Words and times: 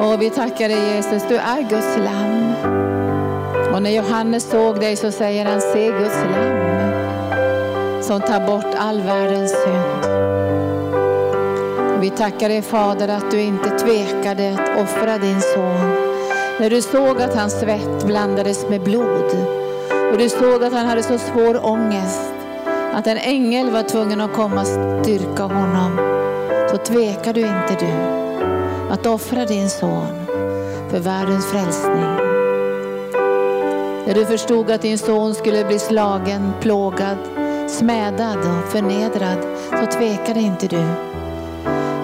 Och 0.00 0.22
vi 0.22 0.30
tackar 0.30 0.68
dig 0.68 0.94
Jesus, 0.94 1.22
du 1.28 1.36
är 1.36 1.60
Guds 1.60 1.96
lamm. 1.96 2.54
Och 3.74 3.82
när 3.82 3.90
Johannes 3.90 4.50
såg 4.50 4.80
dig 4.80 4.96
så 4.96 5.12
säger 5.12 5.44
han, 5.44 5.60
se 5.60 5.86
Guds 5.86 6.24
lamm 6.30 6.78
som 8.02 8.20
tar 8.20 8.46
bort 8.46 8.74
all 8.78 9.00
världens 9.00 9.50
synd. 9.50 10.18
Vi 12.00 12.10
tackar 12.10 12.48
dig 12.48 12.62
Fader 12.62 13.08
att 13.08 13.30
du 13.30 13.40
inte 13.40 13.70
tvekade 13.70 14.52
att 14.52 14.82
offra 14.82 15.18
din 15.18 15.40
son. 15.40 15.94
När 16.60 16.70
du 16.70 16.82
såg 16.82 17.22
att 17.22 17.34
hans 17.34 17.60
svett 17.60 18.06
blandades 18.06 18.68
med 18.68 18.82
blod 18.82 19.36
och 20.12 20.18
du 20.18 20.28
såg 20.28 20.64
att 20.64 20.72
han 20.72 20.86
hade 20.86 21.02
så 21.02 21.18
svår 21.18 21.66
ångest 21.66 22.32
att 22.94 23.06
en 23.06 23.18
ängel 23.18 23.70
var 23.70 23.82
tvungen 23.82 24.20
att 24.20 24.32
komma 24.32 24.60
och 24.60 24.66
styrka 24.66 25.42
honom 25.42 25.98
så 26.70 26.76
tvekar 26.76 27.32
du 27.32 27.40
inte 27.40 27.76
du 27.78 28.27
att 28.90 29.06
offra 29.06 29.44
din 29.44 29.70
son 29.70 30.26
för 30.90 30.98
världens 31.00 31.46
frälsning. 31.46 32.28
När 34.06 34.14
du 34.14 34.26
förstod 34.26 34.70
att 34.70 34.82
din 34.82 34.98
son 34.98 35.34
skulle 35.34 35.64
bli 35.64 35.78
slagen, 35.78 36.52
plågad, 36.60 37.16
smädad 37.68 38.38
och 38.38 38.72
förnedrad 38.72 39.38
så 39.70 39.98
tvekade 39.98 40.40
inte 40.40 40.66
du. 40.66 40.84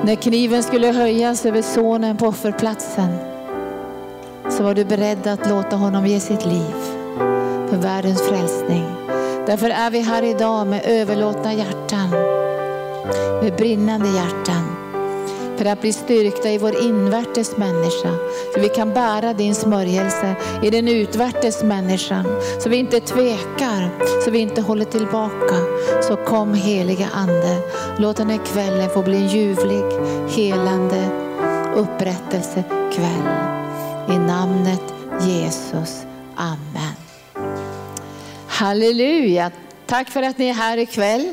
När 0.04 0.14
kniven 0.14 0.62
skulle 0.62 0.92
höjas 0.92 1.46
över 1.46 1.62
sonen 1.62 2.16
på 2.16 2.26
offerplatsen 2.26 3.16
så 4.50 4.62
var 4.62 4.74
du 4.74 4.84
beredd 4.84 5.26
att 5.26 5.48
låta 5.48 5.76
honom 5.76 6.06
ge 6.06 6.20
sitt 6.20 6.46
liv 6.46 6.74
för 7.68 7.76
världens 7.76 8.22
frälsning. 8.22 8.84
Därför 9.46 9.70
är 9.70 9.90
vi 9.90 10.00
här 10.00 10.22
idag 10.22 10.66
med 10.66 10.82
överlåtna 10.84 11.54
hjärtan, 11.54 12.10
med 13.42 13.56
brinnande 13.56 14.08
hjärtan 14.08 14.73
för 15.56 15.64
att 15.64 15.80
bli 15.80 15.92
styrkta 15.92 16.50
i 16.50 16.58
vår 16.58 16.82
invärtes 16.82 17.56
människa. 17.56 18.10
Så 18.54 18.60
vi 18.60 18.68
kan 18.68 18.92
bära 18.92 19.32
din 19.32 19.54
smörjelse 19.54 20.36
i 20.62 20.70
den 20.70 20.88
utvärtes 20.88 21.62
människan. 21.62 22.26
Så 22.60 22.68
vi 22.68 22.76
inte 22.76 23.00
tvekar, 23.00 23.90
så 24.24 24.30
vi 24.30 24.38
inte 24.38 24.60
håller 24.60 24.84
tillbaka. 24.84 25.56
Så 26.02 26.16
kom 26.16 26.54
heliga 26.54 27.08
Ande, 27.14 27.58
låt 27.98 28.16
den 28.16 28.30
här 28.30 28.46
kvällen 28.46 28.90
få 28.90 29.02
bli 29.02 29.16
en 29.16 29.28
ljuvlig, 29.28 29.82
helande 30.28 31.08
upprättelsekväll. 31.74 33.28
I 34.08 34.18
namnet 34.18 34.82
Jesus. 35.20 36.02
Amen. 36.36 36.94
Halleluja. 38.46 39.50
Tack 39.86 40.10
för 40.10 40.22
att 40.22 40.38
ni 40.38 40.48
är 40.48 40.54
här 40.54 40.78
ikväll. 40.78 41.32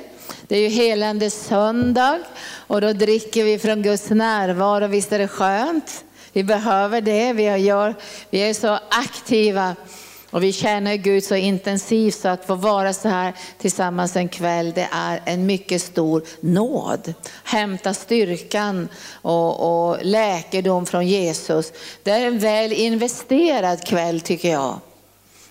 Det 0.52 0.58
är 0.58 0.62
ju 0.62 0.68
helande 0.68 1.30
söndag 1.30 2.20
och 2.68 2.82
då 2.82 2.94
dricker 2.94 3.44
vi 3.44 3.60
från 3.60 3.82
Guds 3.82 4.10
närvaro. 4.10 4.88
Visst 4.88 5.12
är 5.12 5.20
det 5.20 5.28
skönt? 5.28 6.04
Vi 6.34 6.44
behöver 6.44 7.02
det. 7.02 7.34
Vi, 7.34 7.44
gör, 7.44 7.96
vi 8.30 8.40
är 8.40 8.54
så 8.54 8.80
aktiva 8.90 9.76
och 10.30 10.44
vi 10.44 10.54
känner 10.54 10.96
Gud 10.96 11.24
så 11.24 11.36
intensivt 11.36 12.16
så 12.16 12.28
att 12.28 12.46
få 12.46 12.56
vara 12.56 12.94
så 12.94 13.10
här 13.10 13.34
tillsammans 13.58 14.16
en 14.16 14.30
kväll, 14.30 14.72
det 14.76 14.88
är 14.92 15.22
en 15.26 15.46
mycket 15.46 15.82
stor 15.82 16.24
nåd. 16.42 17.14
Hämta 17.44 17.94
styrkan 17.94 18.90
och, 19.22 19.90
och 19.90 19.98
läkedom 20.02 20.86
från 20.86 21.08
Jesus. 21.08 21.74
Det 22.04 22.12
är 22.12 22.28
en 22.28 22.40
väl 22.40 22.74
investerad 22.74 23.86
kväll 23.86 24.22
tycker 24.22 24.52
jag. 24.52 24.80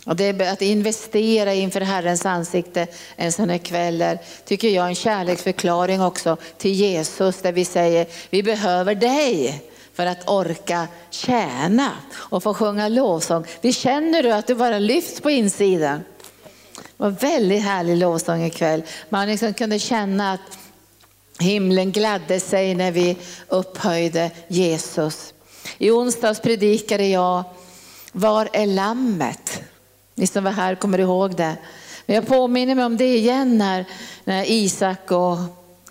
Och 0.04 0.16
det 0.16 0.24
är 0.24 0.52
att 0.52 0.62
investera 0.62 1.54
inför 1.54 1.80
Herrens 1.80 2.26
ansikte 2.26 2.86
en 3.16 3.32
sån 3.32 3.50
här 3.50 3.58
kväll 3.58 4.18
tycker 4.44 4.68
jag 4.68 4.84
är 4.84 4.88
en 4.88 4.94
kärleksförklaring 4.94 6.02
också 6.02 6.36
till 6.58 6.72
Jesus 6.72 7.42
där 7.42 7.52
vi 7.52 7.64
säger 7.64 8.06
vi 8.30 8.42
behöver 8.42 8.94
dig 8.94 9.62
för 9.94 10.06
att 10.06 10.28
orka 10.28 10.88
tjäna 11.10 11.90
och 12.12 12.42
få 12.42 12.54
sjunga 12.54 12.88
lovsång. 12.88 13.44
Vi 13.60 13.72
känner 13.72 14.22
du 14.22 14.32
att 14.32 14.46
du 14.46 14.54
bara 14.54 14.78
lyfts 14.78 15.20
på 15.20 15.30
insidan. 15.30 16.00
Det 16.74 16.82
var 16.96 17.10
väldigt 17.10 17.62
härlig 17.62 17.96
lovsång 17.96 18.44
ikväll. 18.44 18.82
Man 19.08 19.28
liksom 19.28 19.54
kunde 19.54 19.78
känna 19.78 20.32
att 20.32 20.58
himlen 21.38 21.92
gladde 21.92 22.40
sig 22.40 22.74
när 22.74 22.92
vi 22.92 23.16
upphöjde 23.48 24.30
Jesus. 24.48 25.34
I 25.78 25.90
onsdags 25.90 26.40
predikade 26.40 27.06
jag 27.06 27.44
Var 28.12 28.48
är 28.52 28.66
lammet? 28.66 29.62
Ni 30.14 30.26
som 30.26 30.44
var 30.44 30.50
här 30.50 30.74
kommer 30.74 30.98
ihåg 30.98 31.36
det. 31.36 31.56
Men 32.06 32.16
jag 32.16 32.26
påminner 32.26 32.74
mig 32.74 32.84
om 32.84 32.96
det 32.96 33.16
igen 33.16 33.58
när, 33.58 33.84
när 34.24 34.50
Isak 34.50 35.10
och 35.10 35.38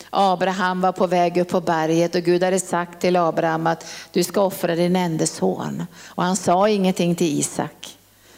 Abraham 0.10 0.82
var 0.82 0.92
på 0.92 1.08
väg 1.08 1.38
upp 1.38 1.50
på 1.50 1.62
berget 1.62 2.16
och 2.16 2.22
Gud 2.22 2.44
hade 2.44 2.60
sagt 2.60 3.02
till 3.02 3.16
Abraham 3.16 3.68
att 3.68 3.86
du 4.12 4.24
ska 4.24 4.42
offra 4.42 4.76
din 4.76 4.96
enda 4.96 5.26
son. 5.26 5.84
Och 6.06 6.24
han 6.24 6.36
sa 6.36 6.70
ingenting 6.70 7.16
till 7.16 7.40
Isak. 7.40 7.98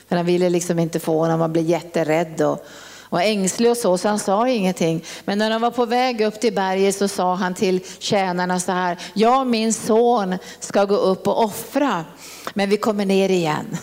För 0.09 0.15
han 0.15 0.25
ville 0.25 0.49
liksom 0.49 0.79
inte 0.79 0.99
få 0.99 1.19
honom 1.19 1.41
att 1.41 1.51
bli 1.51 1.61
jätterädd 1.61 2.41
och, 2.41 2.65
och 2.99 3.21
ängslig 3.21 3.71
och 3.71 3.77
så, 3.77 3.97
så 3.97 4.07
han 4.07 4.19
sa 4.19 4.47
ingenting. 4.47 5.03
Men 5.25 5.37
när 5.37 5.49
de 5.49 5.61
var 5.61 5.71
på 5.71 5.85
väg 5.85 6.21
upp 6.21 6.41
till 6.41 6.53
berget 6.53 6.95
så 6.95 7.07
sa 7.07 7.35
han 7.35 7.53
till 7.53 7.79
tjänarna 7.99 8.59
så 8.59 8.71
här, 8.71 8.97
jag 9.13 9.47
min 9.47 9.73
son 9.73 10.37
ska 10.59 10.85
gå 10.85 10.95
upp 10.95 11.27
och 11.27 11.43
offra, 11.43 12.05
men 12.53 12.69
vi 12.69 12.77
kommer 12.77 13.05
ner 13.05 13.29
igen. 13.29 13.77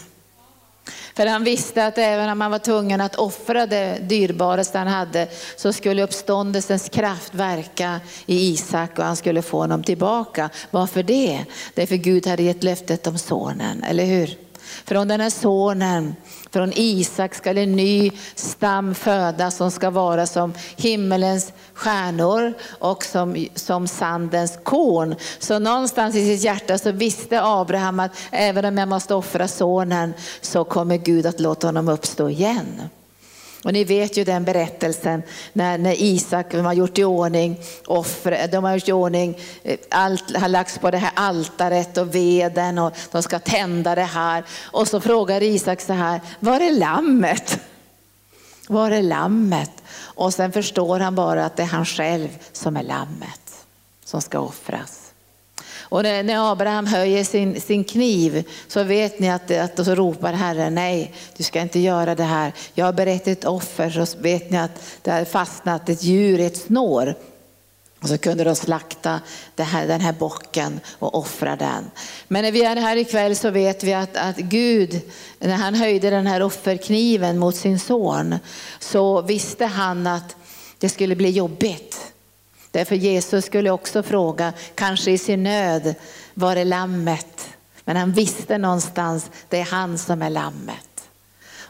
För 1.18 1.26
han 1.26 1.44
visste 1.44 1.86
att 1.86 1.98
även 1.98 2.30
om 2.30 2.40
han 2.40 2.50
var 2.50 2.58
tvungen 2.58 3.00
att 3.00 3.16
offra 3.16 3.66
det 3.66 3.98
dyrbaraste 4.02 4.78
han 4.78 4.86
hade 4.86 5.28
så 5.56 5.72
skulle 5.72 6.02
uppståndelsens 6.02 6.88
kraft 6.88 7.34
verka 7.34 8.00
i 8.26 8.50
Isak 8.50 8.98
och 8.98 9.04
han 9.04 9.16
skulle 9.16 9.42
få 9.42 9.58
honom 9.58 9.82
tillbaka. 9.82 10.50
Varför 10.70 11.02
det? 11.02 11.44
Därför 11.74 11.96
Gud 11.96 12.26
hade 12.26 12.42
gett 12.42 12.62
löftet 12.62 13.06
om 13.06 13.18
sonen, 13.18 13.82
eller 13.82 14.04
hur? 14.04 14.47
Från 14.84 15.08
den 15.08 15.20
här 15.20 15.30
sonen, 15.30 16.16
från 16.52 16.72
Isak 16.74 17.34
ska 17.34 17.50
en 17.50 17.72
ny 17.72 18.10
stam 18.34 18.94
födas 18.94 19.56
som 19.56 19.70
ska 19.70 19.90
vara 19.90 20.26
som 20.26 20.54
himmelens 20.76 21.52
stjärnor 21.74 22.54
och 22.68 23.04
som, 23.04 23.46
som 23.54 23.88
sandens 23.88 24.58
korn. 24.62 25.14
Så 25.38 25.58
någonstans 25.58 26.16
i 26.16 26.24
sitt 26.24 26.44
hjärta 26.44 26.78
så 26.78 26.92
visste 26.92 27.42
Abraham 27.42 28.00
att 28.00 28.12
även 28.30 28.64
om 28.64 28.78
jag 28.78 28.88
måste 28.88 29.14
offra 29.14 29.48
sonen 29.48 30.14
så 30.40 30.64
kommer 30.64 30.96
Gud 30.96 31.26
att 31.26 31.40
låta 31.40 31.66
honom 31.66 31.88
uppstå 31.88 32.28
igen. 32.28 32.82
Och 33.64 33.72
ni 33.72 33.84
vet 33.84 34.16
ju 34.16 34.24
den 34.24 34.44
berättelsen 34.44 35.22
när, 35.52 35.78
när 35.78 36.02
Isak 36.02 36.54
har 36.54 36.72
gjort 36.72 36.98
i 36.98 37.04
ordning 37.04 37.60
offer, 37.86 38.48
de 38.48 38.64
har 38.64 38.74
gjort 38.74 38.88
i 38.88 38.92
ordning, 38.92 39.38
eh, 39.62 39.78
allt 39.90 40.36
har 40.36 40.48
lagts 40.48 40.78
på 40.78 40.90
det 40.90 40.98
här 40.98 41.10
altaret 41.14 41.98
och 41.98 42.14
veden 42.14 42.78
och 42.78 42.92
de 43.12 43.22
ska 43.22 43.38
tända 43.38 43.94
det 43.94 44.02
här. 44.02 44.44
Och 44.64 44.88
så 44.88 45.00
frågar 45.00 45.42
Isak 45.42 45.80
så 45.80 45.92
här, 45.92 46.20
var 46.40 46.60
är 46.60 46.72
lammet? 46.72 47.60
Var 48.68 48.90
är 48.90 49.02
lammet? 49.02 49.72
Och 50.00 50.34
sen 50.34 50.52
förstår 50.52 51.00
han 51.00 51.14
bara 51.14 51.44
att 51.44 51.56
det 51.56 51.62
är 51.62 51.66
han 51.66 51.86
själv 51.86 52.28
som 52.52 52.76
är 52.76 52.82
lammet 52.82 53.64
som 54.04 54.22
ska 54.22 54.40
offras. 54.40 55.07
Och 55.90 56.02
när 56.02 56.52
Abraham 56.52 56.86
höjer 56.86 57.24
sin, 57.24 57.60
sin 57.60 57.84
kniv 57.84 58.44
så 58.68 58.82
vet 58.82 59.18
ni 59.18 59.30
att, 59.30 59.50
att 59.50 59.84
så 59.86 59.94
ropar 59.94 60.32
Herren, 60.32 60.74
nej 60.74 61.14
du 61.36 61.42
ska 61.42 61.60
inte 61.60 61.78
göra 61.78 62.14
det 62.14 62.24
här. 62.24 62.52
Jag 62.74 62.84
har 62.84 62.92
berett 62.92 63.28
ett 63.28 63.44
offer 63.44 63.90
så 63.90 64.18
vet 64.18 64.50
ni 64.50 64.58
att 64.58 64.82
det 65.02 65.10
har 65.10 65.24
fastnat 65.24 65.88
ett 65.88 66.02
djur 66.02 66.38
i 66.38 66.44
ett 66.44 66.56
snår. 66.56 67.14
Och 68.00 68.08
så 68.08 68.18
kunde 68.18 68.44
de 68.44 68.56
slakta 68.56 69.20
här, 69.56 69.86
den 69.86 70.00
här 70.00 70.12
bocken 70.12 70.80
och 70.98 71.14
offra 71.18 71.56
den. 71.56 71.90
Men 72.28 72.44
när 72.44 72.52
vi 72.52 72.64
är 72.64 72.76
här 72.76 72.96
ikväll 72.96 73.36
så 73.36 73.50
vet 73.50 73.84
vi 73.84 73.94
att, 73.94 74.16
att 74.16 74.36
Gud, 74.36 75.00
när 75.38 75.56
han 75.56 75.74
höjde 75.74 76.10
den 76.10 76.26
här 76.26 76.42
offerkniven 76.42 77.38
mot 77.38 77.56
sin 77.56 77.78
son, 77.78 78.38
så 78.78 79.22
visste 79.22 79.66
han 79.66 80.06
att 80.06 80.36
det 80.78 80.88
skulle 80.88 81.16
bli 81.16 81.30
jobbigt. 81.30 82.12
Därför 82.70 82.94
Jesus 82.94 83.44
skulle 83.44 83.70
också 83.70 84.02
fråga, 84.02 84.52
kanske 84.74 85.10
i 85.10 85.18
sin 85.18 85.42
nöd, 85.42 85.94
var 86.34 86.56
är 86.56 86.64
lammet? 86.64 87.48
Men 87.84 87.96
han 87.96 88.12
visste 88.12 88.58
någonstans, 88.58 89.30
det 89.48 89.60
är 89.60 89.64
han 89.64 89.98
som 89.98 90.22
är 90.22 90.30
lammet. 90.30 90.87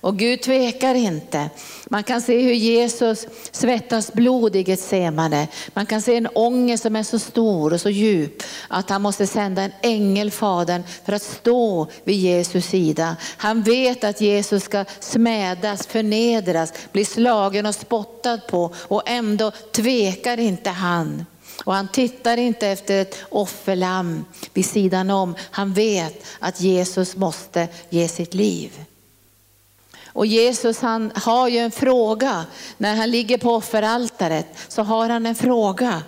Och 0.00 0.18
Gud 0.18 0.42
tvekar 0.42 0.94
inte. 0.94 1.50
Man 1.86 2.02
kan 2.02 2.22
se 2.22 2.42
hur 2.42 2.52
Jesus 2.52 3.26
svettas 3.50 4.12
blod 4.12 4.56
i 4.56 4.62
Getsemane. 4.62 5.48
Man 5.74 5.86
kan 5.86 6.02
se 6.02 6.16
en 6.16 6.26
ångest 6.26 6.82
som 6.82 6.96
är 6.96 7.02
så 7.02 7.18
stor 7.18 7.72
och 7.72 7.80
så 7.80 7.90
djup 7.90 8.42
att 8.68 8.90
han 8.90 9.02
måste 9.02 9.26
sända 9.26 9.62
en 9.62 9.72
ängel, 9.82 10.30
Fadern, 10.30 10.82
för 11.04 11.12
att 11.12 11.22
stå 11.22 11.86
vid 12.04 12.16
Jesus 12.16 12.66
sida. 12.66 13.16
Han 13.36 13.62
vet 13.62 14.04
att 14.04 14.20
Jesus 14.20 14.64
ska 14.64 14.84
smädas, 15.00 15.86
förnedras, 15.86 16.72
bli 16.92 17.04
slagen 17.04 17.66
och 17.66 17.74
spottad 17.74 18.38
på 18.48 18.74
och 18.76 19.02
ändå 19.06 19.50
tvekar 19.50 20.40
inte 20.40 20.70
han. 20.70 21.24
Och 21.64 21.74
han 21.74 21.88
tittar 21.88 22.36
inte 22.36 22.68
efter 22.68 23.02
ett 23.02 23.18
offerlamm 23.28 24.24
vid 24.54 24.66
sidan 24.66 25.10
om. 25.10 25.34
Han 25.50 25.72
vet 25.72 26.24
att 26.38 26.60
Jesus 26.60 27.16
måste 27.16 27.68
ge 27.90 28.08
sitt 28.08 28.34
liv. 28.34 28.72
Och 30.19 30.26
Jesus 30.26 30.81
han 30.81 31.12
har 31.15 31.49
ju 31.49 31.59
en 31.59 31.70
fråga, 31.70 32.44
när 32.79 32.97
han 32.97 33.11
ligger 33.11 33.38
på 33.38 33.55
offeraltaret 33.55 34.47
så 34.69 34.82
har 34.82 35.09
han 35.09 35.26
en 35.26 35.35
fråga, 35.35 36.03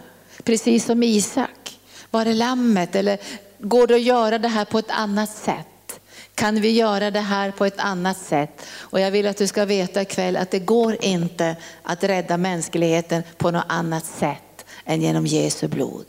precis 0.45 0.85
som 0.85 1.03
Isak. 1.03 1.79
Var 2.11 2.27
är 2.27 2.35
lammet? 2.35 2.95
Eller 2.95 3.19
går 3.59 3.87
det 3.87 3.95
att 3.95 4.03
göra 4.03 4.39
det 4.39 4.49
här 4.49 4.65
på 4.65 4.79
ett 4.79 4.91
annat 4.91 5.31
sätt? 5.31 6.01
Kan 6.35 6.61
vi 6.61 6.71
göra 6.71 7.11
det 7.11 7.21
här 7.21 7.51
på 7.51 7.65
ett 7.65 7.79
annat 7.79 8.19
sätt? 8.19 8.67
Och 8.73 9.01
jag 9.01 9.11
vill 9.11 9.27
att 9.27 9.37
du 9.37 9.47
ska 9.47 9.65
veta 9.65 10.03
ikväll 10.03 10.37
att 10.37 10.51
det 10.51 10.59
går 10.59 11.05
inte 11.05 11.57
att 11.83 12.05
rädda 12.05 12.37
mänskligheten 12.37 13.23
på 13.39 13.51
något 13.51 13.67
annat 13.69 14.05
sätt 14.05 14.65
än 14.85 15.03
genom 15.03 15.27
Jesu 15.27 15.69
blod. 15.69 16.07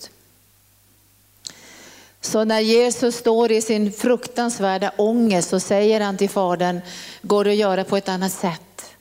Så 2.21 2.43
när 2.43 2.59
Jesus 2.59 3.15
står 3.15 3.51
i 3.51 3.61
sin 3.61 3.91
fruktansvärda 3.91 4.91
ångest 4.97 5.49
så 5.49 5.59
säger 5.59 6.01
han 6.01 6.17
till 6.17 6.29
Fadern, 6.29 6.81
går 7.21 7.43
det 7.43 7.51
att 7.51 7.57
göra 7.57 7.83
på 7.83 7.97
ett 7.97 8.09
annat 8.09 8.31
sätt? 8.31 8.91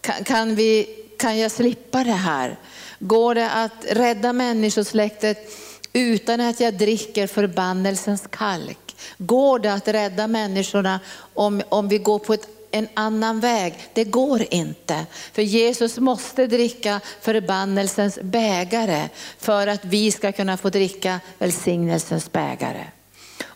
Kan, 0.00 0.24
kan, 0.24 0.54
vi, 0.54 0.88
kan 1.18 1.38
jag 1.38 1.50
slippa 1.50 2.04
det 2.04 2.12
här? 2.12 2.56
Går 2.98 3.34
det 3.34 3.50
att 3.50 3.84
rädda 3.90 4.32
människosläktet 4.32 5.50
utan 5.92 6.40
att 6.40 6.60
jag 6.60 6.74
dricker 6.74 7.26
förbannelsens 7.26 8.24
kalk? 8.30 8.96
Går 9.18 9.58
det 9.58 9.72
att 9.72 9.88
rädda 9.88 10.26
människorna 10.26 11.00
om, 11.34 11.62
om 11.68 11.88
vi 11.88 11.98
går 11.98 12.18
på 12.18 12.34
ett, 12.34 12.48
en 12.74 12.88
annan 12.94 13.40
väg? 13.40 13.74
Det 13.92 14.04
går 14.04 14.44
inte. 14.50 15.06
För 15.32 15.42
Jesus 15.42 15.98
måste 15.98 16.46
dricka 16.46 17.00
förbannelsens 17.20 18.18
bägare 18.22 19.08
för 19.38 19.66
att 19.66 19.84
vi 19.84 20.12
ska 20.12 20.32
kunna 20.32 20.56
få 20.56 20.70
dricka 20.70 21.20
välsignelsens 21.38 22.32
bägare. 22.32 22.84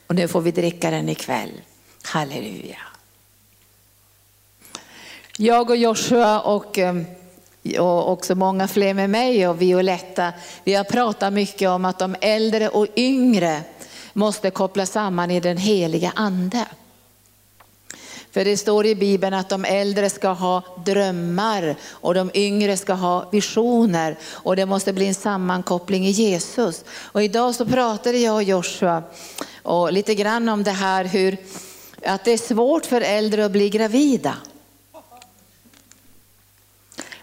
Och 0.07 0.15
nu 0.15 0.29
får 0.29 0.41
vi 0.41 0.51
dricka 0.51 0.91
den 0.91 1.09
ikväll. 1.09 1.53
Halleluja. 2.03 2.79
Jag 5.37 5.71
och 5.71 5.77
Joshua 5.77 6.41
och 6.41 6.79
ehm, 6.79 7.07
och 7.79 8.13
också 8.13 8.35
många 8.35 8.69
fler 8.69 8.95
med 8.95 9.11
mig 9.11 9.49
och 9.49 9.63
Violetta, 9.63 10.33
vi 10.65 10.75
har 10.75 10.85
pratat 10.85 11.33
mycket 11.33 11.69
om 11.69 11.85
att 11.85 11.99
de 11.99 12.17
äldre 12.21 12.69
och 12.69 12.87
yngre 12.97 13.63
måste 14.13 14.51
kopplas 14.51 14.91
samman 14.91 15.31
i 15.31 15.41
den 15.41 15.57
heliga 15.57 16.13
ande. 16.17 16.67
För 18.33 18.45
det 18.45 18.57
står 18.57 18.87
i 18.87 18.95
Bibeln 18.95 19.35
att 19.35 19.49
de 19.49 19.65
äldre 19.65 20.11
ska 20.11 20.29
ha 20.29 20.63
drömmar 20.87 21.77
och 21.91 22.15
de 22.15 22.31
yngre 22.35 22.77
ska 22.77 22.93
ha 22.93 23.29
visioner 23.33 24.19
och 24.25 24.57
det 24.57 24.67
måste 24.67 24.93
bli 24.93 25.07
en 25.07 25.15
sammankoppling 25.15 26.07
i 26.07 26.11
Jesus. 26.11 26.85
Och 26.91 27.23
idag 27.23 27.55
så 27.55 27.67
pratade 27.67 28.19
jag 28.19 28.35
och 28.35 28.43
Joshua 28.43 29.03
och 29.63 29.93
lite 29.93 30.15
grann 30.15 30.49
om 30.49 30.63
det 30.63 30.71
här 30.71 31.05
hur 31.05 31.37
att 32.05 32.25
det 32.25 32.33
är 32.33 32.39
svårt 32.39 32.87
för 32.87 33.01
äldre 33.01 33.45
att 33.45 33.53
bli 33.53 33.71
gravida. 33.71 34.35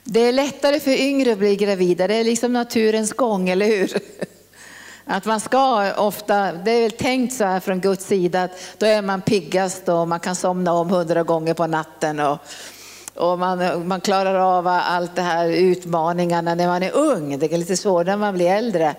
Det 0.03 0.19
är 0.19 0.31
lättare 0.31 0.79
för 0.79 0.91
yngre 0.91 1.31
att 1.31 1.37
bli 1.37 1.55
gravida, 1.55 2.07
det 2.07 2.15
är 2.15 2.23
liksom 2.23 2.53
naturens 2.53 3.13
gång, 3.13 3.49
eller 3.49 3.65
hur? 3.65 3.99
Att 5.07 5.25
man 5.25 5.39
ska 5.39 5.93
ofta, 5.93 6.51
det 6.51 6.71
är 6.71 6.81
väl 6.81 6.91
tänkt 6.91 7.33
så 7.33 7.43
här 7.43 7.59
från 7.59 7.79
Guds 7.79 8.05
sida 8.05 8.43
att 8.43 8.51
då 8.77 8.85
är 8.85 9.01
man 9.01 9.21
piggast 9.21 9.89
och 9.89 10.07
man 10.07 10.19
kan 10.19 10.35
somna 10.35 10.73
om 10.73 10.89
hundra 10.89 11.23
gånger 11.23 11.53
på 11.53 11.67
natten 11.67 12.19
och, 12.19 12.37
och 13.15 13.39
man, 13.39 13.87
man 13.87 14.01
klarar 14.01 14.57
av 14.57 14.67
allt 14.67 15.15
det 15.15 15.21
här 15.21 15.47
utmaningarna 15.49 16.55
när 16.55 16.67
man 16.67 16.83
är 16.83 16.95
ung. 16.95 17.39
Det 17.39 17.53
är 17.53 17.57
lite 17.57 17.77
svårare 17.77 18.05
när 18.05 18.17
man 18.17 18.33
blir 18.33 18.49
äldre. 18.49 18.95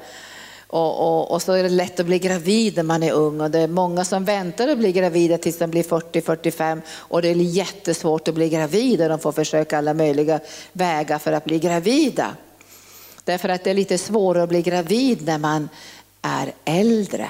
Och, 0.68 1.00
och, 1.00 1.30
och, 1.30 1.42
så 1.42 1.52
är 1.52 1.62
det 1.62 1.68
lätt 1.68 2.00
att 2.00 2.06
bli 2.06 2.18
gravid 2.18 2.76
när 2.76 2.82
man 2.82 3.02
är 3.02 3.12
ung 3.12 3.40
och 3.40 3.50
det 3.50 3.58
är 3.58 3.68
många 3.68 4.04
som 4.04 4.24
väntar 4.24 4.68
att 4.68 4.78
bli 4.78 4.92
gravida 4.92 5.38
tills 5.38 5.58
de 5.58 5.70
blir 5.70 5.82
40-45 5.82 6.80
och 6.90 7.22
det 7.22 7.28
är 7.28 7.34
jättesvårt 7.34 8.28
att 8.28 8.34
bli 8.34 8.48
gravid 8.48 9.02
och 9.02 9.08
de 9.08 9.18
får 9.18 9.32
försöka 9.32 9.78
alla 9.78 9.94
möjliga 9.94 10.40
vägar 10.72 11.18
för 11.18 11.32
att 11.32 11.44
bli 11.44 11.58
gravida. 11.58 12.36
Därför 13.26 13.48
att 13.48 13.64
det 13.64 13.70
är 13.70 13.74
lite 13.74 13.98
svårare 13.98 14.42
att 14.42 14.48
bli 14.48 14.62
gravid 14.62 15.26
när 15.26 15.38
man 15.38 15.68
är 16.26 16.52
äldre. 16.64 17.28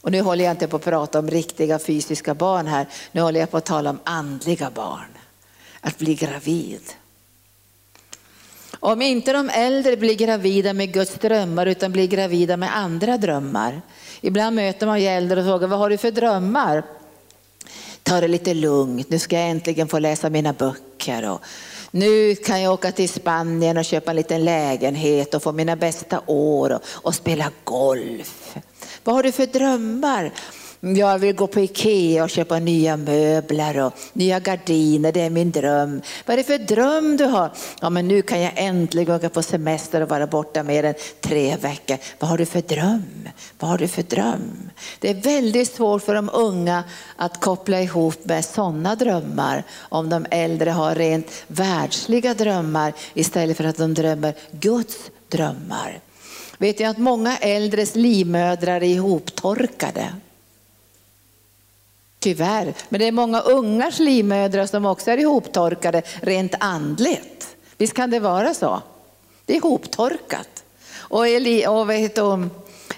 Och 0.00 0.12
nu 0.12 0.20
håller 0.20 0.44
jag 0.44 0.52
inte 0.52 0.68
på 0.68 0.76
att 0.76 0.84
prata 0.84 1.18
om 1.18 1.30
riktiga 1.30 1.78
fysiska 1.78 2.34
barn 2.34 2.66
här, 2.66 2.86
nu 3.12 3.20
håller 3.20 3.40
jag 3.40 3.50
på 3.50 3.56
att 3.56 3.64
tala 3.64 3.90
om 3.90 3.98
andliga 4.04 4.70
barn. 4.70 5.08
Att 5.80 5.98
bli 5.98 6.14
gravid. 6.14 6.82
Om 8.80 9.02
inte 9.02 9.32
de 9.32 9.50
äldre 9.50 9.96
blir 9.96 10.14
gravida 10.14 10.72
med 10.72 10.92
Guds 10.92 11.14
drömmar 11.14 11.66
utan 11.66 11.92
blir 11.92 12.06
gravida 12.06 12.56
med 12.56 12.76
andra 12.76 13.18
drömmar. 13.18 13.82
Ibland 14.20 14.56
möter 14.56 14.86
man 14.86 15.00
ju 15.00 15.06
äldre 15.06 15.40
och 15.40 15.46
frågar 15.46 15.68
vad 15.68 15.78
har 15.78 15.90
du 15.90 15.96
för 15.96 16.10
drömmar? 16.10 16.82
Ta 18.02 18.20
det 18.20 18.28
lite 18.28 18.54
lugnt, 18.54 19.10
nu 19.10 19.18
ska 19.18 19.38
jag 19.38 19.50
äntligen 19.50 19.88
få 19.88 19.98
läsa 19.98 20.30
mina 20.30 20.52
böcker. 20.52 21.30
Och 21.30 21.40
nu 21.90 22.34
kan 22.34 22.62
jag 22.62 22.72
åka 22.72 22.92
till 22.92 23.08
Spanien 23.08 23.76
och 23.76 23.84
köpa 23.84 24.10
en 24.10 24.16
liten 24.16 24.44
lägenhet 24.44 25.34
och 25.34 25.42
få 25.42 25.52
mina 25.52 25.76
bästa 25.76 26.20
år 26.26 26.72
och, 26.72 26.80
och 26.86 27.14
spela 27.14 27.50
golf. 27.64 28.56
Vad 29.04 29.14
har 29.14 29.22
du 29.22 29.32
för 29.32 29.46
drömmar? 29.46 30.32
Mm, 30.82 30.96
jag 30.96 31.18
vill 31.18 31.36
gå 31.36 31.46
på 31.46 31.60
Ikea 31.60 32.24
och 32.24 32.30
köpa 32.30 32.58
nya 32.58 32.96
möbler 32.96 33.78
och 33.78 33.92
nya 34.12 34.40
gardiner, 34.40 35.12
det 35.12 35.20
är 35.20 35.30
min 35.30 35.50
dröm. 35.50 36.02
Vad 36.26 36.34
är 36.34 36.36
det 36.36 36.44
för 36.44 36.58
dröm 36.58 37.16
du 37.16 37.24
har? 37.24 37.50
Ja 37.80 37.90
men 37.90 38.08
nu 38.08 38.22
kan 38.22 38.40
jag 38.40 38.52
äntligen 38.56 39.14
åka 39.14 39.28
på 39.28 39.42
semester 39.42 40.00
och 40.00 40.08
vara 40.08 40.26
borta 40.26 40.62
mer 40.62 40.84
än 40.84 40.94
tre 41.20 41.56
veckor. 41.56 41.96
Vad 42.18 42.30
har 42.30 42.38
du 42.38 42.46
för 42.46 42.60
dröm? 42.60 43.28
Vad 43.58 43.70
har 43.70 43.78
du 43.78 43.88
för 43.88 44.02
dröm? 44.02 44.70
Det 44.98 45.10
är 45.10 45.14
väldigt 45.14 45.74
svårt 45.74 46.02
för 46.02 46.14
de 46.14 46.30
unga 46.32 46.84
att 47.16 47.40
koppla 47.40 47.80
ihop 47.80 48.24
med 48.24 48.44
sådana 48.44 48.94
drömmar 48.94 49.64
om 49.78 50.08
de 50.08 50.26
äldre 50.30 50.70
har 50.70 50.94
rent 50.94 51.44
världsliga 51.46 52.34
drömmar 52.34 52.92
istället 53.14 53.56
för 53.56 53.64
att 53.64 53.76
de 53.76 53.94
drömmer 53.94 54.34
Guds 54.50 54.96
drömmar. 55.28 56.00
Vet 56.58 56.80
jag 56.80 56.90
att 56.90 56.98
många 56.98 57.36
äldres 57.36 57.94
livmödrar 57.94 58.76
är 58.76 58.84
ihoptorkade. 58.84 60.12
Tyvärr, 62.20 62.74
men 62.88 63.00
det 63.00 63.06
är 63.06 63.12
många 63.12 63.40
ungars 63.40 63.98
livmödrar 63.98 64.66
som 64.66 64.84
också 64.84 65.10
är 65.10 65.18
ihoptorkade 65.18 66.02
rent 66.20 66.54
andligt. 66.60 67.56
Visst 67.78 67.94
kan 67.94 68.10
det 68.10 68.20
vara 68.20 68.54
så? 68.54 68.82
Det 69.46 69.52
är 69.52 69.56
ihoptorkat. 69.56 70.64
Och, 70.92 71.28
Eli, 71.28 71.66
och 71.66 71.90
vet 71.90 72.18
hon, 72.18 72.50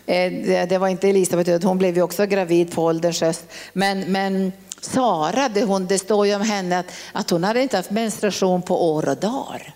eh, 0.07 0.33
det 0.69 0.79
var 0.79 0.89
inte 0.89 1.09
Elisabet, 1.09 1.65
hon 1.65 1.79
blev 1.79 1.97
ju 1.97 2.03
också 2.03 2.27
gravid 2.27 2.73
på 2.73 2.85
ålderns 2.85 3.21
höst. 3.21 3.45
Men, 3.73 4.01
men 4.01 4.53
Sara, 4.81 5.49
det, 5.49 5.65
hon, 5.65 5.87
det 5.87 5.99
står 5.99 6.27
ju 6.27 6.35
om 6.35 6.43
henne 6.43 6.79
att, 6.79 6.93
att 7.13 7.31
hon 7.31 7.45
hade 7.45 7.63
inte 7.63 7.77
haft 7.77 7.91
menstruation 7.91 8.63
på 8.63 8.93
år 8.95 9.09
och 9.09 9.17
dagar. 9.17 9.75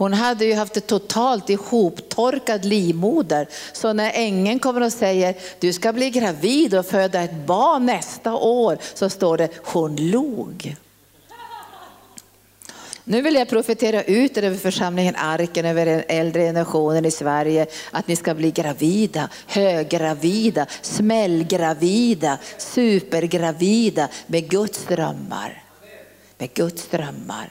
Hon 0.00 0.12
hade 0.12 0.44
ju 0.44 0.54
haft 0.54 0.76
ett 0.76 0.86
totalt 0.86 1.50
ihoptorkad 1.50 2.64
livmoder. 2.64 3.48
Så 3.72 3.92
när 3.92 4.12
ängeln 4.14 4.58
kommer 4.58 4.80
och 4.80 4.92
säger 4.92 5.34
du 5.58 5.72
ska 5.72 5.92
bli 5.92 6.10
gravid 6.10 6.74
och 6.74 6.86
föda 6.86 7.22
ett 7.22 7.46
barn 7.46 7.86
nästa 7.86 8.34
år 8.34 8.78
så 8.94 9.10
står 9.10 9.38
det 9.38 9.48
hon 9.64 9.96
log. 10.10 10.76
Nu 13.04 13.22
vill 13.22 13.34
jag 13.34 13.48
profetera 13.48 14.02
ut 14.02 14.36
över 14.36 14.56
församlingen 14.56 15.16
Arken, 15.16 15.64
över 15.64 15.86
den 15.86 16.02
äldre 16.08 16.42
generationen 16.42 17.04
i 17.04 17.10
Sverige, 17.10 17.66
att 17.90 18.08
ni 18.08 18.16
ska 18.16 18.34
bli 18.34 18.50
gravida, 18.50 19.28
höggravida, 19.46 20.66
smällgravida, 20.82 22.38
supergravida 22.58 24.08
med 24.26 24.50
Guds 24.50 24.84
drömmar. 24.84 25.62
Med 26.38 26.54
Guds 26.54 26.86
drömmar. 26.86 27.50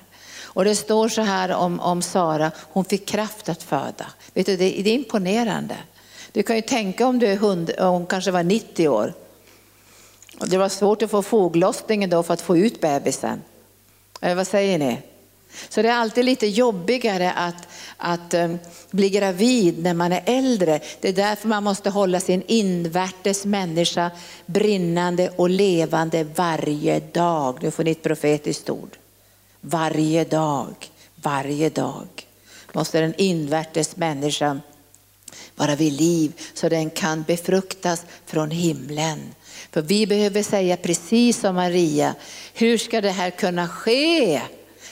Och 0.60 0.66
det 0.66 0.76
står 0.76 1.10
så 1.10 1.22
här 1.22 1.52
om, 1.52 1.80
om 1.80 2.02
Sara, 2.02 2.52
hon 2.60 2.86
fick 2.86 3.06
kraft 3.06 3.50
att 3.50 3.64
föda. 3.64 4.06
Vet 4.34 4.46
du, 4.46 4.58
det, 4.58 4.70
det 4.70 4.90
är 4.90 4.94
imponerande. 4.94 5.76
Du 6.32 6.44
kan 6.44 6.56
ju 6.56 6.62
tänka 6.62 7.08
om 7.08 7.20
du 7.20 7.28
är 7.28 7.36
hund, 7.36 7.72
hon 7.80 8.06
kanske 8.06 8.32
var 8.32 8.44
90 8.44 8.88
år. 8.88 9.14
Och 10.40 10.50
det 10.50 10.58
var 10.58 10.70
svårt 10.70 11.02
att 11.02 11.12
få 11.12 11.22
foglossningen 11.22 12.10
då 12.10 12.24
för 12.24 12.34
att 12.34 12.42
få 12.42 12.58
ut 12.58 12.82
bebisen. 12.82 13.42
Eller 14.22 14.36
vad 14.36 14.48
säger 14.48 14.78
ni? 14.78 15.02
Så 15.70 15.82
det 15.82 15.90
är 15.90 15.94
alltid 15.94 16.26
lite 16.26 16.48
jobbigare 16.48 17.32
att, 17.32 17.68
att 17.98 18.34
um, 18.34 18.60
bli 18.92 19.10
gravid 19.10 19.84
när 19.84 19.94
man 19.94 20.12
är 20.12 20.24
äldre. 20.26 20.80
Det 21.02 21.10
är 21.10 21.14
därför 21.14 21.48
man 21.48 21.64
måste 21.64 21.90
hålla 21.90 22.20
sin 22.20 22.44
invärtes 22.48 23.46
människa 23.46 24.12
brinnande 24.46 25.30
och 25.30 25.50
levande 25.50 26.24
varje 26.24 27.00
dag. 27.00 27.58
Nu 27.62 27.72
får 27.72 27.84
ni 27.84 27.92
ett 27.92 28.04
profetiskt 28.04 28.70
ord. 28.70 28.99
Varje 29.62 30.24
dag, 30.24 30.76
varje 31.16 31.70
dag 31.70 32.08
måste 32.74 33.02
den 33.02 33.14
invärtes 33.18 33.98
människan 33.98 34.62
vara 35.56 35.76
vid 35.76 35.94
liv 35.94 36.34
så 36.54 36.70
den 36.70 36.90
kan 36.90 37.24
befruktas 37.24 38.06
från 38.26 38.52
himlen. 38.52 39.20
För 39.72 39.82
vi 39.82 40.08
behöver 40.08 40.44
säga 40.44 40.78
precis 40.78 41.40
som 41.40 41.56
Maria, 41.56 42.16
hur 42.54 42.78
ska 42.78 43.02
det 43.02 43.12
här 43.12 43.30
kunna 43.30 43.68
ske? 43.68 44.42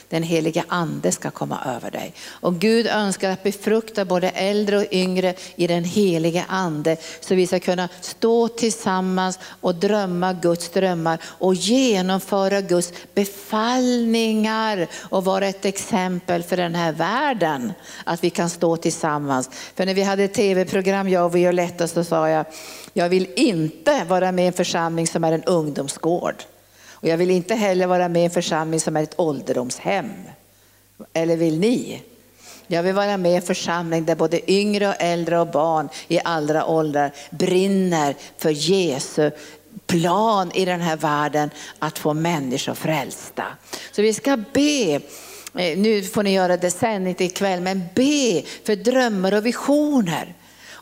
Den 0.08 0.22
heliga 0.22 0.64
ande 0.68 1.12
ska 1.12 1.30
komma 1.30 1.58
över 1.76 1.90
dig. 1.90 2.12
Och 2.28 2.54
Gud 2.54 2.86
önskar 2.86 3.30
att 3.30 3.42
befrukta 3.42 4.04
både 4.04 4.30
äldre 4.30 4.78
och 4.78 4.86
yngre 4.90 5.34
i 5.56 5.66
den 5.66 5.84
heliga 5.84 6.44
ande 6.48 6.96
så 7.20 7.34
vi 7.34 7.46
ska 7.46 7.60
kunna 7.60 7.88
stå 8.00 8.48
tillsammans 8.48 9.38
och 9.60 9.74
drömma 9.74 10.32
Guds 10.32 10.68
drömmar 10.68 11.18
och 11.24 11.54
genomföra 11.54 12.60
Guds 12.60 12.92
befallningar 13.14 14.86
och 14.94 15.24
vara 15.24 15.46
ett 15.46 15.64
exempel 15.64 16.42
för 16.42 16.56
den 16.56 16.74
här 16.74 16.92
världen. 16.92 17.72
Att 18.04 18.24
vi 18.24 18.30
kan 18.30 18.50
stå 18.50 18.76
tillsammans. 18.76 19.50
För 19.74 19.86
när 19.86 19.94
vi 19.94 20.02
hade 20.02 20.28
tv-program, 20.28 21.08
jag 21.08 21.24
och 21.24 21.36
Violetta, 21.36 21.88
så 21.88 22.04
sa 22.04 22.28
jag, 22.28 22.46
jag 22.92 23.08
vill 23.08 23.26
inte 23.36 24.04
vara 24.04 24.32
med 24.32 24.44
i 24.44 24.46
en 24.46 24.52
församling 24.52 25.06
som 25.06 25.24
är 25.24 25.32
en 25.32 25.44
ungdomsgård. 25.44 26.34
Och 27.00 27.08
jag 27.08 27.16
vill 27.16 27.30
inte 27.30 27.54
heller 27.54 27.86
vara 27.86 28.08
med 28.08 28.22
i 28.22 28.24
en 28.24 28.30
församling 28.30 28.80
som 28.80 28.96
är 28.96 29.02
ett 29.02 29.20
ålderdomshem. 29.20 30.12
Eller 31.12 31.36
vill 31.36 31.58
ni? 31.58 32.02
Jag 32.66 32.82
vill 32.82 32.94
vara 32.94 33.16
med 33.16 33.32
i 33.32 33.34
en 33.34 33.42
församling 33.42 34.04
där 34.04 34.14
både 34.14 34.52
yngre 34.52 34.88
och 34.88 34.94
äldre 34.98 35.40
och 35.40 35.46
barn 35.46 35.88
i 36.08 36.20
alla 36.24 36.66
åldrar 36.66 37.12
brinner 37.30 38.16
för 38.38 38.50
Jesu 38.50 39.30
plan 39.86 40.50
i 40.54 40.64
den 40.64 40.80
här 40.80 40.96
världen 40.96 41.50
att 41.78 41.98
få 41.98 42.14
människor 42.14 42.74
frälsta. 42.74 43.44
Så 43.92 44.02
vi 44.02 44.14
ska 44.14 44.36
be 44.52 45.00
eh, 45.54 45.78
nu 45.78 46.02
får 46.02 46.22
ni 46.22 46.32
göra 46.32 46.56
det 46.56 46.70
sen, 46.70 47.06
inte 47.06 47.24
ikväll, 47.24 47.60
men 47.60 47.82
be 47.94 48.42
för 48.64 48.76
drömmar 48.76 49.34
och 49.34 49.46
visioner. 49.46 50.34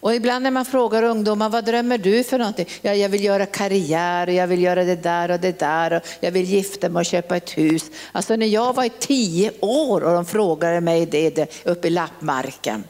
Och 0.07 0.15
ibland 0.15 0.43
när 0.43 0.51
man 0.51 0.65
frågar 0.65 1.03
ungdomar, 1.03 1.49
vad 1.49 1.65
drömmer 1.65 1.99
du 1.99 2.25
för 2.25 2.39
någonting? 2.39 2.69
Ja, 2.83 2.95
jag 2.95 3.09
vill 3.09 3.25
göra 3.25 3.47
karriär, 3.47 4.27
och 4.27 4.33
jag 4.33 4.47
vill 4.47 4.63
göra 4.63 4.85
det 4.85 4.97
där 4.97 5.31
och 5.31 5.41
det 5.41 5.59
där, 5.59 5.93
och 5.93 6.03
jag 6.21 6.31
vill 6.31 6.45
gifta 6.45 6.89
mig 6.89 7.01
och 7.01 7.07
köpa 7.07 7.37
ett 7.37 7.59
hus. 7.59 7.91
Alltså 8.13 8.37
när 8.37 8.47
jag 8.47 8.75
var 8.75 8.85
i 8.85 8.91
tio 8.99 9.53
år 9.61 10.05
och 10.05 10.13
de 10.13 10.25
frågade 10.25 10.81
mig 10.81 11.07
det 11.07 11.65
uppe 11.65 11.89
i 11.89 11.91
lappmarken. 11.91 12.85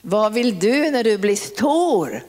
Vad 0.00 0.32
vill 0.32 0.58
du 0.58 0.90
när 0.90 1.04
du 1.04 1.18
blir 1.18 1.36
stor? 1.36 2.22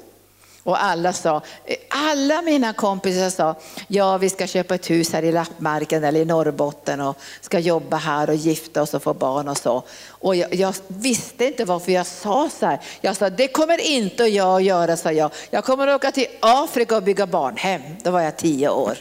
Och 0.66 0.84
alla 0.84 1.14
sa, 1.14 1.42
alla 1.90 2.42
mina 2.42 2.74
kompisar 2.74 3.30
sa, 3.30 3.56
ja 3.88 4.18
vi 4.18 4.30
ska 4.30 4.48
köpa 4.48 4.76
ett 4.76 4.90
hus 4.90 5.14
här 5.14 5.24
i 5.24 5.32
Lappmarken 5.32 6.04
eller 6.04 6.20
i 6.20 6.26
Norrbotten 6.26 7.02
och 7.02 7.18
ska 7.42 7.60
jobba 7.60 7.98
här 7.98 8.30
och 8.30 8.36
gifta 8.36 8.82
oss 8.82 8.94
och 8.94 9.04
få 9.04 9.14
barn 9.14 9.48
och 9.48 9.58
så. 9.58 9.84
Och 10.08 10.36
jag, 10.36 10.56
jag 10.56 10.76
visste 10.88 11.46
inte 11.46 11.66
varför 11.66 11.92
jag 11.92 12.06
sa 12.06 12.50
så 12.60 12.66
här. 12.66 12.80
Jag 13.02 13.16
sa, 13.16 13.30
det 13.30 13.48
kommer 13.48 13.82
inte 13.82 14.24
jag 14.24 14.56
att 14.56 14.64
göra, 14.64 14.98
sa 14.98 15.12
jag. 15.12 15.32
Jag 15.50 15.64
kommer 15.64 15.88
att 15.88 15.96
åka 15.96 16.12
till 16.12 16.28
Afrika 16.40 16.98
och 16.98 17.04
bygga 17.04 17.28
barnhem. 17.28 17.82
Då 18.04 18.12
var 18.12 18.22
jag 18.22 18.38
tio 18.38 18.70
år. 18.70 18.98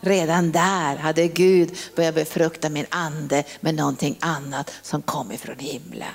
Redan 0.00 0.52
där 0.52 0.96
hade 0.96 1.28
Gud 1.28 1.76
börjat 1.96 2.14
befrukta 2.14 2.68
min 2.68 2.86
ande 2.88 3.44
med 3.60 3.74
någonting 3.74 4.18
annat 4.20 4.70
som 4.82 5.02
kom 5.02 5.32
ifrån 5.32 5.58
himlen. 5.58 6.08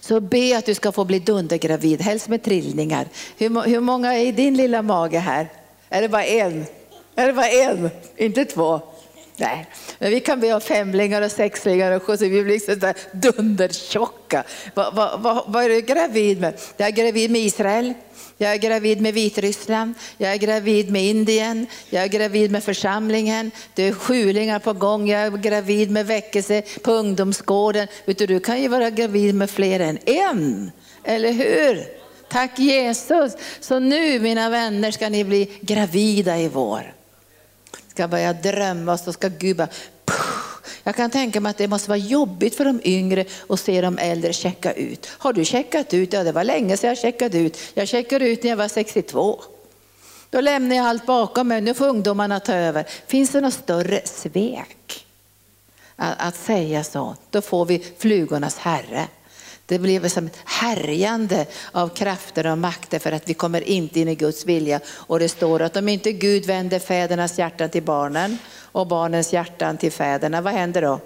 Så 0.00 0.20
be 0.20 0.58
att 0.58 0.66
du 0.66 0.74
ska 0.74 0.92
få 0.92 1.04
bli 1.04 1.18
dundergravid, 1.18 2.00
helst 2.00 2.28
med 2.28 2.42
trillningar. 2.42 3.06
Hur, 3.38 3.62
hur 3.62 3.80
många 3.80 4.14
är 4.14 4.26
i 4.26 4.32
din 4.32 4.56
lilla 4.56 4.82
mage 4.82 5.18
här? 5.18 5.48
Är 5.88 6.02
det 6.02 6.08
bara 6.08 6.24
en? 6.24 6.64
Är 7.14 7.26
det 7.26 7.32
bara 7.32 7.48
en? 7.48 7.90
Inte 8.16 8.44
två? 8.44 8.80
Nej, 9.40 9.66
men 9.98 10.10
vi 10.10 10.20
kan 10.20 10.40
be 10.40 10.52
om 10.52 10.60
femlingar 10.60 11.22
och 11.22 11.30
sexlingar 11.30 11.92
och 11.92 12.18
så 12.18 12.24
vi 12.24 12.44
blir 12.44 12.58
så 12.58 12.94
dundertjocka. 13.12 14.44
Vad, 14.74 14.94
vad, 14.94 15.20
vad, 15.20 15.44
vad 15.46 15.64
är 15.64 15.68
du 15.68 15.80
gravid 15.80 16.40
med? 16.40 16.60
Jag 16.76 16.88
är 16.88 16.92
gravid 16.92 17.30
med 17.30 17.40
Israel. 17.40 17.94
Jag 18.38 18.52
är 18.52 18.56
gravid 18.56 19.00
med 19.00 19.14
Vitryssland, 19.14 19.94
jag 20.18 20.32
är 20.32 20.36
gravid 20.36 20.90
med 20.90 21.04
Indien, 21.04 21.66
jag 21.90 22.04
är 22.04 22.08
gravid 22.08 22.50
med 22.50 22.64
församlingen, 22.64 23.50
det 23.74 23.82
är 23.82 23.92
sjulingar 23.92 24.58
på 24.58 24.72
gång, 24.72 25.08
jag 25.08 25.20
är 25.20 25.30
gravid 25.30 25.90
med 25.90 26.06
väckelse 26.06 26.62
på 26.82 26.92
ungdomsgården. 26.92 27.88
Vet 28.04 28.18
du, 28.18 28.26
du 28.26 28.40
kan 28.40 28.62
ju 28.62 28.68
vara 28.68 28.90
gravid 28.90 29.34
med 29.34 29.50
fler 29.50 29.80
än 29.80 29.98
en, 30.06 30.70
eller 31.04 31.32
hur? 31.32 31.84
Tack 32.28 32.58
Jesus. 32.58 33.32
Så 33.60 33.78
nu 33.78 34.20
mina 34.20 34.50
vänner 34.50 34.90
ska 34.90 35.08
ni 35.08 35.24
bli 35.24 35.50
gravida 35.60 36.38
i 36.38 36.48
vår. 36.48 36.99
Ska 38.00 38.08
börja 38.08 38.32
drömma 38.32 38.92
och 38.92 39.00
så 39.00 39.12
ska 39.12 39.28
Gud 39.28 39.56
bara 39.56 39.68
jag 40.82 40.96
kan 40.96 41.10
tänka 41.10 41.40
mig 41.40 41.50
att 41.50 41.58
det 41.58 41.68
måste 41.68 41.88
vara 41.88 41.98
jobbigt 41.98 42.56
för 42.56 42.64
de 42.64 42.80
yngre 42.84 43.24
att 43.48 43.60
se 43.60 43.80
de 43.80 43.98
äldre 43.98 44.32
checka 44.32 44.72
ut. 44.72 45.08
Har 45.10 45.32
du 45.32 45.44
checkat 45.44 45.94
ut? 45.94 46.12
Ja, 46.12 46.24
det 46.24 46.32
var 46.32 46.44
länge 46.44 46.76
sedan 46.76 46.88
jag 46.88 46.98
checkade 46.98 47.38
ut. 47.38 47.58
Jag 47.74 47.88
checkade 47.88 48.28
ut 48.28 48.42
när 48.42 48.50
jag 48.50 48.56
var 48.56 48.68
62. 48.68 49.40
Då 50.30 50.40
lämnar 50.40 50.76
jag 50.76 50.86
allt 50.86 51.06
bakom 51.06 51.48
mig, 51.48 51.60
nu 51.60 51.74
får 51.74 51.88
ungdomarna 51.88 52.40
ta 52.40 52.52
över. 52.52 52.86
Finns 53.06 53.30
det 53.30 53.40
något 53.40 53.54
större 53.54 54.00
svek? 54.04 55.06
Att, 55.96 56.14
att 56.18 56.36
säga 56.36 56.84
så, 56.84 57.16
då 57.30 57.40
får 57.40 57.64
vi 57.64 57.84
flugornas 57.98 58.58
herre. 58.58 59.08
Det 59.70 59.78
blev 59.78 60.08
som 60.08 60.26
ett 60.26 60.38
härjande 60.44 61.46
av 61.72 61.88
krafter 61.88 62.46
och 62.46 62.58
makter 62.58 62.98
för 62.98 63.12
att 63.12 63.28
vi 63.28 63.34
kommer 63.34 63.60
inte 63.60 64.00
in 64.00 64.08
i 64.08 64.14
Guds 64.14 64.46
vilja. 64.46 64.80
Och 64.86 65.18
det 65.18 65.28
står 65.28 65.62
att 65.62 65.76
om 65.76 65.88
inte 65.88 66.12
Gud 66.12 66.46
vänder 66.46 66.78
fädernas 66.78 67.38
hjärtan 67.38 67.70
till 67.70 67.82
barnen 67.82 68.38
och 68.60 68.86
barnens 68.86 69.32
hjärtan 69.32 69.78
till 69.78 69.92
fäderna, 69.92 70.40
vad 70.40 70.52
händer 70.52 70.82
då? 70.82 71.00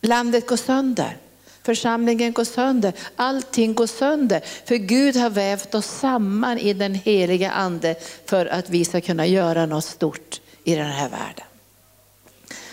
Landet 0.00 0.46
går 0.46 0.56
sönder. 0.56 1.16
Församlingen 1.62 2.32
går 2.32 2.44
sönder, 2.44 2.92
allting 3.16 3.74
går 3.74 3.86
sönder. 3.86 4.40
För 4.64 4.76
Gud 4.76 5.16
har 5.16 5.30
vävt 5.30 5.74
oss 5.74 5.86
samman 5.86 6.58
i 6.58 6.72
den 6.72 6.94
heliga 6.94 7.50
ande 7.50 7.94
för 8.26 8.46
att 8.46 8.70
vi 8.70 8.84
ska 8.84 9.00
kunna 9.00 9.26
göra 9.26 9.66
något 9.66 9.84
stort 9.84 10.40
i 10.64 10.74
den 10.74 10.90
här 10.90 11.08
världen. 11.08 11.46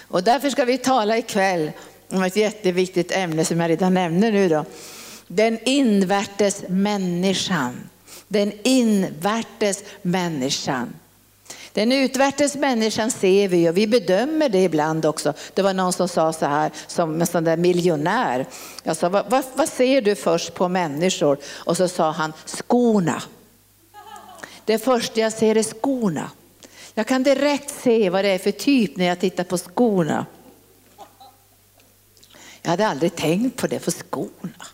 Och 0.07 0.23
därför 0.23 0.49
ska 0.49 0.65
vi 0.65 0.77
tala 0.77 1.17
ikväll 1.17 1.71
om 2.11 2.23
ett 2.23 2.35
jätteviktigt 2.35 3.11
ämne 3.11 3.45
som 3.45 3.59
jag 3.59 3.69
redan 3.69 3.93
nämner 3.93 4.31
nu 4.31 4.49
då. 4.49 4.65
Den 5.27 5.59
invärtes 5.65 6.63
människan. 6.67 7.89
Den 8.27 8.51
invärtes 8.63 9.83
människan. 10.01 10.93
Den 11.73 11.91
utvärtes 11.91 12.55
människan 12.55 13.11
ser 13.11 13.47
vi 13.47 13.69
och 13.69 13.77
vi 13.77 13.87
bedömer 13.87 14.49
det 14.49 14.63
ibland 14.63 15.05
också. 15.05 15.33
Det 15.53 15.61
var 15.61 15.73
någon 15.73 15.93
som 15.93 16.07
sa 16.07 16.33
så 16.33 16.45
här 16.45 16.71
som 16.87 17.21
en 17.21 17.27
sån 17.27 17.43
där 17.43 17.57
miljonär. 17.57 18.45
Jag 18.83 18.97
sa, 18.97 19.09
vad, 19.09 19.29
vad, 19.29 19.43
vad 19.53 19.69
ser 19.69 20.01
du 20.01 20.15
först 20.15 20.53
på 20.53 20.67
människor? 20.67 21.37
Och 21.45 21.77
så 21.77 21.87
sa 21.87 22.11
han 22.11 22.33
skorna. 22.45 23.21
Det 24.65 24.77
första 24.77 25.19
jag 25.19 25.33
ser 25.33 25.57
är 25.57 25.63
skorna. 25.63 26.31
Jag 26.93 27.07
kan 27.07 27.23
direkt 27.23 27.81
se 27.83 28.09
vad 28.09 28.25
det 28.25 28.29
är 28.29 28.37
för 28.37 28.51
typ 28.51 28.97
när 28.97 29.05
jag 29.05 29.19
tittar 29.19 29.43
på 29.43 29.57
skorna. 29.57 30.25
Jag 32.61 32.69
hade 32.71 32.87
aldrig 32.87 33.15
tänkt 33.15 33.57
på 33.57 33.67
det 33.67 33.79
för 33.79 33.91
skorna. 33.91 34.67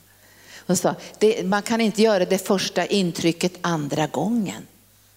Hon 0.68 0.78
sa, 0.78 0.96
det, 1.20 1.44
man 1.44 1.62
kan 1.62 1.82
inte 1.82 2.02
göra 2.02 2.26
det 2.26 2.48
första 2.48 2.86
intrycket 2.86 3.54
andra 3.62 4.08
gången. 4.08 4.68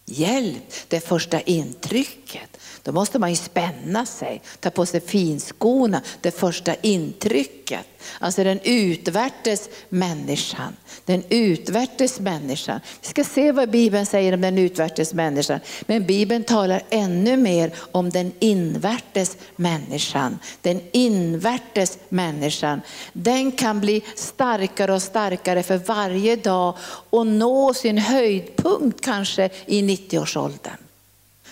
Hjälp 0.04 0.74
det 0.88 1.00
första 1.00 1.40
intrycket. 1.40 2.58
Då 2.82 2.92
måste 2.92 3.18
man 3.18 3.30
ju 3.30 3.36
spänna 3.36 4.06
sig, 4.06 4.42
ta 4.60 4.70
på 4.70 4.86
sig 4.86 5.00
finskorna, 5.00 6.02
det 6.20 6.30
första 6.30 6.74
intrycket. 6.74 7.86
Alltså 8.18 8.44
den 8.44 8.60
utvärtes 8.64 9.68
människan. 9.88 10.76
Den 11.04 11.24
utvärtes 11.28 12.20
människan. 12.20 12.80
Vi 13.02 13.08
ska 13.08 13.24
se 13.24 13.52
vad 13.52 13.70
Bibeln 13.70 14.06
säger 14.06 14.34
om 14.34 14.40
den 14.40 14.58
utvärtes 14.58 15.14
människan. 15.14 15.60
Men 15.86 16.06
Bibeln 16.06 16.44
talar 16.44 16.82
ännu 16.90 17.36
mer 17.36 17.72
om 17.92 18.10
den 18.10 18.32
invärtes 18.38 19.36
människan. 19.56 20.38
Den 20.62 20.80
invärtes 20.92 21.98
människan. 22.08 22.80
Den 23.12 23.52
kan 23.52 23.80
bli 23.80 24.02
starkare 24.14 24.94
och 24.94 25.02
starkare 25.02 25.62
för 25.62 25.76
varje 25.76 26.36
dag 26.36 26.76
och 27.10 27.26
nå 27.26 27.74
sin 27.74 27.98
höjdpunkt 27.98 29.00
kanske 29.00 29.50
i 29.66 29.82
90-årsåldern 29.82 30.76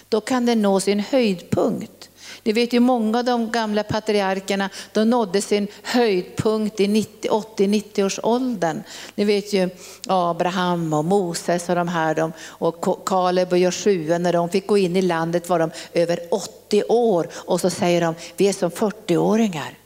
då 0.08 0.20
kan 0.20 0.46
det 0.46 0.54
nå 0.54 0.80
sin 0.80 1.00
höjdpunkt. 1.00 2.10
Ni 2.42 2.52
vet 2.52 2.72
ju 2.72 2.80
många 2.80 3.18
av 3.18 3.24
de 3.24 3.50
gamla 3.50 3.82
patriarkerna, 3.82 4.70
de 4.92 5.10
nådde 5.10 5.42
sin 5.42 5.68
höjdpunkt 5.82 6.80
i 6.80 6.86
80-90 6.86 8.04
års 8.04 8.20
åldern. 8.22 8.82
Ni 9.14 9.24
vet 9.24 9.52
ju 9.52 9.68
Abraham 10.06 10.92
och 10.92 11.04
Moses 11.04 11.68
och 11.68 11.74
de 11.74 11.88
här, 11.88 12.14
de, 12.14 12.32
och 12.48 13.06
Kaleb 13.06 13.52
och 13.52 13.58
Joshua, 13.58 14.18
när 14.18 14.32
de 14.32 14.48
fick 14.48 14.66
gå 14.66 14.78
in 14.78 14.96
i 14.96 15.02
landet 15.02 15.48
var 15.48 15.58
de 15.58 15.70
över 15.92 16.20
80 16.30 16.82
år 16.88 17.28
och 17.32 17.60
så 17.60 17.70
säger 17.70 18.00
de, 18.00 18.14
vi 18.36 18.48
är 18.48 18.52
som 18.52 18.70
40-åringar. 18.70 19.78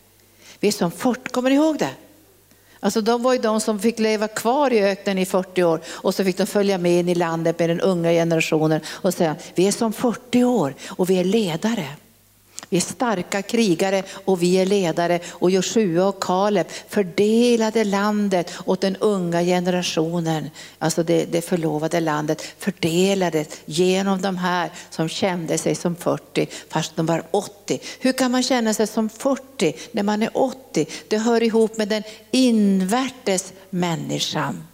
Vi 0.60 0.68
är 0.68 0.72
som 0.72 0.90
40, 0.90 1.30
kommer 1.30 1.50
ni 1.50 1.56
ihåg 1.56 1.78
det? 1.78 1.90
Alltså 2.84 3.00
de 3.00 3.22
var 3.22 3.32
ju 3.32 3.38
de 3.38 3.60
som 3.60 3.78
fick 3.78 3.98
leva 3.98 4.28
kvar 4.28 4.72
i 4.72 4.82
öknen 4.82 5.18
i 5.18 5.26
40 5.26 5.62
år 5.62 5.80
och 5.86 6.14
så 6.14 6.24
fick 6.24 6.36
de 6.36 6.46
följa 6.46 6.78
med 6.78 6.92
in 6.92 7.08
i 7.08 7.14
landet 7.14 7.58
med 7.58 7.70
den 7.70 7.80
unga 7.80 8.10
generationen 8.10 8.80
och 8.88 9.14
säga, 9.14 9.36
vi 9.54 9.68
är 9.68 9.72
som 9.72 9.92
40 9.92 10.44
år 10.44 10.74
och 10.88 11.10
vi 11.10 11.20
är 11.20 11.24
ledare. 11.24 11.86
Vi 12.72 12.78
är 12.78 12.80
starka 12.80 13.42
krigare 13.42 14.02
och 14.24 14.42
vi 14.42 14.54
är 14.54 14.66
ledare. 14.66 15.20
Och 15.28 15.50
Joshua 15.50 16.06
och 16.06 16.22
Kaleb 16.22 16.66
fördelade 16.88 17.84
landet 17.84 18.52
åt 18.64 18.80
den 18.80 18.96
unga 18.96 19.42
generationen, 19.42 20.50
alltså 20.78 21.02
det, 21.02 21.24
det 21.24 21.42
förlovade 21.42 22.00
landet, 22.00 22.42
fördelades 22.58 23.48
genom 23.64 24.22
de 24.22 24.36
här 24.36 24.70
som 24.90 25.08
kände 25.08 25.58
sig 25.58 25.74
som 25.74 25.96
40 25.96 26.48
fast 26.68 26.96
de 26.96 27.06
var 27.06 27.22
80. 27.30 27.80
Hur 28.00 28.12
kan 28.12 28.30
man 28.30 28.42
känna 28.42 28.74
sig 28.74 28.86
som 28.86 29.08
40 29.08 29.74
när 29.92 30.02
man 30.02 30.22
är 30.22 30.30
80? 30.34 30.86
Det 31.08 31.18
hör 31.18 31.42
ihop 31.42 31.76
med 31.76 31.88
den 31.88 32.02
invärtes 32.30 33.52
människan. 33.70 34.64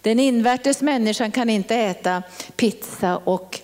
Den 0.00 0.20
invärtes 0.20 0.80
människan 0.80 1.30
kan 1.30 1.50
inte 1.50 1.76
äta 1.76 2.22
pizza 2.56 3.16
och 3.16 3.60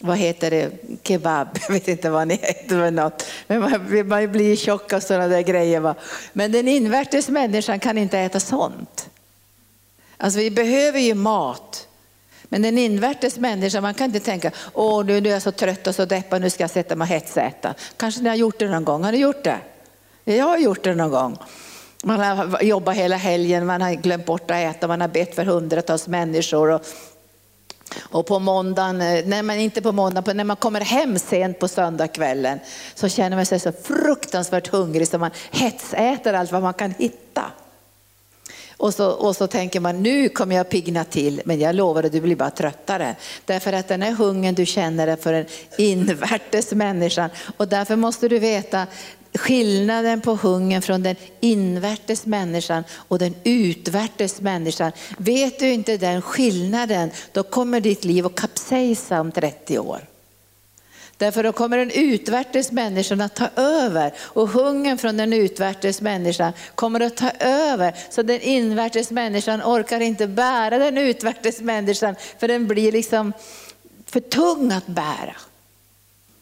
vad 0.00 0.18
heter 0.18 0.50
det, 0.50 0.70
kebab, 1.02 1.48
jag 1.68 1.74
vet 1.74 1.88
inte 1.88 2.10
vad 2.10 2.28
ni 2.28 2.34
heter 2.34 2.90
något. 2.90 3.26
Men 3.46 3.60
man, 3.60 4.08
man 4.08 4.32
blir 4.32 4.56
tjock 4.56 4.92
av 4.92 5.00
sådana 5.00 5.28
där 5.28 5.42
grejer. 5.42 5.80
Va? 5.80 5.94
Men 6.32 6.52
den 6.52 6.68
invärtes 6.68 7.28
människan 7.28 7.80
kan 7.80 7.98
inte 7.98 8.18
äta 8.18 8.40
sånt. 8.40 9.10
Alltså 10.16 10.38
vi 10.38 10.50
behöver 10.50 11.00
ju 11.00 11.14
mat. 11.14 11.88
Men 12.44 12.62
den 12.62 12.78
invärtes 12.78 13.38
människan, 13.38 13.82
man 13.82 13.94
kan 13.94 14.04
inte 14.04 14.20
tänka, 14.20 14.50
åh 14.74 15.04
nu, 15.04 15.20
nu 15.20 15.28
är 15.28 15.32
jag 15.32 15.42
så 15.42 15.52
trött 15.52 15.86
och 15.86 15.94
så 15.94 16.04
deppad, 16.04 16.40
nu 16.40 16.50
ska 16.50 16.62
jag 16.62 16.70
sätta 16.70 16.96
mig 16.96 17.04
och 17.04 17.08
hetsäta. 17.08 17.74
Kanske 17.96 18.20
ni 18.20 18.28
har 18.28 18.36
gjort 18.36 18.58
det 18.58 18.68
någon 18.68 18.84
gång, 18.84 19.04
har 19.04 19.12
ni 19.12 19.18
gjort 19.18 19.44
det? 19.44 19.58
Jag 20.24 20.44
har 20.44 20.58
gjort 20.58 20.84
det 20.84 20.94
någon 20.94 21.10
gång. 21.10 21.38
Man 22.04 22.20
har 22.20 22.62
jobbat 22.62 22.96
hela 22.96 23.16
helgen, 23.16 23.66
man 23.66 23.82
har 23.82 23.92
glömt 23.92 24.26
bort 24.26 24.50
att 24.50 24.56
äta, 24.56 24.88
man 24.88 25.00
har 25.00 25.08
bett 25.08 25.34
för 25.34 25.44
hundratals 25.44 26.08
människor. 26.08 26.70
Och, 26.70 26.82
och 27.98 28.26
på 28.26 28.38
måndagen, 28.38 29.00
eh, 29.00 29.24
nej 29.26 29.42
men 29.42 29.58
inte 29.58 29.82
på 29.82 29.92
måndagen, 29.92 30.36
när 30.36 30.44
man 30.44 30.56
kommer 30.56 30.80
hem 30.80 31.18
sent 31.18 31.58
på 31.58 31.68
söndagskvällen 31.68 32.58
så 32.94 33.08
känner 33.08 33.36
man 33.36 33.46
sig 33.46 33.60
så 33.60 33.72
fruktansvärt 33.72 34.68
hungrig 34.68 35.08
så 35.08 35.18
man 35.18 35.30
hetsäter 35.50 36.34
allt 36.34 36.52
vad 36.52 36.62
man 36.62 36.74
kan 36.74 36.94
hitta. 36.98 37.44
Och 38.78 38.94
så, 38.94 39.10
och 39.10 39.36
så 39.36 39.46
tänker 39.46 39.80
man 39.80 40.02
nu 40.02 40.28
kommer 40.28 40.56
jag 40.56 40.68
pigna 40.68 41.04
till, 41.04 41.42
men 41.44 41.60
jag 41.60 41.74
lovar 41.74 42.02
att 42.02 42.12
du 42.12 42.20
blir 42.20 42.36
bara 42.36 42.50
tröttare. 42.50 43.16
Därför 43.44 43.72
att 43.72 43.88
den 43.88 44.02
här 44.02 44.12
hungern 44.12 44.54
du 44.54 44.66
känner 44.66 45.08
är 45.08 45.16
för 45.16 45.32
den 45.32 45.46
invärtes 45.78 46.72
människan. 46.72 47.30
Och 47.56 47.68
därför 47.68 47.96
måste 47.96 48.28
du 48.28 48.38
veta, 48.38 48.86
skillnaden 49.38 50.20
på 50.20 50.34
hungern 50.34 50.82
från 50.82 51.02
den 51.02 51.16
invärtes 51.40 52.26
människan 52.26 52.84
och 52.92 53.18
den 53.18 53.34
utvärtes 53.44 54.40
människan. 54.40 54.92
Vet 55.18 55.58
du 55.58 55.72
inte 55.72 55.96
den 55.96 56.22
skillnaden, 56.22 57.10
då 57.32 57.42
kommer 57.42 57.80
ditt 57.80 58.04
liv 58.04 58.26
att 58.26 58.34
kapsejsa 58.34 59.20
om 59.20 59.32
30 59.32 59.78
år. 59.78 60.00
Därför 61.16 61.42
då 61.42 61.52
kommer 61.52 61.78
den 61.78 61.90
utvärtes 61.90 62.72
människan 62.72 63.20
att 63.20 63.36
ta 63.36 63.48
över 63.56 64.12
och 64.18 64.48
hungern 64.48 64.98
från 64.98 65.16
den 65.16 65.32
utvärtes 65.32 66.00
människan 66.00 66.52
kommer 66.74 67.00
att 67.00 67.16
ta 67.16 67.30
över. 67.40 67.94
Så 68.10 68.22
den 68.22 68.40
invärtes 68.40 69.10
människan 69.10 69.62
orkar 69.62 70.00
inte 70.00 70.26
bära 70.26 70.78
den 70.78 70.98
utvärtes 70.98 71.60
människan 71.60 72.14
för 72.38 72.48
den 72.48 72.66
blir 72.68 72.92
liksom 72.92 73.32
för 74.06 74.20
tung 74.20 74.72
att 74.72 74.86
bära. 74.86 75.36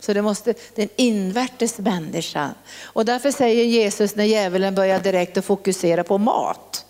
Så 0.01 0.13
det 0.13 0.23
måste 0.23 0.55
den 0.75 0.89
invärtes 0.97 1.79
människan. 1.79 2.55
Och 2.83 3.05
därför 3.05 3.31
säger 3.31 3.65
Jesus 3.65 4.17
när 4.17 4.25
djävulen 4.25 4.75
börjar 4.75 5.01
direkt 5.01 5.37
att 5.37 5.45
fokusera 5.45 6.05
på 6.05 6.19
mat. 6.19 6.85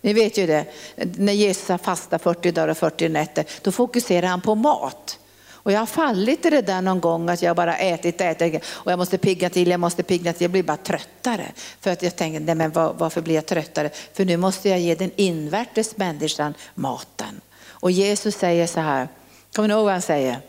Ni 0.00 0.12
vet 0.12 0.38
ju 0.38 0.46
det, 0.46 0.64
när 0.96 1.32
Jesus 1.32 1.68
har 1.68 1.78
fastat 1.78 2.22
40 2.22 2.50
dagar 2.50 2.68
och 2.68 2.78
40 2.78 3.08
nätter, 3.08 3.44
då 3.62 3.72
fokuserar 3.72 4.26
han 4.26 4.40
på 4.40 4.54
mat. 4.54 5.18
Och 5.64 5.72
jag 5.72 5.78
har 5.78 5.86
fallit 5.86 6.46
i 6.46 6.50
det 6.50 6.62
där 6.62 6.82
någon 6.82 7.00
gång 7.00 7.28
att 7.28 7.42
jag 7.42 7.56
bara 7.56 7.76
ätit, 7.76 8.20
ätit 8.20 8.64
och 8.66 8.92
jag 8.92 8.98
måste 8.98 9.18
pigga 9.18 9.50
till, 9.50 9.70
jag 9.70 9.80
måste 9.80 10.02
pigga 10.02 10.32
till, 10.32 10.42
jag 10.42 10.50
blir 10.50 10.62
bara 10.62 10.76
tröttare. 10.76 11.52
För 11.80 11.90
att 11.90 12.02
jag 12.02 12.16
tänker, 12.16 12.40
nej 12.40 12.54
men 12.54 12.70
var, 12.70 12.94
varför 12.98 13.20
blir 13.20 13.34
jag 13.34 13.46
tröttare? 13.46 13.90
För 14.12 14.24
nu 14.24 14.36
måste 14.36 14.68
jag 14.68 14.80
ge 14.80 14.94
den 14.94 15.10
invärtes 15.16 15.96
människan 15.96 16.54
maten. 16.74 17.40
Och 17.66 17.90
Jesus 17.90 18.34
säger 18.34 18.66
så 18.66 18.80
här, 18.80 19.08
kommer 19.54 19.68
ni 19.68 19.74
ihåg 19.74 19.84
vad 19.84 19.92
han 19.92 20.02
säger? 20.02 20.40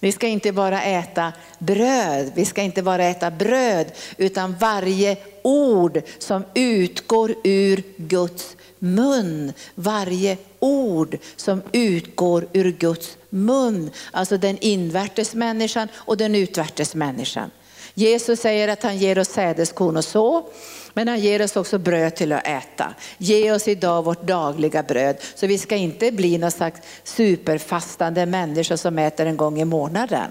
Vi 0.00 0.12
ska 0.12 0.26
inte 0.26 0.52
bara 0.52 0.82
äta 0.82 1.32
bröd, 1.58 2.32
vi 2.34 2.44
ska 2.44 2.62
inte 2.62 2.82
bara 2.82 3.04
äta 3.04 3.30
bröd, 3.30 3.86
utan 4.16 4.56
varje 4.60 5.16
ord 5.42 6.02
som 6.18 6.44
utgår 6.54 7.34
ur 7.44 7.82
Guds 7.96 8.56
mun. 8.78 9.52
Varje 9.74 10.36
ord 10.58 11.18
som 11.36 11.62
utgår 11.72 12.48
ur 12.52 12.72
Guds 12.72 13.16
mun. 13.30 13.90
Alltså 14.10 14.36
den 14.36 14.58
invärtes 14.58 15.34
människan 15.34 15.88
och 15.94 16.16
den 16.16 16.34
utvärtes 16.34 16.94
människan. 16.94 17.50
Jesus 17.94 18.40
säger 18.40 18.68
att 18.68 18.82
han 18.82 18.98
ger 18.98 19.18
oss 19.18 19.28
sädeskorn 19.28 19.96
och 19.96 20.04
så, 20.04 20.48
men 20.94 21.08
han 21.08 21.20
ger 21.20 21.42
oss 21.42 21.56
också 21.56 21.78
bröd 21.78 22.16
till 22.16 22.32
att 22.32 22.46
äta. 22.46 22.94
Ge 23.18 23.52
oss 23.52 23.68
idag 23.68 24.04
vårt 24.04 24.22
dagliga 24.22 24.82
bröd. 24.82 25.16
Så 25.34 25.46
vi 25.46 25.58
ska 25.58 25.76
inte 25.76 26.12
bli 26.12 26.38
någon 26.38 26.50
slags 26.50 26.80
superfastande 27.04 28.26
människor 28.26 28.76
som 28.76 28.98
äter 28.98 29.26
en 29.26 29.36
gång 29.36 29.60
i 29.60 29.64
månaden. 29.64 30.30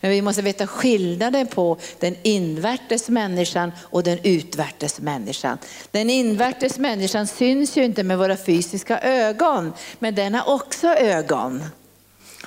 Men 0.00 0.10
vi 0.10 0.22
måste 0.22 0.42
veta 0.42 0.66
skillnaden 0.66 1.46
på 1.46 1.76
den 2.00 2.16
invärtes 2.22 3.08
människan 3.08 3.72
och 3.82 4.02
den 4.02 4.18
utvärtes 4.22 5.00
människan. 5.00 5.58
Den 5.90 6.10
invärtes 6.10 6.78
människan 6.78 7.26
syns 7.26 7.76
ju 7.76 7.84
inte 7.84 8.02
med 8.02 8.18
våra 8.18 8.36
fysiska 8.36 9.00
ögon, 9.00 9.72
men 9.98 10.14
den 10.14 10.34
har 10.34 10.54
också 10.54 10.88
ögon. 10.88 11.64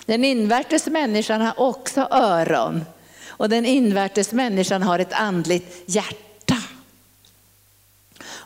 Den 0.05 0.25
invärtes 0.25 0.87
människan 0.87 1.41
har 1.41 1.59
också 1.59 2.07
öron 2.11 2.85
och 3.27 3.49
den 3.49 3.65
invärtes 3.65 4.31
människan 4.31 4.83
har 4.83 4.99
ett 4.99 5.13
andligt 5.13 5.83
hjärta. 5.85 6.28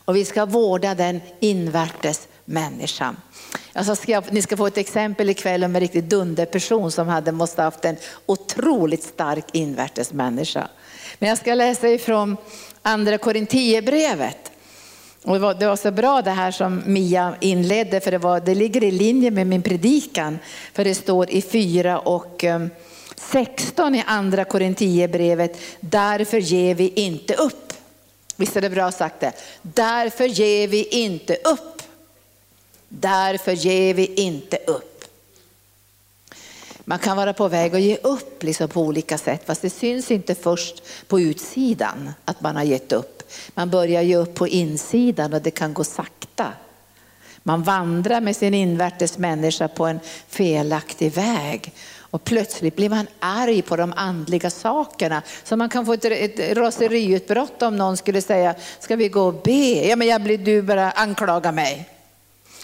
Och 0.05 0.15
vi 0.15 0.25
ska 0.25 0.45
vårda 0.45 0.95
den 0.95 1.21
invärtes 1.39 2.27
människan. 2.45 3.17
Alltså 3.73 3.95
ska 3.95 4.11
jag, 4.11 4.23
ni 4.31 4.41
ska 4.41 4.57
få 4.57 4.67
ett 4.67 4.77
exempel 4.77 5.29
ikväll 5.29 5.63
om 5.63 5.75
en 5.75 5.79
riktigt 5.79 6.09
dunderperson 6.09 6.91
som 6.91 7.07
hade 7.07 7.31
måste 7.31 7.61
haft 7.61 7.85
en 7.85 7.97
otroligt 8.25 9.03
stark 9.03 9.45
invärtes 9.51 10.13
människa. 10.13 10.67
Men 11.19 11.29
jag 11.29 11.37
ska 11.37 11.53
läsa 11.53 11.89
ifrån 11.89 12.37
andra 12.81 13.17
Korintierbrevet. 13.17 14.51
Och 15.23 15.33
det, 15.33 15.39
var, 15.39 15.53
det 15.53 15.67
var 15.67 15.75
så 15.75 15.91
bra 15.91 16.21
det 16.21 16.31
här 16.31 16.51
som 16.51 16.83
Mia 16.85 17.35
inledde 17.39 17.99
för 17.99 18.11
det, 18.11 18.17
var, 18.17 18.39
det 18.39 18.55
ligger 18.55 18.83
i 18.83 18.91
linje 18.91 19.31
med 19.31 19.47
min 19.47 19.61
predikan. 19.61 20.39
För 20.73 20.83
det 20.83 20.95
står 20.95 21.29
i 21.29 21.41
4 21.41 21.99
och 21.99 22.43
ehm, 22.43 22.69
16 23.15 23.95
i 23.95 24.03
andra 24.07 24.45
Korintierbrevet, 24.45 25.57
därför 25.79 26.37
ger 26.37 26.75
vi 26.75 26.89
inte 26.95 27.33
upp. 27.33 27.72
Visst 28.35 28.55
är 28.55 28.61
det 28.61 28.69
bra 28.69 28.91
sagt 28.91 29.19
det? 29.19 29.33
Därför 29.61 30.25
ger 30.25 30.67
vi 30.67 30.83
inte 30.83 31.35
upp. 31.35 31.81
Därför 32.89 33.51
ger 33.51 33.93
vi 33.93 34.05
inte 34.05 34.57
upp. 34.57 35.05
Man 36.85 36.99
kan 36.99 37.17
vara 37.17 37.33
på 37.33 37.47
väg 37.47 37.75
att 37.75 37.81
ge 37.81 37.97
upp 37.97 38.43
liksom 38.43 38.69
på 38.69 38.81
olika 38.81 39.17
sätt, 39.17 39.41
fast 39.45 39.61
det 39.61 39.69
syns 39.69 40.11
inte 40.11 40.35
först 40.35 40.83
på 41.07 41.19
utsidan 41.19 42.13
att 42.25 42.41
man 42.41 42.55
har 42.55 42.63
gett 42.63 42.91
upp. 42.91 43.23
Man 43.53 43.69
börjar 43.69 44.01
ge 44.01 44.15
upp 44.15 44.35
på 44.35 44.47
insidan 44.47 45.33
och 45.33 45.41
det 45.41 45.51
kan 45.51 45.73
gå 45.73 45.83
sakta. 45.83 46.53
Man 47.43 47.63
vandrar 47.63 48.21
med 48.21 48.35
sin 48.35 48.53
invärtes 48.53 49.17
människa 49.17 49.67
på 49.67 49.85
en 49.85 49.99
felaktig 50.27 51.11
väg. 51.11 51.73
Och 52.13 52.23
plötsligt 52.23 52.75
blir 52.75 52.89
man 52.89 53.07
arg 53.19 53.61
på 53.61 53.75
de 53.75 53.93
andliga 53.95 54.49
sakerna. 54.49 55.21
Så 55.43 55.55
man 55.55 55.69
kan 55.69 55.85
få 55.85 55.93
ett, 55.93 56.05
ett 56.05 56.57
raseriutbrott 56.57 57.61
om 57.61 57.77
någon 57.77 57.97
skulle 57.97 58.21
säga, 58.21 58.55
ska 58.79 58.95
vi 58.95 59.09
gå 59.09 59.21
och 59.21 59.33
be? 59.33 59.87
Ja 59.87 59.95
men 59.95 60.07
jag 60.07 60.21
blir, 60.21 60.37
du 60.37 60.61
bara 60.61 60.91
anklaga 60.91 61.51
mig. 61.51 61.89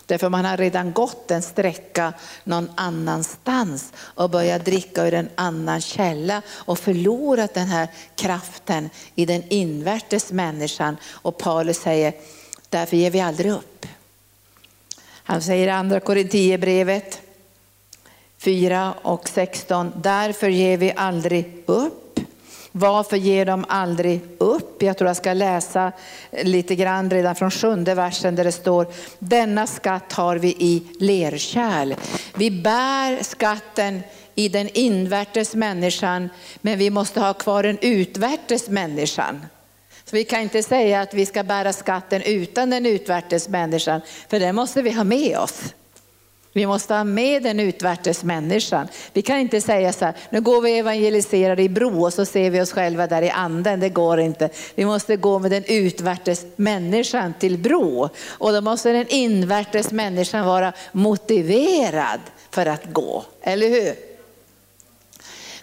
Därför 0.06 0.30
man 0.30 0.46
har 0.46 0.58
redan 0.58 0.94
gått 0.94 1.32
en 1.32 1.42
sträcka 1.42 2.14
någon 2.44 2.70
annanstans 2.76 3.94
och 3.98 4.30
börjat 4.30 4.66
dricka 4.66 5.08
ur 5.08 5.14
en 5.14 5.30
annan 5.36 5.82
källa 5.82 6.42
och 6.50 6.80
förlorat 6.80 7.54
den 7.54 7.68
här 7.68 7.88
kraften 8.16 8.90
i 9.16 9.26
den 9.26 9.44
invärtes 9.50 10.32
människan. 10.32 10.98
Och 11.08 11.38
Paulus 11.38 11.78
säger, 11.78 12.14
därför 12.70 12.98
ger 12.98 13.12
vi 13.12 13.22
aldrig 13.22 13.52
upp. 13.52 13.86
Han 15.24 15.42
säger 15.42 15.68
i 15.68 15.72
andra 15.72 16.00
Korinthierbrevet 16.00 17.22
4 18.40 18.94
och 19.02 19.30
16, 19.30 19.92
därför 19.96 20.50
ger 20.50 20.78
vi 20.78 20.94
aldrig 20.96 21.64
upp. 21.66 22.20
Varför 22.72 23.18
ger 23.18 23.46
de 23.46 23.66
aldrig 23.68 24.22
upp? 24.38 24.84
Jag 24.84 24.98
tror 24.98 25.08
jag 25.10 25.18
ska 25.18 25.34
läsa 25.34 25.92
lite 26.44 26.76
grann 26.76 27.10
redan 27.10 27.36
från 27.36 27.52
sjunde 27.52 27.96
versen 27.96 28.36
där 28.36 28.44
det 28.44 28.52
står, 28.52 28.88
denna 29.20 29.68
skatt 29.68 30.14
har 30.14 30.36
vi 30.36 30.48
i 30.48 30.84
lerkärl. 31.00 31.96
Vi 32.36 32.52
bär 32.52 33.24
skatten 33.24 34.02
i 34.36 34.50
den 34.50 34.70
invärtes 34.74 35.56
människan, 35.56 36.30
men 36.62 36.78
vi 36.78 36.90
måste 36.90 37.20
ha 37.20 37.34
kvar 37.34 37.64
den 37.64 37.78
utvärtes 37.82 38.70
människan. 38.70 39.46
Så 40.06 40.16
vi 40.16 40.24
kan 40.24 40.42
inte 40.42 40.64
säga 40.64 41.02
att 41.02 41.14
vi 41.14 41.26
ska 41.26 41.44
bära 41.44 41.74
skatten 41.74 42.22
utan 42.22 42.70
den 42.70 42.86
utvärtes 42.86 43.50
människan, 43.50 44.02
för 44.30 44.40
den 44.40 44.56
måste 44.56 44.82
vi 44.82 44.92
ha 44.92 45.04
med 45.04 45.38
oss. 45.38 45.74
Vi 46.54 46.66
måste 46.66 46.94
ha 46.94 47.04
med 47.04 47.44
den 47.44 47.60
utvärtes 47.60 48.24
människan. 48.24 48.88
Vi 49.14 49.22
kan 49.22 49.38
inte 49.38 49.62
säga 49.62 49.94
så 49.94 50.06
här, 50.06 50.14
nu 50.30 50.42
går 50.42 50.62
vi 50.62 50.74
och 50.74 50.78
evangeliserar 50.78 51.60
i 51.60 51.70
Bro 51.70 52.04
och 52.04 52.14
så 52.14 52.26
ser 52.26 52.50
vi 52.50 52.62
oss 52.62 52.72
själva 52.72 53.08
där 53.08 53.22
i 53.22 53.30
anden. 53.30 53.80
Det 53.80 53.90
går 53.90 54.20
inte. 54.20 54.50
Vi 54.76 54.86
måste 54.86 55.16
gå 55.16 55.40
med 55.40 55.52
den 55.52 55.64
utvärtes 55.68 56.46
människan 56.56 57.34
till 57.40 57.58
Bro. 57.58 58.10
Och 58.28 58.54
då 58.54 58.62
måste 58.62 58.92
den 58.92 59.08
invärtes 59.10 59.92
människan 59.92 60.46
vara 60.46 60.74
motiverad 60.92 62.20
för 62.52 62.66
att 62.66 62.86
gå, 62.94 63.24
eller 63.42 63.70
hur? 63.70 64.09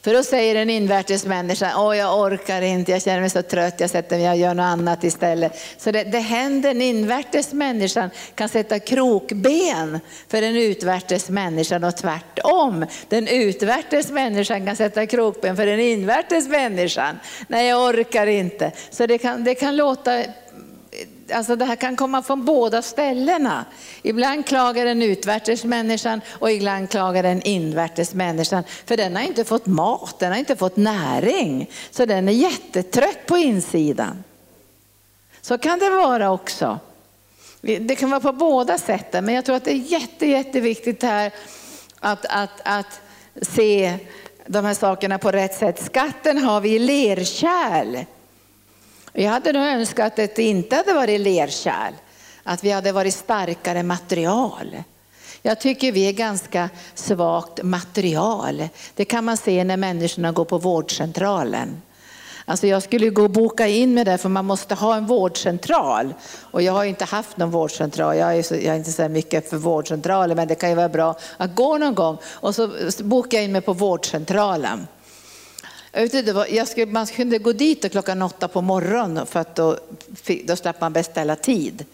För 0.06 0.14
då 0.14 0.22
säger 0.22 0.54
den 0.54 0.70
invärtes 0.70 1.24
människan, 1.24 1.70
åh 1.76 1.96
jag 1.96 2.20
orkar 2.20 2.62
inte, 2.62 2.92
jag 2.92 3.02
känner 3.02 3.20
mig 3.20 3.30
så 3.30 3.42
trött, 3.42 3.80
jag 3.80 3.90
sätter 3.90 4.18
mig 4.18 4.30
och 4.30 4.36
gör 4.36 4.54
något 4.54 4.64
annat 4.64 5.04
istället. 5.04 5.58
Så 5.78 5.90
det, 5.90 6.04
det 6.04 6.18
händer, 6.18 6.68
den 6.68 6.82
invärtes 6.82 7.52
människan 7.52 8.10
kan 8.34 8.48
sätta 8.48 8.78
krokben 8.78 10.00
för 10.28 10.40
den 10.40 10.56
utvärtes 10.56 11.28
människan 11.28 11.84
och 11.84 11.96
tvärtom. 11.96 12.86
Den 13.08 13.28
utvärtes 13.28 14.10
människan 14.10 14.66
kan 14.66 14.76
sätta 14.76 15.06
krokben 15.06 15.56
för 15.56 15.66
den 15.66 15.80
invärtes 15.80 16.48
människan. 16.48 17.18
Nej 17.48 17.68
jag 17.68 17.88
orkar 17.88 18.26
inte. 18.26 18.72
Så 18.90 19.06
det 19.06 19.18
kan, 19.18 19.44
det 19.44 19.54
kan 19.54 19.76
låta 19.76 20.22
alltså 21.32 21.56
det 21.56 21.64
här 21.64 21.76
kan 21.76 21.96
komma 21.96 22.22
från 22.22 22.44
båda 22.44 22.82
ställena. 22.82 23.64
Ibland 24.02 24.46
klagar 24.46 24.84
den 24.84 25.02
utvärtes 25.02 25.64
människan 25.64 26.20
och 26.28 26.50
ibland 26.52 26.90
klagar 26.90 27.22
den 27.22 27.42
invärtes 27.42 28.14
människan. 28.14 28.64
För 28.86 28.96
den 28.96 29.16
har 29.16 29.22
inte 29.22 29.44
fått 29.44 29.66
mat, 29.66 30.18
den 30.18 30.32
har 30.32 30.38
inte 30.38 30.56
fått 30.56 30.76
näring. 30.76 31.70
Så 31.90 32.04
den 32.04 32.28
är 32.28 32.32
jättetrött 32.32 33.26
på 33.26 33.38
insidan. 33.38 34.24
Så 35.40 35.58
kan 35.58 35.78
det 35.78 35.90
vara 35.90 36.30
också. 36.30 36.78
Det 37.60 37.96
kan 37.96 38.10
vara 38.10 38.20
på 38.20 38.32
båda 38.32 38.78
sätten, 38.78 39.24
men 39.24 39.34
jag 39.34 39.44
tror 39.44 39.56
att 39.56 39.64
det 39.64 39.72
är 39.72 39.92
jätte, 39.92 40.26
jätteviktigt 40.26 41.02
här 41.02 41.32
att, 42.00 42.26
att, 42.28 42.60
att 42.64 43.00
se 43.42 43.98
de 44.46 44.64
här 44.64 44.74
sakerna 44.74 45.18
på 45.18 45.32
rätt 45.32 45.54
sätt. 45.54 45.84
Skatten 45.84 46.38
har 46.38 46.60
vi 46.60 46.74
i 46.74 46.78
lerkärl. 46.78 48.04
Jag 49.18 49.30
hade 49.30 49.52
nog 49.52 49.62
önskat 49.62 50.18
att 50.18 50.34
det 50.34 50.42
inte 50.42 50.76
hade 50.76 50.92
varit 50.92 51.20
lerkärl, 51.20 51.92
att 52.42 52.64
vi 52.64 52.70
hade 52.70 52.92
varit 52.92 53.14
starkare 53.14 53.82
material. 53.82 54.76
Jag 55.42 55.60
tycker 55.60 55.92
vi 55.92 56.08
är 56.08 56.12
ganska 56.12 56.70
svagt 56.94 57.62
material. 57.62 58.68
Det 58.94 59.04
kan 59.04 59.24
man 59.24 59.36
se 59.36 59.64
när 59.64 59.76
människorna 59.76 60.32
går 60.32 60.44
på 60.44 60.58
vårdcentralen. 60.58 61.82
Alltså 62.44 62.66
jag 62.66 62.82
skulle 62.82 63.10
gå 63.10 63.22
och 63.22 63.30
boka 63.30 63.68
in 63.68 63.94
mig 63.94 64.04
där 64.04 64.16
för 64.16 64.28
man 64.28 64.44
måste 64.44 64.74
ha 64.74 64.96
en 64.96 65.06
vårdcentral. 65.06 66.14
Och 66.40 66.62
jag 66.62 66.72
har 66.72 66.84
inte 66.84 67.04
haft 67.04 67.36
någon 67.36 67.50
vårdcentral, 67.50 68.16
jag 68.16 68.36
är, 68.36 68.42
så, 68.42 68.54
jag 68.54 68.64
är 68.64 68.76
inte 68.76 68.92
så 68.92 69.08
mycket 69.08 69.50
för 69.50 69.56
vårdcentraler 69.56 70.34
men 70.34 70.48
det 70.48 70.54
kan 70.54 70.68
ju 70.68 70.74
vara 70.74 70.88
bra 70.88 71.16
att 71.36 71.54
gå 71.54 71.78
någon 71.78 71.94
gång. 71.94 72.18
Och 72.24 72.54
så 72.54 72.70
bokar 72.98 73.38
jag 73.38 73.44
in 73.44 73.52
mig 73.52 73.60
på 73.60 73.72
vårdcentralen. 73.72 74.86
Jag 76.50 76.68
skulle, 76.68 76.86
man 76.86 77.06
kunde 77.06 77.38
gå 77.38 77.52
dit 77.52 77.92
klockan 77.92 78.22
åtta 78.22 78.48
på 78.48 78.60
morgonen 78.60 79.26
för 79.26 79.40
att 79.40 79.56
då, 79.56 79.78
då 80.44 80.56
slapp 80.56 80.80
man 80.80 80.92
beställa 80.92 81.36
tid. 81.36 81.84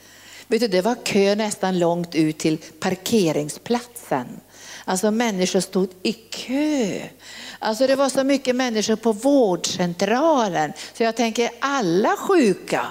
Vet 0.46 0.60
du, 0.60 0.68
det 0.68 0.80
var 0.80 0.94
kö 1.04 1.34
nästan 1.34 1.78
långt 1.78 2.14
ut 2.14 2.38
till 2.38 2.58
parkeringsplatsen. 2.80 4.26
Alltså 4.84 5.10
människor 5.10 5.60
stod 5.60 5.88
i 6.02 6.12
kö. 6.12 7.00
Alltså 7.58 7.86
det 7.86 7.96
var 7.96 8.08
så 8.08 8.24
mycket 8.24 8.56
människor 8.56 8.96
på 8.96 9.12
vårdcentralen 9.12 10.72
så 10.94 11.02
jag 11.02 11.16
tänker 11.16 11.50
alla 11.60 12.16
sjuka. 12.16 12.86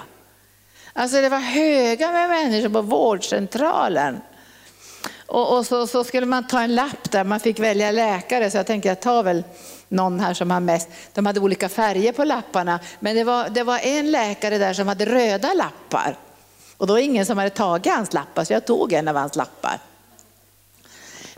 Alltså 0.92 1.20
det 1.20 1.28
var 1.28 1.38
höga 1.38 2.12
med 2.12 2.28
människor 2.28 2.68
på 2.68 2.82
vårdcentralen. 2.82 4.20
Och, 5.26 5.56
och 5.56 5.66
så, 5.66 5.86
så, 5.86 6.04
skulle 6.04 6.26
man 6.26 6.46
ta 6.46 6.62
en 6.62 6.74
lapp 6.74 7.10
där 7.10 7.24
man 7.24 7.40
fick 7.40 7.58
välja 7.58 7.90
läkare 7.90 8.50
så 8.50 8.56
jag 8.56 8.66
tänker 8.66 8.88
jag 8.88 9.00
tar 9.00 9.22
väl 9.22 9.44
någon 9.92 10.20
här 10.20 10.34
som 10.34 10.50
har 10.50 10.60
mest, 10.60 10.88
de 11.14 11.26
hade 11.26 11.40
olika 11.40 11.68
färger 11.68 12.12
på 12.12 12.24
lapparna, 12.24 12.80
men 13.00 13.16
det 13.16 13.24
var, 13.24 13.48
det 13.48 13.62
var 13.62 13.78
en 13.78 14.10
läkare 14.10 14.58
där 14.58 14.72
som 14.72 14.88
hade 14.88 15.04
röda 15.04 15.54
lappar. 15.54 16.16
Och 16.76 16.86
då 16.86 16.92
var 16.92 17.00
ingen 17.00 17.26
som 17.26 17.38
hade 17.38 17.50
tagit 17.50 17.92
hans 17.92 18.12
lappar, 18.12 18.44
så 18.44 18.52
jag 18.52 18.66
tog 18.66 18.92
en 18.92 19.08
av 19.08 19.16
hans 19.16 19.36
lappar. 19.36 19.78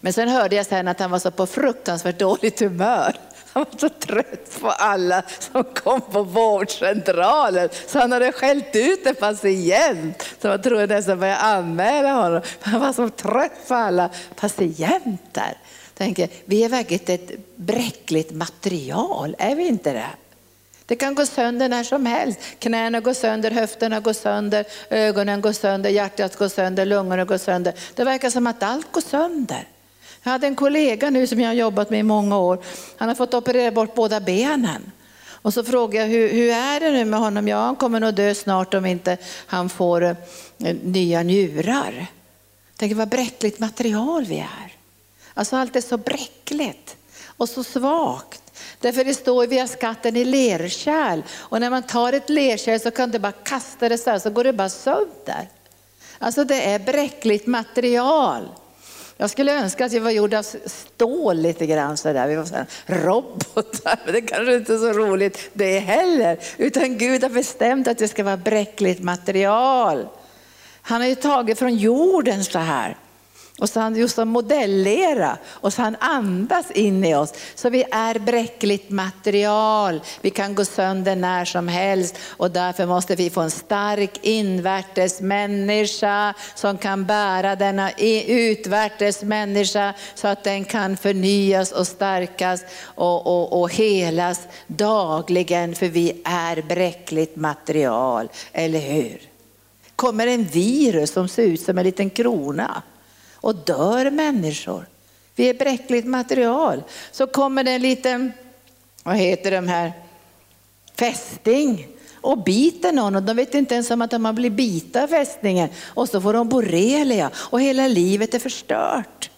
Men 0.00 0.12
sen 0.12 0.28
hörde 0.28 0.56
jag 0.56 0.66
sen 0.66 0.88
att 0.88 1.00
han 1.00 1.10
var 1.10 1.18
så 1.18 1.30
på 1.30 1.46
fruktansvärt 1.46 2.18
dåligt 2.18 2.60
humör. 2.60 3.16
Han 3.52 3.64
var 3.70 3.78
så 3.78 3.88
trött 3.88 4.60
på 4.60 4.70
alla 4.70 5.22
som 5.38 5.64
kom 5.64 6.00
på 6.00 6.22
vårdcentralen 6.22 7.68
så 7.86 7.98
han 7.98 8.12
hade 8.12 8.32
skällt 8.32 8.76
ut 8.76 9.06
en 9.06 9.14
patient. 9.14 10.22
Så 10.42 10.48
man 10.48 10.62
trodde 10.62 10.86
nästan 10.86 11.20
började 11.20 11.40
anmäla 11.40 12.12
honom. 12.12 12.42
Han 12.60 12.80
var 12.80 12.92
så 12.92 13.08
trött 13.08 13.68
på 13.68 13.74
alla 13.74 14.10
patienter 14.36 15.58
tänker, 15.94 16.28
vi 16.44 16.64
är 16.64 16.68
verkligen 16.68 17.14
ett 17.14 17.56
bräckligt 17.56 18.30
material, 18.30 19.36
är 19.38 19.54
vi 19.54 19.66
inte 19.66 19.92
det? 19.92 20.10
Det 20.86 20.96
kan 20.96 21.14
gå 21.14 21.26
sönder 21.26 21.68
när 21.68 21.84
som 21.84 22.06
helst. 22.06 22.40
Knäna 22.58 23.00
går 23.00 23.14
sönder, 23.14 23.50
höfterna 23.50 24.00
går 24.00 24.12
sönder, 24.12 24.64
ögonen 24.90 25.40
går 25.40 25.52
sönder, 25.52 25.90
hjärtat 25.90 26.36
går 26.36 26.48
sönder, 26.48 26.86
lungorna 26.86 27.24
går 27.24 27.38
sönder. 27.38 27.74
Det 27.94 28.04
verkar 28.04 28.30
som 28.30 28.46
att 28.46 28.62
allt 28.62 28.92
går 28.92 29.00
sönder. 29.00 29.68
Jag 30.22 30.32
hade 30.32 30.46
en 30.46 30.54
kollega 30.54 31.10
nu 31.10 31.26
som 31.26 31.40
jag 31.40 31.48
har 31.48 31.54
jobbat 31.54 31.90
med 31.90 32.00
i 32.00 32.02
många 32.02 32.38
år. 32.38 32.58
Han 32.96 33.08
har 33.08 33.14
fått 33.14 33.34
operera 33.34 33.70
bort 33.70 33.94
båda 33.94 34.20
benen. 34.20 34.92
Och 35.26 35.54
så 35.54 35.64
frågade 35.64 36.06
jag, 36.06 36.12
hur, 36.12 36.32
hur 36.32 36.50
är 36.50 36.80
det 36.80 36.92
nu 36.92 37.04
med 37.04 37.20
honom? 37.20 37.48
Ja, 37.48 37.58
han 37.58 37.76
kommer 37.76 38.00
nog 38.00 38.14
dö 38.14 38.34
snart 38.34 38.74
om 38.74 38.86
inte 38.86 39.16
han 39.46 39.68
får 39.68 40.02
eh, 40.02 40.16
nya 40.82 41.22
njurar. 41.22 42.06
Tänk 42.76 42.96
vad 42.96 43.08
bräckligt 43.08 43.58
material 43.58 44.24
vi 44.24 44.38
är. 44.38 44.73
Alltså 45.34 45.56
allt 45.56 45.76
är 45.76 45.80
så 45.80 45.96
bräckligt 45.96 46.96
och 47.36 47.48
så 47.48 47.64
svagt. 47.64 48.42
Därför 48.80 49.04
det 49.04 49.14
står 49.14 49.46
vi 49.46 49.58
har 49.58 49.66
skatten 49.66 50.16
i 50.16 50.24
lerkärl 50.24 51.22
och 51.32 51.60
när 51.60 51.70
man 51.70 51.82
tar 51.82 52.12
ett 52.12 52.28
lerkärl 52.28 52.78
så 52.78 52.90
kan 52.90 53.10
du 53.10 53.18
bara 53.18 53.32
kasta 53.32 53.88
det 53.88 53.98
så 53.98 54.10
här 54.10 54.18
så 54.18 54.30
går 54.30 54.44
det 54.44 54.52
bara 54.52 54.68
sönder. 54.68 55.48
Alltså 56.18 56.44
det 56.44 56.62
är 56.62 56.78
bräckligt 56.78 57.46
material. 57.46 58.48
Jag 59.16 59.30
skulle 59.30 59.52
önska 59.52 59.84
att 59.84 59.92
vi 59.92 59.98
var 59.98 60.10
gjorda 60.10 60.38
av 60.38 60.46
stål 60.66 61.36
lite 61.36 61.66
grann 61.66 61.96
sådär. 61.96 62.28
Vi 62.28 62.34
var 62.34 62.44
sådär 62.44 62.66
robotar, 62.86 64.00
men 64.04 64.14
det 64.14 64.22
kanske 64.22 64.54
inte 64.54 64.74
är 64.74 64.78
så 64.78 64.92
roligt 64.92 65.50
det 65.52 65.78
heller. 65.78 66.38
Utan 66.56 66.98
Gud 66.98 67.22
har 67.22 67.30
bestämt 67.30 67.88
att 67.88 67.98
det 67.98 68.08
ska 68.08 68.24
vara 68.24 68.36
bräckligt 68.36 69.02
material. 69.02 70.08
Han 70.82 71.00
har 71.00 71.08
ju 71.08 71.14
tagit 71.14 71.58
från 71.58 71.76
jorden 71.76 72.44
så 72.44 72.58
här. 72.58 72.96
Och 73.58 73.68
så 73.68 73.80
han 73.80 73.96
just 73.96 74.14
som 74.14 74.28
modellera 74.28 75.38
och 75.46 75.72
så 75.72 75.82
han 75.82 75.96
andas 76.00 76.70
in 76.70 77.04
i 77.04 77.14
oss. 77.14 77.32
Så 77.54 77.70
vi 77.70 77.84
är 77.90 78.18
bräckligt 78.18 78.90
material. 78.90 80.00
Vi 80.20 80.30
kan 80.30 80.54
gå 80.54 80.64
sönder 80.64 81.16
när 81.16 81.44
som 81.44 81.68
helst 81.68 82.18
och 82.28 82.50
därför 82.50 82.86
måste 82.86 83.16
vi 83.16 83.30
få 83.30 83.40
en 83.40 83.50
stark 83.50 84.10
invärtes 84.22 85.20
människa 85.20 86.34
som 86.54 86.78
kan 86.78 87.04
bära 87.04 87.56
denna 87.56 87.90
utvärtes 88.26 89.22
människa 89.22 89.94
så 90.14 90.28
att 90.28 90.44
den 90.44 90.64
kan 90.64 90.96
förnyas 90.96 91.72
och 91.72 91.86
stärkas 91.86 92.64
och, 92.84 93.26
och, 93.26 93.60
och 93.60 93.72
helas 93.72 94.40
dagligen 94.66 95.74
för 95.74 95.88
vi 95.88 96.22
är 96.24 96.62
bräckligt 96.62 97.36
material, 97.36 98.28
eller 98.52 98.80
hur? 98.80 99.20
Kommer 99.96 100.26
en 100.26 100.44
virus 100.44 101.12
som 101.12 101.28
ser 101.28 101.42
ut 101.42 101.60
som 101.60 101.78
en 101.78 101.84
liten 101.84 102.10
krona 102.10 102.82
och 103.44 103.54
dör 103.54 104.10
människor. 104.10 104.86
Vi 105.34 105.48
är 105.48 105.54
bräckligt 105.54 106.06
material. 106.06 106.82
Så 107.12 107.26
kommer 107.26 107.64
det 107.64 107.70
en 107.70 107.82
liten, 107.82 108.32
vad 109.02 109.16
heter 109.16 109.50
de 109.50 109.68
här, 109.68 109.92
fästing 110.98 111.88
och 112.14 112.38
biter 112.38 112.92
någon 112.92 113.16
och 113.16 113.22
de 113.22 113.36
vet 113.36 113.54
inte 113.54 113.74
ens 113.74 113.90
om 113.90 114.02
att 114.02 114.10
de 114.10 114.24
har 114.24 114.32
blivit 114.32 114.56
bita 114.56 115.02
av 115.02 115.08
fästingen 115.08 115.68
och 115.84 116.08
så 116.08 116.20
får 116.20 116.32
de 116.32 116.48
borrelia 116.48 117.30
och 117.36 117.60
hela 117.60 117.88
livet 117.88 118.34
är 118.34 118.38
förstört 118.38 119.30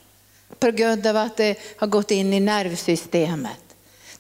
på 0.59 0.71
grund 0.71 1.07
av 1.07 1.17
att 1.17 1.37
det 1.37 1.59
har 1.77 1.87
gått 1.87 2.11
in 2.11 2.33
i 2.33 2.41
nervsystemet. 2.41 3.61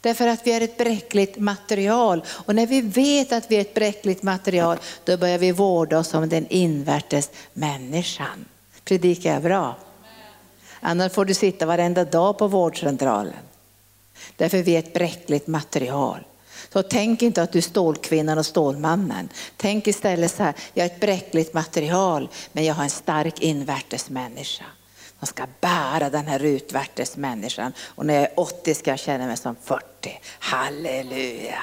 Därför 0.00 0.28
att 0.28 0.46
vi 0.46 0.52
är 0.52 0.60
ett 0.60 0.78
bräckligt 0.78 1.38
material 1.38 2.24
och 2.28 2.54
när 2.54 2.66
vi 2.66 2.80
vet 2.80 3.32
att 3.32 3.50
vi 3.50 3.56
är 3.56 3.60
ett 3.60 3.74
bräckligt 3.74 4.22
material 4.22 4.78
då 5.04 5.16
börjar 5.16 5.38
vi 5.38 5.52
vårda 5.52 5.98
oss 5.98 6.08
som 6.08 6.28
den 6.28 6.46
invärtes 6.48 7.30
människan. 7.52 8.44
Predikar 8.86 9.32
jag 9.32 9.42
bra? 9.42 9.76
Annars 10.80 11.12
får 11.12 11.24
du 11.24 11.34
sitta 11.34 11.66
varenda 11.66 12.04
dag 12.04 12.38
på 12.38 12.48
vårdcentralen. 12.48 13.34
Därför 14.36 14.58
är 14.58 14.62
vi 14.62 14.76
ett 14.76 14.92
bräckligt 14.92 15.46
material. 15.46 16.20
Så 16.72 16.82
tänk 16.82 17.22
inte 17.22 17.42
att 17.42 17.52
du 17.52 17.58
är 17.58 17.62
stålkvinnan 17.62 18.38
och 18.38 18.46
stålmannen. 18.46 19.28
Tänk 19.56 19.86
istället 19.86 20.32
så 20.32 20.42
här, 20.42 20.54
jag 20.74 20.86
är 20.86 20.90
ett 20.90 21.00
bräckligt 21.00 21.54
material 21.54 22.28
men 22.52 22.64
jag 22.64 22.74
har 22.74 22.84
en 22.84 22.90
stark 22.90 23.40
invärtes 23.40 24.10
människa. 24.10 24.64
Man 25.18 25.26
ska 25.26 25.46
bära 25.60 26.10
den 26.10 26.26
här 26.26 26.44
utvärtes 26.44 27.16
människan 27.16 27.72
och 27.80 28.06
när 28.06 28.14
jag 28.14 28.22
är 28.22 28.40
80 28.40 28.74
ska 28.74 28.90
jag 28.90 28.98
känna 28.98 29.26
mig 29.26 29.36
som 29.36 29.56
40. 29.64 29.84
Halleluja! 30.38 31.62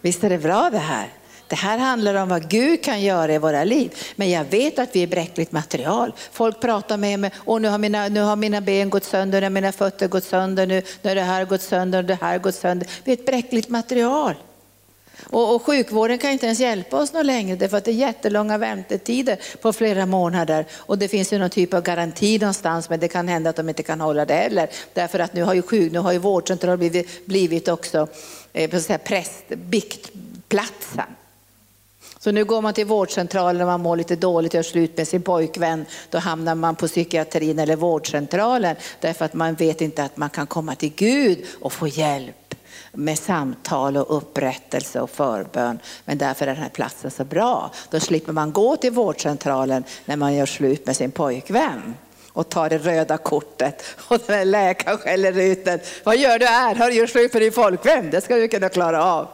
Visst 0.00 0.24
är 0.24 0.30
det 0.30 0.38
bra 0.38 0.70
det 0.70 0.78
här? 0.78 1.08
Det 1.50 1.56
här 1.56 1.78
handlar 1.78 2.14
om 2.14 2.28
vad 2.28 2.48
Gud 2.48 2.84
kan 2.84 3.02
göra 3.02 3.34
i 3.34 3.38
våra 3.38 3.64
liv. 3.64 3.94
Men 4.16 4.30
jag 4.30 4.44
vet 4.44 4.78
att 4.78 4.96
vi 4.96 5.02
är 5.02 5.06
bräckligt 5.06 5.52
material. 5.52 6.12
Folk 6.32 6.60
pratar 6.60 6.96
med 6.96 7.20
mig, 7.20 7.30
och 7.36 7.62
nu 7.62 7.68
har 7.68 7.78
mina, 7.78 8.08
nu 8.08 8.20
har 8.20 8.36
mina 8.36 8.60
ben 8.60 8.90
gått 8.90 9.04
sönder, 9.04 9.40
nu 9.40 9.44
har 9.44 9.50
mina 9.50 9.72
fötter 9.72 10.08
gått 10.08 10.24
sönder, 10.24 10.66
nu, 10.66 10.82
nu 11.02 11.10
har 11.10 11.14
det 11.14 11.22
här 11.22 11.44
gått 11.44 11.62
sönder, 11.62 12.02
det 12.02 12.18
här 12.20 12.38
gått 12.38 12.54
sönder. 12.54 12.88
Vi 13.04 13.12
är 13.12 13.16
ett 13.16 13.26
bräckligt 13.26 13.68
material. 13.68 14.34
Och, 15.22 15.54
och, 15.54 15.62
sjukvården 15.62 16.18
kan 16.18 16.30
inte 16.30 16.46
ens 16.46 16.60
hjälpa 16.60 16.96
oss 16.96 17.12
något 17.12 17.26
längre 17.26 17.56
därför 17.56 17.76
att 17.76 17.84
det 17.84 17.90
är 17.90 17.94
jättelånga 17.94 18.58
väntetider 18.58 19.38
på 19.60 19.72
flera 19.72 20.06
månader. 20.06 20.66
Och 20.72 20.98
det 20.98 21.08
finns 21.08 21.32
ju 21.32 21.38
någon 21.38 21.50
typ 21.50 21.74
av 21.74 21.82
garanti 21.82 22.38
någonstans 22.38 22.90
men 22.90 23.00
det 23.00 23.08
kan 23.08 23.28
hända 23.28 23.50
att 23.50 23.56
de 23.56 23.68
inte 23.68 23.82
kan 23.82 24.00
hålla 24.00 24.24
det 24.24 24.34
heller. 24.34 24.70
Därför 24.94 25.18
att 25.18 25.34
nu 25.34 25.42
har 25.42 25.54
ju, 25.54 25.62
sjuk, 25.62 25.92
nu 25.92 25.98
har 25.98 26.12
ju 26.12 26.18
vårdcentralen 26.18 26.78
blivit, 26.78 27.26
blivit 27.26 27.68
också 27.68 28.08
eh, 28.52 28.98
präst, 29.04 29.48
biktplatsen. 29.48 31.06
Så 32.22 32.30
nu 32.30 32.44
går 32.44 32.62
man 32.62 32.74
till 32.74 32.86
vårdcentralen 32.86 33.62
och 33.62 33.66
man 33.66 33.80
mår 33.80 33.96
lite 33.96 34.16
dåligt 34.16 34.52
och 34.52 34.54
gör 34.54 34.62
slut 34.62 34.96
med 34.96 35.08
sin 35.08 35.22
pojkvän. 35.22 35.86
Då 36.10 36.18
hamnar 36.18 36.54
man 36.54 36.76
på 36.76 36.86
psykiatrin 36.86 37.58
eller 37.58 37.76
vårdcentralen 37.76 38.76
därför 39.00 39.24
att 39.24 39.34
man 39.34 39.54
vet 39.54 39.80
inte 39.80 40.04
att 40.04 40.16
man 40.16 40.30
kan 40.30 40.46
komma 40.46 40.74
till 40.74 40.92
Gud 40.96 41.44
och 41.60 41.72
få 41.72 41.88
hjälp 41.88 42.54
med 42.92 43.18
samtal 43.18 43.96
och 43.96 44.16
upprättelse 44.16 45.00
och 45.00 45.10
förbön. 45.10 45.78
Men 46.04 46.18
därför 46.18 46.46
är 46.46 46.54
den 46.54 46.62
här 46.62 46.70
platsen 46.70 47.10
så 47.10 47.24
bra. 47.24 47.70
Då 47.90 48.00
slipper 48.00 48.32
man 48.32 48.52
gå 48.52 48.76
till 48.76 48.92
vårdcentralen 48.92 49.84
när 50.04 50.16
man 50.16 50.34
gör 50.34 50.46
slut 50.46 50.86
med 50.86 50.96
sin 50.96 51.10
pojkvän 51.10 51.94
och 52.28 52.48
tar 52.48 52.70
det 52.70 52.78
röda 52.78 53.16
kortet 53.16 53.82
och 54.08 54.18
den 54.26 54.50
läkaren 54.50 54.98
skäller 54.98 55.38
ut 55.38 55.64
den. 55.64 55.80
Vad 56.04 56.16
gör 56.16 56.38
du 56.38 56.46
här? 56.46 56.74
Har 56.74 56.90
du 56.90 56.96
gjort 56.96 57.10
slut 57.10 57.32
med 57.32 57.42
din 57.42 57.52
folkvän? 57.52 58.10
Det 58.10 58.20
ska 58.20 58.36
du 58.36 58.48
kunna 58.48 58.68
klara 58.68 59.04
av. 59.04 59.28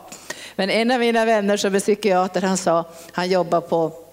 Men 0.56 0.70
en 0.70 0.90
av 0.90 1.00
mina 1.00 1.24
vänner 1.24 1.56
som 1.56 1.74
är 1.74 1.80
psykiater, 1.80 2.42
han 2.42 2.56
sa, 2.56 2.84
han 3.12 3.30
jobbar 3.30 3.60
på 3.60 4.06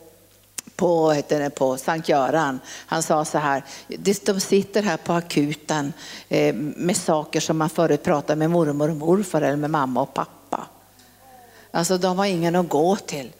på, 0.75 1.21
det, 1.27 1.49
på 1.49 1.77
Sankt 1.77 2.09
Göran. 2.09 2.59
Han 2.85 3.03
sa 3.03 3.25
så 3.25 3.37
här, 3.37 3.63
de 4.25 4.39
sitter 4.39 4.83
här 4.83 4.97
på 4.97 5.13
akuten 5.13 5.93
eh, 6.29 6.55
med 6.55 6.97
saker 6.97 7.39
som 7.39 7.57
man 7.57 7.69
förut 7.69 8.03
pratade 8.03 8.35
med 8.35 8.51
mormor 8.51 8.89
och 8.89 8.95
morfar 8.95 9.41
eller 9.41 9.57
med 9.57 9.69
mamma 9.69 10.01
och 10.01 10.13
pappa. 10.13 10.67
Alltså 11.71 11.97
de 11.97 12.17
har 12.17 12.25
ingen 12.25 12.55
att 12.55 12.69
gå 12.69 12.95
till. 12.95 13.31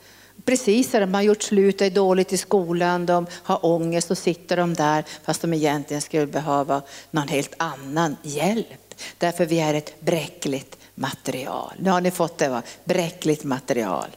Precis, 0.45 0.91
de 0.91 1.13
har 1.13 1.21
gjort 1.21 1.43
slut, 1.43 1.79
det 1.79 1.85
är 1.85 1.91
dåligt 1.91 2.33
i 2.33 2.37
skolan, 2.37 3.05
de 3.05 3.27
har 3.31 3.65
ångest 3.65 4.11
och 4.11 4.17
sitter 4.17 4.57
de 4.57 4.73
där 4.73 5.03
fast 5.23 5.41
de 5.41 5.53
egentligen 5.53 6.01
skulle 6.01 6.27
behöva 6.27 6.81
någon 7.11 7.27
helt 7.27 7.53
annan 7.57 8.17
hjälp. 8.21 8.95
Därför 9.17 9.45
vi 9.45 9.59
är 9.59 9.73
ett 9.73 10.01
bräckligt 10.01 10.77
material. 10.95 11.73
Nu 11.79 11.89
har 11.89 12.01
ni 12.01 12.11
fått 12.11 12.37
det 12.37 12.49
va? 12.49 12.61
Bräckligt 12.83 13.43
material. 13.43 14.07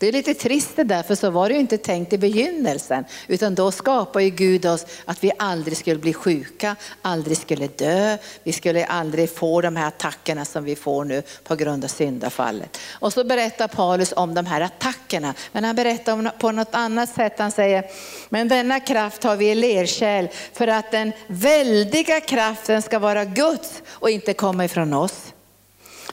Det 0.00 0.08
är 0.08 0.12
lite 0.12 0.34
trist 0.34 0.76
det 0.76 0.84
där, 0.84 1.02
för 1.02 1.14
så 1.14 1.30
var 1.30 1.48
det 1.48 1.54
ju 1.54 1.60
inte 1.60 1.78
tänkt 1.78 2.12
i 2.12 2.18
begynnelsen. 2.18 3.04
Utan 3.26 3.54
då 3.54 3.70
skapade 3.70 4.24
ju 4.24 4.30
Gud 4.30 4.66
oss 4.66 4.86
att 5.04 5.24
vi 5.24 5.32
aldrig 5.38 5.76
skulle 5.76 6.00
bli 6.00 6.12
sjuka, 6.12 6.76
aldrig 7.02 7.36
skulle 7.36 7.66
dö. 7.66 8.16
Vi 8.42 8.52
skulle 8.52 8.84
aldrig 8.84 9.30
få 9.30 9.60
de 9.60 9.76
här 9.76 9.88
attackerna 9.88 10.44
som 10.44 10.64
vi 10.64 10.76
får 10.76 11.04
nu 11.04 11.22
på 11.44 11.54
grund 11.54 11.84
av 11.84 11.88
syndafallet. 11.88 12.78
Och 12.92 13.12
så 13.12 13.24
berättar 13.24 13.68
Paulus 13.68 14.12
om 14.16 14.34
de 14.34 14.46
här 14.46 14.60
attackerna. 14.60 15.34
Men 15.52 15.64
han 15.64 15.76
berättar 15.76 16.12
om 16.12 16.30
på 16.38 16.52
något 16.52 16.74
annat 16.74 17.14
sätt. 17.14 17.38
Han 17.38 17.50
säger, 17.50 17.84
men 18.28 18.48
denna 18.48 18.80
kraft 18.80 19.22
har 19.22 19.36
vi 19.36 19.50
i 19.50 19.54
lerkärl 19.54 20.28
för 20.52 20.66
att 20.66 20.90
den 20.90 21.12
väldiga 21.26 22.20
kraften 22.20 22.82
ska 22.82 22.98
vara 22.98 23.24
Guds 23.24 23.82
och 23.88 24.10
inte 24.10 24.34
komma 24.34 24.64
ifrån 24.64 24.94
oss. 24.94 25.32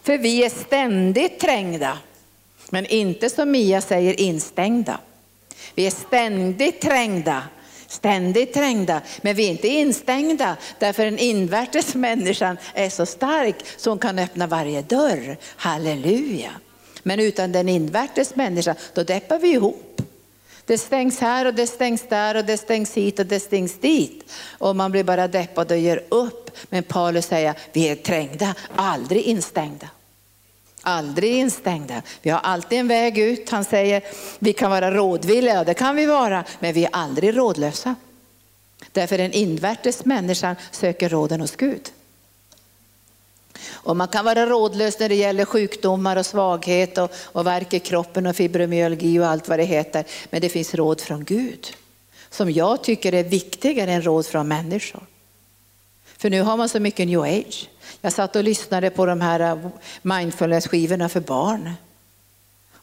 För 0.08 0.17
vi 0.17 0.46
är 0.46 0.50
ständigt 0.50 1.39
trängda 1.39 1.98
men 2.70 2.86
inte 2.86 3.30
som 3.30 3.52
Mia 3.52 3.82
säger 3.82 4.20
instängda. 4.20 5.00
Vi 5.76 5.88
är 5.88 5.91
ständigt 5.91 6.82
trängda, 6.82 7.43
ständigt 7.88 8.54
trängda, 8.54 9.02
men 9.22 9.36
vi 9.36 9.46
är 9.46 9.52
inte 9.52 9.67
instängda 9.67 10.58
därför 10.80 11.06
den 11.06 11.20
invärtes 11.20 11.96
människan 11.96 12.58
är 12.74 12.89
så 12.89 13.06
stark 13.06 13.56
så 13.78 13.89
hon 13.89 14.00
kan 14.00 14.20
öppna 14.20 14.48
varje 14.48 14.82
dörr. 14.82 15.38
Halleluja. 15.56 16.52
Men 17.04 17.20
utan 17.20 17.52
den 17.52 17.70
invärtes 17.70 18.36
människan, 18.36 18.76
då 18.93 19.04
deppar 19.04 19.39
vi 19.39 19.52
ihop. 19.52 20.02
Det 20.65 20.78
stängs 20.78 21.20
här 21.20 21.46
och 21.46 21.54
det 21.54 21.67
stängs 21.67 22.04
där 22.10 22.36
och 22.36 22.46
det 22.46 22.58
stängs 22.58 22.93
hit 22.93 23.20
och 23.20 23.26
det 23.26 23.39
stängs 23.39 23.80
dit. 23.80 24.32
Och 24.58 24.76
man 24.76 24.91
blir 24.91 25.04
bara 25.04 25.28
deppad 25.28 25.72
och 25.72 25.78
ger 25.78 26.04
upp. 26.10 26.52
Men 26.70 26.84
Paulus 26.84 27.26
säger, 27.26 27.54
vi 27.74 27.89
är 27.89 27.96
trängda, 27.96 28.56
aldrig 28.76 29.24
instängda. 29.24 29.89
Aldrig 30.82 31.34
instängda. 31.34 32.02
Vi 32.22 32.30
har 32.30 32.40
alltid 32.40 32.80
en 32.80 32.88
väg 32.88 33.18
ut. 33.18 33.50
Han 33.50 33.66
säger 33.66 34.04
vi 34.40 34.54
kan 34.54 34.72
vara 34.72 34.92
rådvilliga, 34.92 35.63
det 35.63 35.74
kan 35.74 35.96
vi 35.96 36.06
vara, 36.06 36.44
men 36.60 36.74
vi 36.74 36.86
är 36.86 36.90
aldrig 36.94 37.38
rådlösa. 37.38 37.96
Därför 38.92 39.18
den 39.18 39.32
invärtes 39.32 40.06
människan 40.06 40.56
söker 40.72 41.10
råden 41.10 41.42
hos 41.42 41.56
Gud. 41.56 41.92
Och 43.70 43.98
man 43.98 44.08
kan 44.08 44.26
vara 44.26 44.46
rådlös 44.46 45.00
när 45.00 45.10
det 45.10 45.16
gäller 45.16 45.46
sjukdomar 45.46 46.16
och 46.16 46.26
svaghet 46.26 46.98
och, 46.98 47.12
och 47.16 47.48
värk 47.48 47.74
i 47.74 47.80
kroppen 47.80 48.28
och 48.28 48.36
fibromyalgi 48.36 49.20
och 49.20 49.28
allt 49.28 49.48
vad 49.48 49.60
det 49.60 49.66
heter. 49.66 50.06
Men 50.30 50.42
det 50.42 50.50
finns 50.50 50.76
råd 50.76 51.02
från 51.02 51.24
Gud 51.24 51.74
som 52.30 52.52
jag 52.52 52.84
tycker 52.84 53.13
är 53.13 53.24
viktigare 53.24 53.92
än 53.92 54.02
råd 54.02 54.26
från 54.26 54.48
människor. 54.48 55.04
För 56.18 56.30
nu 56.30 56.42
har 56.42 56.58
man 56.58 56.70
så 56.70 56.80
mycket 56.80 57.08
new 57.08 57.22
age. 57.22 57.70
Jag 58.02 58.13
satt 58.13 58.36
och 58.36 58.43
lyssnade 58.43 58.89
på 58.89 59.06
de 59.06 59.21
här 59.21 59.39
eh, 59.39 59.69
mindfulness-skivorna 60.02 61.10
för 61.10 61.19
barn 61.19 61.73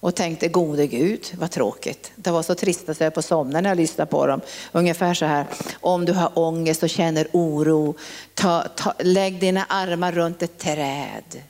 och 0.04 0.14
tänkte 0.14 0.48
gode 0.48 0.86
Gud 0.86 1.26
vad 1.34 1.50
tråkigt. 1.50 2.12
Det 2.16 2.30
var 2.30 2.42
så 2.42 2.54
trist 2.54 2.88
att 2.88 3.00
jag 3.00 3.14
på 3.14 3.22
somna 3.22 3.60
när 3.60 3.70
jag 3.70 3.76
lyssnade 3.76 4.10
på 4.10 4.26
dem. 4.26 4.40
Ungefär 4.72 5.14
så 5.14 5.24
här, 5.24 5.46
om 5.80 6.04
du 6.04 6.12
har 6.12 6.38
ångest 6.38 6.82
och 6.82 6.90
känner 6.90 7.28
oro, 7.32 7.94
ta, 8.34 8.62
ta, 8.76 8.94
lägg 8.98 9.40
dina 9.40 9.64
armar 9.64 10.12
runt 10.12 10.42
ett 10.42 10.58
träd. 10.58 11.42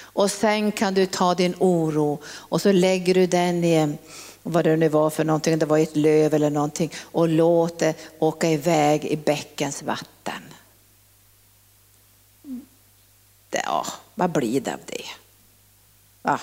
Och 0.00 0.30
sen 0.30 0.72
kan 0.72 0.94
du 0.94 1.06
ta 1.06 1.34
din 1.34 1.54
oro 1.58 2.18
och 2.26 2.60
så 2.60 2.72
lägger 2.72 3.14
du 3.14 3.26
den 3.26 3.64
i 3.64 3.96
vad 4.42 4.64
det 4.64 4.76
nu 4.76 4.88
var 4.88 5.10
för 5.10 5.24
någonting, 5.24 5.58
det 5.58 5.66
var 5.66 5.78
ett 5.78 5.96
löv 5.96 6.34
eller 6.34 6.50
någonting 6.50 6.92
och 7.02 7.28
låt 7.28 7.78
det 7.78 7.94
åka 8.18 8.50
iväg 8.50 9.04
i 9.04 9.16
bäckens 9.16 9.82
vatten 9.82 10.42
ja, 13.64 13.86
vad 14.14 14.30
blir 14.30 14.60
det 14.60 14.72
av 14.72 14.80
det? 14.86 15.04
Va? 16.22 16.40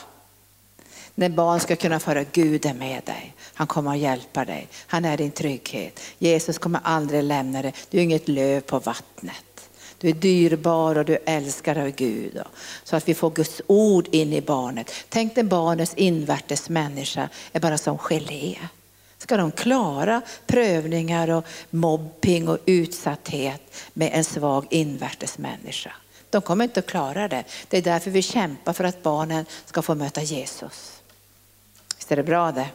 När 1.15 1.29
barn 1.29 1.59
ska 1.59 1.75
kunna 1.75 1.99
föra 1.99 2.23
Gud 2.23 2.65
är 2.65 2.73
med 2.73 3.03
dig. 3.05 3.33
Han 3.53 3.67
kommer 3.67 3.91
att 3.91 3.97
hjälpa 3.97 4.45
dig. 4.45 4.67
Han 4.87 5.05
är 5.05 5.17
din 5.17 5.31
trygghet. 5.31 5.99
Jesus 6.17 6.57
kommer 6.57 6.79
aldrig 6.83 7.23
lämna 7.23 7.61
dig. 7.61 7.73
Du 7.89 7.97
är 7.97 8.01
inget 8.03 8.27
löv 8.27 8.61
på 8.61 8.79
vattnet. 8.79 9.69
Du 9.97 10.09
är 10.09 10.13
dyrbar 10.13 10.97
och 10.97 11.05
du 11.05 11.17
älskar 11.25 11.77
av 11.77 11.89
Gud. 11.89 12.41
Så 12.83 12.95
att 12.95 13.07
vi 13.07 13.13
får 13.13 13.29
Guds 13.29 13.61
ord 13.67 14.07
in 14.11 14.33
i 14.33 14.41
barnet. 14.41 14.91
Tänk 15.09 15.35
dig 15.35 15.43
barnets 15.43 15.93
invärtes 15.93 16.69
människa 16.69 17.29
är 17.51 17.59
bara 17.59 17.77
som 17.77 17.97
gelé. 17.97 18.57
Ska 19.17 19.37
de 19.37 19.51
klara 19.51 20.21
prövningar 20.47 21.29
och 21.29 21.45
mobbing 21.69 22.47
och 22.47 22.57
utsatthet 22.65 23.61
med 23.93 24.09
en 24.13 24.23
svag 24.23 24.67
invärtes 24.69 25.37
människa? 25.37 25.91
De 26.31 26.41
kommer 26.41 26.63
inte 26.63 26.79
att 26.79 26.87
klara 26.87 27.27
det. 27.27 27.43
Det 27.67 27.77
är 27.77 27.81
därför 27.81 28.11
vi 28.11 28.21
kämpar 28.21 28.73
för 28.73 28.83
att 28.83 29.03
barnen 29.03 29.45
ska 29.65 29.81
få 29.81 29.95
möta 29.95 30.21
Jesus. 30.21 31.01
Visst 31.97 32.11
är 32.11 32.15
det 32.15 32.23
bra 32.23 32.51
det? 32.51 32.69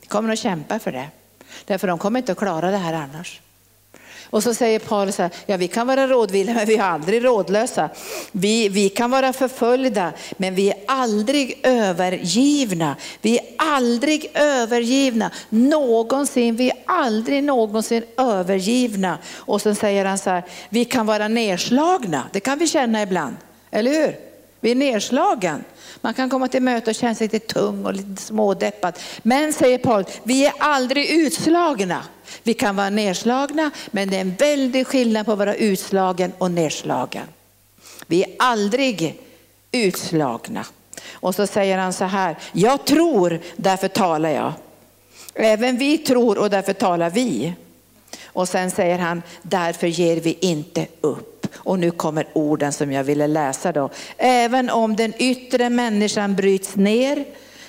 Vi 0.00 0.06
kommer 0.06 0.32
att 0.32 0.38
kämpa 0.38 0.78
för 0.78 0.92
det. 0.92 1.08
Därför 1.64 1.88
de 1.88 1.98
kommer 1.98 2.18
inte 2.18 2.32
att 2.32 2.38
klara 2.38 2.70
det 2.70 2.76
här 2.76 2.92
annars. 2.92 3.40
Och 4.30 4.42
så 4.42 4.54
säger 4.54 4.78
Paulus 4.78 5.16
så 5.16 5.22
här, 5.22 5.30
ja 5.46 5.56
vi 5.56 5.68
kan 5.68 5.86
vara 5.86 6.06
rådvilliga 6.06 6.54
men 6.54 6.66
vi 6.66 6.76
är 6.76 6.82
aldrig 6.82 7.24
rådlösa. 7.24 7.88
Vi, 8.32 8.68
vi 8.68 8.88
kan 8.88 9.10
vara 9.10 9.32
förföljda 9.32 10.12
men 10.36 10.54
vi 10.54 10.70
är 10.70 10.76
aldrig 10.86 11.60
övergivna. 11.62 12.96
Vi 13.22 13.38
är 13.38 13.44
aldrig 13.56 14.30
övergivna, 14.34 15.30
någonsin. 15.48 16.56
Vi 16.56 16.70
är 16.70 16.76
aldrig 16.86 17.44
någonsin 17.44 18.02
övergivna. 18.16 19.18
Och 19.34 19.62
så 19.62 19.74
säger 19.74 20.04
han 20.04 20.18
så 20.18 20.30
här, 20.30 20.42
vi 20.68 20.84
kan 20.84 21.06
vara 21.06 21.28
nedslagna, 21.28 22.28
det 22.32 22.40
kan 22.40 22.58
vi 22.58 22.66
känna 22.66 23.02
ibland, 23.02 23.36
eller 23.70 23.90
hur? 23.90 24.35
Vi 24.66 24.70
är 24.70 24.74
nedslagen. 24.74 25.64
Man 26.00 26.14
kan 26.14 26.30
komma 26.30 26.48
till 26.48 26.62
möte 26.62 26.90
och 26.90 26.96
känna 26.96 27.14
sig 27.14 27.28
lite 27.32 27.54
tung 27.54 27.84
och 27.84 27.94
lite 27.94 28.22
smådeppad. 28.22 28.98
Men 29.22 29.52
säger 29.52 29.78
Paul, 29.78 30.04
vi 30.22 30.46
är 30.46 30.52
aldrig 30.58 31.10
utslagna. 31.10 32.02
Vi 32.42 32.54
kan 32.54 32.76
vara 32.76 32.90
nedslagna, 32.90 33.70
men 33.90 34.10
det 34.10 34.16
är 34.16 34.20
en 34.20 34.34
väldig 34.34 34.86
skillnad 34.86 35.26
på 35.26 35.32
att 35.32 35.38
vara 35.38 35.54
utslagen 35.54 36.32
och 36.38 36.50
nedslagen. 36.50 37.26
Vi 38.06 38.22
är 38.22 38.30
aldrig 38.38 39.22
utslagna. 39.72 40.64
Och 41.12 41.34
så 41.34 41.46
säger 41.46 41.78
han 41.78 41.92
så 41.92 42.04
här, 42.04 42.36
jag 42.52 42.84
tror, 42.84 43.40
därför 43.56 43.88
talar 43.88 44.30
jag. 44.30 44.52
Även 45.34 45.78
vi 45.78 45.98
tror 45.98 46.38
och 46.38 46.50
därför 46.50 46.72
talar 46.72 47.10
vi. 47.10 47.52
Och 48.26 48.48
sen 48.48 48.70
säger 48.70 48.98
han, 48.98 49.22
därför 49.42 49.86
ger 49.86 50.20
vi 50.20 50.38
inte 50.40 50.86
upp. 51.00 51.35
Och 51.56 51.78
nu 51.78 51.90
kommer 51.90 52.26
orden 52.32 52.72
som 52.72 52.92
jag 52.92 53.04
ville 53.04 53.26
läsa 53.26 53.72
då. 53.72 53.90
Även 54.16 54.70
om 54.70 54.96
den 54.96 55.12
yttre 55.18 55.70
människan 55.70 56.34
bryts 56.34 56.76
ner 56.76 57.24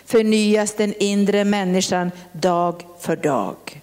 förnyas 0.05 0.73
den 0.73 0.93
inre 0.99 1.43
människan 1.43 2.11
dag 2.31 2.83
för 2.99 3.15
dag. 3.15 3.81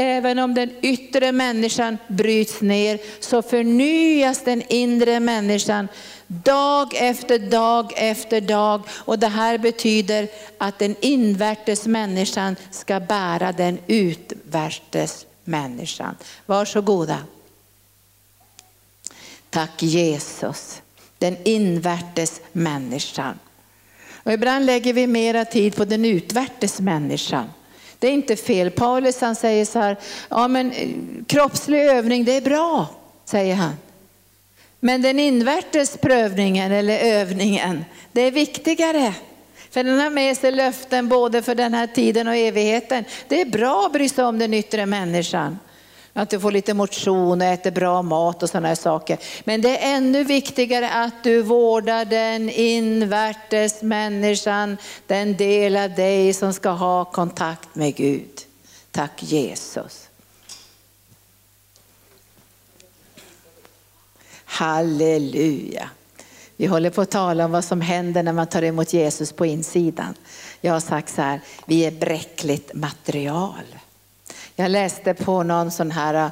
Även 0.00 0.38
om 0.38 0.54
den 0.54 0.70
yttre 0.82 1.32
människan 1.32 1.98
bryts 2.08 2.60
ner 2.60 2.98
så 3.20 3.42
förnyas 3.42 4.44
den 4.44 4.62
inre 4.68 5.20
människan 5.20 5.88
dag 6.26 6.94
efter 6.94 7.38
dag 7.38 7.92
efter 7.96 8.40
dag. 8.40 8.82
Och 8.90 9.18
det 9.18 9.28
här 9.28 9.58
betyder 9.58 10.28
att 10.58 10.78
den 10.78 10.96
invärtes 11.00 11.86
människan 11.86 12.56
ska 12.70 13.00
bära 13.00 13.52
den 13.52 13.78
utvärtes 13.86 15.26
människan. 15.44 16.16
Varsågoda. 16.46 17.18
Tack 19.50 19.82
Jesus, 19.82 20.82
den 21.18 21.36
invärtes 21.44 22.40
människan. 22.52 23.38
Och 24.22 24.32
ibland 24.32 24.66
lägger 24.66 24.92
vi 24.92 25.06
mera 25.06 25.44
tid 25.44 25.76
på 25.76 25.84
den 25.84 26.04
utvärtes 26.04 26.80
människan. 26.80 27.50
Det 27.98 28.08
är 28.08 28.12
inte 28.12 28.36
fel. 28.36 28.70
Paulus 28.70 29.20
han 29.20 29.34
säger 29.34 29.64
så 29.64 29.78
här, 29.78 29.96
ja 30.28 30.48
men 30.48 30.72
eh, 30.72 30.88
kroppslig 31.26 31.80
övning 31.80 32.24
det 32.24 32.32
är 32.32 32.40
bra, 32.40 32.86
säger 33.24 33.54
han. 33.54 33.72
Men 34.80 35.02
den 35.02 35.18
invärtes 35.18 35.96
prövningen 35.96 36.72
eller 36.72 36.98
övningen, 36.98 37.84
det 38.12 38.20
är 38.20 38.30
viktigare. 38.30 39.14
För 39.70 39.84
den 39.84 40.00
har 40.00 40.10
med 40.10 40.36
sig 40.36 40.52
löften 40.52 41.08
både 41.08 41.42
för 41.42 41.54
den 41.54 41.74
här 41.74 41.86
tiden 41.86 42.28
och 42.28 42.36
evigheten. 42.36 43.04
Det 43.28 43.40
är 43.40 43.46
bra 43.46 43.86
att 43.86 43.92
bry 43.92 44.08
sig 44.08 44.24
om 44.24 44.38
den 44.38 44.54
yttre 44.54 44.86
människan. 44.86 45.58
Att 46.18 46.30
du 46.30 46.40
får 46.40 46.52
lite 46.52 46.74
motion 46.74 47.40
och 47.40 47.46
äter 47.46 47.70
bra 47.70 48.02
mat 48.02 48.42
och 48.42 48.50
sådana 48.50 48.76
saker. 48.76 49.18
Men 49.44 49.60
det 49.60 49.78
är 49.78 49.96
ännu 49.96 50.24
viktigare 50.24 50.90
att 50.90 51.24
du 51.24 51.42
vårdar 51.42 52.04
den 52.04 52.50
invärtes 52.50 53.82
människan, 53.82 54.76
den 55.06 55.36
del 55.36 55.76
av 55.76 55.94
dig 55.94 56.32
som 56.32 56.52
ska 56.52 56.70
ha 56.70 57.04
kontakt 57.04 57.74
med 57.74 57.94
Gud. 57.94 58.40
Tack 58.90 59.22
Jesus. 59.22 60.08
Halleluja. 64.44 65.90
Vi 66.56 66.66
håller 66.66 66.90
på 66.90 67.00
att 67.00 67.10
tala 67.10 67.44
om 67.44 67.50
vad 67.50 67.64
som 67.64 67.80
händer 67.80 68.22
när 68.22 68.32
man 68.32 68.46
tar 68.46 68.62
emot 68.62 68.92
Jesus 68.92 69.32
på 69.32 69.46
insidan. 69.46 70.14
Jag 70.60 70.72
har 70.72 70.80
sagt 70.80 71.14
så 71.14 71.22
här, 71.22 71.40
vi 71.66 71.84
är 71.84 71.90
bräckligt 71.90 72.74
material. 72.74 73.77
Jag 74.60 74.70
läste 74.70 75.14
på 75.14 75.42
någon 75.42 75.70
sån 75.70 75.90
här 75.90 76.30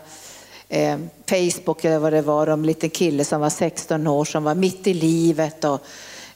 eh, 0.68 0.92
eh 0.92 0.98
Facebook 1.26 1.84
eller 1.84 1.98
vad 1.98 2.12
det 2.12 2.22
var 2.22 2.46
om 2.46 2.60
en 2.60 2.66
liten 2.66 2.90
kille 2.90 3.24
som 3.24 3.40
var 3.40 3.50
16 3.50 4.06
år 4.06 4.24
som 4.24 4.44
var 4.44 4.54
mitt 4.54 4.86
i 4.86 4.94
livet 4.94 5.64
och 5.64 5.86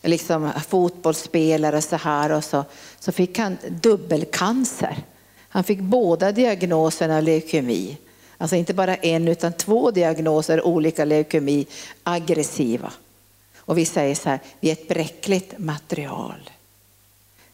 liksom 0.02 0.50
fotbollsspelare 0.68 1.82
så 1.82 1.96
här 1.96 2.32
och 2.32 2.44
så, 2.44 2.64
så 2.98 3.12
fick 3.12 3.38
han 3.38 3.58
dubbelcancer. 3.68 4.96
Han 5.48 5.64
fick 5.64 5.80
båda 5.80 6.32
diagnoserna 6.32 7.20
leukemi. 7.20 7.98
Alltså 8.38 8.56
inte 8.56 8.74
bara 8.74 8.96
en 8.96 9.28
utan 9.28 9.52
två 9.52 9.90
diagnoser, 9.90 10.66
olika 10.66 11.04
leukemi, 11.04 11.66
aggressiva. 12.02 12.92
Och 13.56 13.78
vi 13.78 13.86
säger 13.86 14.14
så 14.14 14.28
här, 14.28 14.40
vi 14.60 14.68
är 14.68 14.72
ett 14.72 14.88
bräckligt 14.88 15.58
material. 15.58 16.50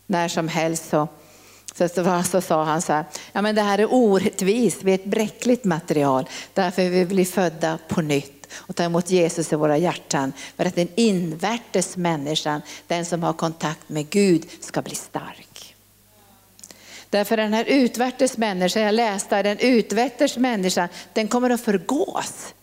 När 0.06 0.28
som 0.28 0.48
helst 0.48 0.88
så, 0.88 1.08
så, 1.78 1.88
så, 1.88 2.22
så 2.30 2.40
sa 2.40 2.64
han 2.64 2.82
så 2.82 2.92
här, 2.92 3.04
ja 3.32 3.42
men 3.42 3.54
det 3.54 3.62
här 3.62 3.78
är 3.78 3.94
orättvist, 3.94 4.82
vi 4.82 4.90
är 4.90 4.94
ett 4.94 5.04
bräckligt 5.04 5.64
material. 5.64 6.28
Därför 6.54 6.82
vill 6.82 6.92
vi 6.92 7.04
bli 7.06 7.24
födda 7.24 7.78
på 7.88 8.00
nytt 8.02 8.46
och 8.54 8.76
ta 8.76 8.82
emot 8.82 9.10
Jesus 9.10 9.52
i 9.52 9.56
våra 9.56 9.78
hjärtan. 9.78 10.32
För 10.56 10.64
att 10.64 10.74
den 10.74 10.88
invärtes 10.94 11.96
människan, 11.96 12.62
den 12.86 13.04
som 13.04 13.22
har 13.22 13.32
kontakt 13.32 13.88
med 13.88 14.10
Gud, 14.10 14.46
ska 14.60 14.82
bli 14.82 14.94
stark. 14.94 15.74
Därför 17.10 17.36
den 17.36 17.54
här 17.54 17.64
utvärtes 17.64 18.36
människan, 18.36 18.82
jag 18.82 18.94
läste 18.94 19.42
den 19.42 19.58
utvärtes 19.58 20.36
människan, 20.36 20.88
den 21.12 21.28
kommer 21.28 21.50
att 21.50 21.60
förgås. 21.60 22.54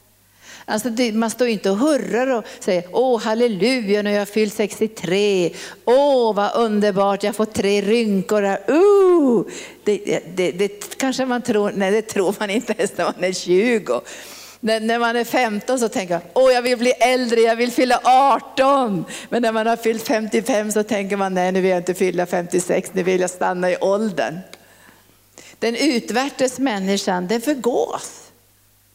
Alltså 0.65 0.89
det, 0.89 1.11
man 1.11 1.29
står 1.29 1.47
inte 1.47 1.69
och 1.69 1.77
hurrar 1.77 2.27
och 2.27 2.45
säger 2.59 2.83
åh 2.91 3.21
halleluja 3.21 4.01
nu 4.01 4.09
har 4.09 4.17
jag 4.17 4.29
fyllt 4.29 4.53
63. 4.53 5.51
Åh 5.85 6.35
vad 6.35 6.55
underbart, 6.55 7.23
jag 7.23 7.35
får 7.35 7.45
tre 7.45 7.81
rynkor 7.81 8.41
här. 8.41 8.71
Uh! 8.71 9.43
Det, 9.83 10.19
det, 10.35 10.51
det, 10.51 10.97
kanske 10.97 11.25
man 11.25 11.41
tror, 11.41 11.71
nej 11.75 11.91
det 11.91 12.01
tror 12.01 12.35
man 12.39 12.49
inte 12.49 12.73
ens 12.77 12.97
när 12.97 13.05
man 13.05 13.23
är 13.23 13.33
20. 13.33 14.01
När, 14.59 14.79
när 14.79 14.99
man 14.99 15.15
är 15.15 15.23
15 15.23 15.79
så 15.79 15.89
tänker 15.89 16.13
man, 16.13 16.23
åh 16.33 16.51
jag 16.51 16.61
vill 16.61 16.77
bli 16.77 16.91
äldre, 16.91 17.39
jag 17.39 17.55
vill 17.55 17.71
fylla 17.71 17.99
18. 18.03 19.05
Men 19.29 19.41
när 19.41 19.51
man 19.51 19.67
har 19.67 19.75
fyllt 19.75 20.07
55 20.07 20.71
så 20.71 20.83
tänker 20.83 21.17
man, 21.17 21.33
nej 21.33 21.51
nu 21.51 21.61
vill 21.61 21.71
jag 21.71 21.79
inte 21.79 21.93
fylla 21.93 22.25
56, 22.25 22.89
nu 22.93 23.03
vill 23.03 23.21
jag 23.21 23.29
stanna 23.29 23.71
i 23.71 23.77
åldern. 23.77 24.39
Den 25.59 25.75
utvärtes 25.75 26.59
människan, 26.59 27.27
den 27.27 27.41
förgås. 27.41 28.31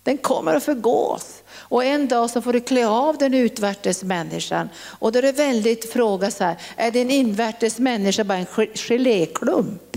Den 0.02 0.18
kommer 0.18 0.54
att 0.54 0.64
förgås. 0.64 1.42
Och 1.68 1.84
en 1.84 2.08
dag 2.08 2.30
så 2.30 2.42
får 2.42 2.52
du 2.52 2.60
klä 2.60 2.86
av 2.86 3.18
den 3.18 3.34
utvärtes 3.34 4.04
människan. 4.04 4.68
Och 4.78 5.12
då 5.12 5.18
är 5.18 5.22
det 5.22 5.32
väldigt 5.32 5.92
fråga 5.92 6.30
så 6.30 6.44
här, 6.44 6.56
är 6.76 6.90
din 6.90 7.10
invärtes 7.10 7.78
människa 7.78 8.24
bara 8.24 8.38
en 8.38 8.66
geléklump? 8.74 9.96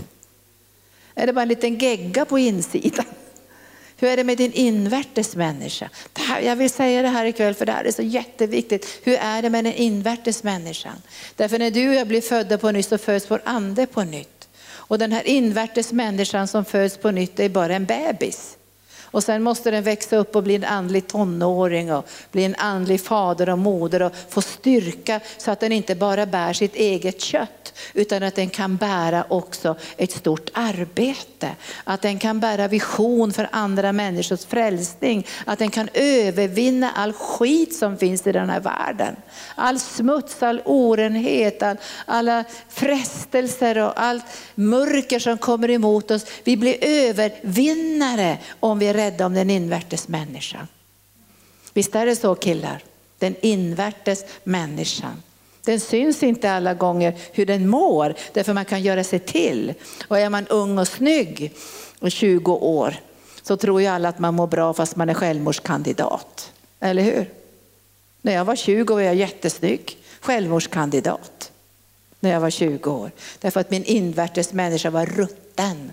Är 1.14 1.26
det 1.26 1.32
bara 1.32 1.42
en 1.42 1.48
liten 1.48 1.78
gegga 1.78 2.24
på 2.24 2.38
insidan? 2.38 3.04
Hur 3.96 4.08
är 4.08 4.16
det 4.16 4.24
med 4.24 4.38
din 4.38 4.52
invärtes 4.52 5.36
människa? 5.36 5.88
Här, 6.14 6.40
jag 6.40 6.56
vill 6.56 6.70
säga 6.70 7.02
det 7.02 7.08
här 7.08 7.24
ikväll 7.24 7.54
för 7.54 7.66
det 7.66 7.72
här 7.72 7.84
är 7.84 7.92
så 7.92 8.02
jätteviktigt. 8.02 9.00
Hur 9.02 9.14
är 9.14 9.42
det 9.42 9.50
med 9.50 9.64
den 9.64 9.74
invärtes 9.74 10.42
människan? 10.42 11.02
Därför 11.36 11.58
när 11.58 11.70
du 11.70 11.88
och 11.88 11.94
jag 11.94 12.08
blir 12.08 12.20
födda 12.20 12.58
på 12.58 12.70
nytt 12.70 12.88
så 12.88 12.98
föds 12.98 13.30
vår 13.30 13.42
ande 13.44 13.86
på 13.86 14.04
nytt. 14.04 14.48
Och 14.64 14.98
den 14.98 15.12
här 15.12 15.26
invärtes 15.26 15.92
människan 15.92 16.48
som 16.48 16.64
föds 16.64 16.96
på 16.96 17.10
nytt 17.10 17.40
är 17.40 17.48
bara 17.48 17.74
en 17.74 17.84
bebis. 17.84 18.56
Och 19.12 19.24
sen 19.24 19.42
måste 19.42 19.70
den 19.70 19.82
växa 19.82 20.16
upp 20.16 20.36
och 20.36 20.42
bli 20.42 20.54
en 20.54 20.64
andlig 20.64 21.06
tonåring 21.06 21.92
och 21.92 22.08
bli 22.30 22.44
en 22.44 22.54
andlig 22.54 23.00
fader 23.00 23.48
och 23.48 23.58
moder 23.58 24.02
och 24.02 24.12
få 24.28 24.42
styrka 24.42 25.20
så 25.38 25.50
att 25.50 25.60
den 25.60 25.72
inte 25.72 25.94
bara 25.94 26.26
bär 26.26 26.52
sitt 26.52 26.74
eget 26.74 27.20
kött 27.20 27.62
utan 27.92 28.22
att 28.22 28.34
den 28.34 28.50
kan 28.50 28.76
bära 28.76 29.24
också 29.28 29.76
ett 29.96 30.12
stort 30.12 30.50
arbete. 30.52 31.50
Att 31.84 32.02
den 32.02 32.18
kan 32.18 32.40
bära 32.40 32.68
vision 32.68 33.32
för 33.32 33.48
andra 33.52 33.92
människors 33.92 34.44
frälsning. 34.44 35.26
Att 35.44 35.58
den 35.58 35.70
kan 35.70 35.88
övervinna 35.94 36.90
all 36.90 37.12
skit 37.12 37.74
som 37.74 37.98
finns 37.98 38.26
i 38.26 38.32
den 38.32 38.50
här 38.50 38.60
världen. 38.60 39.16
All 39.54 39.78
smuts, 39.78 40.42
all 40.42 40.62
orenhet, 40.64 41.62
all, 41.62 41.76
alla 42.06 42.44
frestelser 42.68 43.78
och 43.78 44.02
allt 44.02 44.24
mörker 44.54 45.18
som 45.18 45.38
kommer 45.38 45.70
emot 45.70 46.10
oss. 46.10 46.26
Vi 46.44 46.56
blir 46.56 46.76
övervinnare 46.80 48.38
om 48.60 48.78
vi 48.78 48.86
är 48.86 48.94
rädda 49.02 49.26
om 49.26 49.34
den 49.34 49.50
invärtes 49.50 50.08
människan. 50.08 50.66
Visst 51.72 51.94
är 51.94 52.06
det 52.06 52.16
så 52.16 52.34
killar? 52.34 52.82
Den 53.18 53.34
invärtes 53.40 54.24
människan. 54.44 55.22
Den 55.64 55.80
syns 55.80 56.22
inte 56.22 56.52
alla 56.52 56.74
gånger 56.74 57.14
hur 57.32 57.46
den 57.46 57.68
mår, 57.68 58.14
därför 58.32 58.52
man 58.52 58.64
kan 58.64 58.82
göra 58.82 59.04
sig 59.04 59.18
till. 59.18 59.74
Och 60.08 60.18
är 60.18 60.30
man 60.30 60.46
ung 60.46 60.78
och 60.78 60.88
snygg 60.88 61.52
och 61.98 62.10
20 62.10 62.52
år 62.52 62.94
så 63.42 63.56
tror 63.56 63.80
ju 63.80 63.86
alla 63.86 64.08
att 64.08 64.18
man 64.18 64.34
mår 64.34 64.46
bra 64.46 64.74
fast 64.74 64.96
man 64.96 65.08
är 65.08 65.14
självmordskandidat. 65.14 66.52
Eller 66.80 67.02
hur? 67.02 67.30
När 68.22 68.32
jag 68.32 68.44
var 68.44 68.56
20 68.56 68.94
var 68.94 69.00
jag 69.00 69.14
jättesnygg, 69.14 69.98
självmordskandidat. 70.20 71.52
När 72.20 72.30
jag 72.30 72.40
var 72.40 72.50
20 72.50 72.90
år. 72.90 73.10
Därför 73.40 73.60
att 73.60 73.70
min 73.70 73.84
invärtes 73.84 74.52
människa 74.52 74.90
var 74.90 75.06
rutten. 75.06 75.92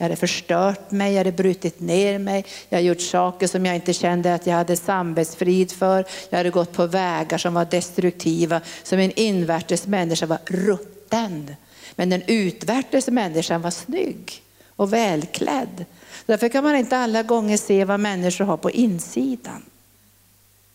Jag 0.00 0.04
hade 0.04 0.16
förstört 0.16 0.90
mig, 0.90 1.12
jag 1.12 1.18
hade 1.18 1.32
brutit 1.32 1.80
ner 1.80 2.18
mig, 2.18 2.44
jag 2.68 2.78
hade 2.78 2.88
gjort 2.88 3.00
saker 3.00 3.46
som 3.46 3.66
jag 3.66 3.74
inte 3.74 3.92
kände 3.92 4.34
att 4.34 4.46
jag 4.46 4.54
hade 4.54 4.76
samvetsfrid 4.76 5.72
för. 5.72 6.04
Jag 6.30 6.36
hade 6.36 6.50
gått 6.50 6.72
på 6.72 6.86
vägar 6.86 7.38
som 7.38 7.54
var 7.54 7.64
destruktiva, 7.64 8.60
Som 8.82 8.98
en 8.98 9.12
invärtes 9.12 9.86
människa 9.86 10.26
var 10.26 10.38
rutten. 10.46 11.54
Men 11.94 12.10
den 12.10 12.22
utvärtes 12.26 13.08
människan 13.08 13.62
var 13.62 13.70
snygg 13.70 14.42
och 14.76 14.92
välklädd. 14.92 15.84
Därför 16.26 16.48
kan 16.48 16.64
man 16.64 16.76
inte 16.76 16.96
alla 16.96 17.22
gånger 17.22 17.56
se 17.56 17.84
vad 17.84 18.00
människor 18.00 18.44
har 18.44 18.56
på 18.56 18.70
insidan. 18.70 19.62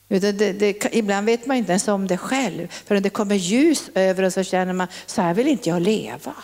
Det, 0.07 0.19
det, 0.31 0.53
det, 0.53 0.95
ibland 0.95 1.25
vet 1.25 1.45
man 1.45 1.57
inte 1.57 1.71
ens 1.71 1.88
om 1.88 2.07
det 2.07 2.17
själv. 2.17 2.67
För 2.67 2.99
det 2.99 3.09
kommer 3.09 3.35
ljus 3.35 3.89
över 3.95 4.23
och 4.23 4.33
så 4.33 4.43
känner 4.43 4.73
man, 4.73 4.88
så 5.05 5.21
här 5.21 5.33
vill 5.33 5.47
inte 5.47 5.69
jag 5.69 5.81
leva. 5.81 6.35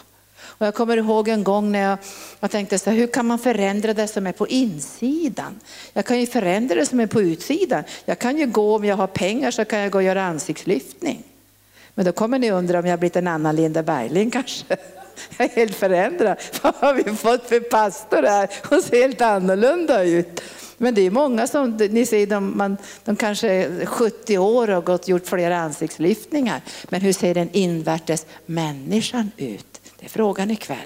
Och 0.61 0.67
jag 0.67 0.75
kommer 0.75 0.97
ihåg 0.97 1.27
en 1.27 1.43
gång 1.43 1.71
när 1.71 1.79
jag, 1.79 1.97
jag 2.39 2.51
tänkte 2.51 2.79
så 2.79 2.89
här, 2.89 2.97
hur 2.97 3.07
kan 3.07 3.25
man 3.25 3.39
förändra 3.39 3.93
det 3.93 4.07
som 4.07 4.27
är 4.27 4.31
på 4.31 4.47
insidan? 4.47 5.59
Jag 5.93 6.05
kan 6.05 6.19
ju 6.19 6.27
förändra 6.27 6.75
det 6.75 6.85
som 6.85 6.99
är 6.99 7.07
på 7.07 7.21
utsidan. 7.21 7.83
Jag 8.05 8.19
kan 8.19 8.37
ju 8.37 8.45
gå, 8.45 8.75
om 8.75 8.85
jag 8.85 8.95
har 8.95 9.07
pengar 9.07 9.51
så 9.51 9.65
kan 9.65 9.79
jag 9.79 9.91
gå 9.91 9.97
och 9.97 10.03
göra 10.03 10.23
ansiktslyftning. 10.23 11.23
Men 11.93 12.05
då 12.05 12.11
kommer 12.11 12.39
ni 12.39 12.51
undra 12.51 12.79
om 12.79 12.85
jag 12.85 12.91
har 12.91 12.97
blivit 12.97 13.15
en 13.15 13.27
annan 13.27 13.55
Linda 13.55 13.83
Bergling 13.83 14.31
kanske. 14.31 14.65
Jag 15.37 15.51
är 15.51 15.55
helt 15.55 15.75
förändrad. 15.75 16.37
Vad 16.61 16.75
har 16.75 16.93
vi 16.93 17.03
fått 17.03 17.49
för 17.49 17.59
pastor 17.59 18.23
här? 18.23 18.49
Hon 18.69 18.81
ser 18.81 19.01
helt 19.01 19.21
annorlunda 19.21 20.03
ut. 20.03 20.41
Men 20.77 20.93
det 20.93 21.01
är 21.01 21.11
många 21.11 21.47
som, 21.47 21.77
ni 21.77 22.05
ser, 22.05 22.27
de, 22.27 22.57
man, 22.57 22.77
de 23.03 23.15
kanske 23.15 23.49
är 23.51 23.85
70 23.85 24.37
år 24.37 24.67
och 24.67 24.75
har 24.75 24.81
gått, 24.81 25.07
gjort 25.07 25.27
flera 25.27 25.57
ansiktslyftningar. 25.57 26.61
Men 26.89 27.01
hur 27.01 27.13
ser 27.13 27.33
den 27.33 27.49
invärtes 27.51 28.25
människan 28.45 29.31
ut? 29.37 29.70
Det 30.01 30.07
är 30.07 30.09
frågan 30.09 30.51
ikväll. 30.51 30.77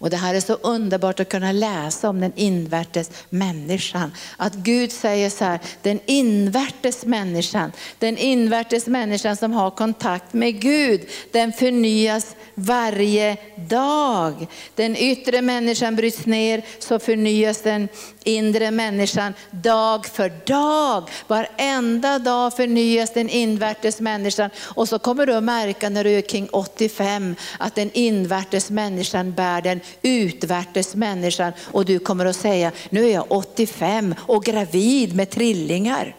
Och 0.00 0.10
det 0.10 0.16
här 0.16 0.34
är 0.34 0.40
så 0.40 0.54
underbart 0.54 1.20
att 1.20 1.28
kunna 1.28 1.52
läsa 1.52 2.08
om 2.08 2.20
den 2.20 2.32
invärtes 2.36 3.10
människan. 3.28 4.12
Att 4.36 4.54
Gud 4.54 4.92
säger 4.92 5.30
så 5.30 5.44
här, 5.44 5.60
den 5.82 6.00
invärtes 6.06 7.04
människan, 7.04 7.72
den 7.98 8.18
invärtes 8.18 8.86
människan 8.86 9.36
som 9.36 9.52
har 9.52 9.70
kontakt 9.70 10.32
med 10.32 10.60
Gud, 10.60 11.00
den 11.32 11.52
förnyas 11.52 12.36
varje 12.54 13.36
dag. 13.68 14.46
Den 14.74 14.96
yttre 14.96 15.42
människan 15.42 15.96
bryts 15.96 16.26
ner 16.26 16.62
så 16.78 16.98
förnyas 16.98 17.62
den 17.62 17.88
inre 18.24 18.70
människan 18.70 19.34
dag 19.50 20.06
för 20.06 20.32
dag. 20.46 21.08
Varenda 21.26 22.18
dag 22.18 22.56
förnyas 22.56 23.12
den 23.12 23.28
invärtes 23.28 24.00
människan. 24.00 24.50
Och 24.74 24.88
så 24.88 24.98
kommer 24.98 25.26
du 25.26 25.34
att 25.34 25.44
märka 25.44 25.88
när 25.88 26.04
du 26.04 26.10
är 26.10 26.20
kring 26.20 26.48
85 26.50 27.36
att 27.58 27.74
den 27.74 27.90
invärtes 27.92 28.70
människan 28.70 29.32
bär 29.32 29.62
den 29.62 29.80
utvärtes 30.02 30.94
människan. 30.94 31.52
Och 31.64 31.84
du 31.84 31.98
kommer 31.98 32.26
att 32.26 32.36
säga, 32.36 32.72
nu 32.90 33.04
är 33.04 33.12
jag 33.12 33.24
85 33.28 34.14
och 34.18 34.44
gravid 34.44 35.16
med 35.16 35.30
trillingar. 35.30 36.16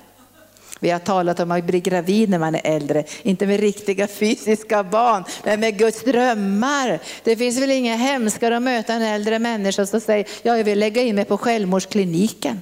Vi 0.80 0.90
har 0.90 1.00
talat 1.00 1.40
om 1.40 1.52
att 1.52 1.64
bli 1.64 1.80
gravid 1.80 2.30
när 2.30 2.40
man 2.40 2.56
är 2.56 2.62
äldre, 2.64 3.04
inte 3.24 3.48
med 3.48 3.60
riktiga 3.60 4.08
fysiska 4.08 4.84
barn, 4.84 5.24
men 5.44 5.60
med 5.60 5.78
Guds 5.78 6.04
drömmar. 6.04 7.00
Det 7.24 7.36
finns 7.36 7.62
väl 7.62 7.72
inget 7.72 8.00
hemskare 8.00 8.58
att 8.58 8.64
möta 8.64 8.94
en 8.94 9.02
äldre 9.02 9.40
människa 9.40 9.86
som 9.86 10.02
säger, 10.02 10.28
ja, 10.42 10.58
jag 10.58 10.64
vill 10.64 10.80
lägga 10.80 11.02
in 11.02 11.16
mig 11.16 11.26
på 11.26 11.38
självmordskliniken. 11.38 12.62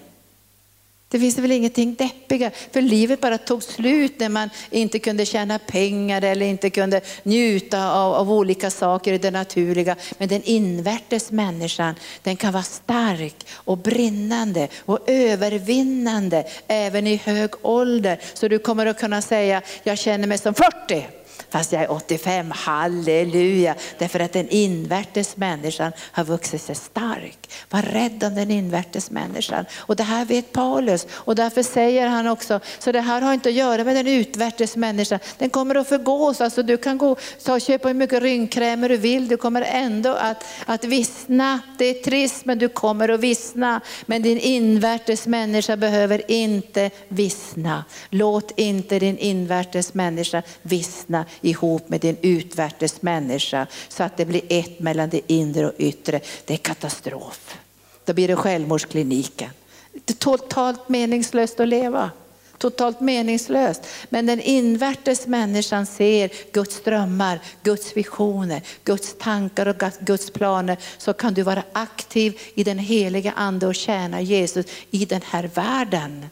Det 1.11 1.19
finns 1.19 1.37
väl 1.37 1.51
ingenting 1.51 1.95
deppigare? 1.95 2.51
för 2.71 2.81
livet 2.81 3.21
bara 3.21 3.37
tog 3.37 3.63
slut 3.63 4.19
när 4.19 4.29
man 4.29 4.49
inte 4.69 4.99
kunde 4.99 5.25
tjäna 5.25 5.59
pengar 5.59 6.21
eller 6.21 6.45
inte 6.45 6.69
kunde 6.69 7.01
njuta 7.23 7.91
av, 7.91 8.13
av 8.13 8.31
olika 8.31 8.69
saker 8.69 9.13
i 9.13 9.17
det 9.17 9.31
naturliga. 9.31 9.95
Men 10.17 10.27
den 10.27 10.43
invärtes 10.43 11.31
människan, 11.31 11.95
den 12.23 12.35
kan 12.35 12.53
vara 12.53 12.63
stark 12.63 13.35
och 13.53 13.77
brinnande 13.77 14.67
och 14.85 14.99
övervinnande 15.09 16.47
även 16.67 17.07
i 17.07 17.15
hög 17.15 17.51
ålder. 17.61 18.19
Så 18.33 18.47
du 18.47 18.59
kommer 18.59 18.85
att 18.85 18.99
kunna 18.99 19.21
säga, 19.21 19.61
jag 19.83 19.97
känner 19.97 20.27
mig 20.27 20.37
som 20.37 20.53
40 20.53 21.18
fast 21.49 21.71
jag 21.71 21.81
är 21.81 21.91
85, 21.91 22.51
halleluja. 22.51 23.75
Därför 23.97 24.19
att 24.19 24.33
den 24.33 24.49
invärtes 24.49 25.37
människan 25.37 25.91
har 26.11 26.23
vuxit 26.23 26.61
sig 26.61 26.75
stark. 26.75 27.49
Var 27.69 27.81
rädd 27.81 28.23
om 28.23 28.35
den 28.35 28.51
invärtes 28.51 29.11
människan. 29.11 29.65
Och 29.75 29.95
det 29.95 30.03
här 30.03 30.25
vet 30.25 30.51
Paulus 30.51 31.07
och 31.11 31.35
därför 31.35 31.63
säger 31.63 32.07
han 32.07 32.27
också, 32.27 32.59
så 32.79 32.91
det 32.91 33.01
här 33.01 33.21
har 33.21 33.33
inte 33.33 33.49
att 33.49 33.55
göra 33.55 33.83
med 33.83 33.95
den 33.95 34.07
utvärtes 34.07 34.75
människan. 34.75 35.19
Den 35.37 35.49
kommer 35.49 35.75
att 35.75 35.87
förgås, 35.87 36.41
alltså 36.41 36.63
du 36.63 36.77
kan 36.77 36.97
gå 36.97 37.15
och 37.47 37.61
köpa 37.61 37.87
hur 37.87 37.95
mycket 37.95 38.21
rynkkrämer 38.21 38.89
du 38.89 38.97
vill, 38.97 39.27
du 39.27 39.37
kommer 39.37 39.61
ändå 39.61 40.09
att, 40.09 40.45
att 40.65 40.83
vissna. 40.83 41.59
Det 41.77 41.85
är 41.85 42.03
trist 42.03 42.45
men 42.45 42.59
du 42.59 42.69
kommer 42.69 43.09
att 43.09 43.19
vissna. 43.19 43.81
Men 44.05 44.21
din 44.21 44.39
invärtes 44.39 45.27
människa 45.27 45.77
behöver 45.77 46.31
inte 46.31 46.89
vissna. 47.07 47.85
Låt 48.09 48.51
inte 48.55 48.99
din 48.99 49.17
invärtes 49.17 49.93
människa 49.93 50.41
vissna 50.61 51.25
ihop 51.41 51.89
med 51.89 52.01
din 52.01 52.17
utvärtes 52.21 53.01
människa 53.01 53.67
så 53.89 54.03
att 54.03 54.17
det 54.17 54.25
blir 54.25 54.41
ett 54.49 54.79
mellan 54.79 55.09
det 55.09 55.21
inre 55.27 55.67
och 55.67 55.73
yttre. 55.77 56.19
Det 56.45 56.53
är 56.53 56.57
katastrof. 56.57 57.57
Då 58.05 58.13
blir 58.13 58.27
det 58.27 58.35
självmordskliniken. 58.35 59.49
Det 59.93 60.13
är 60.13 60.17
totalt 60.17 60.89
meningslöst 60.89 61.59
att 61.59 61.67
leva. 61.67 62.11
Totalt 62.57 62.99
meningslöst. 62.99 63.81
Men 64.09 64.25
den 64.25 64.41
invärtes 64.41 65.27
människan 65.27 65.85
ser 65.85 66.31
Guds 66.51 66.83
drömmar, 66.83 67.39
Guds 67.63 67.97
visioner, 67.97 68.61
Guds 68.83 69.15
tankar 69.19 69.65
och 69.65 69.83
Guds 69.99 70.31
planer. 70.31 70.77
Så 70.97 71.13
kan 71.13 71.33
du 71.33 71.41
vara 71.41 71.63
aktiv 71.73 72.39
i 72.53 72.63
den 72.63 72.79
heliga 72.79 73.33
ande 73.35 73.67
och 73.67 73.75
tjäna 73.75 74.21
Jesus 74.21 74.65
i 74.91 75.05
den 75.05 75.21
här 75.25 75.49
världen 75.53 76.25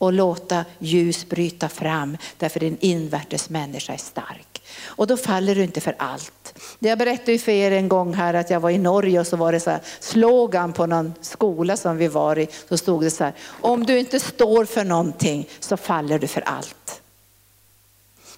och 0.00 0.12
låta 0.12 0.64
ljus 0.78 1.28
bryta 1.28 1.68
fram 1.68 2.16
därför 2.38 2.60
din 2.60 2.76
invärtes 2.80 3.50
människa 3.50 3.92
är 3.92 3.96
stark. 3.96 4.62
Och 4.82 5.06
då 5.06 5.16
faller 5.16 5.54
du 5.54 5.62
inte 5.62 5.80
för 5.80 5.94
allt. 5.98 6.54
Jag 6.78 6.98
berättade 6.98 7.38
för 7.38 7.52
er 7.52 7.70
en 7.70 7.88
gång 7.88 8.14
här 8.14 8.34
att 8.34 8.50
jag 8.50 8.60
var 8.60 8.70
i 8.70 8.78
Norge 8.78 9.20
och 9.20 9.26
så 9.26 9.36
var 9.36 9.52
det 9.52 9.60
så 9.60 9.70
här 9.70 9.80
slogan 10.00 10.72
på 10.72 10.86
någon 10.86 11.14
skola 11.20 11.76
som 11.76 11.96
vi 11.96 12.08
var 12.08 12.38
i. 12.38 12.48
Så 12.68 12.78
stod 12.78 13.02
det 13.02 13.10
så 13.10 13.24
här, 13.24 13.32
om 13.60 13.86
du 13.86 13.98
inte 13.98 14.20
står 14.20 14.64
för 14.64 14.84
någonting 14.84 15.48
så 15.60 15.76
faller 15.76 16.18
du 16.18 16.26
för 16.26 16.40
allt. 16.40 17.02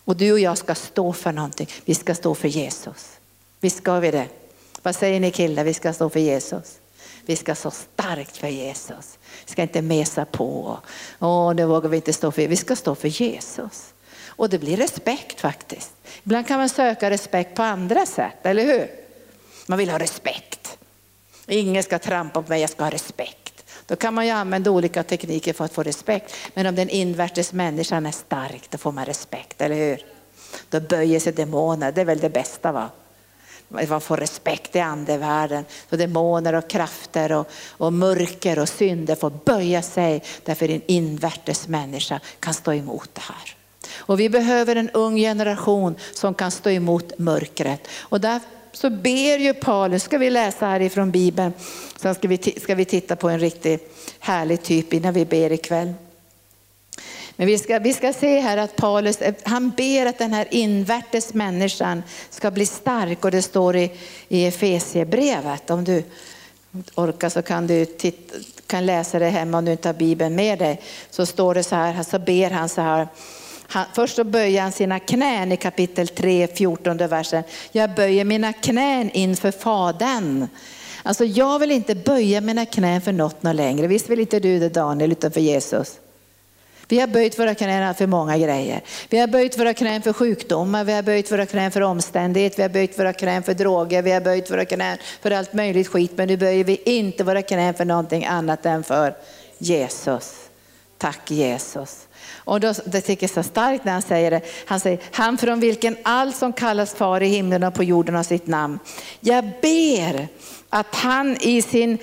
Och 0.05 0.17
du 0.17 0.33
och 0.33 0.41
jag 0.41 0.59
ska 0.59 0.75
stå 0.75 1.13
för 1.13 1.33
någonting. 1.33 1.69
Vi 1.85 1.95
ska 1.95 2.15
stå 2.15 2.35
för 2.35 2.49
Jesus. 2.49 3.11
Visst 3.61 3.77
ska 3.77 4.01
vi 4.01 4.11
det? 4.11 4.29
Vad 4.83 4.97
säger 4.97 5.21
ni 5.21 5.31
killar? 5.31 5.65
Vi 5.65 5.75
ska 5.75 5.93
stå 5.93 6.11
för 6.11 6.21
Jesus. 6.21 6.79
Vi 7.27 7.37
ska 7.37 7.55
stå 7.55 7.71
starkt 7.71 8.37
för 8.37 8.49
Jesus. 8.49 9.19
Vi 9.47 9.53
ska 9.53 9.63
inte 9.63 9.83
mesa 9.83 10.25
på. 10.25 10.79
Åh, 11.19 11.55
det 11.55 11.67
vågar 11.67 11.89
vi 11.89 11.97
inte 11.97 12.13
stå 12.13 12.33
för. 12.33 12.49
Vi 12.49 12.57
ska 12.57 12.77
stå 12.77 12.95
för 12.95 13.09
Jesus. 13.09 13.95
Och 14.27 14.49
det 14.49 14.59
blir 14.59 14.77
respekt 14.77 15.41
faktiskt. 15.41 15.93
Ibland 16.23 16.47
kan 16.47 16.59
man 16.59 16.69
söka 16.69 17.11
respekt 17.11 17.55
på 17.55 17.63
andra 17.63 18.07
sätt, 18.07 18.47
eller 18.47 18.65
hur? 18.65 18.91
Man 19.67 19.79
vill 19.79 19.91
ha 19.91 19.99
respekt. 19.99 20.79
Ingen 21.47 21.83
ska 21.83 21.99
trampa 21.99 22.43
på 22.43 22.49
mig, 22.49 22.61
jag 22.61 22.71
ska 22.71 22.85
ha 22.85 22.91
respekt. 22.91 23.65
Då 23.87 23.97
kan 23.97 24.15
man 24.15 24.27
ju 24.27 24.33
använda 24.33 24.71
olika 24.71 25.03
tekniker 25.03 25.53
för 25.53 25.65
att 25.65 25.73
få 25.73 25.83
respekt. 25.83 26.35
Men 26.55 26.67
om 26.67 26.75
den 26.75 26.89
invärtes 26.89 27.53
människan 27.53 28.07
är 28.07 28.11
stark, 28.11 28.71
då 28.71 28.79
får 28.79 28.93
man 28.93 29.05
respekt, 29.05 29.61
eller 29.61 29.77
hur? 29.77 30.05
Då 30.71 30.81
böjer 30.81 31.21
sig 31.21 31.33
demoner, 31.33 31.93
det 31.93 32.01
är 32.01 32.05
väl 32.05 32.19
det 32.19 32.31
bästa 32.31 32.73
va? 32.73 32.91
Man 33.89 34.01
får 34.01 34.17
respekt 34.17 34.77
i 34.77 34.81
andevärlden. 34.81 35.65
Så 35.91 35.97
demoner 35.97 36.53
och 36.53 36.71
krafter 36.71 37.33
och, 37.33 37.51
och 37.71 37.93
mörker 37.93 38.59
och 38.59 38.69
synder 38.69 39.15
får 39.15 39.31
böja 39.45 39.83
sig 39.83 40.23
därför 40.45 40.69
din 40.69 40.83
invärtes 40.87 41.69
människa 41.69 42.21
kan 42.41 42.55
stå 42.55 42.73
emot 42.73 43.11
det 43.13 43.21
här. 43.21 43.57
Och 43.97 44.21
vi 44.21 44.29
behöver 44.29 44.77
en 44.77 44.91
ung 44.91 45.17
generation 45.17 45.95
som 46.13 46.35
kan 46.35 46.51
stå 46.51 46.71
emot 46.71 47.19
mörkret. 47.19 47.89
Och 47.99 48.21
där 48.21 48.41
så 48.73 48.91
ber 48.91 49.39
ju 49.39 49.55
Paulus, 49.55 50.03
ska 50.03 50.19
vi 50.19 50.31
läsa 50.31 50.67
här 50.67 50.81
ifrån 50.81 51.11
Bibeln, 51.11 51.53
sen 51.97 52.15
ska 52.15 52.29
vi, 52.29 52.39
ska 52.39 52.75
vi 52.75 52.85
titta 52.85 53.17
på 53.17 53.29
en 53.29 53.39
riktigt 53.39 53.97
härlig 54.19 54.63
typ 54.63 54.93
innan 54.93 55.15
vi 55.15 55.25
ber 55.25 55.53
ikväll. 55.53 55.95
Men 57.43 57.47
vi 57.47 57.59
ska, 57.59 57.79
vi 57.79 57.93
ska 57.93 58.13
se 58.13 58.41
här 58.41 58.57
att 58.57 58.77
Paulus 58.77 59.21
eh, 59.21 59.35
han 59.43 59.71
ber 59.71 60.07
att 60.07 60.19
den 60.19 60.33
här 60.33 60.47
invärtes 60.51 61.35
människan 61.35 62.03
ska 62.31 62.51
bli 62.51 62.67
stark 62.67 63.25
och 63.25 63.31
det 63.31 63.43
står 63.43 63.77
i, 63.77 63.93
i 64.29 64.47
Efesiebrevet. 64.47 65.71
Om 65.71 65.85
du 65.85 66.03
orkar 66.95 67.29
så 67.29 67.43
kan 67.43 67.67
du 67.67 67.85
titta, 67.85 68.35
kan 68.67 68.87
läsa 68.87 69.19
det 69.19 69.29
hemma 69.29 69.59
om 69.59 69.65
du 69.65 69.73
inte 69.73 69.89
har 69.89 69.95
Bibeln 69.95 70.35
med 70.35 70.59
dig. 70.59 70.81
Så 71.11 71.27
står 71.27 71.55
det 71.55 71.63
så 71.63 71.75
här, 71.75 72.03
så 72.03 72.19
ber 72.19 72.51
han 72.51 72.69
så 72.69 72.81
här. 72.81 73.09
Han, 73.67 73.85
först 73.95 74.17
så 74.17 74.25
böjer 74.25 74.63
han 74.63 74.73
sina 74.73 74.99
knän 74.99 75.53
i 75.53 75.57
kapitel 75.57 76.09
3, 76.09 76.49
14 76.55 76.97
versen. 76.97 77.43
Jag 77.73 77.95
böjer 77.95 78.25
mina 78.25 78.53
knän 78.53 79.11
inför 79.11 79.51
Fadern. 79.51 80.49
Alltså 81.03 81.25
jag 81.25 81.59
vill 81.59 81.71
inte 81.71 81.95
böja 81.95 82.41
mina 82.41 82.67
knän 82.67 83.01
för 83.01 83.13
något 83.13 83.43
något 83.43 83.57
längre. 83.57 83.87
Visst 83.87 84.09
vill 84.09 84.21
inte 84.21 84.41
du 84.41 84.59
det 84.59 84.69
Daniel, 84.69 85.13
utan 85.13 85.33
för 85.33 85.41
Jesus? 85.41 85.99
Vi 86.93 87.01
har 87.01 87.07
böjt 87.07 87.39
våra 87.39 87.55
knän 87.55 87.95
för 87.95 88.07
många 88.07 88.39
grejer. 88.39 88.81
Vi 89.09 89.19
har 89.19 89.27
böjt 89.27 89.59
våra 89.59 89.75
knän 89.75 90.03
för 90.03 90.13
sjukdomar, 90.13 90.85
vi 90.85 90.93
har 90.93 91.03
böjt 91.03 91.33
våra 91.33 91.47
knän 91.47 91.71
för 91.71 91.81
omständighet, 91.81 92.59
vi 92.59 92.63
har 92.63 92.69
böjt 92.69 92.99
våra 92.99 93.13
knän 93.13 93.43
för 93.43 93.55
droger, 93.55 94.03
vi 94.03 94.13
har 94.13 94.21
böjt 94.21 94.51
våra 94.51 94.65
knän 94.65 94.99
för 95.23 95.31
allt 95.31 95.53
möjligt 95.53 95.89
skit. 95.89 96.13
Men 96.15 96.29
nu 96.29 96.37
böjer 96.37 96.65
vi 96.65 96.83
inte 96.85 97.25
våra 97.25 97.43
knän 97.43 97.75
för 97.75 97.85
någonting 97.85 98.25
annat 98.25 98.67
än 98.67 98.83
för 98.83 99.15
Jesus. 99.59 100.35
Tack 100.99 101.31
Jesus. 101.31 102.09
Och 102.35 102.61
då, 102.61 102.75
det 102.85 103.01
tycker 103.01 103.25
jag 103.25 103.31
är 103.31 103.43
så 103.43 103.49
starkt 103.49 103.85
när 103.85 103.93
han 103.93 104.03
säger 104.03 104.31
det. 104.31 104.41
Han 104.67 104.81
säger, 104.81 104.99
han 105.13 105.39
från 105.39 105.61
vilken 105.61 105.97
allt 106.03 106.37
som 106.37 106.53
kallas 106.53 106.95
far 106.95 107.21
i 107.21 107.27
himlen 107.27 107.63
och 107.63 107.75
på 107.75 107.85
jorden 107.85 108.15
har 108.15 108.23
sitt 108.23 108.47
namn. 108.47 108.79
Jag 109.21 109.45
ber 109.45 110.29
att 110.75 110.95
han 110.95 111.37
i 111.41 111.63
sin, 111.63 111.99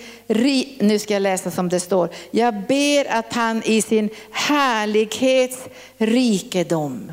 nu 0.79 0.99
ska 0.99 1.13
jag 1.13 1.21
läsa 1.21 1.51
som 1.51 1.69
det 1.69 1.79
står, 1.79 2.09
jag 2.31 2.53
ber 2.67 3.11
att 3.11 3.33
han 3.33 3.63
i 3.65 3.81
sin 3.81 4.09
härlighets 4.31 5.57
rikedom, 5.97 7.11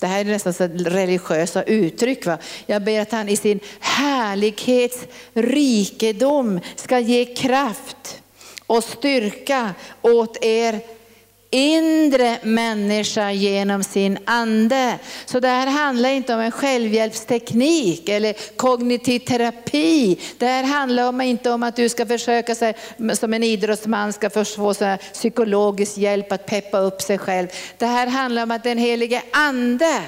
det 0.00 0.06
här 0.06 0.20
är 0.20 0.24
nästan 0.24 0.54
så 0.54 0.64
religiösa 0.64 1.62
uttryck. 1.62 2.26
Va? 2.26 2.38
Jag 2.66 2.82
ber 2.82 3.00
att 3.00 3.12
han 3.12 3.28
i 3.28 3.36
sin 3.36 3.60
härlighets 3.80 4.98
rikedom 5.32 6.60
ska 6.76 6.98
ge 6.98 7.24
kraft 7.24 8.22
och 8.66 8.84
styrka 8.84 9.74
åt 10.02 10.44
er 10.44 10.80
inre 11.52 12.38
människa 12.42 13.32
genom 13.32 13.84
sin 13.84 14.18
ande. 14.24 14.98
Så 15.24 15.40
det 15.40 15.48
här 15.48 15.66
handlar 15.66 16.08
inte 16.08 16.34
om 16.34 16.40
en 16.40 16.50
självhjälpsteknik 16.50 18.08
eller 18.08 18.56
kognitiv 18.56 19.18
terapi. 19.18 20.18
Det 20.38 20.46
här 20.46 20.64
handlar 20.64 21.08
om, 21.08 21.20
inte 21.20 21.50
om 21.50 21.62
att 21.62 21.76
du 21.76 21.88
ska 21.88 22.06
försöka 22.06 22.54
sig, 22.54 22.74
som 23.14 23.34
en 23.34 23.42
idrottsman 23.42 24.12
ska 24.12 24.30
få 24.30 24.44
så 24.44 24.96
psykologisk 25.12 25.98
hjälp 25.98 26.32
att 26.32 26.46
peppa 26.46 26.78
upp 26.78 27.02
sig 27.02 27.18
själv. 27.18 27.48
Det 27.78 27.86
här 27.86 28.06
handlar 28.06 28.42
om 28.42 28.50
att 28.50 28.64
den 28.64 28.78
helige 28.78 29.22
ande 29.32 30.02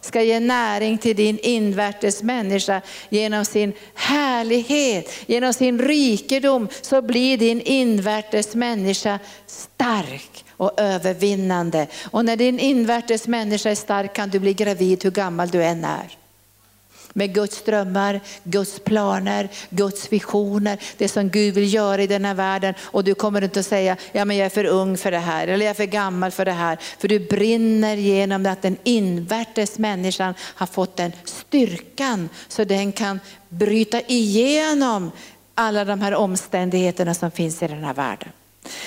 ska 0.00 0.22
ge 0.22 0.40
näring 0.40 0.98
till 0.98 1.16
din 1.16 1.38
invärtes 1.38 2.22
människa 2.22 2.80
genom 3.08 3.44
sin 3.44 3.72
härlighet, 3.94 5.12
genom 5.26 5.52
sin 5.52 5.78
rikedom 5.78 6.68
så 6.80 7.02
blir 7.02 7.38
din 7.38 7.60
invärtes 7.60 8.54
människa 8.54 9.18
stark 9.46 10.44
och 10.58 10.80
övervinnande. 10.80 11.86
Och 12.10 12.24
när 12.24 12.36
din 12.36 12.58
invärtes 12.58 13.26
människa 13.26 13.70
är 13.70 13.74
stark 13.74 14.12
kan 14.12 14.30
du 14.30 14.38
bli 14.38 14.54
gravid 14.54 15.04
hur 15.04 15.10
gammal 15.10 15.48
du 15.48 15.64
än 15.64 15.84
är 15.84 16.18
med 17.18 17.34
Guds 17.34 17.62
drömmar, 17.62 18.20
Guds 18.44 18.80
planer, 18.80 19.48
Guds 19.70 20.12
visioner, 20.12 20.78
det 20.96 21.08
som 21.08 21.28
Gud 21.28 21.54
vill 21.54 21.74
göra 21.74 22.02
i 22.02 22.06
denna 22.06 22.34
världen. 22.34 22.74
Och 22.80 23.04
du 23.04 23.14
kommer 23.14 23.44
inte 23.44 23.60
att 23.60 23.66
säga, 23.66 23.96
ja 24.12 24.24
men 24.24 24.36
jag 24.36 24.46
är 24.46 24.50
för 24.50 24.64
ung 24.64 24.96
för 24.96 25.10
det 25.10 25.18
här, 25.18 25.48
eller 25.48 25.64
jag 25.64 25.70
är 25.70 25.74
för 25.74 25.84
gammal 25.84 26.30
för 26.30 26.44
det 26.44 26.52
här. 26.52 26.78
För 26.98 27.08
du 27.08 27.18
brinner 27.18 27.96
genom 27.96 28.46
att 28.46 28.62
den 28.62 28.76
invärtes 28.84 29.78
människan 29.78 30.34
har 30.40 30.66
fått 30.66 30.96
den 30.96 31.12
styrkan 31.24 32.28
så 32.48 32.64
den 32.64 32.92
kan 32.92 33.20
bryta 33.48 34.00
igenom 34.00 35.10
alla 35.54 35.84
de 35.84 36.00
här 36.00 36.14
omständigheterna 36.14 37.14
som 37.14 37.30
finns 37.30 37.62
i 37.62 37.66
den 37.66 37.84
här 37.84 37.94
världen. 37.94 38.28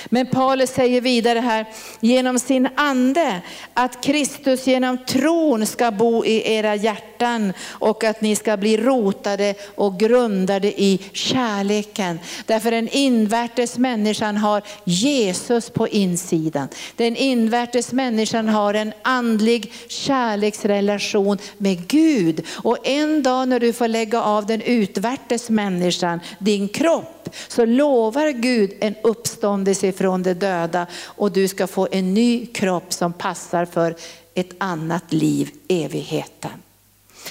Men 0.06 0.26
Paulus 0.26 0.70
säger 0.70 1.00
vidare 1.00 1.38
här, 1.38 1.66
genom 2.00 2.38
sin 2.38 2.68
ande, 2.74 3.42
att 3.74 4.04
Kristus 4.04 4.66
genom 4.66 4.98
tron 4.98 5.66
ska 5.66 5.90
bo 5.90 6.24
i 6.24 6.54
era 6.54 6.74
hjärtan 6.74 7.52
och 7.68 8.04
att 8.04 8.20
ni 8.20 8.36
ska 8.36 8.56
bli 8.56 8.76
rotade 8.76 9.54
och 9.74 9.98
grundade 9.98 10.80
i 10.80 11.00
kärleken. 11.12 12.20
Därför 12.46 12.70
den 12.70 12.88
invärtes 12.88 13.78
människan 13.78 14.36
har 14.36 14.62
Jesus 14.84 15.70
på 15.70 15.88
insidan. 15.88 16.68
Den 16.96 17.16
invärtes 17.16 17.92
människan 17.92 18.48
har 18.48 18.74
en 18.74 18.92
andlig 19.02 19.72
kärleksrelation 19.88 21.38
med 21.58 21.88
Gud. 21.88 22.46
Och 22.52 22.86
en 22.86 23.22
dag 23.22 23.48
när 23.48 23.60
du 23.60 23.72
får 23.72 23.88
lägga 23.88 24.22
av 24.22 24.46
den 24.46 24.60
utvärtes 24.60 25.50
människan, 25.50 26.20
din 26.38 26.68
kropp, 26.68 27.28
så 27.48 27.64
lovar 27.64 28.28
Gud 28.28 28.72
en 28.80 28.94
uppståndelse 29.02 29.71
från 29.74 30.22
de 30.22 30.34
döda 30.34 30.86
och 31.04 31.32
du 31.32 31.48
ska 31.48 31.66
få 31.66 31.88
en 31.90 32.14
ny 32.14 32.46
kropp 32.46 32.92
som 32.92 33.12
passar 33.12 33.64
för 33.64 33.94
ett 34.34 34.50
annat 34.58 35.12
liv, 35.12 35.50
evigheten. 35.68 36.50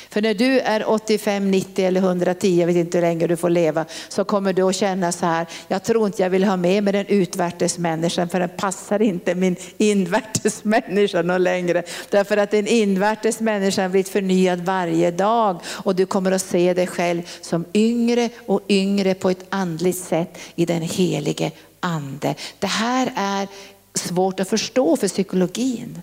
För 0.09 0.21
när 0.21 0.33
du 0.33 0.59
är 0.59 0.89
85, 0.89 1.51
90 1.51 1.85
eller 1.85 2.01
110, 2.01 2.59
jag 2.59 2.67
vet 2.67 2.75
inte 2.75 2.97
hur 2.97 3.01
länge 3.01 3.27
du 3.27 3.37
får 3.37 3.49
leva, 3.49 3.85
så 4.09 4.23
kommer 4.23 4.53
du 4.53 4.61
att 4.61 4.75
känna 4.75 5.11
så 5.11 5.25
här, 5.25 5.47
jag 5.67 5.83
tror 5.83 6.05
inte 6.07 6.21
jag 6.21 6.29
vill 6.29 6.43
ha 6.43 6.57
med 6.57 6.83
mig 6.83 6.93
den 6.93 7.05
utvärtes 7.05 7.77
människan 7.77 8.29
för 8.29 8.39
den 8.39 8.49
passar 8.49 9.01
inte 9.01 9.35
min 9.35 9.55
invärtes 9.77 10.63
människa 10.63 11.21
någon 11.21 11.43
längre. 11.43 11.83
Därför 12.09 12.37
att 12.37 12.51
den 12.51 12.67
invärtes 12.67 13.39
människan 13.39 13.91
blir 13.91 14.03
förnyad 14.03 14.59
varje 14.59 15.11
dag 15.11 15.61
och 15.65 15.95
du 15.95 16.05
kommer 16.05 16.31
att 16.31 16.41
se 16.41 16.73
dig 16.73 16.87
själv 16.87 17.21
som 17.41 17.65
yngre 17.73 18.29
och 18.45 18.61
yngre 18.69 19.13
på 19.13 19.29
ett 19.29 19.45
andligt 19.49 19.99
sätt 19.99 20.37
i 20.55 20.65
den 20.65 20.81
helige 20.81 21.51
ande. 21.81 22.35
Det 22.59 22.67
här 22.67 23.13
är 23.15 23.47
svårt 23.93 24.39
att 24.39 24.49
förstå 24.49 24.97
för 24.97 25.07
psykologin. 25.07 26.01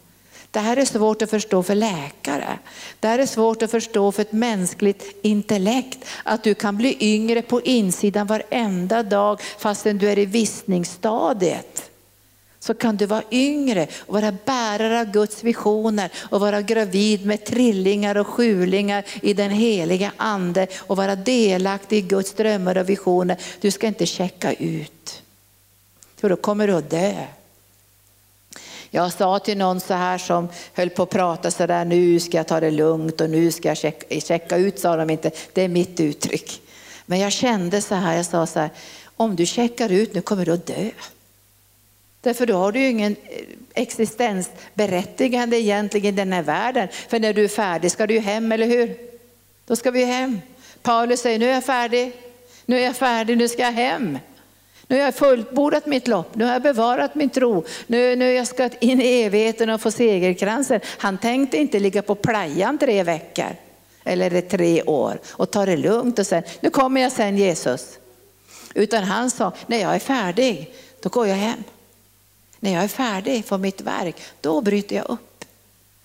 Det 0.51 0.59
här 0.59 0.77
är 0.77 0.85
svårt 0.85 1.23
att 1.23 1.31
förstå 1.31 1.63
för 1.63 1.75
läkare. 1.75 2.59
Det 3.01 3.09
här 3.09 3.19
är 3.19 3.27
svårt 3.27 3.63
att 3.63 3.71
förstå 3.71 4.13
för 4.13 4.23
ett 4.23 4.33
mänskligt 4.33 5.05
intellekt. 5.23 5.99
Att 6.25 6.45
du 6.45 6.55
kan 6.55 6.77
bli 6.77 6.97
yngre 7.01 7.43
på 7.43 7.61
insidan 7.61 8.27
varenda 8.27 9.03
dag 9.03 9.41
fastän 9.59 9.99
du 9.99 10.11
är 10.11 10.19
i 10.19 10.27
vissningsstadiet. 10.27 11.91
Så 12.61 12.75
kan 12.75 12.97
du 12.97 13.07
vara 13.07 13.23
yngre 13.31 13.87
och 13.99 14.15
vara 14.15 14.33
bärare 14.45 15.01
av 15.01 15.07
Guds 15.07 15.45
visioner 15.45 16.11
och 16.31 16.41
vara 16.41 16.63
gravid 16.63 17.27
med 17.27 17.45
trillingar 17.45 18.17
och 18.17 18.27
sjulingar 18.27 19.05
i 19.23 19.35
den 19.35 19.51
heliga 19.51 20.13
ande 20.17 20.67
och 20.79 20.97
vara 20.97 21.17
delaktig 21.17 21.99
i 21.99 22.01
Guds 22.01 22.33
drömmar 22.33 22.79
och 22.79 22.89
visioner. 22.89 23.37
Du 23.61 23.71
ska 23.71 23.87
inte 23.87 24.07
checka 24.07 24.53
ut. 24.53 24.98
För 26.21 26.29
då 26.29 26.37
kommer 26.37 26.67
du 26.67 26.75
att 26.75 26.91
dö. 26.91 27.15
Jag 28.91 29.13
sa 29.13 29.39
till 29.39 29.59
någon 29.59 29.81
så 29.81 29.95
här 29.95 30.19
som 30.19 30.49
höll 30.75 30.91
på 30.91 31.03
att 31.03 31.11
prata 31.11 31.51
så 31.51 31.67
där, 31.67 31.85
nu 31.85 32.21
ska 32.21 32.37
jag 32.37 32.47
ta 32.47 32.61
det 32.61 32.71
lugnt 32.71 33.21
och 33.21 33.31
nu 33.31 33.53
ska 33.53 33.69
jag 33.69 33.77
checka, 33.77 34.21
checka 34.21 34.57
ut, 34.57 34.79
sa 34.79 34.97
de 34.97 35.11
inte. 35.11 35.31
Det 35.53 35.63
är 35.63 35.69
mitt 35.69 36.01
uttryck. 36.01 36.63
Men 37.07 37.19
jag 37.19 37.33
kände 37.33 37.81
så 37.83 37.95
här, 37.95 38.17
jag 38.17 38.27
sa 38.27 38.47
så 38.47 38.61
här, 38.61 38.71
om 39.17 39.37
du 39.37 39.47
checkar 39.47 39.93
ut 39.93 40.15
nu 40.15 40.21
kommer 40.21 40.45
du 40.45 40.53
att 40.53 40.67
dö. 40.67 40.91
Därför 42.21 42.47
då 42.47 42.57
har 42.57 42.73
du 42.73 42.81
ju 42.81 42.89
ingen 42.89 43.17
eh, 43.25 43.43
existensberättigande 43.75 45.57
egentligen 45.57 46.15
i 46.15 46.17
den 46.17 46.33
här 46.33 46.43
världen. 46.43 46.89
För 47.09 47.21
när 47.21 47.33
du 47.33 47.45
är 47.45 47.49
färdig 47.49 47.91
ska 47.91 48.07
du 48.07 48.15
ju 48.15 48.21
hem, 48.21 48.53
eller 48.53 48.67
hur? 48.67 48.97
Då 49.67 49.77
ska 49.77 49.91
vi 49.91 50.05
hem. 50.05 50.41
Paulus 50.83 51.21
säger, 51.21 51.39
nu 51.39 51.49
är 51.49 51.55
jag 51.55 51.65
färdig, 51.65 52.13
nu 52.67 52.81
är 52.81 52.85
jag 52.85 52.97
färdig, 52.97 53.39
nu 53.39 53.49
ska 53.49 53.63
jag 53.63 53.73
hem. 53.73 54.19
Nu 54.89 54.97
har 54.97 55.05
jag 55.05 55.15
fullbordat 55.15 55.87
mitt 55.87 56.09
lopp, 56.09 56.35
nu 56.35 56.45
har 56.45 56.53
jag 56.53 56.63
bevarat 56.63 57.15
min 57.15 57.31
tro, 57.31 57.65
nu, 57.87 58.17
nu 58.17 58.33
jag 58.33 58.47
ska 58.47 58.71
in 58.81 59.01
i 59.01 59.23
evigheten 59.23 59.71
och 59.71 59.81
få 59.81 59.91
segerkransen. 59.91 60.81
Han 60.99 61.19
tänkte 61.19 61.57
inte 61.57 61.79
ligga 61.79 62.03
på 62.03 62.15
playan 62.15 62.79
tre 62.79 63.03
veckor 63.03 63.57
eller 64.05 64.41
tre 64.41 64.83
år 64.83 65.21
och 65.31 65.51
ta 65.51 65.67
det 65.67 65.77
lugnt 65.77 66.19
och 66.19 66.27
sen, 66.27 66.43
nu 66.61 66.71
kommer 66.71 67.01
jag 67.01 67.13
sen 67.13 67.37
Jesus. 67.37 67.99
Utan 68.75 69.05
han 69.05 69.31
sa, 69.31 69.53
när 69.67 69.79
jag 69.79 69.95
är 69.95 69.99
färdig, 69.99 70.75
då 71.03 71.09
går 71.09 71.27
jag 71.27 71.37
hem. 71.37 71.65
När 72.61 72.75
jag 72.75 72.85
är 72.85 72.89
färdig 72.89 73.45
för 73.45 73.59
mitt 73.59 73.81
verk, 73.81 74.17
då 74.41 74.61
bryter 74.61 74.97
jag 74.97 75.11
upp. 75.11 75.45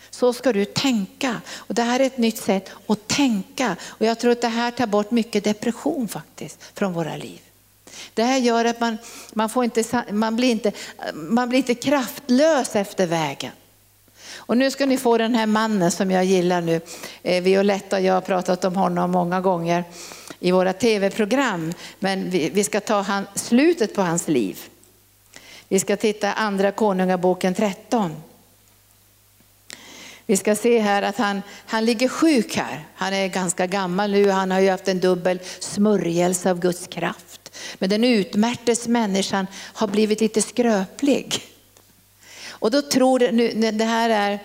Så 0.10 0.34
ska 0.34 0.54
du 0.54 0.66
tänka. 0.66 1.42
Och 1.56 1.76
det 1.76 1.82
här 1.82 2.00
är 2.00 2.06
ett 2.06 2.18
nytt 2.18 2.38
sätt 2.38 2.72
att 2.88 3.08
tänka. 3.08 3.76
Och 3.84 4.06
jag 4.06 4.20
tror 4.20 4.32
att 4.32 4.42
det 4.42 4.48
här 4.48 4.72
tar 4.72 4.88
bort 4.88 5.12
mycket 5.12 5.44
depression 5.44 6.08
faktiskt 6.08 6.64
från 6.74 6.94
våra 6.94 7.18
liv. 7.18 7.40
Det 8.14 8.24
här 8.24 8.38
gör 8.38 8.66
att 8.66 8.80
man, 8.80 8.98
man, 9.34 9.50
får 9.50 9.64
inte, 9.64 10.04
man, 10.12 10.36
blir 10.36 10.52
inte, 10.52 10.72
man 11.14 11.50
blir 11.50 11.58
inte 11.58 11.76
kraftlös 11.76 12.76
efter 12.76 13.08
vägen. 13.08 13.52
Och 14.46 14.58
nu 14.58 14.72
ska 14.72 14.86
ni 14.86 14.98
få 14.98 15.18
den 15.18 15.36
här 15.36 15.46
mannen 15.46 15.92
som 15.92 16.12
jag 16.12 16.26
gillar 16.26 16.62
nu. 16.62 16.82
Eh, 17.22 17.44
Violetta 17.44 17.96
och 17.96 18.02
jag 18.02 18.14
har 18.14 18.22
pratat 18.22 18.66
om 18.66 18.76
honom 18.76 19.12
många 19.12 19.42
gånger 19.42 19.84
i 20.40 20.52
våra 20.52 20.74
tv-program. 20.74 21.74
Men 22.00 22.30
vi, 22.30 22.50
vi 22.50 22.64
ska 22.64 22.80
ta 22.80 23.02
han, 23.02 23.28
slutet 23.36 23.96
på 23.96 24.02
hans 24.02 24.28
liv. 24.28 24.60
Vi 25.68 25.80
ska 25.80 25.96
titta 25.96 26.34
andra 26.34 26.72
konungaboken 26.72 27.54
13. 27.54 28.16
Vi 30.26 30.38
ska 30.38 30.56
se 30.56 30.80
här 30.80 31.02
att 31.02 31.18
han, 31.18 31.42
han 31.66 31.86
ligger 31.86 32.08
sjuk 32.08 32.56
här. 32.56 32.86
Han 32.96 33.14
är 33.14 33.28
ganska 33.28 33.68
gammal 33.68 34.12
nu. 34.12 34.30
Han 34.30 34.52
har 34.52 34.60
ju 34.60 34.70
haft 34.70 34.88
en 34.88 35.00
dubbel 35.00 35.40
smörjelse 35.60 36.52
av 36.52 36.60
Guds 36.60 36.88
kraft. 36.88 37.43
Men 37.76 37.90
den 37.90 38.04
utmärtes 38.04 38.88
människan 38.88 39.48
har 39.74 39.88
blivit 39.88 40.22
lite 40.22 40.42
skröplig. 40.42 41.44
Och 42.50 42.72
då 42.72 42.82
tror 42.82 43.20
det, 43.20 43.32
nu, 43.32 43.72
det 43.72 43.86
här 43.86 44.10
är, 44.10 44.40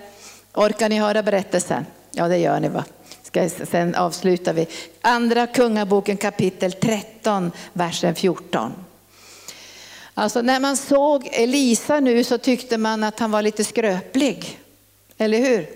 orkar 0.55 0.89
ni 0.89 0.99
höra 0.99 1.23
berättelsen? 1.23 1.87
Ja 2.11 2.29
det 2.29 2.39
gör 2.39 2.61
ni 2.61 2.69
va? 2.69 2.85
Ska, 3.23 3.49
sen 3.49 3.95
avslutar 3.95 4.53
vi. 4.53 4.67
Andra 5.01 5.47
kungaboken 5.47 6.17
kapitel 6.17 6.73
13, 6.73 7.53
versen 7.73 8.15
14. 8.15 8.73
Alltså 10.15 10.43
när 10.43 10.61
man 10.61 10.77
såg 10.77 11.29
Elisa 11.33 12.01
nu 12.01 12.25
så 12.25 12.39
tyckte 12.39 12.79
man 12.79 13.05
att 13.05 13.19
han 13.19 13.31
var 13.31 13.43
lite 13.43 13.65
skröplig. 13.65 14.59
Eller 15.19 15.39
hur? 15.39 15.67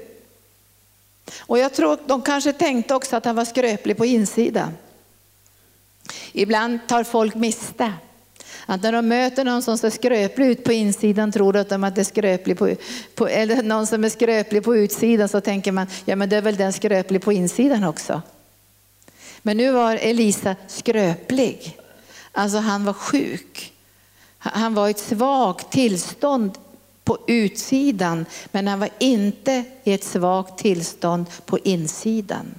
Och 1.40 1.58
jag 1.58 1.74
tror 1.74 1.98
de 2.06 2.22
kanske 2.22 2.52
tänkte 2.52 2.94
också 2.94 3.16
att 3.16 3.24
han 3.24 3.36
var 3.36 3.44
skröplig 3.44 3.96
på 3.96 4.06
insidan. 4.06 4.72
Ibland 6.32 6.78
tar 6.86 7.04
folk 7.04 7.34
miste. 7.34 7.92
Att 8.66 8.82
när 8.82 8.92
de 8.92 9.08
möter 9.08 9.44
någon 9.44 9.62
som 9.62 9.78
ser 9.78 9.90
skröplig 9.90 10.46
ut 10.46 10.64
på 10.64 10.72
insidan 10.72 11.32
tror 11.32 11.52
de 11.52 11.84
att 11.84 11.94
det 11.94 12.02
är 12.02 12.04
skröplig 12.04 12.58
på, 12.58 12.74
på, 13.14 13.28
eller 13.28 13.62
någon 13.62 13.86
som 13.86 14.04
är 14.04 14.08
skröplig 14.08 14.64
på 14.64 14.76
utsidan 14.76 15.28
så 15.28 15.40
tänker 15.40 15.72
man, 15.72 15.86
ja 16.04 16.16
men 16.16 16.28
det 16.28 16.36
är 16.36 16.42
väl 16.42 16.56
den 16.56 16.72
skröplig 16.72 17.22
på 17.22 17.32
insidan 17.32 17.84
också. 17.84 18.22
Men 19.42 19.56
nu 19.56 19.72
var 19.72 19.96
Elisa 19.96 20.56
skröplig. 20.68 21.78
Alltså 22.32 22.58
han 22.58 22.84
var 22.84 22.92
sjuk. 22.92 23.72
Han 24.38 24.74
var 24.74 24.88
i 24.88 24.90
ett 24.90 24.98
svagt 24.98 25.72
tillstånd 25.72 26.58
på 27.04 27.18
utsidan 27.26 28.26
men 28.52 28.68
han 28.68 28.80
var 28.80 28.88
inte 28.98 29.64
i 29.84 29.92
ett 29.92 30.04
svagt 30.04 30.58
tillstånd 30.58 31.26
på 31.46 31.58
insidan. 31.58 32.54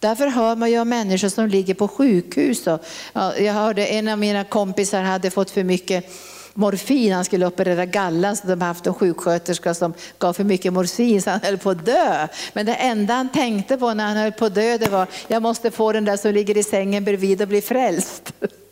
Därför 0.00 0.26
hör 0.26 0.56
man 0.56 0.70
ju 0.70 0.80
om 0.80 0.88
människor 0.88 1.28
som 1.28 1.48
ligger 1.48 1.74
på 1.74 1.88
sjukhus. 1.88 2.66
Och, 2.66 2.80
ja, 3.12 3.36
jag 3.36 3.52
hörde 3.52 3.86
en 3.86 4.08
av 4.08 4.18
mina 4.18 4.44
kompisar 4.44 5.02
hade 5.02 5.30
fått 5.30 5.50
för 5.50 5.64
mycket 5.64 6.10
morfin, 6.54 7.12
han 7.12 7.24
skulle 7.24 7.46
operera 7.46 7.86
gallan 7.86 8.36
så 8.36 8.46
de 8.46 8.60
haft 8.60 8.86
en 8.86 8.94
sjuksköterska 8.94 9.74
som 9.74 9.94
gav 10.18 10.32
för 10.32 10.44
mycket 10.44 10.72
morfin 10.72 11.22
så 11.22 11.30
han 11.30 11.40
höll 11.42 11.58
på 11.58 11.70
att 11.70 11.86
dö. 11.86 12.28
Men 12.52 12.66
det 12.66 12.74
enda 12.74 13.14
han 13.14 13.32
tänkte 13.32 13.76
på 13.76 13.94
när 13.94 14.06
han 14.06 14.16
höll 14.16 14.32
på 14.32 14.44
att 14.44 14.54
dö 14.54 14.78
det 14.78 14.88
var, 14.90 15.06
jag 15.28 15.42
måste 15.42 15.70
få 15.70 15.92
den 15.92 16.04
där 16.04 16.16
som 16.16 16.32
ligger 16.32 16.56
i 16.56 16.62
sängen 16.62 17.04
bredvid 17.04 17.42
och 17.42 17.48
bli 17.48 17.60
frälst. 17.60 18.32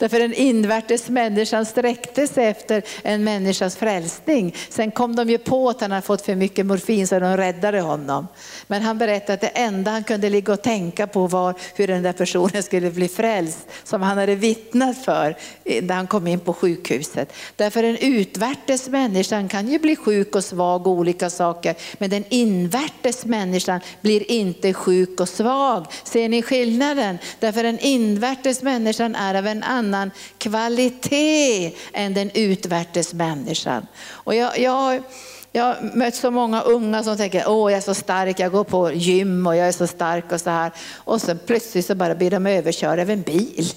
Därför 0.00 0.18
den 0.18 0.34
invärtes 0.34 1.08
människan 1.08 1.66
sträckte 1.66 2.26
sig 2.26 2.46
efter 2.46 2.82
en 3.02 3.24
människas 3.24 3.76
frälsning. 3.76 4.54
Sen 4.68 4.90
kom 4.90 5.16
de 5.16 5.30
ju 5.30 5.38
på 5.38 5.68
att 5.68 5.80
han 5.80 5.90
hade 5.90 6.02
fått 6.02 6.22
för 6.22 6.34
mycket 6.34 6.66
morfin 6.66 7.06
så 7.06 7.18
de 7.18 7.36
räddade 7.36 7.80
honom. 7.80 8.28
Men 8.66 8.82
han 8.82 8.98
berättade 8.98 9.32
att 9.32 9.40
det 9.40 9.46
enda 9.46 9.90
han 9.90 10.04
kunde 10.04 10.30
ligga 10.30 10.52
och 10.52 10.62
tänka 10.62 11.06
på 11.06 11.26
var 11.26 11.54
hur 11.74 11.86
den 11.86 12.02
där 12.02 12.12
personen 12.12 12.62
skulle 12.62 12.90
bli 12.90 13.08
frälst. 13.08 13.68
Som 13.84 14.02
han 14.02 14.18
hade 14.18 14.34
vittnat 14.34 15.04
för 15.04 15.36
när 15.82 15.94
han 15.94 16.06
kom 16.06 16.26
in 16.26 16.40
på 16.40 16.52
sjukhuset. 16.52 17.32
Därför 17.56 17.82
den 17.82 17.96
utvärtes 17.96 18.88
människan 18.88 19.48
kan 19.48 19.68
ju 19.68 19.78
bli 19.78 19.96
sjuk 19.96 20.36
och 20.36 20.44
svag 20.44 20.86
och 20.86 20.92
olika 20.92 21.30
saker. 21.30 21.74
Men 21.98 22.10
den 22.10 22.24
invärtes 22.28 23.24
människan 23.24 23.80
blir 24.00 24.30
inte 24.30 24.74
sjuk 24.74 25.20
och 25.20 25.28
svag. 25.28 25.86
Ser 26.04 26.28
ni 26.28 26.42
skillnaden? 26.42 27.18
Därför 27.38 27.62
den 27.62 27.78
invärtes 27.78 28.62
människan 28.62 29.14
är 29.14 29.34
av 29.34 29.46
en 29.46 29.62
annan 29.62 29.89
annan 29.94 30.10
kvalitet 30.38 31.72
än 31.92 32.14
den 32.14 32.30
utvärtes 32.34 33.14
människan. 33.14 33.86
Och 34.08 34.34
jag, 34.34 34.58
jag, 34.58 35.02
jag 35.52 35.64
har 35.64 35.96
mött 35.96 36.14
så 36.14 36.30
många 36.30 36.60
unga 36.60 37.02
som 37.02 37.16
tänker, 37.16 37.44
åh 37.48 37.72
jag 37.72 37.78
är 37.78 37.82
så 37.82 37.94
stark, 37.94 38.40
jag 38.40 38.52
går 38.52 38.64
på 38.64 38.92
gym 38.92 39.46
och 39.46 39.56
jag 39.56 39.68
är 39.68 39.72
så 39.72 39.86
stark 39.86 40.32
och 40.32 40.40
så 40.40 40.50
här. 40.50 40.72
Och 40.94 41.20
så 41.20 41.34
plötsligt 41.46 41.86
så 41.86 41.94
bara 41.94 42.14
blir 42.14 42.30
de 42.30 42.46
överkörda 42.46 43.02
av 43.02 43.10
en 43.10 43.22
bil 43.22 43.72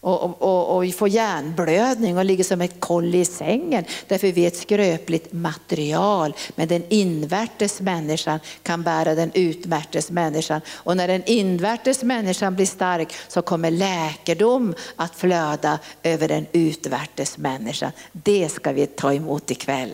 och, 0.00 0.42
och, 0.42 0.76
och, 0.76 0.94
får 0.94 1.08
hjärnblödning 1.08 2.18
och 2.18 2.24
ligger 2.24 2.44
som 2.44 2.60
ett 2.60 2.80
koll 2.80 3.14
i 3.14 3.24
sängen. 3.24 3.84
Därför 4.08 4.32
vi 4.32 4.42
är 4.42 4.48
ett 4.48 4.56
skröpligt 4.56 5.32
material. 5.32 6.34
Men 6.54 6.68
den 6.68 6.82
invärtes 6.88 7.80
människan 7.80 8.40
kan 8.62 8.82
bära 8.82 9.14
den 9.14 9.30
utvärtes 9.34 10.10
människan. 10.10 10.60
Och 10.68 10.96
när 10.96 11.08
den 11.08 11.24
invärtes 11.24 12.02
människan 12.02 12.56
blir 12.56 12.66
stark 12.66 13.14
så 13.28 13.42
kommer 13.42 13.70
läkedom 13.70 14.74
att 14.96 15.16
flöda 15.16 15.78
över 16.02 16.28
den 16.28 16.46
utvärtes 16.52 17.38
människan. 17.38 17.92
Det 18.12 18.48
ska 18.48 18.72
vi 18.72 18.86
ta 18.86 19.14
emot 19.14 19.50
ikväll. 19.50 19.92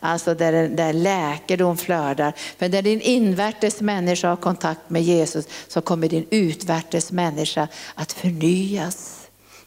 Alltså 0.00 0.34
där, 0.34 0.68
där 0.68 0.92
läkedom 0.92 1.76
flödar. 1.76 2.32
För 2.58 2.68
när 2.68 2.82
din 2.82 3.00
invärtes 3.00 3.80
människa 3.80 4.28
har 4.28 4.36
kontakt 4.36 4.90
med 4.90 5.02
Jesus 5.02 5.48
så 5.68 5.80
kommer 5.80 6.08
din 6.08 6.26
utvärtes 6.30 7.12
människa 7.12 7.68
att 7.94 8.12
förnyas 8.12 9.19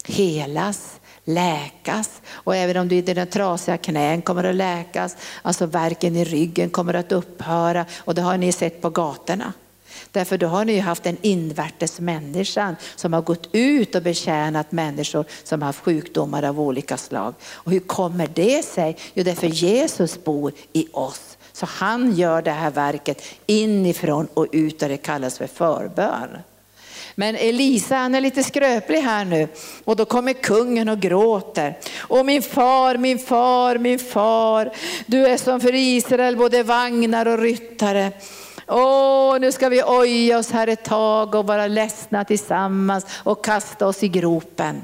helas, 0.04 0.99
läkas. 1.24 2.22
Och 2.32 2.56
även 2.56 2.78
om 2.78 2.88
du 2.88 3.01
dina 3.01 3.26
trasiga 3.26 3.78
knän 3.78 4.22
kommer 4.22 4.43
att 4.43 4.56
läkas, 4.56 5.18
alltså 5.41 5.66
verken 5.66 6.16
i 6.16 6.24
ryggen 6.24 6.70
kommer 6.70 6.93
att 6.93 7.12
upphöra. 7.12 7.86
Och 7.97 8.16
det 8.16 8.22
har 8.22 8.38
ni 8.38 8.51
sett 8.51 8.82
på 8.82 8.89
gatorna. 8.89 9.54
Därför 10.12 10.38
då 10.38 10.47
har 10.47 10.66
ni 10.66 10.74
ju 10.74 10.82
haft 10.82 11.06
en 11.06 11.18
invärtes 11.22 11.99
människan 11.99 12.76
som 12.95 13.14
har 13.14 13.22
gått 13.22 13.49
ut 13.51 13.95
och 13.95 14.01
betjänat 14.01 14.72
människor 14.72 15.26
som 15.43 15.62
har 15.62 15.66
haft 15.66 15.80
sjukdomar 15.80 16.43
av 16.43 16.60
olika 16.60 16.97
slag. 16.97 17.34
Och 17.43 17.72
hur 17.72 17.80
kommer 17.80 18.30
det 18.34 18.66
sig? 18.66 18.97
Jo, 19.14 19.24
därför 19.24 19.47
Jesus 19.47 20.24
bor 20.24 20.51
i 20.74 20.88
oss. 20.93 21.38
Så 21.54 21.66
han 21.66 22.16
gör 22.16 22.41
det 22.41 22.51
här 22.51 22.72
verket 22.72 23.24
inifrån 23.45 24.28
och 24.34 24.47
ut 24.51 24.84
och 24.84 24.89
det 24.89 24.97
kallas 24.97 25.38
för 25.38 25.47
förbön. 25.47 26.30
Men 27.16 27.36
Elisa 27.36 27.95
han 27.95 28.16
är 28.16 28.22
lite 28.22 28.43
skröplig 28.43 29.01
här 29.01 29.26
nu 29.26 29.47
och 29.84 29.95
då 29.95 30.05
kommer 30.05 30.34
kungen 30.34 30.89
och 30.89 30.99
gråter. 30.99 31.78
Och 31.99 32.26
min 32.26 32.41
far, 32.41 32.97
min 32.97 33.20
far, 33.20 33.78
min 33.78 33.99
far, 33.99 34.72
du 35.05 35.28
är 35.28 35.38
som 35.38 35.59
för 35.61 35.76
Israel 35.76 36.38
både 36.38 36.64
vagnar 36.64 37.26
och 37.26 37.39
ryttare. 37.39 38.11
Åh, 38.68 39.39
nu 39.39 39.51
ska 39.51 39.70
vi 39.70 39.84
oja 39.84 40.38
oss 40.38 40.51
här 40.51 40.68
ett 40.68 40.84
tag 40.84 41.36
och 41.36 41.47
vara 41.47 41.68
ledsna 41.68 42.26
tillsammans 42.26 43.05
och 43.24 43.45
kasta 43.45 43.88
oss 43.88 44.03
i 44.03 44.07
gropen. 44.07 44.82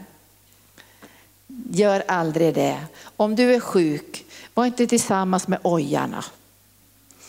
Gör 1.72 2.04
aldrig 2.08 2.54
det. 2.54 2.78
Om 3.18 3.36
du 3.36 3.56
är 3.56 3.60
sjuk, 3.60 4.26
var 4.54 4.66
inte 4.66 4.88
tillsammans 4.88 5.48
med 5.48 5.60
ojarna. 5.62 6.24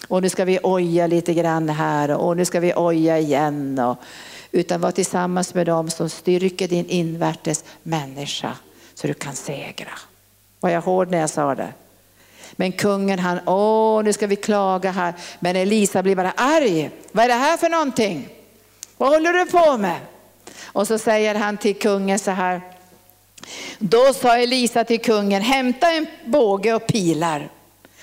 Och 0.09 0.23
nu 0.23 0.29
ska 0.29 0.45
vi 0.45 0.59
oja 0.63 1.07
lite 1.07 1.35
grann 1.35 1.69
här 1.69 2.11
och 2.11 2.37
nu 2.37 2.45
ska 2.45 2.61
vi 2.61 2.75
oja 2.75 3.19
igen. 3.19 3.79
Och 3.79 3.97
utan 4.53 4.81
var 4.81 4.91
tillsammans 4.91 5.55
med 5.55 5.67
dem 5.67 5.91
som 5.91 6.09
styrker 6.09 6.69
din 6.69 6.87
invärtes 6.87 7.65
människa 7.83 8.57
så 8.95 9.07
du 9.07 9.15
kan 9.15 9.35
segra. 9.35 9.93
Var 10.61 10.71
jag 10.71 10.81
hård 10.81 11.11
när 11.11 11.19
jag 11.19 11.31
sa 11.31 11.55
det? 11.55 11.73
Men 12.53 12.73
kungen 12.73 13.19
han, 13.19 13.41
åh 13.47 14.03
nu 14.05 14.13
ska 14.13 14.27
vi 14.27 14.37
klaga 14.37 14.91
här. 14.91 15.15
Men 15.41 15.57
Elisa 15.57 16.03
blir 16.03 16.17
bara 16.17 16.33
arg. 16.37 16.91
Vad 17.13 17.25
är 17.25 17.29
det 17.29 17.35
här 17.35 17.57
för 17.57 17.69
någonting? 17.69 18.29
Vad 18.97 19.09
håller 19.09 19.33
du 19.33 19.47
på 19.47 19.77
med? 19.77 20.01
Och 20.65 20.87
så 20.87 20.99
säger 20.99 21.35
han 21.35 21.57
till 21.57 21.79
kungen 21.79 22.19
så 22.19 22.31
här. 22.31 22.61
Då 23.79 24.13
sa 24.13 24.37
Elisa 24.37 24.85
till 24.85 25.01
kungen, 25.01 25.43
hämta 25.43 25.93
en 25.93 26.07
båge 26.25 26.75
och 26.75 26.87
pilar. 26.87 27.49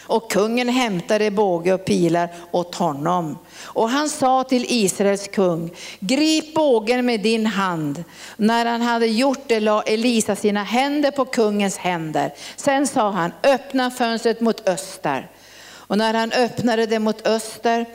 Och 0.08 0.32
kungen 0.32 0.70
hämtade 0.70 1.32
båge 1.32 1.74
och 1.74 1.86
pilar 1.86 2.30
åt 2.51 2.76
honom. 2.76 3.38
Och 3.62 3.89
han 3.89 4.10
sa 4.10 4.43
till 4.43 4.66
Israels 4.70 5.28
kung, 5.28 5.72
grip 5.99 6.53
bågen 6.53 7.05
med 7.05 7.20
din 7.20 7.45
hand. 7.45 8.03
När 8.38 8.66
han 8.66 8.82
hade 8.82 9.08
gjort 9.08 9.43
det 9.47 9.60
la 9.60 9.82
Elisa 9.82 10.36
sina 10.36 10.64
händer 10.64 11.12
på 11.12 11.26
kungens 11.26 11.78
händer. 11.78 12.34
Sen 12.55 12.88
sa 12.88 13.10
han, 13.12 13.32
öppna 13.43 13.91
fönstret 13.91 14.41
mot 14.41 14.70
öster. 14.70 15.30
Och 15.70 15.97
när 15.97 16.14
han 16.14 16.32
öppnade 16.32 16.86
det 16.86 16.99
mot 16.99 17.28
öster 17.28 17.86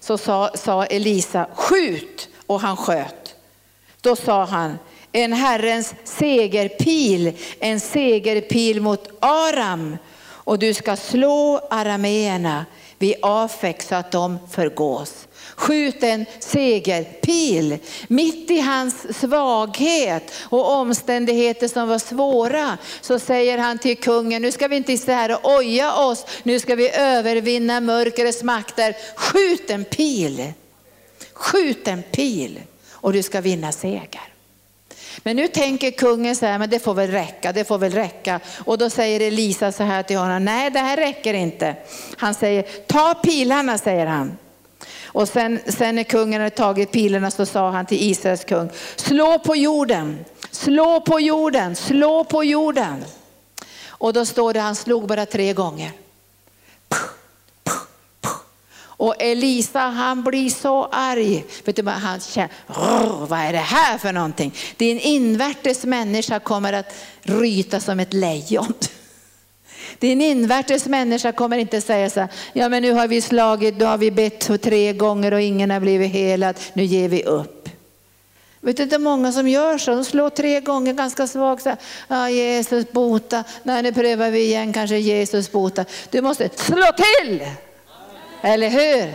så 0.00 0.18
sa, 0.18 0.50
sa 0.54 0.84
Elisa, 0.84 1.46
skjut! 1.54 2.28
Och 2.46 2.60
han 2.60 2.76
sköt. 2.76 3.34
Då 4.00 4.16
sa 4.16 4.44
han, 4.44 4.78
en 5.12 5.32
Herrens 5.32 5.94
segerpil, 6.04 7.32
en 7.58 7.80
segerpil 7.80 8.80
mot 8.80 9.08
Aram 9.20 9.96
och 10.50 10.58
du 10.58 10.74
ska 10.74 10.96
slå 10.96 11.60
arameerna 11.70 12.66
vid 12.98 13.14
Afek 13.22 13.82
så 13.82 13.94
att 13.94 14.12
de 14.12 14.38
förgås. 14.50 15.28
Skjut 15.56 16.02
en 16.02 16.26
segerpil 16.38 17.78
mitt 18.08 18.50
i 18.50 18.60
hans 18.60 19.18
svaghet 19.20 20.32
och 20.40 20.70
omständigheter 20.70 21.68
som 21.68 21.88
var 21.88 21.98
svåra. 21.98 22.78
Så 23.00 23.18
säger 23.18 23.58
han 23.58 23.78
till 23.78 23.96
kungen, 23.96 24.42
nu 24.42 24.52
ska 24.52 24.68
vi 24.68 24.76
inte 24.76 24.98
sitta 24.98 25.12
här 25.12 25.32
och 25.32 25.56
oja 25.56 25.94
oss, 25.94 26.26
nu 26.42 26.58
ska 26.58 26.74
vi 26.74 26.90
övervinna 26.90 27.80
mörkrets 27.80 28.42
makter. 28.42 28.96
Skjut 29.16 29.70
en 29.70 29.84
pil, 29.84 30.52
skjut 31.32 31.88
en 31.88 32.02
pil 32.02 32.60
och 32.90 33.12
du 33.12 33.22
ska 33.22 33.40
vinna 33.40 33.72
seger. 33.72 34.29
Men 35.22 35.36
nu 35.36 35.48
tänker 35.48 35.90
kungen 35.90 36.36
så 36.36 36.46
här, 36.46 36.58
men 36.58 36.70
det 36.70 36.78
får 36.78 36.94
väl 36.94 37.10
räcka, 37.10 37.52
det 37.52 37.64
får 37.64 37.78
väl 37.78 37.92
räcka. 37.92 38.40
Och 38.64 38.78
då 38.78 38.90
säger 38.90 39.20
Elisa 39.20 39.72
så 39.72 39.82
här 39.82 40.02
till 40.02 40.16
honom, 40.16 40.44
nej 40.44 40.70
det 40.70 40.78
här 40.78 40.96
räcker 40.96 41.34
inte. 41.34 41.74
Han 42.16 42.34
säger, 42.34 42.62
ta 42.86 43.14
pilarna 43.14 43.78
säger 43.78 44.06
han. 44.06 44.38
Och 45.04 45.28
sen, 45.28 45.60
sen 45.66 45.94
när 45.94 46.02
kungen 46.02 46.40
hade 46.40 46.56
tagit 46.56 46.92
pilarna 46.92 47.30
så 47.30 47.46
sa 47.46 47.70
han 47.70 47.86
till 47.86 48.10
Israels 48.10 48.44
kung, 48.44 48.70
slå 48.96 49.38
på 49.38 49.56
jorden, 49.56 50.24
slå 50.50 51.00
på 51.00 51.20
jorden, 51.20 51.76
slå 51.76 52.24
på 52.24 52.44
jorden. 52.44 53.04
Och 53.88 54.12
då 54.12 54.26
står 54.26 54.52
det, 54.52 54.60
han 54.60 54.76
slog 54.76 55.06
bara 55.06 55.26
tre 55.26 55.52
gånger. 55.52 55.90
Och 59.00 59.14
Elisa 59.18 59.80
han 59.80 60.22
blir 60.22 60.50
så 60.50 60.88
arg. 60.92 61.44
Vet 61.64 61.76
du, 61.76 61.86
han 61.88 62.20
känner, 62.20 62.50
vad 63.26 63.38
är 63.38 63.52
det 63.52 63.58
här 63.58 63.98
för 63.98 64.12
någonting? 64.12 64.54
Din 64.76 64.98
invärtes 64.98 65.84
människa 65.84 66.40
kommer 66.40 66.72
att 66.72 66.94
ryta 67.22 67.80
som 67.80 68.00
ett 68.00 68.12
lejon. 68.12 68.74
Din 69.98 70.20
invärtes 70.20 70.86
människa 70.86 71.32
kommer 71.32 71.58
inte 71.58 71.80
säga 71.80 72.10
så 72.10 72.20
här, 72.20 72.28
ja 72.52 72.68
men 72.68 72.82
nu 72.82 72.92
har 72.92 73.08
vi 73.08 73.20
slagit, 73.20 73.78
nu 73.78 73.84
har 73.84 73.98
vi 73.98 74.10
bett 74.10 74.62
tre 74.62 74.92
gånger 74.92 75.34
och 75.34 75.40
ingen 75.40 75.70
har 75.70 75.80
blivit 75.80 76.12
helad, 76.12 76.56
nu 76.72 76.84
ger 76.84 77.08
vi 77.08 77.24
upp. 77.24 77.68
Vet 78.60 78.76
du, 78.76 78.84
det 78.84 78.94
är 78.94 78.98
många 78.98 79.32
som 79.32 79.48
gör 79.48 79.78
så, 79.78 79.94
de 79.94 80.04
slår 80.04 80.30
tre 80.30 80.60
gånger 80.60 80.92
ganska 80.92 81.26
svagt. 81.26 81.62
Så 81.62 81.76
ja, 82.08 82.30
Jesus 82.30 82.92
bota, 82.92 83.44
nej 83.62 83.82
nu 83.82 83.92
prövar 83.92 84.30
vi 84.30 84.40
igen, 84.40 84.72
kanske 84.72 84.96
Jesus 84.96 85.52
bota. 85.52 85.84
Du 86.10 86.22
måste 86.22 86.48
slå 86.56 86.86
till! 86.96 87.42
Eller 88.42 88.70
hur? 88.70 89.12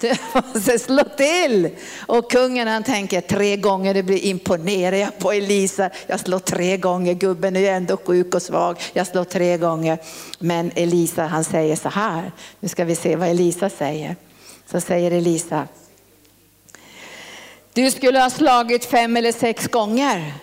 Du 0.00 0.12
måste 0.34 0.78
slå 0.78 1.04
till. 1.16 1.70
Och 2.06 2.30
kungen 2.30 2.68
han 2.68 2.82
tänker 2.82 3.20
tre 3.20 3.56
gånger, 3.56 3.94
det 3.94 4.02
blir 4.02 4.24
imponerad 4.24 5.00
jag 5.00 5.18
på 5.18 5.32
Elisa. 5.32 5.90
Jag 6.06 6.20
slår 6.20 6.38
tre 6.38 6.76
gånger, 6.76 7.14
gubben 7.14 7.56
är 7.56 7.60
ju 7.60 7.66
ändå 7.66 7.96
sjuk 7.96 8.34
och 8.34 8.42
svag. 8.42 8.80
Jag 8.92 9.06
slår 9.06 9.24
tre 9.24 9.56
gånger. 9.56 9.98
Men 10.38 10.70
Elisa 10.74 11.26
han 11.26 11.44
säger 11.44 11.76
så 11.76 11.88
här, 11.88 12.32
nu 12.60 12.68
ska 12.68 12.84
vi 12.84 12.94
se 12.94 13.16
vad 13.16 13.28
Elisa 13.28 13.70
säger. 13.70 14.16
Så 14.70 14.80
säger 14.80 15.10
Elisa, 15.10 15.68
du 17.72 17.90
skulle 17.90 18.20
ha 18.20 18.30
slagit 18.30 18.84
fem 18.84 19.16
eller 19.16 19.32
sex 19.32 19.66
gånger. 19.66 20.34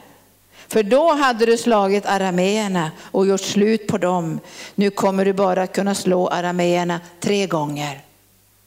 För 0.68 0.84
då 0.84 1.14
hade 1.14 1.46
du 1.46 1.58
slagit 1.58 2.06
arameerna 2.06 2.92
och 3.02 3.28
gjort 3.28 3.42
slut 3.42 3.88
på 3.88 3.98
dem. 3.98 4.40
Nu 4.76 4.90
kommer 4.90 5.26
du 5.26 5.34
bara 5.34 5.68
kunna 5.68 5.96
slå 5.96 6.28
arameerna 6.28 7.00
tre 7.20 7.48
gånger. 7.48 8.02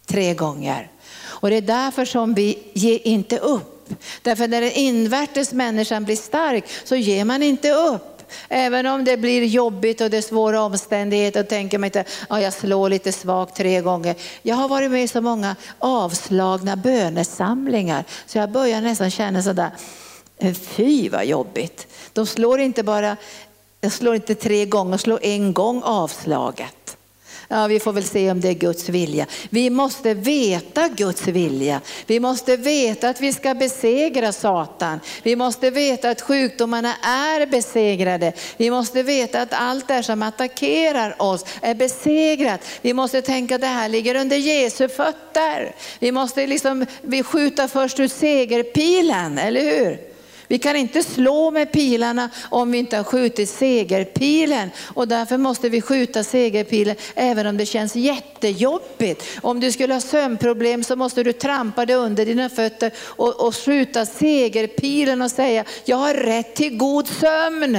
Tre 0.07 0.35
gånger. 0.35 0.91
Och 1.19 1.51
det 1.51 1.57
är 1.57 1.61
därför 1.61 2.05
som 2.05 2.35
vi 2.35 2.59
ger 2.73 3.07
inte 3.07 3.39
upp. 3.39 3.73
Därför 4.23 4.49
när 4.49 4.61
den 4.61 4.73
invärtes 4.73 5.53
människan 5.53 6.05
blir 6.05 6.17
stark 6.17 6.65
så 6.85 6.97
ger 6.97 7.25
man 7.25 7.43
inte 7.43 7.71
upp. 7.71 8.17
Även 8.49 8.87
om 8.87 9.05
det 9.05 9.17
blir 9.17 9.45
jobbigt 9.45 10.01
och 10.01 10.11
det 10.11 10.17
är 10.17 10.23
svåra 10.23 10.63
omständigheter 10.63 11.41
och 11.41 11.49
tänker 11.49 11.79
man 11.79 11.85
inte, 11.85 12.05
ja, 12.29 12.41
jag 12.41 12.53
slår 12.53 12.91
lite 12.91 13.13
svagt 13.13 13.57
tre 13.57 13.81
gånger. 13.81 14.15
Jag 14.43 14.57
har 14.57 14.69
varit 14.69 14.91
med 14.91 15.05
i 15.05 15.09
så 15.09 15.21
många 15.21 15.57
avslagna 15.79 16.77
bönesamlingar 16.77 18.05
så 18.27 18.39
jag 18.39 18.51
börjar 18.51 18.81
nästan 18.81 19.11
känna 19.11 19.43
sådär, 19.43 19.71
fy 20.55 21.09
vad 21.09 21.27
jobbigt. 21.27 21.87
De 22.13 22.27
slår 22.27 22.61
inte 22.61 22.83
bara, 22.83 23.17
de 23.81 23.91
slår 23.91 24.15
inte 24.15 24.35
tre 24.35 24.65
gånger, 24.65 24.91
de 24.91 24.99
slår 24.99 25.19
en 25.23 25.53
gång 25.53 25.83
avslaget. 25.85 26.86
Ja, 27.49 27.67
vi 27.67 27.81
får 27.81 27.93
väl 27.93 28.05
se 28.05 28.31
om 28.31 28.41
det 28.41 28.49
är 28.49 28.55
Guds 28.55 28.89
vilja. 28.89 29.27
Vi 29.51 29.71
måste 29.71 30.15
veta 30.15 30.89
Guds 30.89 31.27
vilja. 31.27 31.81
Vi 32.07 32.21
måste 32.21 32.57
veta 32.57 33.09
att 33.09 33.21
vi 33.21 33.33
ska 33.33 33.55
besegra 33.55 34.33
Satan. 34.33 35.01
Vi 35.23 35.37
måste 35.37 35.71
veta 35.71 36.11
att 36.11 36.21
sjukdomarna 36.21 36.95
är 37.03 37.47
besegrade. 37.47 38.33
Vi 38.57 38.71
måste 38.71 39.03
veta 39.03 39.43
att 39.43 39.53
allt 39.53 39.89
det 39.89 40.03
som 40.03 40.23
attackerar 40.23 41.23
oss 41.23 41.45
är 41.61 41.75
besegrat. 41.75 42.61
Vi 42.81 42.95
måste 42.95 43.23
tänka 43.23 43.55
att 43.55 43.61
det 43.61 43.67
här 43.67 43.89
ligger 43.89 44.15
under 44.15 44.37
Jesu 44.37 44.89
fötter. 44.89 45.75
Vi 45.99 46.13
måste 46.13 46.47
liksom, 46.47 46.87
vi 47.03 47.23
skjuta 47.23 47.69
först 47.69 48.01
ut 48.01 48.13
segerpilen, 48.13 49.39
eller 49.39 49.61
hur? 49.61 50.16
Vi 50.49 50.59
kan 50.59 50.77
inte 50.77 51.03
slå 51.03 51.51
med 51.51 51.73
pilarna 51.73 52.31
om 52.51 52.71
vi 52.71 52.79
inte 52.79 52.97
har 52.97 53.05
skjutit 53.05 53.49
segerpilen 53.49 54.71
och 54.95 55.09
därför 55.09 55.37
måste 55.37 55.69
vi 55.69 55.81
skjuta 55.81 56.25
segerpilen 56.25 56.97
även 57.15 57.47
om 57.47 57.57
det 57.57 57.67
känns 57.67 57.97
jättejobbigt. 57.97 59.25
Om 59.43 59.61
du 59.61 59.73
skulle 59.73 59.95
ha 59.95 60.01
sömnproblem 60.01 60.85
så 60.85 60.97
måste 60.97 61.23
du 61.23 61.33
trampa 61.33 61.87
det 61.87 61.95
under 61.95 62.27
dina 62.27 62.49
fötter 62.49 62.93
och, 62.99 63.47
och 63.47 63.57
skjuta 63.57 64.07
segerpilen 64.07 65.23
och 65.23 65.31
säga, 65.31 65.65
jag 65.85 65.97
har 65.97 66.15
rätt 66.15 66.55
till 66.55 66.77
god 66.77 67.09
sömn. 67.09 67.79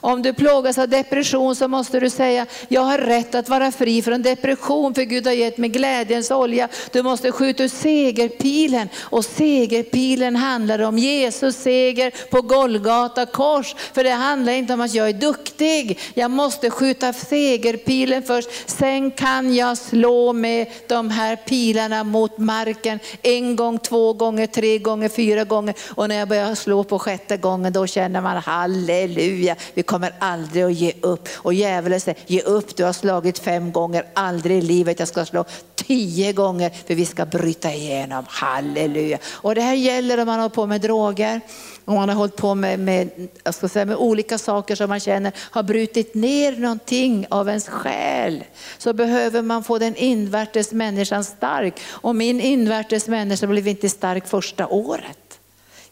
Om 0.00 0.22
du 0.22 0.32
plågas 0.32 0.78
av 0.78 0.88
depression 0.88 1.56
så 1.56 1.68
måste 1.68 2.00
du 2.00 2.10
säga, 2.10 2.46
jag 2.68 2.80
har 2.80 2.98
rätt 2.98 3.34
att 3.34 3.48
vara 3.48 3.72
fri 3.72 4.02
från 4.02 4.22
depression 4.22 4.94
för 4.94 5.02
Gud 5.02 5.26
har 5.26 5.32
gett 5.32 5.58
mig 5.58 5.70
glädjens 5.70 6.30
olja. 6.30 6.68
Du 6.92 7.02
måste 7.02 7.32
skjuta 7.32 7.64
ut 7.64 7.72
segerpilen 7.72 8.88
och 8.98 9.24
segerpilen 9.24 10.36
handlar 10.36 10.78
om 10.78 10.98
Jesus 10.98 11.56
seger 11.56 12.12
på 12.30 12.42
Golgata 12.42 13.26
kors. 13.26 13.74
För 13.92 14.04
det 14.04 14.10
handlar 14.10 14.52
inte 14.52 14.74
om 14.74 14.80
att 14.80 14.94
jag 14.94 15.08
är 15.08 15.12
duktig, 15.12 15.98
jag 16.14 16.30
måste 16.30 16.70
skjuta 16.70 17.12
segerpilen 17.12 18.22
först. 18.22 18.50
Sen 18.66 19.10
kan 19.10 19.54
jag 19.54 19.78
slå 19.78 20.32
med 20.32 20.66
de 20.86 21.10
här 21.10 21.36
pilarna 21.36 22.04
mot 22.04 22.38
marken 22.38 22.98
en 23.22 23.56
gång, 23.56 23.78
två 23.78 24.12
gånger, 24.12 24.46
tre 24.46 24.78
gånger, 24.78 25.08
fyra 25.08 25.44
gånger. 25.44 25.74
Och 25.94 26.08
när 26.08 26.18
jag 26.18 26.28
börjar 26.28 26.54
slå 26.54 26.84
på 26.84 26.98
sjätte 26.98 27.36
gången 27.36 27.72
då 27.72 27.86
känner 27.86 28.20
man 28.20 28.36
halleluja, 28.36 29.56
vi 29.74 29.82
kommer 29.90 30.12
aldrig 30.18 30.64
att 30.64 30.72
ge 30.72 30.92
upp. 31.00 31.28
Och 31.36 31.54
djävulen 31.54 32.00
säger, 32.00 32.20
ge 32.26 32.40
upp, 32.40 32.76
du 32.76 32.84
har 32.84 32.92
slagit 32.92 33.38
fem 33.38 33.72
gånger, 33.72 34.06
aldrig 34.14 34.58
i 34.58 34.62
livet 34.62 34.98
jag 34.98 35.08
ska 35.08 35.24
slå 35.24 35.44
tio 35.74 36.32
gånger 36.32 36.70
för 36.86 36.94
vi 36.94 37.06
ska 37.06 37.26
bryta 37.26 37.72
igenom. 37.72 38.24
Halleluja. 38.28 39.18
Och 39.26 39.54
det 39.54 39.60
här 39.60 39.74
gäller 39.74 40.20
om 40.20 40.26
man 40.26 40.40
har 40.40 40.48
på 40.48 40.66
med 40.66 40.80
droger, 40.80 41.40
om 41.84 41.94
man 41.94 42.08
har 42.08 42.16
hållit 42.16 42.36
på 42.36 42.54
med, 42.54 42.78
med, 42.80 43.28
jag 43.44 43.54
ska 43.54 43.68
säga, 43.68 43.84
med 43.84 43.96
olika 43.96 44.38
saker 44.38 44.74
som 44.74 44.88
man 44.88 45.00
känner 45.00 45.32
har 45.36 45.62
brutit 45.62 46.14
ner 46.14 46.52
någonting 46.52 47.26
av 47.30 47.48
ens 47.48 47.68
själ. 47.68 48.44
Så 48.78 48.92
behöver 48.92 49.42
man 49.42 49.64
få 49.64 49.78
den 49.78 49.96
invärtes 49.96 50.72
människan 50.72 51.24
stark. 51.24 51.80
Och 51.88 52.16
min 52.16 52.40
invärtes 52.40 53.08
människa 53.08 53.46
blev 53.46 53.68
inte 53.68 53.88
stark 53.88 54.26
första 54.26 54.66
året. 54.66 55.29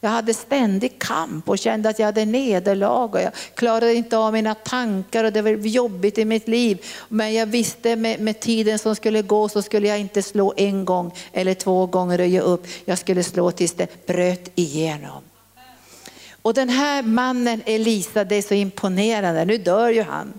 Jag 0.01 0.11
hade 0.11 0.34
ständig 0.34 0.99
kamp 0.99 1.49
och 1.49 1.59
kände 1.59 1.88
att 1.88 1.99
jag 1.99 2.07
hade 2.07 2.24
nederlag 2.24 3.14
och 3.14 3.22
jag 3.22 3.32
klarade 3.55 3.94
inte 3.94 4.18
av 4.18 4.32
mina 4.32 4.55
tankar 4.55 5.24
och 5.24 5.32
det 5.32 5.42
var 5.42 5.51
jobbigt 5.51 6.18
i 6.18 6.24
mitt 6.24 6.49
liv. 6.49 6.84
Men 7.09 7.34
jag 7.34 7.46
visste 7.46 7.96
med, 7.96 8.20
med 8.20 8.40
tiden 8.40 8.78
som 8.78 8.96
skulle 8.96 9.22
gå 9.22 9.49
så 9.49 9.62
skulle 9.62 9.88
jag 9.88 9.99
inte 9.99 10.22
slå 10.22 10.55
en 10.57 10.84
gång 10.84 11.14
eller 11.32 11.55
två 11.55 11.86
gånger 11.86 12.20
och 12.20 12.26
ge 12.26 12.40
upp. 12.40 12.66
Jag 12.84 12.99
skulle 12.99 13.22
slå 13.22 13.51
tills 13.51 13.72
det 13.72 14.07
bröt 14.07 14.51
igenom. 14.55 15.22
Och 16.42 16.55
den 16.55 16.68
här 16.68 17.03
mannen 17.03 17.62
Elisa, 17.66 18.24
det 18.24 18.36
är 18.36 18.42
så 18.42 18.55
imponerande, 18.55 19.44
nu 19.44 19.59
dör 19.59 19.88
ju 19.88 20.03
han. 20.03 20.32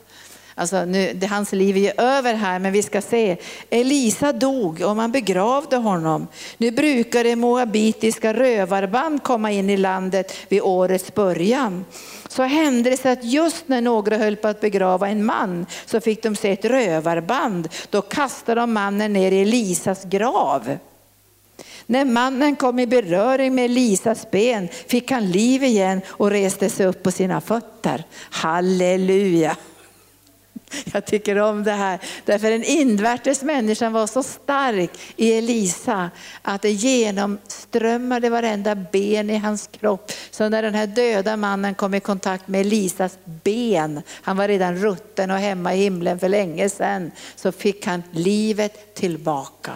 Alltså 0.59 0.85
nu, 0.85 1.13
det, 1.13 1.27
hans 1.27 1.51
liv 1.51 1.77
är 1.77 1.81
ju 1.81 1.91
över 1.97 2.33
här, 2.33 2.59
men 2.59 2.71
vi 2.71 2.83
ska 2.83 3.01
se. 3.01 3.37
Elisa 3.69 4.33
dog 4.33 4.81
och 4.81 4.95
man 4.95 5.11
begravde 5.11 5.77
honom. 5.77 6.27
Nu 6.57 6.71
brukar 6.71 7.23
det 7.23 7.35
moabitiska 7.35 8.33
rövarband 8.33 9.23
komma 9.23 9.51
in 9.51 9.69
i 9.69 9.77
landet 9.77 10.37
vid 10.49 10.61
årets 10.61 11.13
början. 11.13 11.85
Så 12.27 12.43
hände 12.43 12.89
det 12.89 12.97
sig 12.97 13.11
att 13.11 13.23
just 13.23 13.67
när 13.67 13.81
några 13.81 14.17
höll 14.17 14.35
på 14.35 14.47
att 14.47 14.61
begrava 14.61 15.09
en 15.09 15.25
man 15.25 15.65
så 15.85 16.01
fick 16.01 16.23
de 16.23 16.35
se 16.35 16.51
ett 16.51 16.65
rövarband. 16.65 17.69
Då 17.89 18.01
kastade 18.01 18.61
de 18.61 18.73
mannen 18.73 19.13
ner 19.13 19.31
i 19.31 19.41
Elisas 19.41 20.03
grav. 20.03 20.77
När 21.85 22.05
mannen 22.05 22.55
kom 22.55 22.79
i 22.79 22.87
beröring 22.87 23.55
med 23.55 23.65
Elisas 23.65 24.31
ben 24.31 24.67
fick 24.87 25.11
han 25.11 25.31
liv 25.31 25.63
igen 25.63 26.01
och 26.07 26.31
reste 26.31 26.69
sig 26.69 26.85
upp 26.85 27.03
på 27.03 27.11
sina 27.11 27.41
fötter. 27.41 28.03
Halleluja! 28.29 29.57
Jag 30.93 31.05
tycker 31.05 31.39
om 31.39 31.63
det 31.63 31.71
här, 31.71 31.99
därför 32.25 32.51
den 32.51 32.63
invärtes 32.63 33.43
människan 33.43 33.93
var 33.93 34.07
så 34.07 34.23
stark 34.23 34.91
i 35.15 35.33
Elisa 35.33 36.11
att 36.41 36.61
det 36.61 36.71
genomströmmade 36.71 38.29
varenda 38.29 38.75
ben 38.75 39.29
i 39.29 39.37
hans 39.37 39.69
kropp. 39.71 40.11
Så 40.31 40.49
när 40.49 40.61
den 40.61 40.75
här 40.75 40.87
döda 40.87 41.37
mannen 41.37 41.75
kom 41.75 41.93
i 41.93 41.99
kontakt 41.99 42.47
med 42.47 42.61
Elisas 42.61 43.17
ben, 43.25 44.01
han 44.09 44.37
var 44.37 44.47
redan 44.47 44.75
rutten 44.75 45.31
och 45.31 45.37
hemma 45.37 45.75
i 45.75 45.77
himlen 45.77 46.19
för 46.19 46.29
länge 46.29 46.69
sedan, 46.69 47.11
så 47.35 47.51
fick 47.51 47.85
han 47.85 48.03
livet 48.11 48.95
tillbaka. 48.95 49.73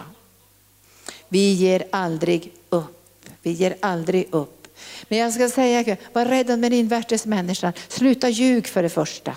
Vi 1.28 1.52
ger 1.52 1.84
aldrig 1.90 2.52
upp. 2.68 3.28
Vi 3.42 3.50
ger 3.50 3.76
aldrig 3.80 4.28
upp. 4.30 4.68
Men 5.08 5.18
jag 5.18 5.32
ska 5.32 5.48
säga, 5.48 5.96
var 6.12 6.24
rädd 6.24 6.50
om 6.50 6.60
den 6.60 6.72
invärtes 6.72 7.26
människan. 7.26 7.72
Sluta 7.88 8.28
ljug 8.28 8.66
för 8.66 8.82
det 8.82 8.88
första. 8.88 9.36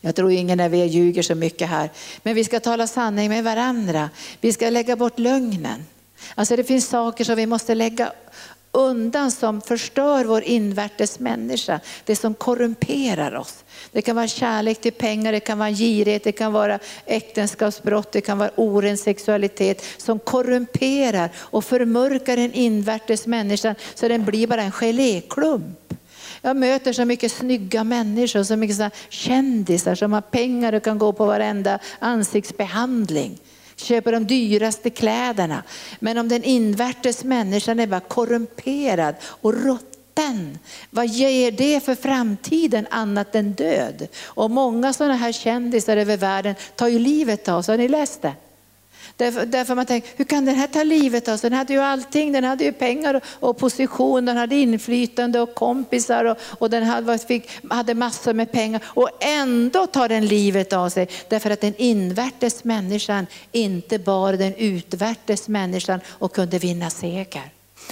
Jag 0.00 0.16
tror 0.16 0.32
ingen 0.32 0.60
av 0.60 0.74
er 0.74 0.84
ljuger 0.84 1.22
så 1.22 1.34
mycket 1.34 1.68
här. 1.68 1.90
Men 2.22 2.34
vi 2.34 2.44
ska 2.44 2.60
tala 2.60 2.86
sanning 2.86 3.28
med 3.28 3.44
varandra. 3.44 4.10
Vi 4.40 4.52
ska 4.52 4.70
lägga 4.70 4.96
bort 4.96 5.18
lögnen. 5.18 5.86
Alltså 6.34 6.56
det 6.56 6.64
finns 6.64 6.88
saker 6.88 7.24
som 7.24 7.36
vi 7.36 7.46
måste 7.46 7.74
lägga 7.74 8.12
undan 8.72 9.30
som 9.30 9.60
förstör 9.60 10.24
vår 10.24 10.42
invärtes 10.42 11.18
människa. 11.18 11.80
Det 12.04 12.16
som 12.16 12.34
korrumperar 12.34 13.36
oss. 13.36 13.64
Det 13.92 14.02
kan 14.02 14.16
vara 14.16 14.28
kärlek 14.28 14.80
till 14.80 14.92
pengar, 14.92 15.32
det 15.32 15.40
kan 15.40 15.58
vara 15.58 15.70
girighet, 15.70 16.24
det 16.24 16.32
kan 16.32 16.52
vara 16.52 16.78
äktenskapsbrott, 17.06 18.12
det 18.12 18.20
kan 18.20 18.38
vara 18.38 18.50
oren 18.56 18.98
sexualitet 18.98 19.84
som 19.96 20.18
korrumperar 20.18 21.30
och 21.36 21.64
förmörkar 21.64 22.36
den 22.36 22.52
invärtes 22.52 23.26
människan 23.26 23.74
så 23.94 24.08
den 24.08 24.24
blir 24.24 24.46
bara 24.46 24.62
en 24.62 24.72
geléklump. 24.72 25.94
Jag 26.42 26.56
möter 26.56 26.92
så 26.92 27.04
mycket 27.04 27.32
snygga 27.32 27.84
människor, 27.84 28.42
så 28.42 28.56
mycket 28.56 28.76
så 28.76 28.90
kändisar 29.08 29.94
som 29.94 30.12
har 30.12 30.20
pengar 30.20 30.72
och 30.72 30.82
kan 30.82 30.98
gå 30.98 31.12
på 31.12 31.26
varenda 31.26 31.78
ansiktsbehandling. 31.98 33.38
Köper 33.76 34.12
de 34.12 34.26
dyraste 34.26 34.90
kläderna. 34.90 35.62
Men 35.98 36.18
om 36.18 36.28
den 36.28 36.44
invärtes 36.44 37.24
människan 37.24 37.80
är 37.80 37.86
bara 37.86 38.00
korrumperad 38.00 39.14
och 39.22 39.54
rutten, 39.54 40.58
vad 40.90 41.06
ger 41.06 41.50
det 41.50 41.84
för 41.84 41.94
framtiden 41.94 42.86
annat 42.90 43.34
än 43.34 43.52
död? 43.52 44.08
Och 44.24 44.50
många 44.50 44.92
sådana 44.92 45.14
här 45.14 45.32
kändisar 45.32 45.96
över 45.96 46.16
världen 46.16 46.54
tar 46.76 46.88
ju 46.88 46.98
livet 46.98 47.48
av 47.48 47.62
sig, 47.62 47.72
har 47.72 47.78
ni 47.78 47.88
läst 47.88 48.22
det? 48.22 48.32
Därför, 49.18 49.46
därför 49.46 49.74
man 49.74 49.86
tänker, 49.86 50.10
hur 50.16 50.24
kan 50.24 50.44
den 50.44 50.54
här 50.54 50.66
ta 50.66 50.82
livet 50.82 51.28
av 51.28 51.36
sig? 51.36 51.50
Den 51.50 51.58
hade 51.58 51.72
ju 51.72 51.80
allting, 51.80 52.32
den 52.32 52.44
hade 52.44 52.64
ju 52.64 52.72
pengar 52.72 53.20
och 53.40 53.58
position, 53.58 54.24
den 54.24 54.36
hade 54.36 54.54
inflytande 54.54 55.40
och 55.40 55.54
kompisar 55.54 56.24
och, 56.24 56.36
och 56.40 56.70
den 56.70 56.84
hade, 56.84 57.18
fick, 57.18 57.50
hade 57.70 57.94
massor 57.94 58.32
med 58.32 58.52
pengar. 58.52 58.82
Och 58.86 59.10
ändå 59.20 59.86
tar 59.86 60.08
den 60.08 60.26
livet 60.26 60.72
av 60.72 60.88
sig 60.88 61.08
därför 61.28 61.50
att 61.50 61.60
den 61.60 61.74
invärtes 61.76 62.64
människan 62.64 63.26
inte 63.52 63.98
bar 63.98 64.32
den 64.32 64.54
utvärtes 64.54 65.48
människan 65.48 66.00
och 66.08 66.32
kunde 66.32 66.58
vinna 66.58 66.90
seger. 66.90 67.50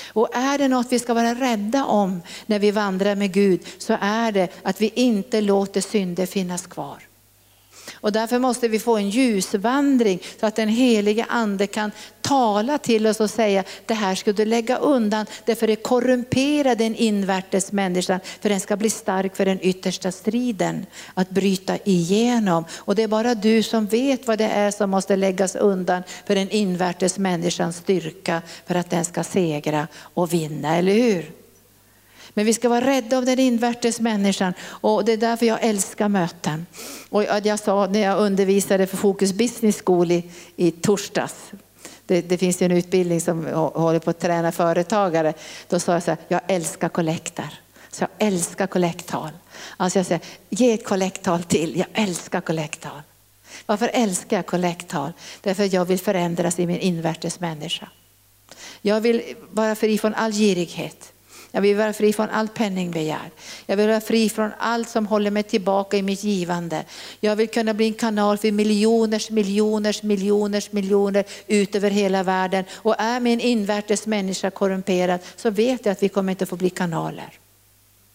Och 0.08 0.28
är 0.32 0.58
det 0.58 0.68
något 0.68 0.92
vi 0.92 0.98
ska 0.98 1.14
vara 1.14 1.34
rädda 1.34 1.84
om 1.84 2.22
när 2.46 2.58
vi 2.58 2.70
vandrar 2.70 3.14
med 3.14 3.32
Gud 3.32 3.60
så 3.78 3.96
är 4.00 4.32
det 4.32 4.48
att 4.62 4.80
vi 4.80 4.92
inte 4.94 5.40
låter 5.40 5.80
synder 5.80 6.26
finnas 6.26 6.66
kvar. 6.66 7.05
Och 8.06 8.12
därför 8.12 8.38
måste 8.38 8.68
vi 8.68 8.78
få 8.78 8.96
en 8.96 9.10
ljusvandring 9.10 10.22
så 10.40 10.46
att 10.46 10.56
den 10.56 10.68
helige 10.68 11.26
ande 11.28 11.66
kan 11.66 11.90
tala 12.20 12.78
till 12.78 13.06
oss 13.06 13.20
och 13.20 13.30
säga, 13.30 13.64
det 13.86 13.94
här 13.94 14.14
ska 14.14 14.32
du 14.32 14.44
lägga 14.44 14.76
undan, 14.76 15.26
därför 15.44 15.66
det 15.66 15.76
korrumperar 15.76 16.74
den 16.74 16.94
invärtes 16.94 17.72
människan, 17.72 18.20
för 18.40 18.48
den 18.48 18.60
ska 18.60 18.76
bli 18.76 18.90
stark 18.90 19.36
för 19.36 19.44
den 19.44 19.58
yttersta 19.62 20.12
striden, 20.12 20.86
att 21.14 21.30
bryta 21.30 21.78
igenom. 21.84 22.64
Och 22.74 22.94
det 22.94 23.02
är 23.02 23.08
bara 23.08 23.34
du 23.34 23.62
som 23.62 23.86
vet 23.86 24.26
vad 24.26 24.38
det 24.38 24.48
är 24.48 24.70
som 24.70 24.90
måste 24.90 25.16
läggas 25.16 25.56
undan 25.56 26.02
för 26.26 26.34
den 26.34 26.50
invärtes 26.50 27.18
människans 27.18 27.76
styrka, 27.76 28.42
för 28.66 28.74
att 28.74 28.90
den 28.90 29.04
ska 29.04 29.24
segra 29.24 29.88
och 30.14 30.32
vinna, 30.32 30.76
eller 30.76 30.92
hur? 30.92 31.45
Men 32.36 32.46
vi 32.46 32.54
ska 32.54 32.68
vara 32.68 32.86
rädda 32.86 33.18
om 33.18 33.24
den 33.24 33.38
invärtes 33.38 34.00
människan 34.00 34.54
och 34.62 35.04
det 35.04 35.12
är 35.12 35.16
därför 35.16 35.46
jag 35.46 35.58
älskar 35.62 36.08
möten. 36.08 36.66
Och 37.08 37.22
jag 37.22 37.58
sa 37.58 37.86
när 37.86 38.00
jag 38.00 38.18
undervisade 38.18 38.86
för 38.86 38.96
Fokus 38.96 39.32
Business 39.32 39.82
School 39.86 40.12
i, 40.12 40.30
i 40.56 40.70
torsdags, 40.70 41.34
det, 42.06 42.20
det, 42.20 42.38
finns 42.38 42.62
ju 42.62 42.66
en 42.66 42.72
utbildning 42.72 43.20
som 43.20 43.46
håller 43.74 43.98
på 43.98 44.10
att 44.10 44.18
träna 44.18 44.52
företagare. 44.52 45.34
Då 45.68 45.80
sa 45.80 45.92
jag 45.92 46.02
så 46.02 46.10
här, 46.10 46.18
jag 46.28 46.40
älskar 46.46 46.88
kollekter. 46.88 47.60
Så 47.90 48.02
jag 48.02 48.28
älskar 48.28 48.66
kollekttal. 48.66 49.30
Alltså 49.76 49.98
jag 49.98 50.06
säger, 50.06 50.22
ge 50.50 50.72
ett 50.72 50.84
kollekttal 50.84 51.42
till, 51.42 51.76
jag 51.76 51.88
älskar 51.92 52.40
kollekttal. 52.40 53.02
Varför 53.66 53.90
älskar 53.92 54.36
jag 54.36 54.46
kollekttal? 54.46 55.12
Därför 55.40 55.64
att 55.64 55.72
jag 55.72 55.84
vill 55.84 55.98
förändras 55.98 56.58
i 56.58 56.66
min 56.66 56.80
invärtes 56.80 57.40
människa. 57.40 57.88
Jag 58.82 59.00
vill 59.00 59.22
vara 59.50 59.74
fri 59.74 59.98
från 59.98 60.14
all 60.14 60.32
girighet. 60.32 61.12
Jag 61.56 61.62
vill 61.62 61.76
vara 61.76 61.92
fri 61.92 62.12
från 62.12 62.30
allt 62.30 62.54
penningbegär. 62.54 63.30
Jag 63.66 63.76
vill 63.76 63.88
vara 63.88 64.00
fri 64.00 64.28
från 64.28 64.50
allt 64.58 64.88
som 64.88 65.06
håller 65.06 65.30
mig 65.30 65.42
tillbaka 65.42 65.96
i 65.96 66.02
mitt 66.02 66.24
givande. 66.24 66.84
Jag 67.20 67.36
vill 67.36 67.48
kunna 67.48 67.74
bli 67.74 67.86
en 67.86 67.94
kanal 67.94 68.38
för 68.38 68.52
miljoners, 68.52 69.30
miljoners, 69.30 70.02
miljoners, 70.02 70.72
miljoner 70.72 71.24
ut 71.46 71.74
över 71.74 71.90
hela 71.90 72.22
världen. 72.22 72.64
Och 72.72 72.94
är 72.98 73.20
min 73.20 73.40
invärtes 73.40 74.06
människa 74.06 74.50
korrumperad 74.50 75.20
så 75.36 75.50
vet 75.50 75.86
jag 75.86 75.92
att 75.92 76.02
vi 76.02 76.08
kommer 76.08 76.30
inte 76.30 76.46
få 76.46 76.56
bli 76.56 76.70
kanaler. 76.70 77.38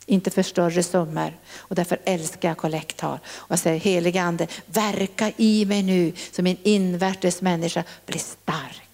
Inte 0.05 0.31
för 0.31 0.43
större 0.43 0.83
summor. 0.83 1.33
Och 1.57 1.75
därför 1.75 1.97
älskar 2.05 2.49
jag 2.49 2.57
kollektal. 2.57 3.19
Och 3.25 3.51
jag 3.51 3.59
säger 3.59 3.79
helige 3.79 4.21
ande, 4.21 4.47
verka 4.65 5.31
i 5.37 5.65
mig 5.65 5.83
nu 5.83 6.13
så 6.31 6.41
min 6.41 6.57
invärtes 6.63 7.41
människa 7.41 7.83
blir 8.05 8.19
stark. 8.19 8.90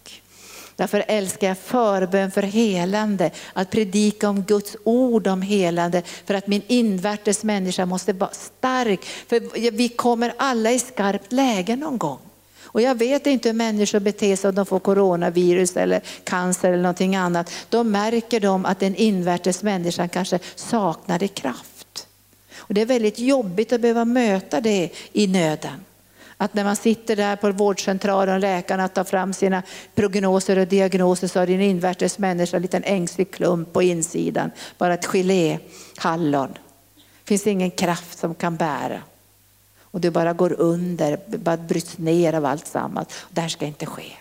Därför 0.78 1.05
älskar 1.07 1.47
jag 1.47 1.57
förbön 1.57 2.32
för 2.32 2.41
helande, 2.41 3.32
att 3.53 3.69
predika 3.69 4.30
om 4.30 4.41
Guds 4.41 4.78
ord 4.84 5.28
om 5.28 5.41
helande, 5.41 6.01
för 6.25 6.34
att 6.34 6.47
min 6.47 6.61
invärtes 6.67 7.43
människa 7.43 7.86
måste 7.86 8.13
vara 8.13 8.32
stark. 8.32 9.03
För 9.03 9.71
vi 9.71 9.89
kommer 9.89 10.34
alla 10.38 10.71
i 10.71 10.80
skarpt 10.80 11.32
läge 11.32 11.75
någon 11.75 11.97
gång. 11.97 12.19
Och 12.61 12.82
jag 12.82 12.95
vet 12.95 13.28
inte 13.28 13.49
hur 13.49 13.53
människor 13.53 13.99
beter 13.99 14.36
sig 14.36 14.49
om 14.49 14.55
de 14.55 14.65
får 14.65 14.80
coronavirus 14.80 15.78
eller 15.78 16.01
cancer 16.23 16.67
eller 16.67 16.84
någonting 16.84 17.15
annat. 17.15 17.51
Då 17.69 17.84
märker 17.84 18.39
de 18.39 18.65
att 18.65 18.80
den 18.80 18.95
invärtes 18.95 19.63
människan 19.63 20.09
kanske 20.09 20.39
saknade 20.55 21.28
kraft. 21.28 22.07
Och 22.57 22.73
det 22.73 22.82
är 22.82 22.86
väldigt 22.86 23.19
jobbigt 23.19 23.73
att 23.73 23.82
behöva 23.82 24.05
möta 24.05 24.61
det 24.61 24.89
i 25.13 25.28
nöden. 25.28 25.87
Att 26.38 26.54
när 26.54 26.64
man 26.64 26.76
sitter 26.76 27.16
där 27.16 27.36
på 27.36 27.52
vårdcentralen 27.52 28.36
och 28.36 28.42
läkarna 28.42 28.88
tar 28.88 29.04
fram 29.04 29.34
sina 29.34 29.64
prognoser 29.96 30.58
och 30.58 30.68
diagnoser 30.68 31.28
så 31.28 31.40
har 31.40 31.48
din 31.48 31.62
invärtes 31.62 32.20
människa 32.20 32.58
en 32.58 32.62
liten 32.62 32.84
ängslig 32.84 33.32
klump 33.32 33.74
på 33.74 33.82
insidan. 33.82 34.52
Bara 34.78 34.94
ett 34.94 35.06
gelé, 35.06 35.60
hallon. 35.98 36.54
Det 36.96 37.28
finns 37.28 37.48
ingen 37.48 37.72
kraft 37.72 38.20
som 38.20 38.36
kan 38.36 38.56
bära. 38.56 39.02
Och 39.82 40.02
du 40.02 40.10
bara 40.10 40.34
går 40.34 40.54
under, 40.54 41.20
bara 41.28 41.58
bryts 41.58 41.98
ner 41.98 42.34
av 42.34 42.46
allt 42.46 42.68
sammans. 42.68 43.08
Det 43.30 43.42
här 43.42 43.50
ska 43.50 43.66
inte 43.66 43.86
ske. 43.86 44.12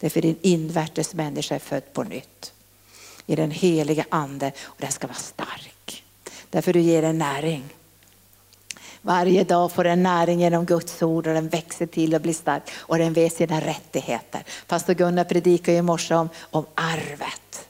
Därför 0.00 0.22
din 0.22 0.38
invärtes 0.42 1.14
människa 1.14 1.54
är 1.54 1.58
född 1.58 1.92
på 1.92 2.02
nytt. 2.02 2.52
I 3.26 3.36
den 3.36 3.50
heliga 3.50 4.04
ande 4.08 4.52
och 4.62 4.76
den 4.78 4.92
ska 4.92 5.06
vara 5.06 5.16
stark. 5.16 6.04
Därför 6.50 6.72
du 6.72 6.80
ger 6.80 7.02
den 7.02 7.18
näring. 7.18 7.75
Varje 9.06 9.44
dag 9.44 9.72
får 9.72 9.84
den 9.84 10.02
näring 10.02 10.40
genom 10.40 10.64
Guds 10.64 11.02
ord 11.02 11.26
och 11.26 11.34
den 11.34 11.48
växer 11.48 11.86
till 11.86 12.14
och 12.14 12.20
blir 12.20 12.32
stark 12.32 12.62
och 12.76 12.98
den 12.98 13.12
vet 13.12 13.32
sina 13.32 13.60
rättigheter. 13.60 14.44
Pastor 14.66 14.94
Gunnar 14.94 15.24
predikade 15.24 15.78
i 15.78 15.82
morse 15.82 16.14
om, 16.14 16.28
om 16.50 16.66
arvet. 16.74 17.68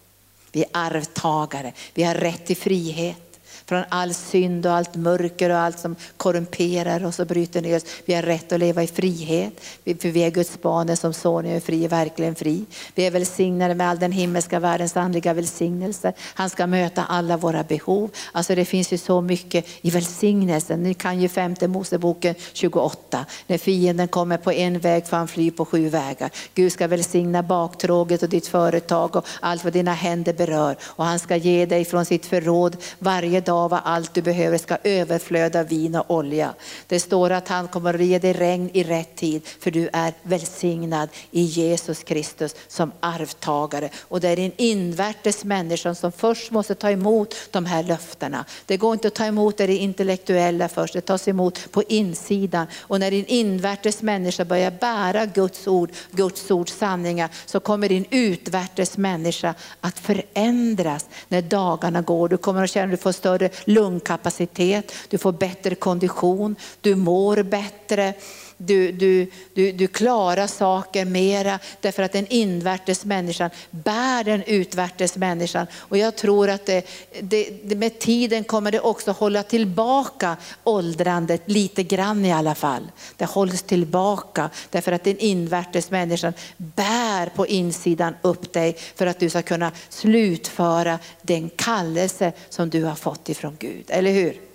Vi 0.53 0.62
är 0.62 0.68
arvtagare, 0.72 1.72
vi 1.95 2.03
har 2.03 2.14
rätt 2.14 2.47
till 2.47 2.57
frihet 2.57 3.25
från 3.68 3.84
all 3.88 4.14
synd 4.14 4.66
och 4.66 4.72
allt 4.72 4.94
mörker 4.94 5.50
och 5.50 5.56
allt 5.56 5.78
som 5.78 5.96
korrumperar 6.16 7.04
oss 7.04 7.18
och 7.18 7.26
bryter 7.26 7.62
ner 7.62 7.76
oss. 7.76 7.84
Vi 8.04 8.14
har 8.14 8.22
rätt 8.22 8.52
att 8.52 8.60
leva 8.60 8.82
i 8.82 8.86
frihet, 8.86 9.52
för 9.84 10.08
vi 10.08 10.22
är 10.22 10.30
Guds 10.30 10.62
barn 10.62 10.96
som 10.96 11.14
son 11.14 11.46
är 11.46 11.60
fri, 11.60 11.88
verkligen 11.88 12.34
fri. 12.34 12.64
Vi 12.94 13.06
är 13.06 13.10
välsignade 13.10 13.74
med 13.74 13.90
all 13.90 13.98
den 13.98 14.12
himmelska 14.12 14.60
världens 14.60 14.96
andliga 14.96 15.34
välsignelse. 15.34 16.12
Han 16.34 16.50
ska 16.50 16.66
möta 16.66 17.04
alla 17.04 17.36
våra 17.36 17.62
behov. 17.62 18.10
Alltså 18.32 18.54
det 18.54 18.64
finns 18.64 18.92
ju 18.92 18.98
så 18.98 19.20
mycket 19.20 19.66
i 19.80 19.90
välsignelsen. 19.90 20.82
Ni 20.82 20.94
kan 20.94 21.20
ju 21.20 21.28
femte 21.28 21.68
Moseboken 21.68 22.34
28. 22.52 23.26
När 23.46 23.58
fienden 23.58 24.08
kommer 24.08 24.36
på 24.36 24.52
en 24.52 24.78
väg 24.78 25.06
får 25.06 25.16
han 25.16 25.28
fly 25.28 25.50
på 25.50 25.64
sju 25.64 25.88
vägar. 25.88 26.30
Gud 26.54 26.72
ska 26.72 26.86
välsigna 26.86 27.42
baktråget 27.42 28.22
och 28.22 28.28
ditt 28.28 28.46
företag 28.46 29.16
och 29.16 29.26
allt 29.40 29.64
vad 29.64 29.72
dina 29.72 29.92
händer 29.92 30.32
berör. 30.32 30.76
Och 30.82 31.04
han 31.04 31.18
ska 31.18 31.36
ge 31.36 31.66
dig 31.66 31.84
från 31.84 32.04
sitt 32.04 32.26
förråd 32.26 32.76
varje 32.98 33.40
dag 33.40 33.55
av 33.57 33.78
allt 33.84 34.14
du 34.14 34.22
behöver 34.22 34.59
ska 34.59 34.76
överflöda 34.84 35.62
vin 35.62 35.94
och 35.94 36.11
olja. 36.11 36.54
Det 36.86 37.00
står 37.00 37.30
att 37.30 37.48
han 37.48 37.68
kommer 37.68 37.94
att 37.94 38.04
ge 38.04 38.18
dig 38.18 38.32
regn 38.32 38.70
i 38.72 38.84
rätt 38.84 39.16
tid 39.16 39.46
för 39.61 39.70
du 39.70 39.88
är 39.92 40.12
välsignad 40.22 41.09
i 41.30 41.42
Jesus 41.42 42.02
Kristus 42.02 42.54
som 42.68 42.92
arvtagare. 43.00 43.90
Och 44.02 44.20
det 44.20 44.28
är 44.28 44.36
din 44.36 44.52
invärtes 44.57 45.44
människa 45.44 45.94
som 45.94 46.12
först 46.12 46.50
måste 46.50 46.74
ta 46.74 46.90
emot 46.90 47.34
de 47.50 47.66
här 47.66 47.82
löftena. 47.82 48.44
Det 48.66 48.76
går 48.76 48.92
inte 48.92 49.09
att 49.09 49.14
ta 49.14 49.24
emot 49.24 49.57
det 49.57 49.76
intellektuella 49.76 50.68
först, 50.68 50.92
det 50.92 51.00
tas 51.00 51.28
emot 51.28 51.72
på 51.72 51.82
insidan. 51.82 52.66
Och 52.80 53.00
när 53.00 53.11
din 53.11 53.26
invärtes 53.26 54.02
människa 54.02 54.44
börjar 54.44 54.70
bära 54.70 55.26
Guds 55.26 55.66
ord, 55.66 55.90
Guds 56.11 56.50
ords 56.50 56.72
sanningar 56.72 57.30
så 57.46 57.61
kommer 57.61 57.88
din 57.88 58.04
utvärtes 58.11 58.96
människa 58.96 59.54
att 59.80 59.98
förändras 59.98 61.07
när 61.28 61.42
dagarna 61.42 62.02
går. 62.02 62.28
Du 62.28 62.36
kommer 62.36 62.64
att 62.64 62.70
känna 62.70 62.84
att 62.84 62.90
du 62.90 62.96
får 62.96 63.12
större 63.12 63.45
lungkapacitet, 63.64 64.92
du 65.09 65.18
får 65.18 65.32
bättre 65.32 65.74
kondition, 65.74 66.57
du 66.80 66.94
mår 66.94 67.42
bättre. 67.42 68.14
Du, 68.59 68.92
du, 68.92 69.30
du, 69.54 69.72
du 69.72 69.86
klarar 69.86 70.46
saker 70.46 71.04
mera 71.04 71.59
därför 71.80 72.02
att 72.02 72.12
den 72.12 72.26
invärtes 72.26 73.04
människan 73.04 73.50
bär 73.70 74.24
den 74.24 74.42
utvärtes 74.42 75.16
människan. 75.16 75.66
Och 75.74 75.98
jag 75.98 76.16
tror 76.16 76.50
att 76.50 76.66
det, 76.66 76.84
det, 77.20 77.76
med 77.76 77.98
tiden 77.98 78.44
kommer 78.44 78.72
det 78.72 78.80
också 78.80 79.11
hålla 79.11 79.42
tillbaka 79.42 80.36
åldrandet 80.64 81.42
lite 81.44 81.82
grann 81.82 82.24
i 82.24 82.32
alla 82.32 82.54
fall. 82.54 82.90
Det 83.16 83.24
hålls 83.24 83.62
tillbaka 83.62 84.50
därför 84.70 84.92
att 84.92 85.04
den 85.04 85.18
invärtes 85.18 85.90
människan 85.90 86.32
bär 86.57 87.26
på 87.26 87.46
insidan 87.46 88.14
upp 88.22 88.52
dig 88.52 88.76
för 88.94 89.07
att 89.07 89.20
du 89.20 89.30
ska 89.30 89.42
kunna 89.42 89.72
slutföra 89.88 90.98
den 91.22 91.50
kallelse 91.57 92.32
som 92.48 92.70
du 92.70 92.84
har 92.84 92.94
fått 92.94 93.28
ifrån 93.28 93.57
Gud. 93.59 93.84
Eller 93.88 94.12
hur? 94.12 94.46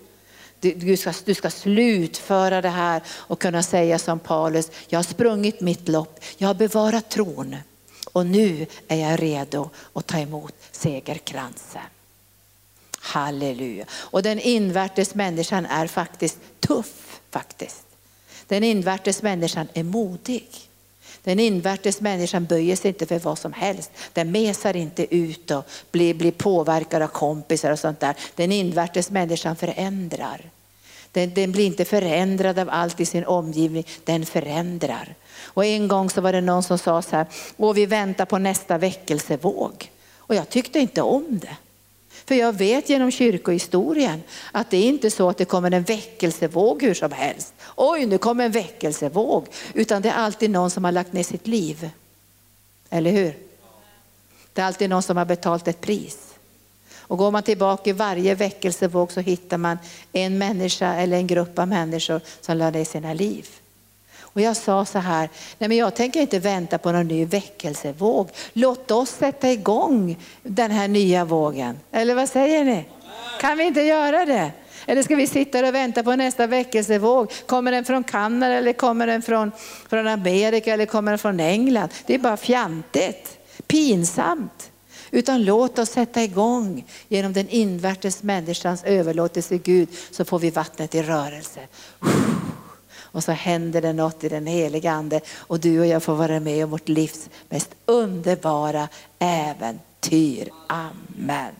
Du 0.62 0.98
ska, 0.98 1.14
du 1.26 1.34
ska 1.34 1.50
slutföra 1.50 2.62
det 2.62 2.70
här 2.70 3.02
och 3.08 3.42
kunna 3.42 3.64
säga 3.64 4.00
som 4.00 4.20
Paulus, 4.20 4.72
jag 4.88 5.00
har 5.00 5.04
sprungit 5.04 5.62
mitt 5.62 5.88
lopp, 5.88 6.20
jag 6.38 6.48
har 6.48 6.56
bevarat 6.56 7.10
tron 7.10 7.56
och 8.14 8.26
nu 8.26 8.68
är 8.88 8.96
jag 8.96 9.22
redo 9.22 9.70
att 9.94 10.08
ta 10.08 10.18
emot 10.18 10.54
segerkransen. 10.72 11.82
Halleluja. 13.00 13.86
Och 13.92 14.24
den 14.24 14.40
invärtes 14.40 15.16
människan 15.16 15.66
är 15.66 15.88
faktiskt 15.88 16.38
tuff 16.60 17.22
faktiskt. 17.32 17.86
Den 18.48 18.64
invärtes 18.64 19.22
människan 19.22 19.68
är 19.74 19.84
modig. 19.84 20.71
Den 21.24 21.40
invärtes 21.40 22.02
människan 22.02 22.46
böjer 22.46 22.76
sig 22.76 22.90
inte 22.90 23.06
för 23.06 23.20
vad 23.20 23.38
som 23.38 23.54
helst. 23.54 23.92
Den 24.14 24.32
mesar 24.32 24.76
inte 24.76 25.16
ut 25.16 25.52
och 25.52 25.66
blir, 25.92 26.14
blir 26.14 26.32
påverkad 26.32 27.02
av 27.02 27.08
kompisar 27.08 27.72
och 27.72 27.80
sånt 27.80 28.00
där. 28.00 28.16
Den 28.36 28.52
invärtes 28.52 29.12
människan 29.12 29.56
förändrar. 29.56 30.50
Den, 31.12 31.34
den, 31.34 31.52
blir 31.52 31.66
inte 31.66 31.86
förändrad 31.86 32.60
av 32.60 32.70
allt 32.72 33.00
i 33.00 33.06
sin 33.06 33.26
omgivning, 33.26 33.88
den 34.04 34.26
förändrar. 34.26 35.16
Och 35.42 35.66
en 35.66 35.88
gång 35.88 36.10
så 36.10 36.22
var 36.22 36.34
det 36.34 36.42
någon 36.42 36.64
som 36.64 36.78
sa 36.78 37.02
så 37.02 37.16
här, 37.16 37.26
och 37.58 37.78
vi 37.78 37.86
väntar 37.86 38.26
på 38.26 38.38
nästa 38.38 38.78
väckelsevåg. 38.78 39.92
Och 40.16 40.36
jag 40.36 40.50
tyckte 40.50 40.80
inte 40.80 41.02
om 41.02 41.40
det. 41.42 41.58
För 42.32 42.36
jag 42.36 42.54
vet 42.54 42.90
genom 42.90 43.12
kyrkohistorien 43.12 44.24
att 44.52 44.70
det 44.70 44.78
är 44.78 44.88
inte 44.88 45.12
så 45.12 45.30
att 45.30 45.38
det 45.38 45.46
kommer 45.46 45.72
en 45.72 45.84
väckelsevåg 45.84 46.84
hur 46.84 46.94
som 46.94 47.12
helst. 47.12 47.54
Oj, 47.76 48.06
nu 48.06 48.18
kommer 48.18 48.46
en 48.46 48.52
väckelsevåg. 48.52 49.48
Utan 49.74 50.02
det 50.02 50.10
är 50.10 50.14
alltid 50.14 50.50
någon 50.50 50.70
som 50.70 50.84
har 50.84 50.92
lagt 50.92 51.14
ner 51.14 51.24
sitt 51.24 51.48
liv. 51.48 51.90
Eller 52.90 53.12
hur? 53.12 53.38
Det 54.54 54.62
är 54.62 54.66
alltid 54.66 54.90
någon 54.90 55.04
som 55.04 55.18
har 55.18 55.26
betalt 55.26 55.68
ett 55.68 55.82
pris. 55.82 56.34
Och 56.98 57.18
går 57.18 57.32
man 57.32 57.44
tillbaka 57.44 57.90
i 57.90 57.94
varje 57.94 58.36
väckelsevåg 58.36 59.12
så 59.12 59.20
hittar 59.20 59.58
man 59.58 59.78
en 60.12 60.38
människa 60.38 60.94
eller 60.94 61.18
en 61.18 61.28
grupp 61.28 61.60
av 61.60 61.68
människor 61.68 62.22
som 62.42 62.58
lade 62.58 62.78
ner 62.78 62.86
sina 62.86 63.14
liv. 63.14 63.48
Och 64.34 64.42
jag 64.42 64.58
sa 64.58 64.86
så 64.86 65.00
här, 65.00 65.30
nej 65.58 65.68
men 65.68 65.78
jag 65.78 65.96
tänker 65.96 66.22
inte 66.22 66.40
vänta 66.40 66.78
på 66.78 66.92
någon 66.92 67.08
ny 67.08 67.26
väckelsevåg. 67.26 68.30
Låt 68.54 68.92
oss 68.92 69.10
sätta 69.10 69.52
igång 69.52 70.18
den 70.44 70.72
här 70.72 70.88
nya 70.88 71.26
vågen. 71.26 71.80
Eller 71.92 72.16
vad 72.16 72.30
säger 72.30 72.66
ni? 72.66 72.86
Kan 73.40 73.58
vi 73.58 73.64
inte 73.64 73.82
göra 73.82 74.26
det? 74.26 74.52
Eller 74.86 75.04
ska 75.04 75.16
vi 75.16 75.28
sitta 75.28 75.68
och 75.68 75.76
vänta 75.76 76.04
på 76.04 76.16
nästa 76.16 76.48
väckelsevåg? 76.48 77.32
Kommer 77.46 77.72
den 77.72 77.86
från 77.86 78.04
Kanada 78.04 78.54
eller 78.54 78.74
kommer 78.74 79.08
den 79.08 79.22
från, 79.22 79.52
från 79.90 80.08
Amerika 80.08 80.74
eller 80.74 80.86
kommer 80.86 81.12
den 81.12 81.20
från 81.20 81.40
England? 81.40 81.90
Det 82.06 82.16
är 82.16 82.20
bara 82.20 82.38
fjantigt, 82.38 83.38
pinsamt. 83.68 84.72
Utan 85.12 85.44
låt 85.44 85.80
oss 85.80 85.90
sätta 85.90 86.24
igång 86.24 86.86
genom 87.08 87.34
den 87.34 87.50
invärtes 87.50 88.24
människans 88.24 88.84
överlåtelse 88.84 89.58
Gud 89.58 89.90
så 90.12 90.26
får 90.26 90.40
vi 90.40 90.50
vattnet 90.50 90.96
i 90.96 91.04
rörelse. 91.04 91.60
Och 93.12 93.24
så 93.24 93.32
händer 93.32 93.82
det 93.82 93.94
något 93.94 94.24
i 94.24 94.30
den 94.30 94.48
heliga 94.48 94.92
ande 94.92 95.22
och 95.36 95.60
du 95.60 95.80
och 95.80 95.88
jag 95.88 96.04
får 96.04 96.16
vara 96.16 96.40
med 96.40 96.64
om 96.64 96.72
vårt 96.72 96.90
livs 96.90 97.30
mest 97.50 97.70
underbara 97.86 98.90
äventyr. 99.20 100.50
Amen. 100.68 101.54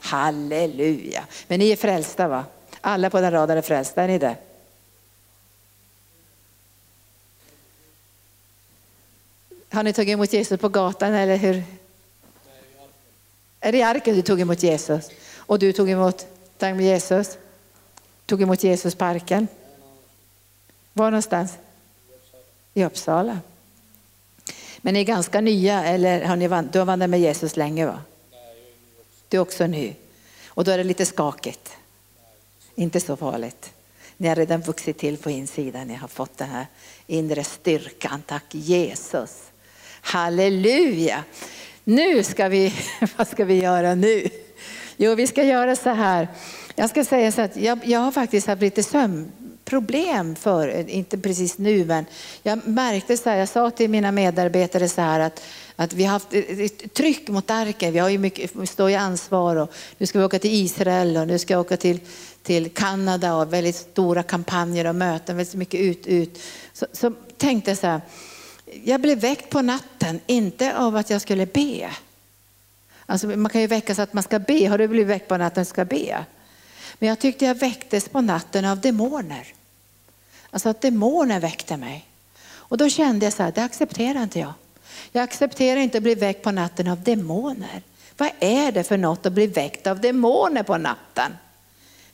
Halleluja. 0.00 1.24
Men 1.48 1.58
ni 1.58 1.70
är 1.70 1.76
frälsta 1.76 2.28
va? 2.28 2.44
Alla 2.80 3.10
på 3.10 3.20
den 3.20 3.32
raden 3.32 3.58
är 3.58 3.62
frälsta, 3.62 4.02
är 4.02 4.08
ni 4.08 4.18
det? 4.18 4.36
Har 9.70 9.82
ni 9.82 9.92
tagit 9.92 10.12
emot 10.12 10.32
Jesus 10.32 10.60
på 10.60 10.68
gatan 10.68 11.14
eller 11.14 11.36
hur? 11.36 11.62
Är 13.60 13.72
det 13.72 13.78
i 13.78 13.82
arken 13.82 14.14
du 14.14 14.22
tog 14.22 14.40
emot 14.40 14.62
Jesus? 14.62 15.10
Och 15.36 15.58
du 15.58 15.72
tog 15.72 15.90
emot, 15.90 16.26
tog 16.58 16.68
emot 16.68 16.82
Jesus? 16.82 17.38
Tog 18.26 18.42
emot 18.42 18.64
Jesus 18.64 18.94
parken? 18.94 19.48
Var 20.98 21.10
någonstans? 21.10 21.52
I 22.74 22.84
Uppsala. 22.84 23.38
Men 24.78 24.94
ni 24.94 25.00
är 25.00 25.04
ganska 25.04 25.40
nya 25.40 25.84
eller 25.84 26.24
har 26.24 26.36
ni, 26.36 26.48
du 26.72 26.78
har 26.78 26.86
vandrat 26.86 27.10
med 27.10 27.20
Jesus 27.20 27.56
länge 27.56 27.86
va? 27.86 28.00
Du 29.28 29.36
är 29.36 29.40
också 29.40 29.66
ny. 29.66 29.94
Och 30.46 30.64
då 30.64 30.70
är 30.70 30.78
det 30.78 30.84
lite 30.84 31.06
skakigt. 31.06 31.70
Inte 32.74 33.00
så 33.00 33.16
farligt. 33.16 33.70
Ni 34.16 34.28
har 34.28 34.36
redan 34.36 34.60
vuxit 34.60 34.98
till 34.98 35.16
på 35.16 35.30
insidan. 35.30 35.86
Ni 35.86 35.94
har 35.94 36.08
fått 36.08 36.38
den 36.38 36.48
här 36.48 36.66
inre 37.06 37.44
styrkan. 37.44 38.22
Tack 38.26 38.44
Jesus. 38.50 39.42
Halleluja. 40.00 41.24
Nu 41.84 42.22
ska 42.22 42.48
vi, 42.48 42.74
vad 43.16 43.28
ska 43.28 43.44
vi 43.44 43.62
göra 43.62 43.94
nu? 43.94 44.28
Jo, 44.96 45.14
vi 45.14 45.26
ska 45.26 45.42
göra 45.42 45.76
så 45.76 45.90
här. 45.90 46.28
Jag 46.74 46.90
ska 46.90 47.04
säga 47.04 47.32
så 47.32 47.42
att 47.42 47.56
jag, 47.56 47.78
jag 47.84 48.00
har 48.00 48.12
faktiskt 48.12 48.46
haft 48.46 48.62
lite 48.62 48.82
sömn 48.82 49.32
problem 49.68 50.36
för, 50.36 50.88
inte 50.88 51.18
precis 51.18 51.58
nu, 51.58 51.84
men 51.84 52.06
jag 52.42 52.66
märkte 52.66 53.16
så 53.16 53.30
här, 53.30 53.36
jag 53.36 53.48
sa 53.48 53.70
till 53.70 53.90
mina 53.90 54.12
medarbetare 54.12 54.88
så 54.88 55.00
här 55.00 55.20
att 55.20 55.42
att 55.80 55.92
vi 55.92 56.04
har 56.04 56.12
haft 56.12 56.32
ett 56.32 56.94
tryck 56.94 57.28
mot 57.28 57.50
arken. 57.50 57.92
Vi 57.92 57.98
har 57.98 58.08
ju 58.08 58.18
mycket, 58.18 58.56
vi 58.56 58.66
står 58.66 58.90
i 58.90 58.94
ansvar 58.94 59.56
och 59.56 59.72
nu 59.98 60.06
ska 60.06 60.18
vi 60.18 60.24
åka 60.24 60.38
till 60.38 60.64
Israel 60.64 61.16
och 61.16 61.26
nu 61.26 61.38
ska 61.38 61.54
jag 61.54 61.60
åka 61.60 61.76
till, 61.76 62.00
till 62.42 62.70
Kanada 62.70 63.34
och 63.34 63.52
väldigt 63.52 63.76
stora 63.76 64.22
kampanjer 64.22 64.86
och 64.86 64.94
möten, 64.94 65.36
väldigt 65.36 65.54
mycket 65.54 65.80
ut, 65.80 66.06
ut. 66.06 66.40
Så, 66.72 66.86
så 66.92 67.12
tänkte 67.36 67.70
jag 67.70 67.78
så 67.78 67.86
här, 67.86 68.00
jag 68.84 69.00
blev 69.00 69.20
väckt 69.20 69.50
på 69.50 69.62
natten, 69.62 70.20
inte 70.26 70.76
av 70.76 70.96
att 70.96 71.10
jag 71.10 71.20
skulle 71.20 71.46
be. 71.46 71.90
Alltså 73.06 73.26
man 73.26 73.50
kan 73.50 73.60
ju 73.60 73.66
väckas 73.66 73.98
att 73.98 74.12
man 74.12 74.22
ska 74.22 74.38
be. 74.38 74.68
Har 74.68 74.78
du 74.78 74.88
blivit 74.88 75.08
väckt 75.08 75.28
på 75.28 75.36
natten 75.36 75.64
ska 75.64 75.84
be? 75.84 76.24
Men 76.98 77.08
jag 77.08 77.18
tyckte 77.18 77.44
jag 77.44 77.54
väcktes 77.54 78.08
på 78.08 78.20
natten 78.20 78.64
av 78.64 78.80
demoner. 78.80 79.54
Alltså 80.50 80.68
att 80.68 80.80
demoner 80.80 81.40
väckte 81.40 81.76
mig. 81.76 82.08
Och 82.44 82.78
då 82.78 82.88
kände 82.88 83.26
jag 83.26 83.32
så 83.32 83.42
här, 83.42 83.52
det 83.52 83.62
accepterar 83.62 84.22
inte 84.22 84.38
jag. 84.38 84.52
Jag 85.12 85.22
accepterar 85.22 85.80
inte 85.80 85.98
att 85.98 86.02
bli 86.02 86.14
väckt 86.14 86.42
på 86.42 86.50
natten 86.50 86.88
av 86.88 87.02
demoner. 87.02 87.82
Vad 88.16 88.30
är 88.40 88.72
det 88.72 88.84
för 88.84 88.96
något 88.96 89.26
att 89.26 89.32
bli 89.32 89.46
väckt 89.46 89.86
av 89.86 90.00
demoner 90.00 90.62
på 90.62 90.76
natten? 90.76 91.32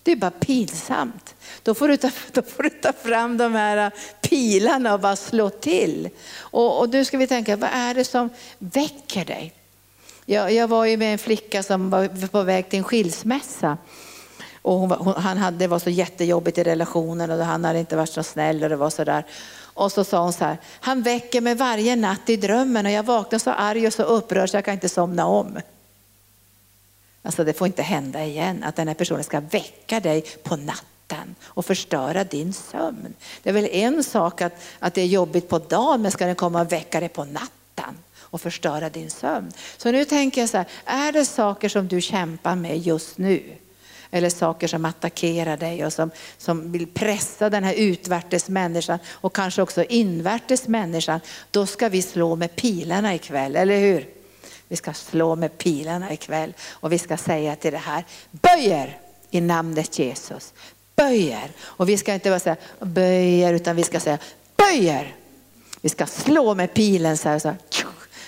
Det 0.02 0.12
är 0.12 0.16
bara 0.16 0.30
pinsamt. 0.30 1.34
Då 1.62 1.74
får 1.74 1.88
du 1.88 1.96
ta, 1.96 2.10
då 2.32 2.42
får 2.42 2.62
du 2.62 2.70
ta 2.70 2.92
fram 2.92 3.38
de 3.38 3.54
här 3.54 3.90
pilarna 4.20 4.94
och 4.94 5.00
bara 5.00 5.16
slå 5.16 5.50
till. 5.50 6.08
Och, 6.36 6.80
och 6.80 6.88
nu 6.88 7.04
ska 7.04 7.18
vi 7.18 7.26
tänka, 7.26 7.56
vad 7.56 7.70
är 7.72 7.94
det 7.94 8.04
som 8.04 8.30
väcker 8.58 9.24
dig? 9.24 9.52
Jag, 10.26 10.52
jag 10.52 10.68
var 10.68 10.84
ju 10.84 10.96
med 10.96 11.12
en 11.12 11.18
flicka 11.18 11.62
som 11.62 11.90
var 11.90 12.28
på 12.28 12.42
väg 12.42 12.68
till 12.68 12.78
en 12.78 12.84
skilsmässa. 12.84 13.78
Och 14.64 14.78
hon, 14.78 14.90
hon, 14.90 15.14
han 15.16 15.38
hade, 15.38 15.56
det 15.56 15.66
var 15.66 15.78
så 15.78 15.90
jättejobbigt 15.90 16.58
i 16.58 16.62
relationen 16.62 17.30
och 17.30 17.46
han 17.46 17.64
hade 17.64 17.78
inte 17.78 17.96
varit 17.96 18.10
så 18.12 18.22
snäll 18.22 18.62
och 18.62 18.68
det 18.68 18.76
var 18.76 18.90
så 18.90 19.04
där. 19.04 19.24
Och 19.62 19.92
så 19.92 20.04
sa 20.04 20.22
hon 20.22 20.32
så 20.32 20.44
här, 20.44 20.58
han 20.80 21.02
väcker 21.02 21.40
mig 21.40 21.54
varje 21.54 21.96
natt 21.96 22.30
i 22.30 22.36
drömmen 22.36 22.86
och 22.86 22.92
jag 22.92 23.02
vaknar 23.02 23.38
så 23.38 23.50
arg 23.50 23.86
och 23.86 23.92
så 23.92 24.02
upprörd 24.02 24.50
så 24.50 24.56
jag 24.56 24.64
kan 24.64 24.74
inte 24.74 24.88
somna 24.88 25.26
om. 25.26 25.58
Alltså 27.22 27.44
det 27.44 27.52
får 27.52 27.66
inte 27.66 27.82
hända 27.82 28.24
igen 28.24 28.64
att 28.64 28.76
den 28.76 28.88
här 28.88 28.94
personen 28.94 29.24
ska 29.24 29.40
väcka 29.40 30.00
dig 30.00 30.24
på 30.42 30.56
natten 30.56 31.34
och 31.44 31.66
förstöra 31.66 32.24
din 32.24 32.52
sömn. 32.52 33.14
Det 33.42 33.48
är 33.48 33.54
väl 33.54 33.68
en 33.72 34.04
sak 34.04 34.40
att, 34.40 34.52
att 34.78 34.94
det 34.94 35.00
är 35.00 35.06
jobbigt 35.06 35.48
på 35.48 35.58
dagen 35.58 36.02
men 36.02 36.10
ska 36.10 36.26
den 36.26 36.34
komma 36.34 36.60
och 36.60 36.72
väcka 36.72 37.00
dig 37.00 37.08
på 37.08 37.24
natten 37.24 37.98
och 38.18 38.40
förstöra 38.40 38.90
din 38.90 39.10
sömn. 39.10 39.52
Så 39.76 39.92
nu 39.92 40.04
tänker 40.04 40.40
jag 40.40 40.50
så 40.50 40.56
här, 40.56 40.66
är 40.84 41.12
det 41.12 41.24
saker 41.24 41.68
som 41.68 41.88
du 41.88 42.00
kämpar 42.00 42.54
med 42.54 42.78
just 42.78 43.18
nu? 43.18 43.56
Eller 44.14 44.30
saker 44.30 44.66
som 44.66 44.84
attackerar 44.84 45.56
dig 45.56 45.86
och 45.86 45.92
som, 45.92 46.10
som 46.38 46.72
vill 46.72 46.86
pressa 46.86 47.50
den 47.50 47.64
här 47.64 47.74
utvärtes 47.74 48.48
människan 48.48 48.98
och 49.10 49.34
kanske 49.34 49.62
också 49.62 49.84
invärtes 49.84 50.68
människan, 50.68 51.20
då 51.50 51.66
ska 51.66 51.88
vi 51.88 52.02
slå 52.02 52.36
med 52.36 52.56
pilarna 52.56 53.14
ikväll, 53.14 53.56
eller 53.56 53.80
hur? 53.80 54.08
Vi 54.68 54.76
ska 54.76 54.92
slå 54.92 55.36
med 55.36 55.58
pilarna 55.58 56.12
ikväll 56.12 56.52
och 56.70 56.92
vi 56.92 56.98
ska 56.98 57.16
säga 57.16 57.56
till 57.56 57.72
det 57.72 57.78
här, 57.78 58.04
böjer 58.30 58.98
i 59.30 59.40
namnet 59.40 59.98
Jesus. 59.98 60.52
Böjer. 60.96 61.50
Och 61.60 61.88
vi 61.88 61.96
ska 61.96 62.14
inte 62.14 62.30
bara 62.30 62.40
säga 62.40 62.56
böjer 62.80 63.52
utan 63.52 63.76
vi 63.76 63.82
ska 63.82 64.00
säga 64.00 64.18
böjer. 64.56 65.14
Vi 65.80 65.88
ska 65.88 66.06
slå 66.06 66.54
med 66.54 66.74
pilen 66.74 67.16
så 67.16 67.28
här. 67.28 67.38
Så 67.38 67.48
här 67.48 67.56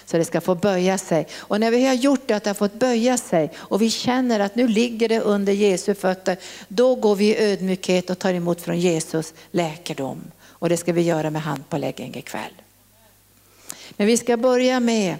så 0.07 0.19
det 0.19 0.25
ska 0.25 0.41
få 0.41 0.55
böja 0.55 0.99
sig. 0.99 1.27
Och 1.37 1.61
när 1.61 1.71
vi 1.71 1.87
har 1.87 1.95
gjort 1.95 2.21
det, 2.27 2.35
att 2.35 2.45
det 2.45 2.51
har 2.51 2.55
fått 2.55 2.75
böja 2.75 3.19
sig 3.19 3.51
och 3.57 3.83
vi 3.83 3.91
känner 3.91 4.41
att 4.41 4.55
nu 4.55 4.69
ligger 4.69 5.09
det 5.09 5.21
under 5.21 5.53
Jesu 5.53 5.95
fötter, 5.95 6.37
då 6.69 6.95
går 6.95 7.17
vi 7.17 7.25
i 7.25 7.53
ödmjukhet 7.53 8.11
och 8.11 8.19
tar 8.19 8.35
emot 8.35 8.61
från 8.61 8.81
Jesus 8.81 9.35
läkedom. 9.51 10.23
Och 10.45 10.69
det 10.69 10.77
ska 10.77 10.93
vi 10.93 11.03
göra 11.03 11.31
med 11.31 11.43
handpåläggning 11.43 12.15
ikväll. 12.17 12.53
Men 13.91 14.07
vi 14.07 14.17
ska 14.17 14.37
börja 14.37 14.81
med, 14.81 15.17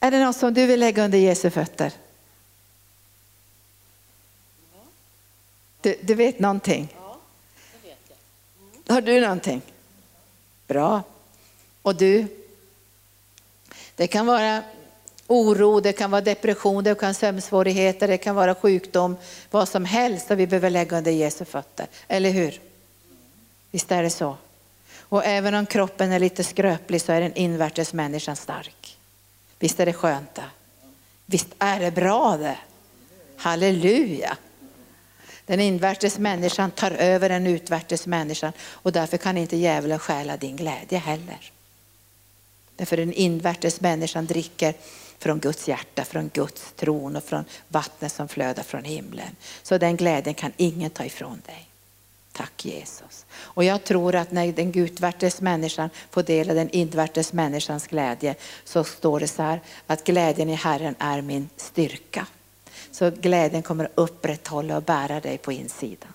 är 0.00 0.10
det 0.10 0.24
något 0.24 0.36
som 0.36 0.54
du 0.54 0.66
vill 0.66 0.80
lägga 0.80 1.04
under 1.04 1.18
Jesu 1.18 1.50
fötter? 1.50 1.92
Du, 5.80 5.96
du 6.00 6.14
vet 6.14 6.38
någonting? 6.38 6.88
Ja, 6.96 7.16
det 7.72 7.88
vet 7.88 7.98
jag. 8.08 8.16
Mm. 8.68 8.82
Har 8.88 9.00
du 9.00 9.20
någonting? 9.20 9.62
Bra. 10.66 11.02
Och 11.82 11.94
du? 11.96 12.41
Det 14.02 14.08
kan 14.08 14.26
vara 14.26 14.62
oro, 15.26 15.80
det 15.80 15.92
kan 15.92 16.10
vara 16.10 16.20
depression, 16.20 16.84
det 16.84 16.94
kan 16.94 17.06
vara 17.06 17.14
sömnsvårigheter, 17.14 18.08
det 18.08 18.18
kan 18.18 18.34
vara 18.34 18.54
sjukdom, 18.54 19.16
vad 19.50 19.68
som 19.68 19.84
helst 19.84 20.26
som 20.26 20.36
vi 20.36 20.46
behöver 20.46 20.70
lägga 20.70 20.98
under 20.98 21.10
Jesu 21.10 21.44
fötter. 21.44 21.86
Eller 22.08 22.30
hur? 22.30 22.60
Visst 23.70 23.92
är 23.92 24.02
det 24.02 24.10
så? 24.10 24.36
Och 24.98 25.24
även 25.24 25.54
om 25.54 25.66
kroppen 25.66 26.12
är 26.12 26.18
lite 26.18 26.44
skröplig 26.44 27.02
så 27.02 27.12
är 27.12 27.20
den 27.20 27.34
invärtes 27.34 27.92
människan 27.92 28.36
stark. 28.36 28.98
Visst 29.58 29.80
är 29.80 29.86
det 29.86 29.92
skönt 29.92 30.34
det? 30.34 30.50
Visst 31.26 31.48
är 31.58 31.80
det 31.80 31.90
bra 31.90 32.36
det? 32.36 32.58
Halleluja! 33.36 34.36
Den 35.46 35.60
invärtes 35.60 36.18
människan 36.18 36.70
tar 36.70 36.90
över 36.90 37.28
den 37.28 37.46
utvärtes 37.46 38.06
människan 38.06 38.52
och 38.60 38.92
därför 38.92 39.16
kan 39.16 39.38
inte 39.38 39.56
djävulen 39.56 39.98
stjäla 39.98 40.36
din 40.36 40.56
glädje 40.56 40.98
heller. 40.98 41.52
Därför 42.82 42.96
den 42.96 43.12
invärtes 43.12 43.80
människan 43.80 44.26
dricker 44.26 44.74
från 45.18 45.38
Guds 45.38 45.68
hjärta, 45.68 46.04
från 46.04 46.30
Guds 46.34 46.72
tron 46.76 47.16
och 47.16 47.24
från 47.24 47.44
vattnet 47.68 48.12
som 48.12 48.28
flödar 48.28 48.62
från 48.62 48.84
himlen. 48.84 49.36
Så 49.62 49.78
den 49.78 49.96
glädjen 49.96 50.34
kan 50.34 50.52
ingen 50.56 50.90
ta 50.90 51.04
ifrån 51.04 51.42
dig. 51.46 51.68
Tack 52.32 52.64
Jesus. 52.64 53.26
Och 53.32 53.64
jag 53.64 53.84
tror 53.84 54.14
att 54.14 54.30
när 54.32 54.52
den 54.52 54.72
gudvärtes 54.72 55.40
människan 55.40 55.90
får 56.10 56.22
del 56.22 56.50
av 56.50 56.56
den 56.56 56.70
invärtes 56.70 57.32
människans 57.32 57.86
glädje 57.86 58.34
så 58.64 58.84
står 58.84 59.20
det 59.20 59.28
så 59.28 59.42
här 59.42 59.60
att 59.86 60.04
glädjen 60.04 60.48
i 60.48 60.54
Herren 60.54 60.94
är 60.98 61.20
min 61.20 61.48
styrka. 61.56 62.26
Så 62.90 63.10
glädjen 63.10 63.62
kommer 63.62 63.84
att 63.84 63.92
upprätthålla 63.94 64.76
och 64.76 64.82
bära 64.82 65.20
dig 65.20 65.38
på 65.38 65.52
insidan. 65.52 66.12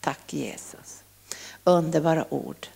Tack 0.00 0.34
Jesus. 0.34 1.02
Underbara 1.64 2.34
ord. 2.34 2.66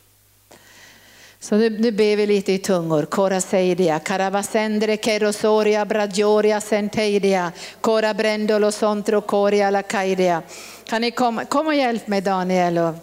Så 1.43 1.57
nu, 1.57 1.71
nu 1.71 1.91
ber 1.91 2.17
vi 2.17 2.27
lite 2.27 2.53
i 2.53 2.59
tungor. 2.59 3.05
Kora 3.05 3.41
seidia, 3.41 3.99
karavasendre, 3.99 4.97
kerosoria, 4.97 5.85
bradjoria, 5.85 6.61
centeidia, 6.61 7.53
kora 7.81 8.15
brendolo, 8.15 8.71
sontro, 8.71 9.21
koria, 9.21 9.71
la 9.71 9.83
kaidia. 9.83 10.43
Kan 10.85 11.01
ni 11.01 11.11
komma, 11.11 11.45
kom 11.45 11.67
och 11.67 11.75
hjälp 11.75 12.07
mig 12.07 12.21
Daniel 12.21 12.79
och 12.79 12.95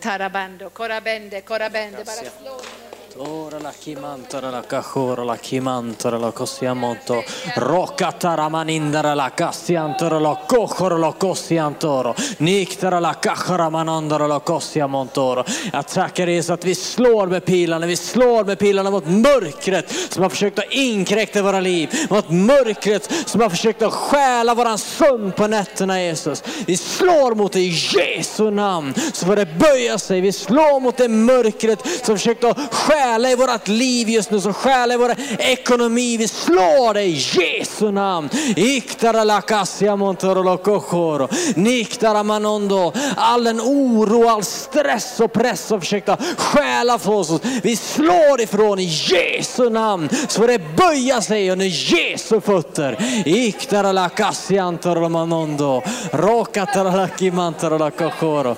tarabando, 0.00 0.70
korabende, 0.70 1.40
korabende. 1.40 2.04
Bara 2.04 2.14
slå. 2.14 2.85
Ora 3.18 3.58
la 3.58 3.72
chimantara 3.72 4.50
la 4.50 4.60
cajora 4.60 5.24
la 5.24 5.38
chimantara 5.38 6.18
la 6.18 6.32
cosiamonto 6.32 7.24
rocatara 7.54 8.50
manindara 8.50 9.14
la 9.14 9.32
cassiantoro 9.32 10.18
lo 10.18 10.40
cojoro 10.46 10.98
lo 10.98 11.14
cosiantoro 11.14 12.14
niktara 12.38 13.00
la 13.00 13.14
cajara 13.18 13.70
manandara 13.70 14.26
lo 14.26 14.40
cosiamontoro 14.40 15.44
Jag 15.72 15.88
tackar 15.88 16.26
dig 16.26 16.42
så 16.42 16.52
att 16.52 16.64
vi 16.64 16.74
slår 16.74 17.26
med 17.26 17.44
pilarna, 17.44 17.86
vi 17.86 17.96
slår 17.96 18.44
med 18.44 18.58
pilarna 18.58 18.90
mot 18.90 19.06
mörkret 19.06 19.90
som 20.12 20.22
har 20.22 20.30
försökt 20.30 20.58
att 20.58 20.72
inkräkta 20.72 21.42
våra 21.42 21.60
liv, 21.60 21.90
mot 22.10 22.30
mörkret 22.30 23.12
som 23.26 23.40
har 23.40 23.50
försökt 23.50 23.82
att 23.82 23.92
stjäla 23.92 24.54
våran 24.54 24.78
sömn 24.78 25.32
på 25.32 25.46
nätterna 25.46 26.02
Jesus. 26.02 26.42
Vi 26.66 26.76
slår 26.76 27.34
mot 27.34 27.52
det 27.52 27.60
i 27.60 27.68
Jesu 27.68 28.50
namn 28.50 28.94
så 29.12 29.26
får 29.26 29.36
det 29.36 29.46
böja 29.58 29.98
sig. 29.98 30.20
Vi 30.20 30.32
slår 30.32 30.80
mot 30.80 30.96
det 30.96 31.08
mörkret 31.08 32.04
som 32.04 32.16
försökt 32.16 32.44
att 32.44 32.74
stjäla 32.74 33.05
stjäla 33.06 33.30
i 33.30 33.36
vårt 33.36 33.68
liv 33.68 34.08
just 34.08 34.30
nu, 34.30 34.40
som 34.40 34.54
stjäla 34.54 34.94
i 34.94 34.96
vår 34.96 35.14
ekonomi. 35.38 36.16
Vi 36.16 36.28
slår 36.28 36.94
dig 36.94 37.10
i 37.10 37.40
Jesu 37.40 37.90
namn. 37.90 38.30
Iktara 38.56 39.24
lakasia 39.24 39.96
montorolokokoro, 39.96 41.28
Niktara 41.54 42.22
manondo. 42.22 42.92
All 43.16 43.44
den 43.44 43.60
oro, 43.60 44.28
all 44.28 44.44
stress 44.44 45.20
och 45.20 45.32
press 45.32 45.66
som 45.66 45.80
försökte 45.80 46.16
stjäla 46.36 46.98
från 46.98 47.14
oss. 47.14 47.40
Vi 47.62 47.76
slår 47.76 48.40
ifrån 48.40 48.78
i 48.78 48.84
Jesu 48.84 49.70
namn. 49.70 50.08
Så 50.28 50.40
får 50.40 50.48
det 50.48 50.76
böja 50.76 51.20
sig 51.22 51.50
under 51.50 51.66
Jesu 51.66 52.40
fötter. 52.40 52.96
Iktara 53.24 53.92
lakasia 53.92 54.62
antorolomanondo, 54.62 55.82
Rokatara 56.12 56.96
lakimantorolokochoro. 56.96 58.56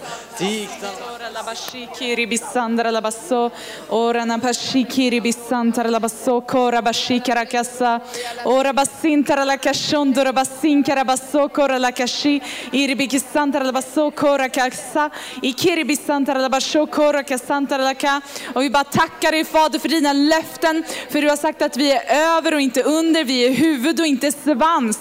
Bisandra 2.26 2.90
la 2.90 3.00
basso 3.00 3.50
ora 3.88 4.24
bisantara 5.20 5.90
la 5.90 6.00
basso 6.00 6.40
bashikara 6.82 7.44
ora 8.44 8.72
la 8.72 8.72
basso 8.72 10.04
la 10.04 10.44
santara 13.24 13.62
la 13.62 13.72
basso 13.72 14.12
ikiri 15.40 15.84
bisantara 15.84 16.38
la 16.40 16.48
basso 16.48 16.86
la 16.86 17.94
och 18.54 18.62
vi 18.62 18.70
bara 18.70 18.84
tackar 18.84 19.32
dig 19.32 19.44
Fader 19.44 19.78
för 19.78 19.88
dina 19.88 20.12
löften. 20.12 20.84
För 21.10 21.22
du 21.22 21.28
har 21.28 21.36
sagt 21.36 21.62
att 21.62 21.76
vi 21.76 21.92
är 21.92 22.02
över 22.36 22.54
och 22.54 22.60
inte 22.60 22.82
under. 22.82 23.24
Vi 23.24 23.46
är 23.46 23.50
huvud 23.50 24.00
och 24.00 24.06
inte 24.06 24.32
svans. 24.32 24.98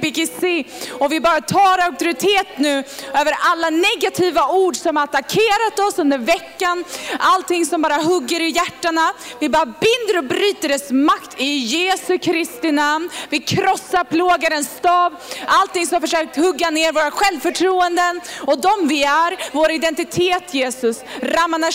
Bikisi 0.00 0.64
och 0.98 1.12
vi 1.12 1.20
bara 1.20 1.40
tar 1.40 1.78
auktoritet 1.78 2.46
nu 2.56 2.84
över 3.14 3.34
alla 3.40 3.70
negativa 3.70 4.48
ord 4.48 4.69
som 4.76 4.96
har 4.96 5.04
attackerat 5.04 5.78
oss 5.78 5.98
under 5.98 6.18
veckan, 6.18 6.84
allting 7.18 7.66
som 7.66 7.82
bara 7.82 7.94
hugger 7.94 8.40
i 8.40 8.48
hjärtana. 8.48 9.12
Vi 9.38 9.48
bara 9.48 9.66
binder 9.66 10.18
och 10.18 10.24
bryter 10.24 10.68
dess 10.68 10.90
makt 10.90 11.40
i 11.40 11.56
Jesu 11.56 12.18
Kristi 12.18 12.72
namn. 12.72 13.10
Vi 13.28 13.38
krossar 13.38 14.04
plågarens 14.04 14.76
stav, 14.76 15.14
allting 15.46 15.86
som 15.86 15.94
har 15.94 16.00
försökt 16.00 16.36
hugga 16.36 16.70
ner 16.70 16.92
våra 16.92 17.10
självförtroenden 17.10 18.20
och 18.40 18.60
de 18.60 18.88
vi 18.88 19.04
är, 19.04 19.52
vår 19.52 19.70
identitet 19.70 20.54
Jesus. 20.54 21.00
Ramana 21.22 21.70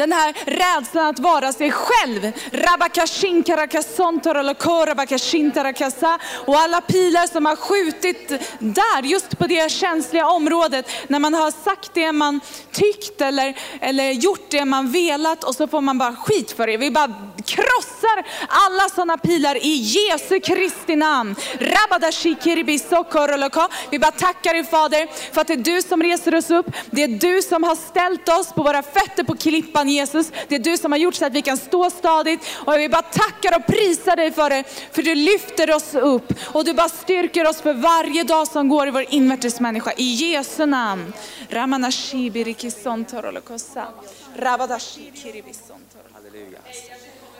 den 0.00 0.12
här 0.12 0.34
rädslan 0.44 1.06
att 1.06 1.18
vara 1.18 1.52
sig 1.52 1.72
själv. 1.72 2.32
Och 6.46 6.58
alla 6.60 6.80
pilar 6.80 7.26
som 7.26 7.46
har 7.46 7.56
skjutit 7.56 8.28
där, 8.58 9.02
just 9.02 9.38
på 9.38 9.46
det 9.46 9.72
känsliga 9.72 10.26
området, 10.26 10.90
när 11.08 11.18
man 11.18 11.34
har 11.34 11.50
sagt 11.50 11.90
det 11.94 12.12
man 12.12 12.40
tyckt 12.72 13.20
eller, 13.20 13.56
eller 13.80 14.10
gjort 14.10 14.50
det 14.50 14.64
man 14.64 14.92
velat 14.92 15.44
och 15.44 15.54
så 15.54 15.66
får 15.66 15.80
man 15.80 15.98
bara 15.98 16.16
skit 16.16 16.52
för 16.52 16.66
det. 16.66 16.76
Vi 16.76 16.90
bara 16.90 17.14
krossar 17.46 18.24
alla 18.48 18.88
sådana 18.88 19.18
pilar 19.18 19.56
i 19.56 19.74
Jesu 19.74 20.40
Kristi 20.40 20.96
namn. 20.96 21.36
Vi 23.90 23.98
bara 23.98 24.10
tackar 24.10 24.52
dig 24.52 24.64
Fader 24.64 25.32
för 25.34 25.40
att 25.40 25.46
det 25.46 25.52
är 25.52 25.56
du 25.56 25.82
som 25.82 26.02
reser 26.02 26.34
oss 26.34 26.50
upp. 26.50 26.66
Det 26.90 27.02
är 27.02 27.08
du 27.08 27.42
som 27.42 27.64
har 27.64 27.76
ställt 27.76 28.28
oss 28.28 28.52
på 28.52 28.62
våra 28.62 28.82
fötter 28.82 29.24
på 29.24 29.36
klippan 29.36 29.89
Jesus. 29.90 30.32
Det 30.48 30.54
är 30.54 30.58
du 30.58 30.76
som 30.76 30.92
har 30.92 30.98
gjort 30.98 31.14
så 31.14 31.26
att 31.26 31.32
vi 31.32 31.42
kan 31.42 31.56
stå 31.56 31.90
stadigt. 31.90 32.40
Och 32.66 32.74
vi 32.78 32.88
bara 32.88 33.02
tackar 33.02 33.56
och 33.56 33.66
prisar 33.66 34.16
dig 34.16 34.32
för 34.32 34.50
det. 34.50 34.64
För 34.92 35.02
du 35.02 35.14
lyfter 35.14 35.74
oss 35.74 35.94
upp 35.94 36.32
och 36.46 36.64
du 36.64 36.72
bara 36.72 36.88
styrker 36.88 37.48
oss 37.48 37.60
för 37.60 37.74
varje 37.74 38.24
dag 38.24 38.48
som 38.48 38.68
går 38.68 38.88
i 38.88 38.90
vår 38.90 39.04
invärtes 39.08 39.60
människa. 39.60 39.92
I 39.96 40.04
Jesu 40.04 40.66
namn. 40.66 41.12
Ramanashi 41.48 42.30
birikison. 42.30 43.06
Rabadashi 44.36 45.12
kiribison 45.14 45.76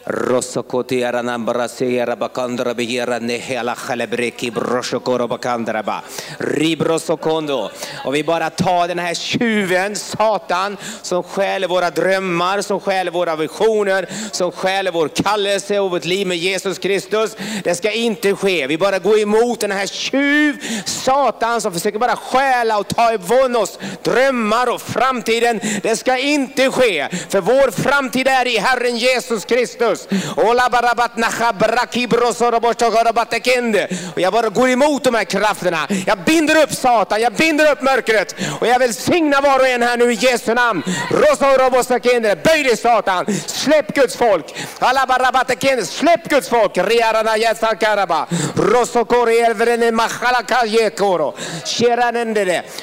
Halleluja. 0.05 0.31
Rosokotera 0.31 2.17
bakandra 2.17 2.75
begera 2.75 3.19
nehela 3.19 3.75
chalebreki 3.75 4.51
brosokoro 4.51 5.29
bakandra 5.29 5.83
ba. 5.83 6.03
Ribrosokondo. 6.39 7.71
Och 8.05 8.15
vi 8.15 8.25
bara 8.25 8.51
tar 8.51 8.89
den 8.89 8.99
här 8.99 9.15
tjuven, 9.15 9.97
Satan, 9.97 10.77
som 11.03 11.23
stjäl 11.23 11.67
våra 11.67 11.91
drömmar, 11.91 12.63
som 12.63 12.81
stjäl 12.81 13.11
våra 13.11 13.37
visioner, 13.37 14.09
som 14.31 14.53
stjäl 14.53 14.91
vår 14.93 15.09
kallelse 15.09 15.79
och 15.81 15.91
vårt 15.91 16.05
liv 16.05 16.27
med 16.27 16.37
Jesus 16.37 16.79
Kristus. 16.79 17.37
Det 17.65 17.75
ska 17.75 17.93
inte 17.93 18.37
ske. 18.37 18.67
Vi 18.67 18.79
bara 18.79 18.99
går 18.99 19.19
emot 19.19 19.61
den 19.61 19.73
här 19.73 19.87
tjuv, 19.87 20.57
Satan, 20.87 21.61
som 21.61 21.73
försöker 21.73 21.99
bara 21.99 22.17
stjäla 22.17 22.79
och 22.79 22.89
ta 22.89 23.13
ifrån 23.13 23.57
oss 23.57 23.79
drömmar 24.03 24.75
och 24.75 24.83
framtiden. 24.83 25.61
Det 25.83 25.97
ska 25.97 26.19
inte 26.19 26.71
ske. 26.71 27.09
För 27.29 27.41
vår 27.41 27.71
framtid 27.71 28.29
är 28.29 28.47
i 28.47 28.59
Herren 28.59 28.97
Jesus 28.97 29.45
Kristus. 29.45 29.89
Och 34.14 34.20
jag 34.20 34.32
bara 34.32 34.49
går 34.49 34.68
emot 34.68 35.05
de 35.05 35.14
här 35.14 35.24
krafterna. 35.24 35.88
Jag 36.07 36.18
binder 36.18 36.62
upp 36.62 36.72
Satan, 36.72 37.20
jag 37.20 37.32
binder 37.32 37.72
upp 37.72 37.82
mörkret. 37.82 38.34
Och 38.61 38.66
jag 38.66 38.78
vill 38.78 38.95
signa 38.95 39.41
var 39.41 39.59
och 39.59 39.66
en 39.68 39.82
här 39.82 39.97
nu 39.97 40.12
i 40.12 40.14
Jesu 40.14 40.55
namn. 40.55 40.82
Böj 42.45 42.62
dig 42.62 42.76
Satan, 42.76 43.26
släpp 43.47 43.95
Guds 43.95 44.16
folk. 44.16 44.55
Släpp 45.86 46.28
Guds 46.28 46.49
folk. 46.49 46.76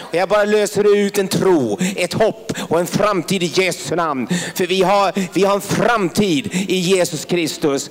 Och 0.01 0.15
jag 0.15 0.29
bara 0.29 0.43
löser 0.45 0.95
ut 0.95 1.17
en 1.17 1.27
tro, 1.27 1.79
ett 1.95 2.13
hopp 2.13 2.53
och 2.69 2.79
en 2.79 2.87
framtid 2.87 3.43
i 3.43 3.45
Jesu 3.45 3.95
namn. 3.95 4.27
För 4.55 4.65
vi 4.67 4.83
har, 4.83 5.13
vi 5.33 5.43
har 5.43 5.55
en 5.55 5.61
framtid 5.61 6.49
i 6.69 6.75
Jesus 6.97 7.25
Kristus. 7.25 7.89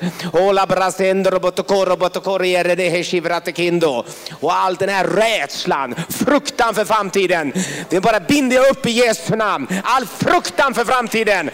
Och 4.41 4.55
all 4.55 4.77
den 4.77 4.89
här 4.89 5.05
rädslan, 5.05 5.95
fruktan 6.09 6.75
för 6.75 6.85
framtiden. 6.85 7.53
Vi 7.91 8.01
bara 8.01 8.21
binder 8.21 8.71
upp 8.71 8.87
i 8.87 8.91
Jesu 8.91 9.37
namn. 9.37 9.67
All 9.85 10.07
fruktan 10.07 10.75
för 10.75 10.85
framtiden. 10.85 11.51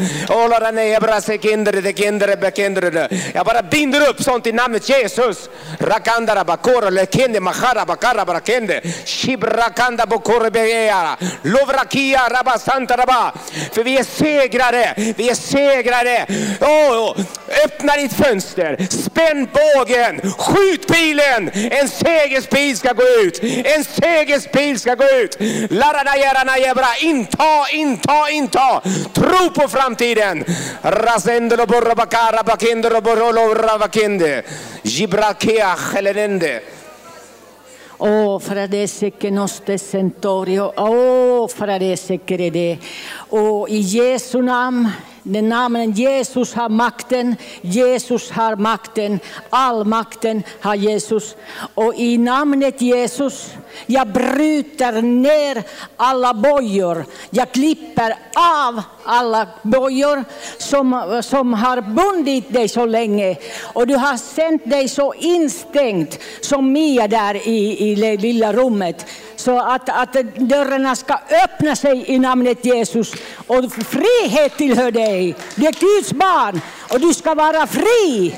Jag 3.34 3.46
bara 3.46 3.62
binder 3.62 4.08
upp 4.08 4.22
sånt 4.22 4.46
i 4.46 4.52
namnet 4.52 4.88
Jesus. 4.88 5.48
E 5.80 5.86
för 13.72 13.84
vi 13.84 13.98
är 13.98 14.04
segrare. 14.04 14.94
Vi 15.16 15.30
är 15.30 15.34
segrare. 15.34 16.26
Oh, 16.60 17.16
Öppna 17.64 17.96
ditt 17.96 18.12
fönster, 18.12 18.76
spänn 18.90 19.48
bågen, 19.52 20.20
skjut 20.38 20.86
pilen. 20.86 21.50
En 21.54 21.88
segerspil 21.88 22.76
ska 22.76 22.92
gå 22.92 23.02
ut. 23.24 23.40
En 23.64 23.84
segerspil 23.84 24.78
ska 24.78 24.94
gå 24.94 25.04
ut. 25.04 25.36
Larada. 25.70 26.12
Inta, 27.00 27.64
inta, 27.72 28.30
inta. 28.30 28.80
Tro 29.12 29.50
på 29.54 29.68
framtiden. 29.68 30.44
Rasendelo 30.82 31.66
borra 31.66 31.94
bakara 31.94 32.42
bakindero 32.42 33.00
borolo 33.00 33.54
ravakinde. 33.54 34.42
Gibrakea 34.82 35.76
chelenende. 35.76 36.62
Oh, 37.98 38.40
fradese 38.40 39.12
che 39.16 39.30
noste 39.30 39.78
sentorio. 39.78 40.72
Oh, 40.76 41.46
fradese 41.48 42.24
crede. 42.24 42.78
Oh, 43.28 43.68
i 43.68 43.78
Jesu 43.78 44.40
namn 44.40 44.92
den 45.22 45.48
namnet 45.48 45.98
Jesus 45.98 46.54
har 46.54 46.68
makten, 46.68 47.36
Jesus 47.60 48.30
har 48.30 48.56
makten, 48.56 49.20
all 49.50 49.84
makten 49.84 50.42
har 50.60 50.74
Jesus. 50.74 51.36
Och 51.74 51.94
i 51.94 52.18
namnet 52.18 52.80
Jesus, 52.80 53.50
jag 53.86 54.08
bryter 54.08 55.02
ner 55.02 55.62
alla 55.96 56.34
bojor. 56.34 57.04
Jag 57.30 57.52
klipper 57.52 58.14
av 58.64 58.82
alla 59.04 59.48
bojor 59.62 60.24
som, 60.58 61.20
som 61.24 61.54
har 61.54 61.80
bundit 61.80 62.52
dig 62.52 62.68
så 62.68 62.86
länge. 62.86 63.36
Och 63.72 63.86
du 63.86 63.96
har 63.96 64.36
känt 64.36 64.70
dig 64.70 64.88
så 64.88 65.14
instängt 65.14 66.18
som 66.40 66.72
Mia 66.72 67.08
där 67.08 67.48
i, 67.48 67.90
i 67.90 67.94
det 67.94 68.16
lilla 68.16 68.52
rummet. 68.52 69.06
Så 69.42 69.58
att, 69.58 69.88
att 69.88 70.12
dörrarna 70.36 70.96
ska 70.96 71.18
öppna 71.44 71.76
sig 71.76 72.04
i 72.06 72.18
namnet 72.18 72.64
Jesus. 72.64 73.12
Och 73.46 73.72
frihet 73.72 74.56
tillhör 74.56 74.90
dig. 74.90 75.34
Du 75.54 75.66
är 75.66 75.72
Guds 75.72 76.12
barn 76.12 76.60
och 76.90 77.00
du 77.00 77.14
ska 77.14 77.34
vara 77.34 77.66
fri. 77.66 78.34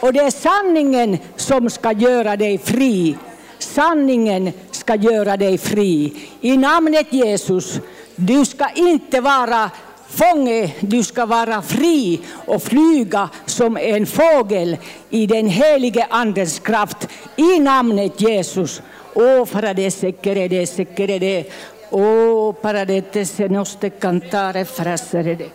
Och 0.00 0.12
det 0.12 0.20
är 0.20 0.30
sanningen 0.30 1.18
som 1.36 1.70
ska 1.70 1.92
göra 1.92 2.36
dig 2.36 2.58
fri. 2.58 3.16
Sanningen 3.58 4.52
ska 4.70 4.94
göra 4.94 5.36
dig 5.36 5.58
fri. 5.58 6.12
I 6.40 6.56
namnet 6.56 7.12
Jesus. 7.12 7.80
Du 8.16 8.44
ska 8.44 8.68
inte 8.74 9.20
vara 9.20 9.70
fånge, 10.08 10.72
du 10.80 11.02
ska 11.02 11.26
vara 11.26 11.62
fri 11.62 12.20
och 12.46 12.62
flyga 12.62 13.28
som 13.46 13.76
en 13.76 14.06
fågel 14.06 14.76
i 15.10 15.26
den 15.26 15.48
helige 15.48 16.06
Andens 16.10 16.58
kraft. 16.58 17.08
I 17.36 17.60
namnet 17.60 18.20
Jesus. 18.20 18.82
Oh, 19.14 19.46
paradese, 19.46 20.12
querede, 20.12 20.66
querede. 20.94 21.46
Oh, 21.90 22.52
paradete, 22.52 23.24
se 23.24 23.48
noste 23.48 23.90
cantare 23.90 24.64
frasserede. 24.64 25.50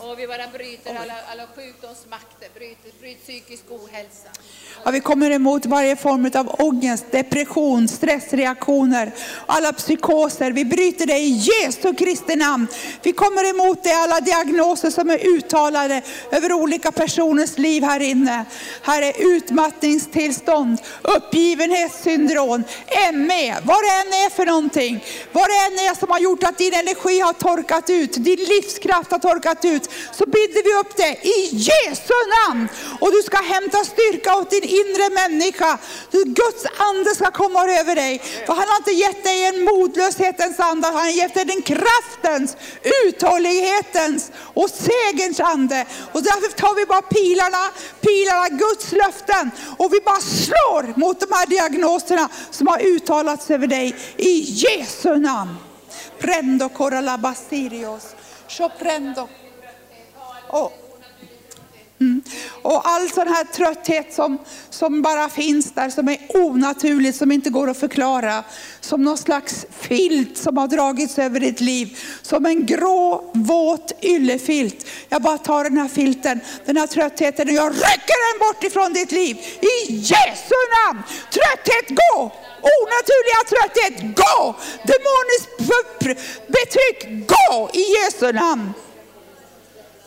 Och 0.00 0.18
vi 0.18 0.26
bara 0.26 0.46
bryter 0.52 0.94
alla, 0.94 1.14
alla 1.32 1.46
sjukdomsmakter, 1.46 2.48
bryter, 2.54 2.90
bryter 3.00 3.20
psykisk 3.20 3.64
ohälsa. 3.70 4.30
Ja, 4.84 4.90
vi 4.90 5.00
kommer 5.00 5.30
emot 5.30 5.66
varje 5.66 5.96
form 5.96 6.30
av 6.34 6.54
ångest, 6.58 7.04
depression, 7.10 7.88
stressreaktioner, 7.88 9.12
alla 9.46 9.72
psykoser. 9.72 10.50
Vi 10.50 10.64
bryter 10.64 11.06
det 11.06 11.18
i 11.18 11.28
Jesu 11.28 11.94
Kristi 11.94 12.36
namn. 12.36 12.66
Vi 13.02 13.12
kommer 13.12 13.50
emot 13.50 13.82
det, 13.82 13.92
alla 13.92 14.20
diagnoser 14.20 14.90
som 14.90 15.10
är 15.10 15.26
uttalade 15.26 16.02
över 16.30 16.52
olika 16.52 16.92
personers 16.92 17.58
liv 17.58 17.82
här 17.82 18.00
inne. 18.00 18.44
Här 18.82 19.02
är 19.02 19.36
utmattningstillstånd, 19.36 20.78
uppgivenhetssyndrom, 21.02 22.64
ME, 23.14 23.56
vad 23.64 23.78
det 23.84 23.90
än 23.90 24.26
är 24.26 24.30
för 24.30 24.46
någonting. 24.46 25.04
Vad 25.32 25.44
det 25.44 25.66
än 25.66 25.90
är 25.90 25.94
som 25.94 26.10
har 26.10 26.18
gjort 26.18 26.42
att 26.42 26.58
din 26.58 26.74
energi 26.74 27.20
har 27.20 27.32
torkat 27.32 27.90
ut, 27.90 28.12
din 28.12 28.38
livskraft 28.38 29.10
har 29.10 29.18
torkat 29.18 29.64
ut, 29.64 29.90
så 30.12 30.26
binder 30.26 30.64
vi 30.64 30.80
upp 30.80 30.96
det 30.96 31.28
i 31.28 31.48
Jesu 31.52 32.14
namn. 32.48 32.68
Och 33.00 33.12
du 33.12 33.22
ska 33.22 33.36
hämta 33.36 33.84
styrka 33.84 34.36
åt 34.36 34.50
din 34.50 34.64
inre 34.66 35.10
människa. 35.10 35.78
Hur 36.10 36.24
Guds 36.24 36.66
ande 36.78 37.14
ska 37.14 37.30
komma 37.30 37.60
över 37.66 37.94
dig. 37.94 38.18
För 38.46 38.52
han 38.52 38.68
har 38.68 38.76
inte 38.76 38.90
gett 38.90 39.24
dig 39.24 39.44
en 39.44 39.64
modlöshetens 39.64 40.60
ande, 40.60 40.86
han 40.86 40.96
har 40.96 41.10
gett 41.10 41.34
dig 41.34 41.44
den 41.44 41.62
kraftens, 41.62 42.56
uthållighetens 43.06 44.30
och 44.54 44.70
segerns 44.70 45.40
ande. 45.40 45.86
Och 46.12 46.22
därför 46.22 46.56
tar 46.56 46.74
vi 46.74 46.86
bara 46.86 47.02
pilarna, 47.02 47.70
pilarna, 48.00 48.48
Guds 48.48 48.92
löften 48.92 49.50
och 49.76 49.92
vi 49.92 50.00
bara 50.00 50.20
slår 50.20 50.98
mot 51.00 51.20
de 51.20 51.26
här 51.30 51.46
diagnoserna 51.46 52.28
som 52.50 52.66
har 52.66 52.78
uttalats 52.78 53.50
över 53.50 53.66
dig 53.66 53.96
i 54.16 54.40
Jesu 54.40 55.16
namn. 55.16 55.56
Prendo 56.18 56.68
coralabasirios, 56.68 58.14
prendo. 58.78 59.28
Oh. 60.50 60.85
Mm. 62.00 62.22
Och 62.62 62.88
all 62.88 63.10
sån 63.10 63.28
här 63.28 63.44
trötthet 63.44 64.14
som, 64.14 64.38
som 64.70 65.02
bara 65.02 65.28
finns 65.28 65.72
där, 65.72 65.90
som 65.90 66.08
är 66.08 66.18
onaturlig, 66.34 67.14
som 67.14 67.32
inte 67.32 67.50
går 67.50 67.70
att 67.70 67.76
förklara. 67.76 68.44
Som 68.80 69.02
någon 69.02 69.18
slags 69.18 69.66
filt 69.70 70.38
som 70.38 70.56
har 70.56 70.68
dragits 70.68 71.18
över 71.18 71.40
ditt 71.40 71.60
liv. 71.60 71.98
Som 72.22 72.46
en 72.46 72.66
grå, 72.66 73.30
våt 73.34 74.04
yllefilt. 74.04 74.86
Jag 75.08 75.22
bara 75.22 75.38
tar 75.38 75.64
den 75.64 75.78
här 75.78 75.88
filten, 75.88 76.40
den 76.64 76.76
här 76.76 76.86
tröttheten 76.86 77.48
och 77.48 77.54
jag 77.54 77.72
rycker 77.72 78.32
den 78.32 78.48
bort 78.48 78.64
ifrån 78.64 78.92
ditt 78.92 79.12
liv. 79.12 79.36
I 79.60 79.92
Jesu 79.92 80.54
namn! 80.76 81.02
Trötthet, 81.30 81.88
gå! 81.88 82.32
Onaturliga 82.76 83.40
trötthet, 83.48 84.16
gå! 84.16 84.54
Demoniskt 84.82 85.50
betryck, 86.46 87.28
gå! 87.28 87.70
I 87.72 87.80
Jesu 87.80 88.32
namn. 88.32 88.72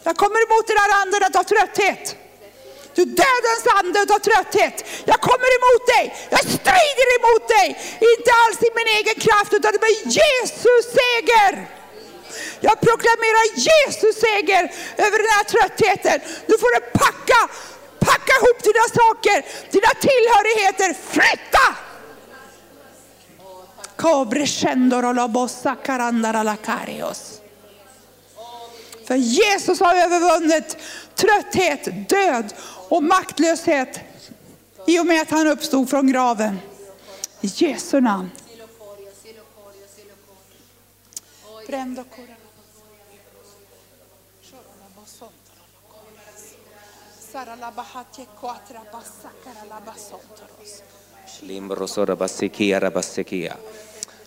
Jag 0.10 0.18
kommer 0.18 0.42
emot 0.48 0.66
den 0.68 0.78
här 0.84 0.92
anden 1.02 1.22
av 1.40 1.44
trötthet. 1.54 2.04
Du 2.96 3.04
dödens 3.06 3.66
ande 3.80 4.00
av 4.16 4.20
trötthet. 4.30 4.78
Jag 5.12 5.20
kommer 5.30 5.50
emot 5.60 5.84
dig. 5.94 6.06
Jag 6.36 6.44
strider 6.58 7.08
emot 7.20 7.46
dig. 7.56 7.68
Inte 8.14 8.32
alls 8.44 8.60
i 8.68 8.72
min 8.80 8.90
egen 8.98 9.18
kraft 9.26 9.52
utan 9.58 9.74
med 9.86 9.96
Jesus 10.20 10.84
seger. 11.00 11.52
Jag 12.68 12.78
proklamerar 12.88 13.46
Jesus 13.68 14.16
seger 14.26 14.64
över 15.06 15.18
den 15.24 15.32
här 15.38 15.46
tröttheten. 15.54 16.18
Nu 16.50 16.56
får 16.62 16.72
du 16.76 16.80
packa, 17.04 17.40
packa 18.00 18.34
ihop 18.40 18.60
dina 18.70 18.86
saker, 19.02 19.38
dina 19.76 19.92
tillhörigheter. 20.08 20.90
Flytta! 21.14 21.68
Cobre 23.96 24.48
för 29.10 29.16
Jesus 29.16 29.80
har 29.80 29.96
övervunnit 29.96 30.78
trötthet, 31.16 32.10
död 32.10 32.54
och 32.90 33.04
maktlöshet 33.04 34.00
i 34.88 35.00
och 35.00 35.06
med 35.06 35.22
att 35.22 35.30
han 35.30 35.48
uppstod 35.48 35.90
från 35.90 36.12
graven. 36.12 36.60
I 37.42 37.48
Jesu 37.56 38.02
namn. 38.02 38.30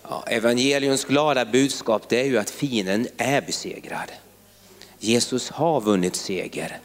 Ja, 0.02 0.24
evangeliums 0.26 1.04
glada 1.04 1.44
budskap 1.44 2.08
det 2.08 2.20
är 2.20 2.24
ju 2.24 2.38
att 2.38 2.50
fienden 2.50 3.08
är 3.16 3.40
besegrad. 3.40 4.12
Jesus 5.04 5.50
har 5.50 5.80
vunnit 5.80 6.16
seger. 6.16 6.78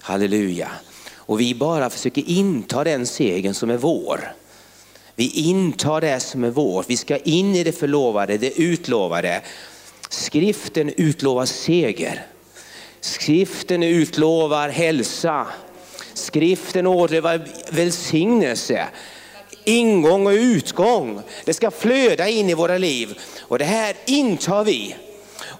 Halleluja. 0.00 0.70
Och 1.14 1.40
vi 1.40 1.54
bara 1.54 1.90
försöker 1.90 2.22
inta 2.26 2.84
den 2.84 3.06
segern 3.06 3.54
som 3.54 3.70
är 3.70 3.76
vår. 3.76 4.32
Vi 5.14 5.30
intar 5.30 6.00
det 6.00 6.20
som 6.20 6.44
är 6.44 6.50
vårt. 6.50 6.90
Vi 6.90 6.96
ska 6.96 7.16
in 7.16 7.54
i 7.54 7.64
det 7.64 7.72
förlovade, 7.72 8.38
det 8.38 8.60
utlovade. 8.60 9.42
Skriften 10.08 10.92
utlovar 10.96 11.46
seger. 11.46 12.26
Skriften 13.00 13.82
utlovar 13.82 14.68
hälsa. 14.68 15.46
Skriften 16.14 16.86
ordnar 16.86 17.48
välsignelse. 17.70 18.88
Ingång 19.64 20.26
och 20.26 20.32
utgång. 20.32 21.22
Det 21.44 21.54
ska 21.54 21.70
flöda 21.70 22.28
in 22.28 22.50
i 22.50 22.54
våra 22.54 22.78
liv. 22.78 23.18
Och 23.40 23.58
det 23.58 23.64
här 23.64 23.96
intar 24.06 24.64
vi. 24.64 24.96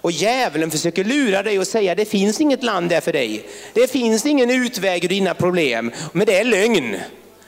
Och 0.03 0.11
djävulen 0.11 0.71
försöker 0.71 1.03
lura 1.03 1.43
dig 1.43 1.59
och 1.59 1.67
säga 1.67 1.95
det 1.95 2.05
finns 2.05 2.41
inget 2.41 2.63
land 2.63 2.89
där 2.89 3.01
för 3.01 3.13
dig. 3.13 3.45
Det 3.73 3.91
finns 3.91 4.25
ingen 4.25 4.49
utväg 4.49 5.03
ur 5.05 5.09
dina 5.09 5.33
problem. 5.33 5.91
Men 6.11 6.25
det 6.25 6.37
är 6.39 6.43
lögn. 6.43 6.95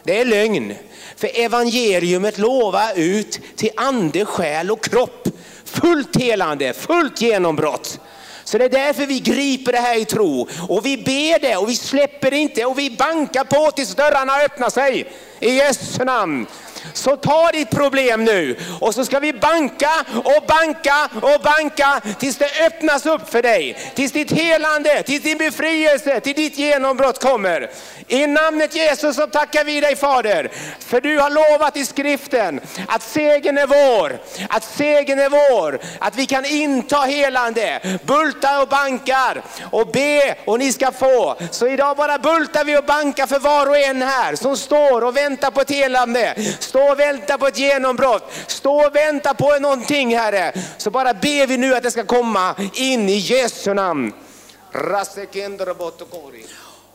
Det 0.04 0.20
är 0.20 0.26
lögn. 0.26 0.74
För 1.16 1.40
evangeliumet 1.40 2.38
lovar 2.38 2.92
ut 2.96 3.40
till 3.56 3.70
ande, 3.76 4.26
själ 4.26 4.72
och 4.72 4.84
kropp. 4.84 5.28
Fullt 5.66 6.16
helande, 6.16 6.74
fullt 6.74 7.22
genombrott. 7.22 8.00
Så 8.44 8.58
det 8.58 8.66
är 8.66 8.70
därför 8.70 9.06
vi 9.06 9.20
griper 9.20 9.72
det 9.72 9.80
här 9.80 10.02
i 10.02 10.06
tro. 10.06 10.48
Och 10.70 10.86
vi 10.86 10.98
ber 10.98 11.40
det 11.40 11.58
och 11.58 11.70
vi 11.70 11.76
släpper 11.76 12.32
det 12.32 12.38
inte 12.38 12.66
och 12.66 12.80
vi 12.80 12.90
bankar 12.90 13.44
på 13.44 13.72
tills 13.72 13.96
dörrarna 13.96 14.42
öppnar 14.46 14.70
sig. 14.70 15.12
I 15.40 15.56
Jesu 15.56 16.06
namn. 16.06 16.46
Så 16.94 17.16
ta 17.16 17.52
ditt 17.52 17.70
problem 17.70 18.24
nu 18.24 18.56
och 18.80 18.96
så 18.96 19.06
ska 19.06 19.20
vi 19.20 19.34
banka 19.34 19.92
och 20.24 20.44
banka 20.48 21.10
och 21.14 21.42
banka 21.42 22.02
tills 22.20 22.38
det 22.38 22.66
öppnas 22.66 23.06
upp 23.06 23.30
för 23.30 23.42
dig. 23.42 23.78
Tills 23.96 24.12
ditt 24.12 24.32
helande, 24.32 25.04
tills 25.04 25.24
din 25.24 25.38
befrielse, 25.38 26.20
till 26.20 26.36
ditt 26.36 26.58
genombrott 26.58 27.22
kommer. 27.22 27.70
I 28.08 28.28
namnet 28.28 28.76
Jesus 28.76 29.16
så 29.16 29.28
tackar 29.28 29.64
vi 29.64 29.80
dig 29.80 29.96
Fader, 29.96 30.52
för 30.80 31.02
du 31.02 31.20
har 31.20 31.30
lovat 31.30 31.78
i 31.78 31.86
skriften 31.86 32.62
att 32.88 33.04
segern 33.04 33.58
är 33.58 33.68
vår, 33.68 34.20
att 34.50 34.64
segern 34.64 35.20
är 35.20 35.30
vår, 35.30 35.80
att 36.00 36.16
vi 36.16 36.26
kan 36.26 36.46
inta 36.46 36.98
helande, 36.98 38.00
bulta 38.04 38.62
och 38.62 38.68
bankar 38.68 39.42
och 39.72 39.88
be 39.88 40.36
och 40.46 40.60
ni 40.60 40.74
ska 40.74 40.92
få. 40.92 41.36
Så 41.52 41.68
idag 41.68 41.98
bara 41.98 42.18
bultar 42.18 42.64
vi 42.64 42.78
och 42.78 42.86
bankar 42.86 43.28
för 43.28 43.40
var 43.40 43.68
och 43.68 43.78
en 43.78 44.02
här 44.02 44.36
som 44.36 44.58
står 44.58 45.04
och 45.04 45.18
väntar 45.18 45.52
på 45.52 45.62
ett 45.62 45.72
helande 45.72 46.36
stå 46.76 46.92
och 46.92 47.00
vänta 47.00 47.38
på 47.38 47.48
ett 47.48 47.60
genombrott, 47.60 48.24
stå 48.48 48.86
och 48.86 48.96
vänta 48.96 49.34
på 49.34 49.60
någonting 49.62 50.18
Herre. 50.18 50.54
Så 50.78 50.92
bara 50.92 51.14
ber 51.14 51.48
vi 51.48 51.58
nu 51.58 51.76
att 51.76 51.84
det 51.84 51.92
ska 51.92 52.04
komma 52.04 52.56
in 52.74 53.10
i 53.10 53.18
Jesu 53.18 53.74
namn. 53.74 54.14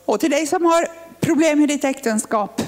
Och 0.05 0.21
till 0.21 0.31
dig 0.31 0.47
som 0.47 0.65
har 0.65 0.89
problem 1.21 1.65
i 1.65 1.67
ditt 1.67 1.85
äktenskap. 1.85 2.63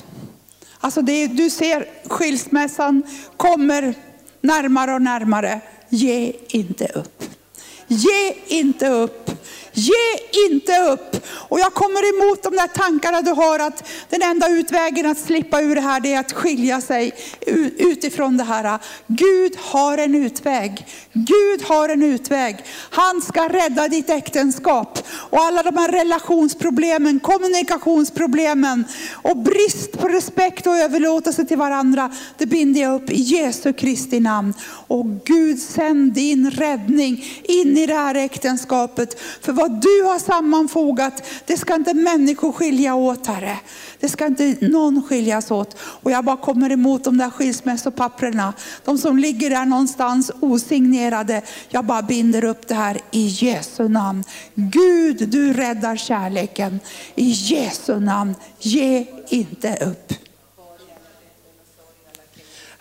Alltså 0.81 1.03
det, 1.03 1.27
du 1.27 1.51
ser 1.51 1.87
skilsmässan 2.09 3.03
kommer 3.37 3.95
närmare 4.41 4.95
och 4.95 5.03
närmare. 5.03 5.61
Ge 5.89 6.33
inte 6.49 6.87
upp. 6.87 7.25
Ge 7.87 8.35
inte 8.47 8.89
upp. 8.89 9.31
Ge 9.73 9.93
inte 10.47 10.79
upp. 10.79 11.27
Och 11.29 11.61
jag 11.61 11.75
kommer 11.75 12.15
emot 12.15 12.43
de 12.43 12.57
där 12.57 12.67
tankarna 12.67 13.23
du 13.23 13.31
har 13.31 13.59
att 13.59 13.89
den 14.09 14.23
enda 14.23 14.49
utvägen 14.49 15.07
att 15.07 15.19
slippa 15.19 15.61
ur 15.61 15.75
det 15.75 15.81
här 15.81 16.01
det 16.01 16.15
är 16.15 16.21
att 16.21 16.33
skilja 16.33 16.81
sig 16.81 17.13
utifrån 17.79 18.37
det 18.37 18.45
här. 18.45 18.79
Gud 19.07 19.57
har 19.57 19.99
en 19.99 20.15
utväg. 20.15 20.87
Gud 21.13 21.63
har 21.63 21.89
en 21.89 22.03
utväg. 22.03 22.65
Han 22.91 23.23
ska 23.23 23.49
rädda 23.49 23.89
ditt 23.89 24.11
äktenskap. 24.11 24.99
Och 25.31 25.39
alla 25.39 25.63
de 25.63 25.77
här 25.77 25.89
relationsproblemen, 25.89 27.21
kommunikationsproblemen 27.21 28.85
och 29.13 29.37
brist 29.37 29.93
på 29.99 30.09
respekt 30.09 30.67
och 30.67 30.77
överlåtelse 30.77 31.45
till 31.45 31.59
varandra. 31.59 32.13
Det 32.39 32.47
binder 32.47 32.81
jag 32.81 32.95
upp 32.95 33.11
i 33.11 33.21
Jesu 33.21 33.73
Kristi 33.73 34.21
namn. 34.21 34.55
Och 34.87 35.07
Gud 35.25 35.59
sänd 35.59 36.13
din 36.13 36.51
räddning 36.51 37.25
in 37.43 37.79
i 37.79 37.87
det 37.87 37.95
här 37.95 38.15
äktenskapet. 38.15 39.21
För 39.41 39.53
vad 39.63 39.81
du 39.81 40.03
har 40.03 40.19
sammanfogat, 40.19 41.23
det 41.47 41.57
ska 41.57 41.75
inte 41.75 41.95
människor 41.95 42.53
skilja 42.53 42.95
åt 42.95 43.27
Herre. 43.27 43.59
Det 44.01 44.09
ska 44.09 44.27
inte 44.27 44.57
någon 44.61 45.03
skiljas 45.03 45.51
åt. 45.51 45.77
Och 45.79 46.11
jag 46.11 46.25
bara 46.25 46.37
kommer 46.37 46.73
emot 46.73 47.05
de 47.05 47.19
där 47.19 47.31
skilsmässopapperna. 47.31 48.53
De 48.85 48.99
som 48.99 49.19
ligger 49.19 49.51
där 49.51 49.65
någonstans 49.65 50.31
osignerade. 50.41 51.43
Jag 51.69 51.85
bara 51.85 52.03
binder 52.03 52.45
upp 52.45 52.69
det 52.69 52.75
här 52.75 53.01
i 53.11 53.27
Jesu 53.27 53.89
namn. 53.89 54.25
Gud, 54.55 55.29
du 55.29 55.53
räddar 55.53 55.97
kärleken. 55.97 56.81
I 57.15 57.31
Jesu 57.31 58.01
namn, 58.01 58.35
ge 58.59 59.07
inte 59.29 59.77
upp. 59.77 60.32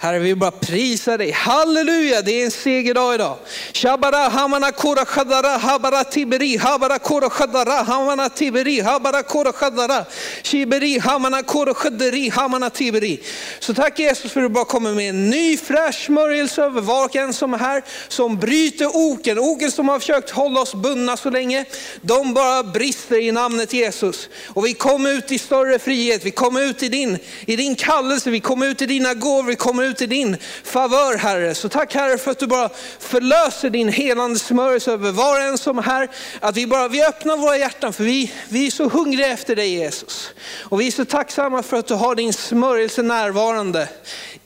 Herre, 0.02 0.20
vi 0.20 0.36
bara 0.36 0.52
prisa 0.52 1.18
dig. 1.18 1.32
Halleluja, 1.32 2.22
det 2.22 2.42
är 2.42 2.46
en 2.46 2.52
segerdag 2.52 3.16
idag. 3.16 3.38
Shabara 3.74 4.30
hamana 4.30 4.72
kora 4.72 5.06
khadara 5.06 5.58
habara 5.58 6.04
tiberi 6.04 6.58
habara 6.58 7.00
kora 7.00 7.30
khadara 7.30 7.84
hamana 7.84 8.30
tiberi 8.30 8.80
habara 8.80 9.24
kora 9.24 9.52
khadara 9.52 10.06
shiberi 10.44 11.00
hamana 11.00 11.44
kora 11.44 11.74
khaderi 11.74 12.30
hamana 12.30 12.70
tiberi. 12.70 13.24
Så 13.60 13.74
tack 13.74 14.00
Jesus 14.00 14.32
för 14.32 14.42
att 14.42 14.46
du 14.46 14.54
bara 14.54 14.66
kommer 14.66 14.94
med 14.94 15.10
en 15.10 15.30
ny 15.30 15.58
fräsch 15.58 16.06
smörjelse 16.06 16.64
över 16.64 16.82
var 16.82 17.06
och 17.06 17.16
en 17.16 17.34
som 17.34 17.54
är 17.54 17.58
här, 17.58 17.84
som 18.08 18.38
bryter 18.38 18.88
oken. 18.88 19.40
Oken 19.40 19.72
som 19.72 19.90
har 19.90 20.00
försökt 20.00 20.30
hålla 20.30 20.62
oss 20.62 20.74
bundna 20.74 21.18
så 21.18 21.30
länge, 21.30 21.66
de 22.02 22.34
bara 22.34 22.64
brister 22.64 23.20
i 23.20 23.32
namnet 23.32 23.74
Jesus. 23.74 24.30
Och 24.48 24.66
vi 24.66 24.74
kommer 24.74 25.10
ut 25.10 25.32
i 25.32 25.40
större 25.40 25.80
frihet, 25.80 26.26
vi 26.26 26.32
kommer 26.32 26.62
ut 26.62 26.84
i 26.84 26.90
din, 26.90 27.18
i 27.46 27.56
din 27.56 27.76
kallelse, 27.76 28.30
vi 28.30 28.40
kommer 28.40 28.68
ut 28.68 28.82
i 28.82 28.86
dina 28.86 29.14
gåvor, 29.14 29.44
vi 29.44 29.56
kommer 29.56 29.84
ut 29.84 29.91
ut 29.92 30.02
i 30.02 30.06
din 30.08 30.38
favör 30.64 31.18
Herre. 31.18 31.56
Så 31.56 31.70
tack 31.70 31.94
Herre 31.94 32.18
för 32.18 32.32
att 32.32 32.40
du 32.40 32.48
bara 32.48 32.70
förlöser 33.00 33.70
din 33.70 33.90
helande 33.90 34.40
smörjelse 34.40 34.92
över 34.92 35.12
var 35.12 35.40
och 35.40 35.46
en 35.46 35.58
som 35.58 35.78
är 35.78 35.84
här. 35.84 36.10
Att 36.40 36.58
vi 36.58 36.68
bara 36.68 36.88
vi 36.88 37.04
öppnar 37.04 37.38
våra 37.38 37.58
hjärtan 37.58 37.94
för 37.94 38.04
vi, 38.04 38.34
vi 38.50 38.68
är 38.68 38.72
så 38.72 38.90
hungriga 38.90 39.28
efter 39.28 39.56
dig 39.56 39.70
Jesus. 39.70 40.30
Och 40.60 40.82
vi 40.82 40.88
är 40.88 40.92
så 40.92 41.06
tacksamma 41.06 41.64
för 41.64 41.78
att 41.78 41.88
du 41.88 41.94
har 41.94 42.16
din 42.16 42.34
smörjelse 42.34 43.02
närvarande 43.02 43.88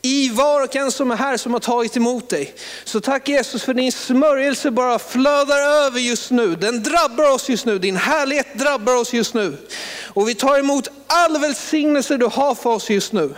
i 0.06 0.30
var 0.30 0.64
och 0.64 0.76
en 0.76 0.92
som 0.92 1.12
är 1.12 1.16
här 1.16 1.38
som 1.38 1.54
har 1.54 1.60
tagit 1.60 1.98
emot 1.98 2.30
dig. 2.30 2.56
Så 2.84 3.02
tack 3.02 3.28
Jesus 3.28 3.64
för 3.64 3.74
din 3.74 3.92
smörjelse 3.92 4.72
bara 4.72 5.00
flödar 5.00 5.58
över 5.58 6.00
just 6.00 6.32
nu. 6.32 6.56
Den 6.56 6.84
drabbar 6.84 7.32
oss 7.32 7.50
just 7.50 7.66
nu, 7.66 7.80
din 7.80 7.96
härlighet 7.96 8.48
drabbar 8.60 8.96
oss 8.96 9.14
just 9.14 9.34
nu. 9.34 9.58
Och 10.04 10.30
vi 10.30 10.36
tar 10.36 10.60
emot 10.60 10.88
all 11.08 11.38
välsignelse 11.38 12.18
du 12.18 12.26
har 12.26 12.56
för 12.56 12.70
oss 12.70 12.90
just 12.90 13.14
nu. 13.14 13.36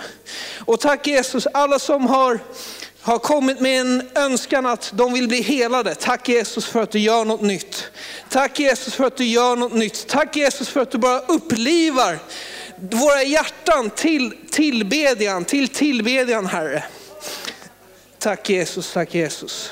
Och 0.65 0.80
tack 0.80 1.07
Jesus, 1.07 1.48
alla 1.53 1.80
som 1.80 2.07
har 2.07 2.39
har 3.07 3.19
kommit 3.19 3.60
med 3.60 3.81
en 3.81 4.10
önskan 4.15 4.65
att 4.65 4.91
de 4.94 5.14
vill 5.14 5.27
bli 5.27 5.41
helade. 5.41 5.95
Tack 5.95 6.30
Jesus 6.30 6.65
för 6.65 6.81
att 6.81 6.91
du 6.91 6.99
gör 6.99 7.26
något 7.26 7.41
nytt. 7.41 7.84
Tack 8.30 8.60
Jesus 8.60 8.94
för 8.94 9.03
att 9.03 9.18
du 9.18 9.26
gör 9.26 9.56
något 9.56 9.73
nytt. 9.73 10.07
Tack 10.07 10.35
Jesus 10.35 10.69
för 10.69 10.80
att 10.80 10.91
du 10.91 10.98
bara 10.98 11.19
upplivar 11.19 12.19
våra 12.79 13.23
hjärtan 13.23 13.89
till 13.89 14.35
tillbedjan, 14.49 15.45
till 15.45 15.67
tillbedjan 15.67 16.45
Herre. 16.45 16.83
Tack 18.19 18.49
Jesus, 18.49 18.93
tack 18.93 19.15
Jesus. 19.15 19.71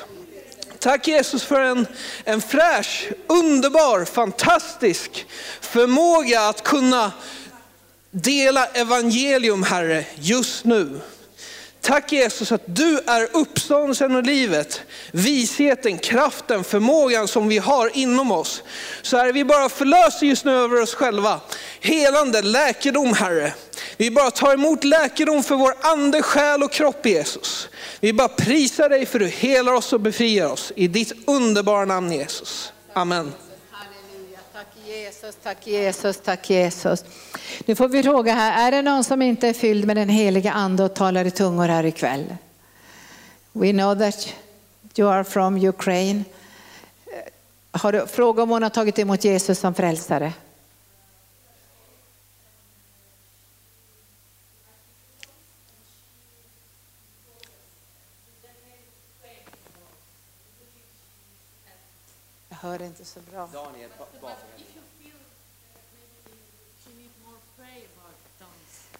Tack 0.79 1.07
Jesus 1.07 1.43
för 1.43 1.61
en, 1.61 1.87
en 2.23 2.41
fräsch, 2.41 3.09
underbar, 3.27 4.05
fantastisk 4.05 5.25
förmåga 5.61 6.41
att 6.41 6.63
kunna 6.63 7.11
dela 8.11 8.65
evangelium 8.65 9.63
Herre 9.63 10.05
just 10.15 10.65
nu. 10.65 10.99
Tack 11.85 12.11
Jesus 12.11 12.51
att 12.51 12.61
du 12.65 12.99
är 12.99 13.27
uppståndelsen 13.33 14.15
och 14.15 14.23
livet, 14.23 14.81
visheten, 15.11 15.97
kraften, 15.97 16.63
förmågan 16.63 17.27
som 17.27 17.47
vi 17.47 17.57
har 17.57 17.97
inom 17.97 18.31
oss. 18.31 18.63
Så 19.01 19.17
Herre, 19.17 19.31
vi 19.31 19.45
bara 19.45 19.69
förlöser 19.69 20.25
just 20.25 20.45
nu 20.45 20.51
över 20.51 20.81
oss 20.81 20.95
själva. 20.95 21.39
Helande, 21.81 22.41
läkedom 22.41 23.13
Herre. 23.13 23.53
Vi 23.97 24.11
bara 24.11 24.31
tar 24.31 24.53
emot 24.53 24.83
läkedom 24.83 25.43
för 25.43 25.55
vår 25.55 25.73
ande, 25.81 26.21
själ 26.21 26.63
och 26.63 26.71
kropp 26.71 27.05
Jesus. 27.05 27.69
Vi 27.99 28.13
bara 28.13 28.27
prisar 28.27 28.89
dig 28.89 29.05
för 29.05 29.19
du 29.19 29.27
helar 29.27 29.73
oss 29.73 29.93
och 29.93 30.01
befriar 30.01 30.49
oss. 30.49 30.71
I 30.75 30.87
ditt 30.87 31.11
underbara 31.27 31.85
namn 31.85 32.11
Jesus. 32.11 32.73
Amen. 32.93 33.33
Jesus, 34.85 35.35
tack 35.43 35.67
Jesus, 35.67 36.17
tack 36.17 36.49
Jesus. 36.49 37.05
Nu 37.65 37.75
får 37.75 37.87
vi 37.87 38.03
fråga 38.03 38.33
här, 38.33 38.67
är 38.67 38.71
det 38.71 38.81
någon 38.81 39.03
som 39.03 39.21
inte 39.21 39.47
är 39.47 39.53
fylld 39.53 39.85
med 39.85 39.97
den 39.97 40.09
heliga 40.09 40.51
ande 40.51 40.83
och 40.83 40.93
talar 40.93 41.25
i 41.25 41.31
tungor 41.31 41.67
här 41.67 41.83
ikväll? 41.83 42.35
We 43.51 43.71
know 43.71 43.95
that 43.95 44.33
you 44.95 45.09
are 45.09 45.23
from 45.23 45.57
Ukraine. 45.57 46.23
Eh, 47.05 47.31
har 47.71 47.91
du, 47.91 48.07
fråga 48.07 48.43
om 48.43 48.49
hon 48.49 48.63
har 48.63 48.69
tagit 48.69 48.99
emot 48.99 49.23
Jesus 49.23 49.59
som 49.59 49.73
frälsare. 49.73 50.33
Jag 62.49 62.57
hör 62.57 62.81
inte 62.81 63.05
så 63.05 63.19
bra. 63.31 63.49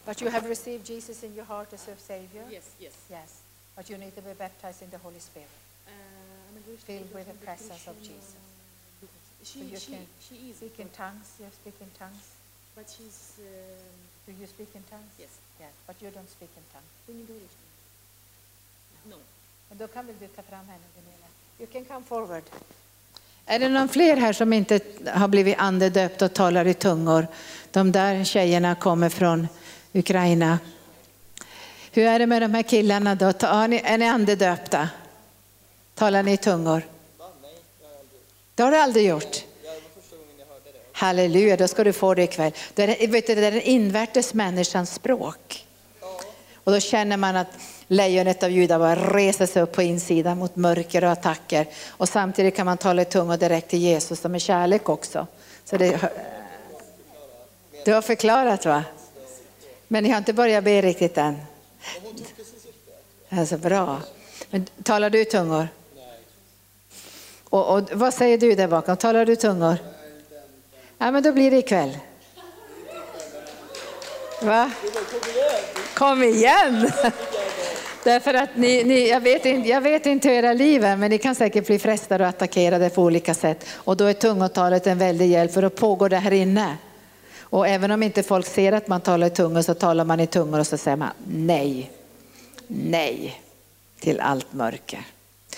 But 0.06 0.22
you 0.22 0.30
have 0.30 0.48
received 0.50 0.86
Jesus 0.86 1.24
in 1.24 1.34
your 1.36 1.46
heart 1.46 1.74
as 1.74 1.88
your 1.88 1.98
Savior? 1.98 2.44
Yes, 2.52 2.64
yes. 2.80 2.94
Yes. 3.10 3.30
But 3.76 3.90
you 3.90 3.98
need 3.98 4.16
to 4.16 4.22
be 4.22 4.34
baptized 4.38 4.82
in 4.84 4.90
the 4.90 4.98
Holy 4.98 5.20
Spirit, 5.20 5.50
Uh, 5.88 5.92
filled 6.88 7.14
with 7.14 7.28
the 7.28 7.34
presence 7.46 7.88
of 7.88 7.96
Christian, 7.98 8.16
Jesus. 8.16 8.36
uh, 8.36 9.08
So 9.44 9.50
She, 9.52 9.60
you 9.74 9.80
she, 9.80 9.92
can 9.92 10.06
she 10.28 10.36
is, 10.50 10.58
speak 10.58 10.80
in 10.80 10.90
tongues, 10.90 11.28
you 11.40 11.46
speak 11.62 11.76
in 11.82 11.90
tongues. 12.00 12.26
but 12.76 12.86
she's 12.90 13.20
um, 13.40 13.96
Do 14.26 14.32
you 14.42 14.48
speak 14.48 14.70
in 14.76 14.84
tongues? 14.90 15.12
yes, 15.20 15.34
Yes. 15.60 15.74
But 15.88 15.96
you 16.02 16.10
don't 16.12 16.30
speak 16.30 16.50
in 16.60 16.64
tongues. 16.74 16.92
No. 19.10 19.18
Men 19.70 19.78
då 19.78 19.88
kan 19.88 20.06
väl 20.08 20.16
du 20.20 20.28
ta 20.28 20.42
fram 20.42 20.66
henne, 20.68 20.84
Gunilla? 20.96 21.28
You 21.60 21.68
can 21.68 21.86
come 21.86 22.06
forward. 22.06 22.44
Är 23.46 23.60
det 23.60 23.70
någon 23.70 23.90
fler 23.90 24.18
här 24.18 24.34
som 24.34 24.54
inte 24.54 24.80
har 25.14 25.28
blivit 25.28 25.58
andedöpt 25.58 26.22
och 26.22 26.34
talar 26.34 26.68
i 26.68 26.74
tungor? 26.74 27.28
De 27.72 27.92
där 27.92 28.24
tjejerna 28.24 28.76
kommer 28.76 29.10
från 29.10 29.48
Ukraina. 29.96 30.60
Hur 31.92 32.06
är 32.08 32.20
det 32.20 32.26
med 32.26 32.42
de 32.42 32.54
här 32.54 32.64
killarna 32.64 33.16
då? 33.16 33.26
Ni, 33.68 33.82
är 33.84 33.98
ni 33.98 34.06
andedöpta? 34.06 34.90
Talar 35.96 36.24
ni 36.24 36.32
i 36.32 36.38
tungor? 36.38 36.82
Det 38.56 38.64
har 38.64 38.72
du 38.72 38.78
aldrig 38.78 39.08
gjort? 39.08 39.44
Halleluja, 40.92 41.58
då 41.58 41.68
ska 41.68 41.84
du 41.84 41.94
få 41.94 42.14
det 42.14 42.24
ikväll. 42.24 42.52
Det 42.74 43.04
är, 43.04 43.08
vet 43.08 43.28
du, 43.28 43.36
det 43.36 43.46
är 43.46 43.52
den 43.52 43.62
invärtes 43.62 44.34
människans 44.34 44.94
språk. 44.94 45.66
Och 46.64 46.72
då 46.72 46.80
känner 46.80 47.18
man 47.18 47.36
att 47.36 47.48
lejonet 47.88 48.44
av 48.44 48.50
Juda 48.50 48.80
bara 48.80 48.96
reser 48.96 49.46
sig 49.46 49.62
upp 49.62 49.72
på 49.72 49.82
insidan 49.82 50.38
mot 50.38 50.56
mörker 50.56 51.04
och 51.04 51.12
attacker. 51.12 51.68
Och 51.88 52.10
samtidigt 52.10 52.56
kan 52.56 52.66
man 52.66 52.78
tala 52.78 53.02
i 53.02 53.06
tungor 53.06 53.38
direkt 53.38 53.70
till 53.70 53.80
Jesus 53.80 54.20
som 54.20 54.36
är 54.36 54.40
kärlek 54.40 54.90
också. 54.90 55.28
Så 55.66 55.78
det, 55.78 56.00
du 57.86 57.94
har 57.94 58.02
förklarat 58.02 58.66
va? 58.66 58.84
Men 59.88 60.04
ni 60.04 60.10
har 60.10 60.18
inte 60.18 60.34
börjat 60.34 60.64
be 60.64 60.82
riktigt 60.82 61.18
än? 61.18 61.38
Alltså 63.30 63.58
bra. 63.58 64.02
Men 64.50 64.66
talar 64.84 65.10
du 65.10 65.22
i 65.22 65.26
tungor? 65.26 65.68
Och, 67.44 67.78
och 67.78 67.92
vad 67.92 68.14
säger 68.14 68.38
du 68.38 68.56
där 68.56 68.68
bakom? 68.68 68.98
Talar 68.98 69.26
du 69.26 69.34
i 69.34 69.36
tungor? 69.36 69.78
Ja 70.98 71.12
men 71.12 71.24
då 71.24 71.32
blir 71.32 71.52
det 71.52 71.58
ikväll. 71.58 71.98
Va? 74.42 74.72
Kom 75.94 76.24
igen! 76.24 76.92
Därför 78.04 78.34
att 78.34 78.50
ni, 78.56 78.84
ni, 78.84 79.10
jag, 79.10 79.20
vet 79.20 79.46
inte, 79.46 79.70
jag 79.70 79.82
vet 79.82 80.06
inte 80.06 80.30
hur 80.30 80.36
era 80.36 80.54
liv 80.54 80.84
är, 80.84 80.96
men 80.96 81.10
ni 81.10 81.18
kan 81.18 81.36
säkert 81.36 81.68
bli 81.68 81.80
frestade 81.80 82.24
och 82.24 82.30
attackerade 82.30 82.90
på 82.90 83.04
olika 83.04 83.34
sätt. 83.34 83.66
Och 83.74 83.98
då 83.98 84.06
är 84.06 84.14
tungotalet 84.14 84.88
en 84.88 84.98
väldig 84.98 85.30
hjälp, 85.30 85.54
för 85.54 85.62
då 85.62 85.70
pågår 85.70 86.10
det 86.10 86.18
här 86.18 86.34
inne. 86.34 86.78
Och 87.56 87.68
även 87.68 87.92
om 87.92 88.04
inte 88.04 88.24
folk 88.24 88.46
ser 88.46 88.72
att 88.72 88.88
man 88.88 89.02
talar 89.02 89.28
i 89.28 89.30
tungor 89.30 89.62
så 89.62 89.74
talar 89.74 90.06
man 90.06 90.20
i 90.20 90.28
tungor 90.28 90.60
och 90.60 90.68
så 90.68 90.78
säger 90.78 90.98
man 90.98 91.10
nej, 91.28 91.92
nej 92.68 93.42
till 94.00 94.20
allt 94.20 94.54
mörker. 94.54 95.06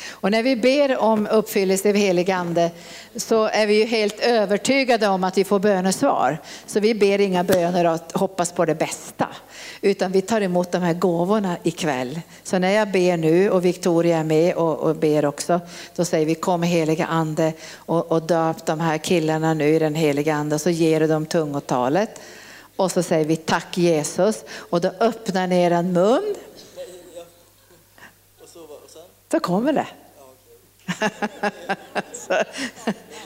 Och 0.09 0.31
när 0.31 0.43
vi 0.43 0.55
ber 0.55 0.97
om 0.97 1.27
uppfyllelse 1.27 1.89
av 1.89 1.95
helig 1.95 2.31
ande 2.31 2.71
så 3.15 3.45
är 3.45 3.67
vi 3.67 3.73
ju 3.79 3.85
helt 3.85 4.19
övertygade 4.19 5.07
om 5.07 5.23
att 5.23 5.37
vi 5.37 5.43
får 5.43 5.59
bönesvar. 5.59 6.37
Så 6.65 6.79
vi 6.79 6.95
ber 6.95 7.21
inga 7.21 7.43
böner 7.43 7.85
och 7.85 8.19
hoppas 8.19 8.51
på 8.51 8.65
det 8.65 8.75
bästa. 8.75 9.27
Utan 9.81 10.11
vi 10.11 10.21
tar 10.21 10.41
emot 10.41 10.71
de 10.71 10.81
här 10.81 10.93
gåvorna 10.93 11.57
ikväll. 11.63 12.21
Så 12.43 12.59
när 12.59 12.71
jag 12.71 12.91
ber 12.91 13.17
nu 13.17 13.49
och 13.49 13.65
Victoria 13.65 14.17
är 14.17 14.23
med 14.23 14.55
och, 14.55 14.79
och 14.79 14.95
ber 14.95 15.25
också, 15.25 15.61
då 15.95 16.05
säger 16.05 16.25
vi 16.25 16.35
kom 16.35 16.63
heliga 16.63 17.05
ande 17.05 17.53
och, 17.75 18.11
och 18.11 18.21
döp 18.21 18.65
de 18.65 18.79
här 18.79 18.97
killarna 18.97 19.53
nu 19.53 19.67
i 19.67 19.79
den 19.79 19.95
heliga 19.95 20.35
ande 20.35 20.55
och 20.55 20.61
så 20.61 20.69
ger 20.69 20.99
du 20.99 21.07
dem 21.07 21.25
tungotalet. 21.25 22.21
Och 22.75 22.91
så 22.91 23.03
säger 23.03 23.25
vi 23.25 23.35
tack 23.35 23.77
Jesus 23.77 24.43
och 24.49 24.81
då 24.81 24.91
öppnar 24.99 25.47
ni 25.47 25.63
er 25.63 25.83
mun. 25.83 26.35
Då 29.27 29.39
kommer 29.39 29.73
det. 29.73 29.87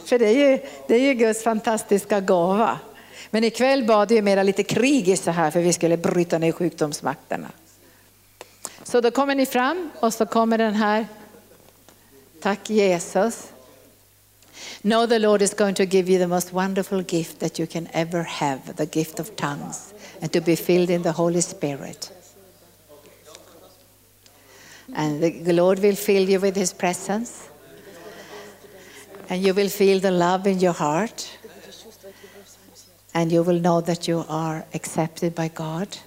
För 0.06 0.19
det 0.19 0.26
är, 0.26 0.49
ju, 0.49 0.60
det 0.88 0.95
är 0.95 0.99
ju 0.99 1.14
Guds 1.14 1.44
fantastiska 1.44 2.19
gåva. 2.19 2.80
Men 3.30 3.44
ikväll 3.44 3.84
bad 3.84 4.10
vi 4.10 4.22
mera 4.22 4.44
lite 4.44 4.64
krigiskt 4.64 5.23
så 5.23 5.32
här 5.32 5.52
för 5.52 5.60
vi 5.60 5.73
skulle 5.73 5.98
bryta 5.98 6.38
ner 6.38 6.52
sjukdomsmakterna. 6.52 7.48
Så 8.84 9.02
då 9.02 9.11
kommer 9.11 9.36
ni 9.36 9.45
fram 9.45 9.90
och 9.99 10.14
så 10.14 10.26
kommer 10.26 10.57
den 10.57 10.73
här. 10.73 11.07
Tack 12.41 12.69
Jesus. 12.69 13.48
Know 14.82 15.07
the 15.07 15.19
Lord 15.19 15.41
is 15.41 15.53
going 15.53 15.76
to 15.76 15.84
give 15.84 16.11
you 16.11 16.19
the 16.19 16.28
most 16.28 16.53
wonderful 16.53 17.03
gift 17.07 17.40
that 17.40 17.60
you 17.60 17.68
can 17.68 17.88
ever 17.91 18.23
have, 18.23 18.60
the 18.76 18.99
gift 18.99 19.19
of 19.19 19.36
tongues 19.36 19.94
and 20.22 20.32
to 20.32 20.41
be 20.41 20.56
filled 20.56 20.90
in 20.90 21.03
the 21.03 21.11
Holy 21.11 21.41
Spirit. 21.41 22.11
And 24.94 25.46
the 25.46 25.54
Lord 25.54 25.80
will 25.80 25.96
fill 25.96 26.28
you 26.28 26.40
with 26.40 26.56
his 26.56 26.74
presence. 26.74 27.48
And 29.30 29.42
you 29.42 29.54
will 29.54 29.70
feel 29.70 30.00
the 30.00 30.12
love 30.12 30.46
in 30.48 30.60
your 30.60 30.74
heart. 30.74 31.38
And 33.14 33.32
you 33.32 33.44
will 33.44 33.60
know 33.60 33.82
that 33.82 34.08
you 34.08 34.26
are 34.28 34.66
accepted 34.74 35.36
by 35.36 35.48
God. 35.50 35.98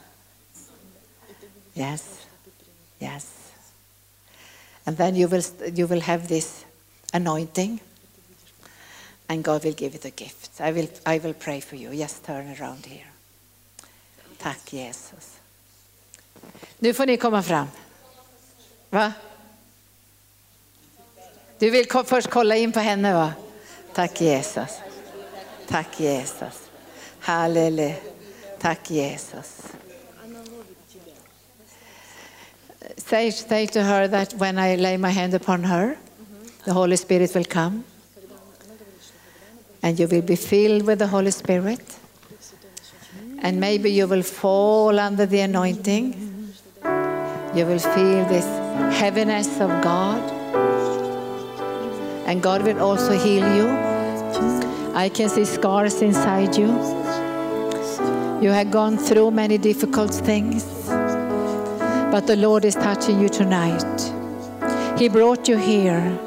Yes. 1.74 2.26
Yes. 3.00 3.52
And 4.86 4.96
then 4.96 5.16
you 5.16 5.28
will, 5.28 5.42
you 5.74 5.86
will 5.86 6.00
have 6.00 6.28
this 6.28 6.64
anointing. 7.12 7.80
And 9.28 9.42
God 9.42 9.64
will 9.64 9.72
give 9.72 9.94
you 9.94 9.98
the 9.98 10.10
gifts. 10.10 10.60
I 10.60 10.72
will, 10.72 10.88
I 11.06 11.18
will 11.18 11.32
pray 11.32 11.60
for 11.60 11.76
you. 11.76 11.94
Just 11.94 12.24
turn 12.24 12.54
around 12.60 12.86
here. 12.86 13.06
Tack 14.38 14.66
Jesus. 14.66 15.40
Nu 16.78 16.92
får 16.92 17.06
ni 17.06 17.16
komma 17.16 17.42
fram. 17.42 17.68
Va? 18.94 19.12
Du 21.58 21.70
vill 21.70 21.86
först 22.04 22.30
kolla 22.30 22.56
in 22.56 22.72
på 22.72 22.80
henne 22.80 23.14
va? 23.14 23.32
Tack 23.94 24.20
Jesus. 24.20 24.70
Tack 25.68 26.00
Jesus. 26.00 26.60
Halleluja. 27.20 27.94
Tack 28.60 28.90
Jesus. 28.90 29.62
Say, 32.96 33.32
say 33.32 33.66
to 33.66 33.82
her 33.82 34.08
that 34.08 34.34
when 34.34 34.58
I 34.58 34.76
lay 34.76 34.96
my 34.96 35.10
hand 35.10 35.34
upon 35.34 35.64
her, 35.64 35.96
the 36.64 36.72
Holy 36.72 36.96
Spirit 36.96 37.34
will 37.34 37.44
come. 37.44 37.84
And 39.82 40.00
you 40.00 40.08
will 40.08 40.22
be 40.22 40.36
filled 40.36 40.86
with 40.86 40.98
the 40.98 41.06
Holy 41.06 41.30
Spirit. 41.30 41.98
And 43.42 43.60
maybe 43.60 43.90
you 43.90 44.06
will 44.06 44.22
fall 44.22 45.00
under 45.00 45.26
the 45.26 45.40
anointing. 45.40 46.14
You 47.54 47.66
will 47.66 47.78
feel 47.78 48.24
this 48.28 48.63
heaviness 48.92 49.60
of 49.60 49.70
God. 49.82 50.20
And 52.26 52.42
God 52.42 52.62
will 52.62 52.80
also 52.80 53.16
heal 53.16 53.46
you. 53.54 53.68
I 54.94 55.10
can 55.12 55.28
see 55.28 55.44
scars 55.44 56.00
inside 56.02 56.56
you. 56.56 56.68
You 58.42 58.50
have 58.50 58.70
gone 58.70 58.98
through 58.98 59.30
many 59.30 59.58
difficult 59.58 60.12
things. 60.12 60.64
But 62.14 62.26
the 62.26 62.36
Lord 62.36 62.64
is 62.64 62.74
touching 62.74 63.20
you 63.20 63.28
tonight. 63.28 64.12
He 64.98 65.08
brought 65.08 65.48
you 65.48 65.56
here 65.56 66.18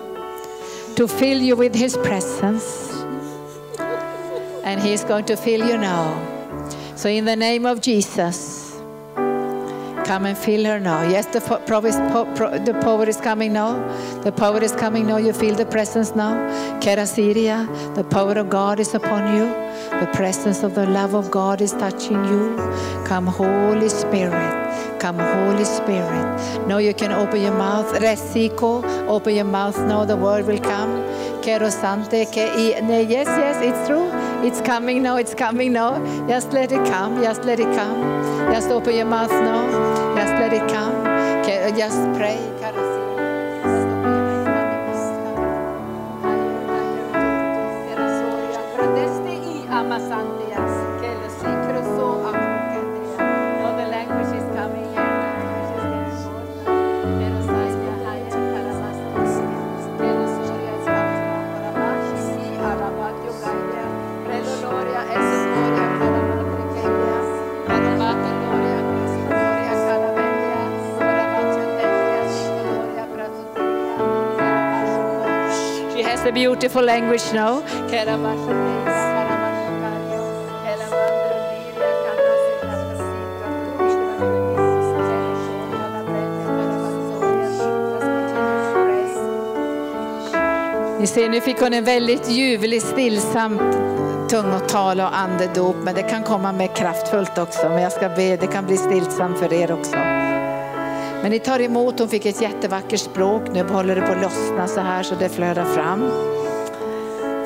to 0.96 1.08
fill 1.08 1.40
you 1.40 1.56
with 1.56 1.76
His 1.76 1.96
presence. 1.96 2.92
And 4.64 4.82
He 4.82 4.94
is 4.94 5.04
going 5.04 5.26
to 5.26 5.38
fill 5.38 5.66
you 5.66 5.78
now. 5.78 6.06
So, 6.96 7.08
in 7.08 7.26
the 7.26 7.36
name 7.36 7.66
of 7.66 7.80
Jesus, 7.80 8.47
come 10.08 10.26
and 10.26 10.38
fill 10.38 10.64
her 10.64 10.80
now. 10.80 11.02
Yes, 11.04 11.26
the, 11.26 11.42
po- 11.42 11.60
po- 11.60 12.34
pro- 12.34 12.58
the 12.58 12.74
power 12.82 13.06
is 13.08 13.18
coming 13.18 13.52
now. 13.52 13.74
The 14.24 14.32
power 14.32 14.64
is 14.64 14.72
coming 14.72 15.06
now. 15.06 15.18
You 15.18 15.34
feel 15.34 15.54
the 15.54 15.66
presence 15.66 16.16
now. 16.16 16.34
Kerasiria, 16.80 17.68
the 17.96 18.06
power 18.06 18.34
of 18.34 18.50
God 18.50 18.80
is 18.80 18.94
upon 18.94 19.36
you. 19.36 19.46
The 20.00 20.10
presence 20.14 20.64
of 20.64 20.76
the 20.76 20.86
love 20.86 21.14
of 21.14 21.30
God 21.30 21.62
is 21.62 21.74
touching 21.74 22.24
you. 22.26 22.56
Come, 23.06 23.28
Holy 23.28 23.90
Spirit. 23.90 24.54
Come, 25.00 25.20
Holy 25.20 25.66
Spirit. 25.66 26.68
Now 26.68 26.78
you 26.78 26.94
can 26.94 27.12
open 27.12 27.42
your 27.42 27.58
mouth. 27.58 27.92
Resiko, 27.94 28.84
open 29.08 29.36
your 29.36 29.46
mouth 29.46 29.78
now. 29.80 30.06
The 30.06 30.16
word 30.16 30.46
will 30.48 30.60
come. 30.60 31.04
Kerosante, 31.44 32.26
ke 32.32 32.48
yes, 33.10 33.28
yes, 33.28 33.58
it's 33.62 33.88
true. 33.88 34.08
It's 34.44 34.62
coming 34.62 35.04
now. 35.04 35.18
It's 35.18 35.34
coming 35.34 35.74
now. 35.74 35.98
Just 36.28 36.54
let 36.54 36.72
it 36.72 36.86
come. 36.88 37.22
Just 37.22 37.44
let 37.44 37.60
it 37.60 37.74
come. 37.76 38.02
Just 38.54 38.70
open 38.70 38.96
your 38.96 39.06
mouth 39.06 39.32
now. 39.32 39.68
Just 40.16 40.34
let 40.34 40.54
it 40.54 40.68
come. 40.72 40.94
Ke- 41.44 41.76
Just 41.78 41.98
pray. 42.18 42.38
Kerosante. 50.08 50.37
A 76.28 76.32
beautiful 76.32 76.86
language 76.86 77.34
now. 77.34 77.64
Ni 91.00 91.08
ser, 91.08 91.30
nu 91.30 91.42
fick 91.42 91.60
hon 91.60 91.74
en 91.74 91.84
väldigt 91.84 92.30
ljuvlig, 92.30 92.82
stillsamt 92.82 93.62
tungotal 94.30 95.00
och 95.00 95.18
andedop, 95.18 95.76
men 95.84 95.96
det 95.96 96.04
kan 96.04 96.24
komma 96.24 96.52
med 96.52 96.76
kraftfullt 96.76 97.38
också. 97.38 97.70
Men 97.70 97.82
jag 97.82 97.92
ska 97.92 98.10
be, 98.10 98.38
det 98.38 98.48
kan 98.48 98.66
bli 98.66 98.78
stillsamt 98.78 99.40
för 99.40 99.54
er 99.54 99.72
också. 99.72 100.17
Men 101.22 101.32
ni 101.32 101.40
tar 101.40 101.60
emot, 101.60 102.00
hon 102.00 102.10
fick 102.10 102.26
ett 102.26 102.42
jättevackert 102.42 103.00
språk. 103.00 103.42
Nu 103.54 103.64
håller 103.64 103.96
det 103.96 104.02
på 104.02 104.12
att 104.12 104.22
lossna 104.22 104.68
så 104.68 104.82
här 104.82 105.04
så 105.04 105.16
det 105.16 105.30
flödar 105.30 105.66
fram. 105.66 106.12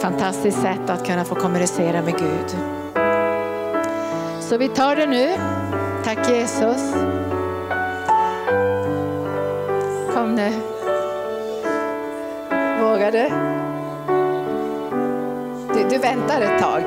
Fantastiskt 0.01 0.61
sätt 0.61 0.89
att 0.89 1.05
kunna 1.05 1.25
få 1.25 1.35
kommunicera 1.35 2.01
med 2.01 2.13
Gud. 2.17 2.57
Så 4.39 4.57
vi 4.57 4.67
tar 4.67 4.95
det 4.95 5.05
nu. 5.05 5.29
Tack 6.03 6.29
Jesus. 6.29 6.93
Kom 10.13 10.35
nu. 10.35 10.51
Vågar 12.81 13.11
du? 13.11 13.29
du? 15.73 15.89
Du 15.89 15.97
väntar 15.97 16.41
ett 16.41 16.61
tag. 16.61 16.83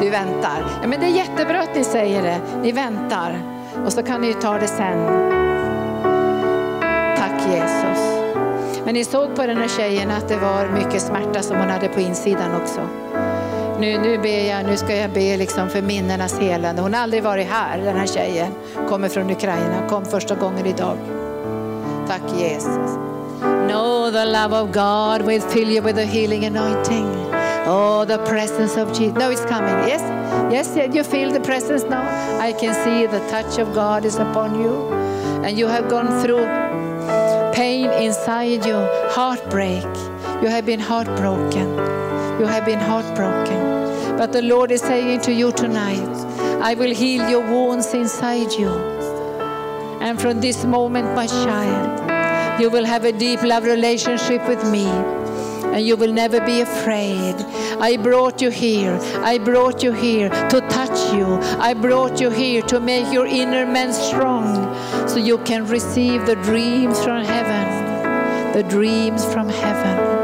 Du 0.00 0.10
väntar. 0.10 0.64
Ja, 0.82 0.88
men 0.88 1.00
det 1.00 1.06
är 1.06 1.10
jättebra 1.10 1.60
att 1.60 1.74
ni 1.74 1.84
säger 1.84 2.22
det. 2.22 2.40
Ni 2.62 2.72
väntar. 2.72 3.42
Och 3.86 3.92
så 3.92 4.02
kan 4.02 4.20
ni 4.20 4.26
ju 4.26 4.32
ta 4.34 4.58
det 4.58 4.68
sen. 4.68 5.33
Tack 7.44 7.54
Jesus. 7.54 8.24
Men 8.84 8.94
ni 8.94 9.04
såg 9.04 9.36
på 9.36 9.46
den 9.46 9.56
här 9.56 9.68
tjejen 9.68 10.10
att 10.10 10.28
det 10.28 10.36
var 10.36 10.68
mycket 10.68 11.02
smärta 11.02 11.42
som 11.42 11.56
hon 11.56 11.70
hade 11.70 11.88
på 11.88 12.00
insidan 12.00 12.62
också. 12.62 12.80
Nu, 13.80 13.98
nu 13.98 14.18
ber 14.18 14.48
jag, 14.48 14.66
nu 14.66 14.76
ska 14.76 14.96
jag 14.96 15.10
be 15.10 15.36
liksom 15.36 15.68
för 15.68 15.82
minnenas 15.82 16.38
helande. 16.40 16.82
Hon 16.82 16.94
har 16.94 17.00
aldrig 17.00 17.22
varit 17.22 17.46
här, 17.46 17.78
den 17.78 17.96
här 17.96 18.06
tjejen. 18.06 18.52
Kommer 18.88 19.08
från 19.08 19.30
Ukraina, 19.30 19.88
kom 19.88 20.04
första 20.04 20.34
gången 20.34 20.66
idag. 20.66 20.96
Tack 22.08 22.22
Jesus. 22.38 22.98
Know 23.68 24.10
the 24.10 24.24
love 24.24 24.60
of 24.60 24.72
God 24.72 25.28
will 25.28 25.42
fill 25.42 25.70
you 25.70 25.82
with 25.82 25.96
the 25.96 26.04
healing 26.04 26.46
anointing. 26.46 27.33
Oh, 27.66 28.04
the 28.04 28.18
presence 28.26 28.76
of 28.76 28.92
Jesus. 28.92 29.14
No, 29.14 29.30
it's 29.30 29.44
coming. 29.46 29.88
Yes, 29.88 30.02
yes, 30.52 30.76
yeah, 30.76 30.84
you 30.84 31.02
feel 31.02 31.32
the 31.32 31.40
presence 31.40 31.82
now. 31.84 32.04
I 32.38 32.52
can 32.52 32.74
see 32.84 33.06
the 33.06 33.20
touch 33.30 33.58
of 33.58 33.72
God 33.74 34.04
is 34.04 34.16
upon 34.16 34.60
you. 34.60 34.92
And 35.44 35.58
you 35.58 35.66
have 35.66 35.88
gone 35.88 36.22
through 36.22 36.44
pain 37.54 37.90
inside 37.90 38.66
you, 38.66 38.76
heartbreak. 39.16 39.84
You 40.42 40.48
have 40.48 40.66
been 40.66 40.80
heartbroken. 40.80 41.68
You 42.38 42.46
have 42.46 42.66
been 42.66 42.80
heartbroken. 42.80 44.16
But 44.18 44.32
the 44.32 44.42
Lord 44.42 44.70
is 44.70 44.82
saying 44.82 45.22
to 45.22 45.32
you 45.32 45.50
tonight, 45.52 46.16
I 46.60 46.74
will 46.74 46.94
heal 46.94 47.28
your 47.30 47.40
wounds 47.40 47.94
inside 47.94 48.52
you. 48.52 48.68
And 50.00 50.20
from 50.20 50.40
this 50.40 50.64
moment, 50.64 51.14
my 51.14 51.26
child, 51.26 52.60
you 52.60 52.68
will 52.68 52.84
have 52.84 53.04
a 53.04 53.12
deep 53.12 53.42
love 53.42 53.64
relationship 53.64 54.46
with 54.46 54.62
me. 54.70 54.84
And 55.72 55.86
you 55.86 55.96
will 55.96 56.12
never 56.12 56.40
be 56.40 56.60
afraid. 56.60 57.34
I 57.80 57.96
brought 57.96 58.40
you 58.40 58.50
here. 58.50 58.98
I 59.22 59.38
brought 59.38 59.82
you 59.82 59.92
here 59.92 60.28
to 60.28 60.60
touch 60.68 61.12
you. 61.14 61.26
I 61.58 61.74
brought 61.74 62.20
you 62.20 62.30
here 62.30 62.62
to 62.62 62.80
make 62.80 63.12
your 63.12 63.26
inner 63.26 63.66
man 63.66 63.92
strong 63.92 65.08
so 65.08 65.16
you 65.16 65.38
can 65.38 65.66
receive 65.66 66.26
the 66.26 66.36
dreams 66.36 67.02
from 67.02 67.24
heaven. 67.24 68.52
The 68.52 68.62
dreams 68.62 69.24
from 69.24 69.48
heaven. 69.48 70.14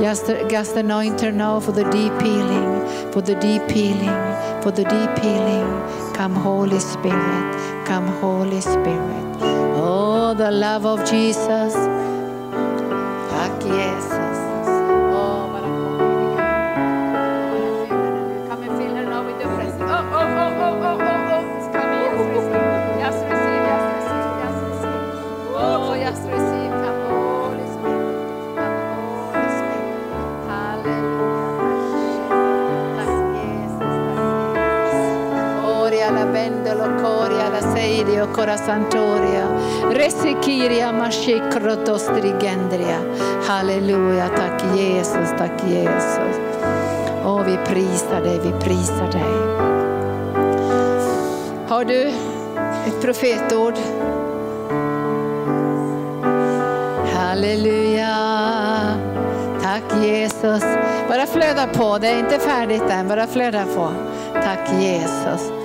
Just, 0.00 0.26
just 0.48 0.76
anoint 0.76 1.20
her 1.22 1.32
now 1.32 1.58
for 1.58 1.72
the 1.72 1.82
deep 1.90 2.12
healing, 2.22 3.12
for 3.12 3.20
the 3.20 3.34
deep 3.34 3.68
healing, 3.68 4.62
for 4.62 4.70
the 4.70 4.84
deep 4.84 5.18
healing. 5.18 5.66
Come, 6.14 6.34
Holy 6.34 6.78
Spirit. 6.78 7.84
Come, 7.84 8.06
Holy 8.06 8.60
Spirit. 8.60 9.36
Oh, 9.80 10.34
the 10.34 10.50
love 10.50 10.86
of 10.86 11.00
Jesus. 11.00 11.74
Tack 13.30 13.60
Jesus. 13.60 14.17
Dio 38.08 38.26
Corasantoria, 38.26 38.28
cora 38.32 38.56
santoria. 38.56 39.46
Resikiria 39.92 40.92
mashikroto 40.92 41.98
strigendria. 41.98 43.00
Halleluja. 43.46 44.28
Tack 44.28 44.62
Jesus. 44.76 45.30
Tack 45.38 45.62
Jesus. 45.66 46.36
Åh, 47.24 47.42
vi 47.42 47.56
prisar 47.56 48.20
dig, 48.20 48.40
vi 48.42 48.52
prisar 48.52 49.12
dig. 49.12 49.22
Har 51.68 51.84
du 51.84 52.08
ett 52.86 53.02
profetord? 53.02 53.74
Halleluja. 57.14 58.16
Tack 59.62 60.04
Jesus. 60.04 60.62
Bara 61.08 61.26
flöda 61.26 61.66
på, 61.66 61.98
det 61.98 62.08
är 62.08 62.18
inte 62.18 62.38
färdigt 62.38 62.90
än. 62.90 63.08
Bara 63.08 63.26
flöda 63.26 63.64
på. 63.76 63.90
Tack 64.34 64.72
Jesus. 64.80 65.57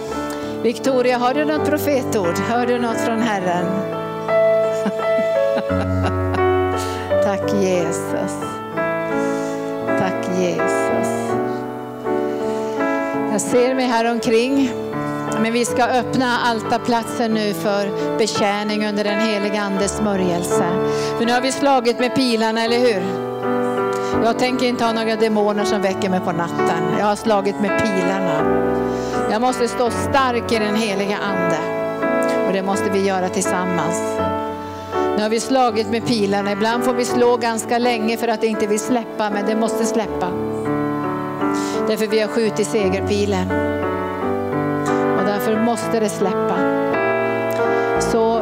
Victoria, 0.63 1.17
har 1.17 1.33
du 1.33 1.45
något 1.45 1.69
profetord? 1.69 2.37
Hör 2.37 2.67
du 2.67 2.79
något 2.79 2.97
från 2.97 3.21
Herren? 3.21 3.65
Tack 7.23 7.53
Jesus. 7.53 8.41
Tack 9.99 10.39
Jesus. 10.39 11.07
Jag 13.31 13.41
ser 13.41 13.75
mig 13.75 13.85
här 13.85 14.11
omkring. 14.11 14.71
Men 15.41 15.53
vi 15.53 15.65
ska 15.65 15.83
öppna 15.83 16.37
altarplatsen 16.37 17.33
nu 17.33 17.53
för 17.53 18.17
betjäning 18.17 18.87
under 18.87 19.03
den 19.03 19.19
heliga 19.19 19.61
Andes 19.61 19.97
smörjelse. 19.97 20.65
För 21.17 21.25
nu 21.25 21.31
har 21.31 21.41
vi 21.41 21.51
slagit 21.51 21.99
med 21.99 22.15
pilarna, 22.15 22.63
eller 22.63 22.79
hur? 22.79 23.03
Jag 24.23 24.39
tänker 24.39 24.65
inte 24.65 24.85
ha 24.85 24.93
några 24.93 25.15
demoner 25.15 25.65
som 25.65 25.81
väcker 25.81 26.09
mig 26.09 26.19
på 26.19 26.31
natten. 26.31 26.97
Jag 26.99 27.05
har 27.05 27.15
slagit 27.15 27.59
med 27.59 27.83
pilarna. 27.83 28.63
Jag 29.33 29.41
måste 29.41 29.67
stå 29.67 29.89
stark 29.89 30.51
i 30.51 30.59
den 30.59 30.75
heliga 30.75 31.17
Ande. 31.17 31.57
Och 32.47 32.53
det 32.53 32.63
måste 32.63 32.89
vi 32.89 33.07
göra 33.07 33.29
tillsammans. 33.29 34.17
Nu 35.15 35.21
har 35.21 35.29
vi 35.29 35.39
slagit 35.39 35.87
med 35.87 36.07
pilarna. 36.07 36.51
Ibland 36.51 36.83
får 36.83 36.93
vi 36.93 37.05
slå 37.05 37.37
ganska 37.37 37.77
länge 37.77 38.17
för 38.17 38.27
att 38.27 38.41
det 38.41 38.47
inte 38.47 38.67
vill 38.67 38.79
släppa, 38.79 39.29
men 39.29 39.45
det 39.45 39.55
måste 39.55 39.85
släppa. 39.85 40.27
Därför 41.87 42.07
vi 42.07 42.19
har 42.19 42.27
skjutit 42.27 42.67
segerpilen. 42.67 43.47
Och 45.17 45.25
därför 45.25 45.61
måste 45.61 45.99
det 45.99 46.09
släppa. 46.09 46.57
Så, 47.99 48.41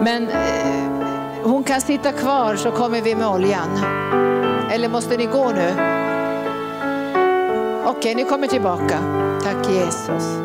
men 0.00 0.28
eh, 0.28 1.42
hon 1.42 1.64
kan 1.64 1.80
sitta 1.80 2.12
kvar 2.12 2.56
så 2.56 2.70
kommer 2.70 3.00
vi 3.00 3.14
med 3.14 3.28
oljan. 3.28 3.68
Eller 4.70 4.88
måste 4.88 5.16
ni 5.16 5.26
gå 5.26 5.50
nu? 5.50 5.98
Okej, 7.90 8.14
ni 8.14 8.24
kommer 8.24 8.46
tillbaka. 8.46 8.98
Tack 9.42 9.70
Jesus. 9.70 10.38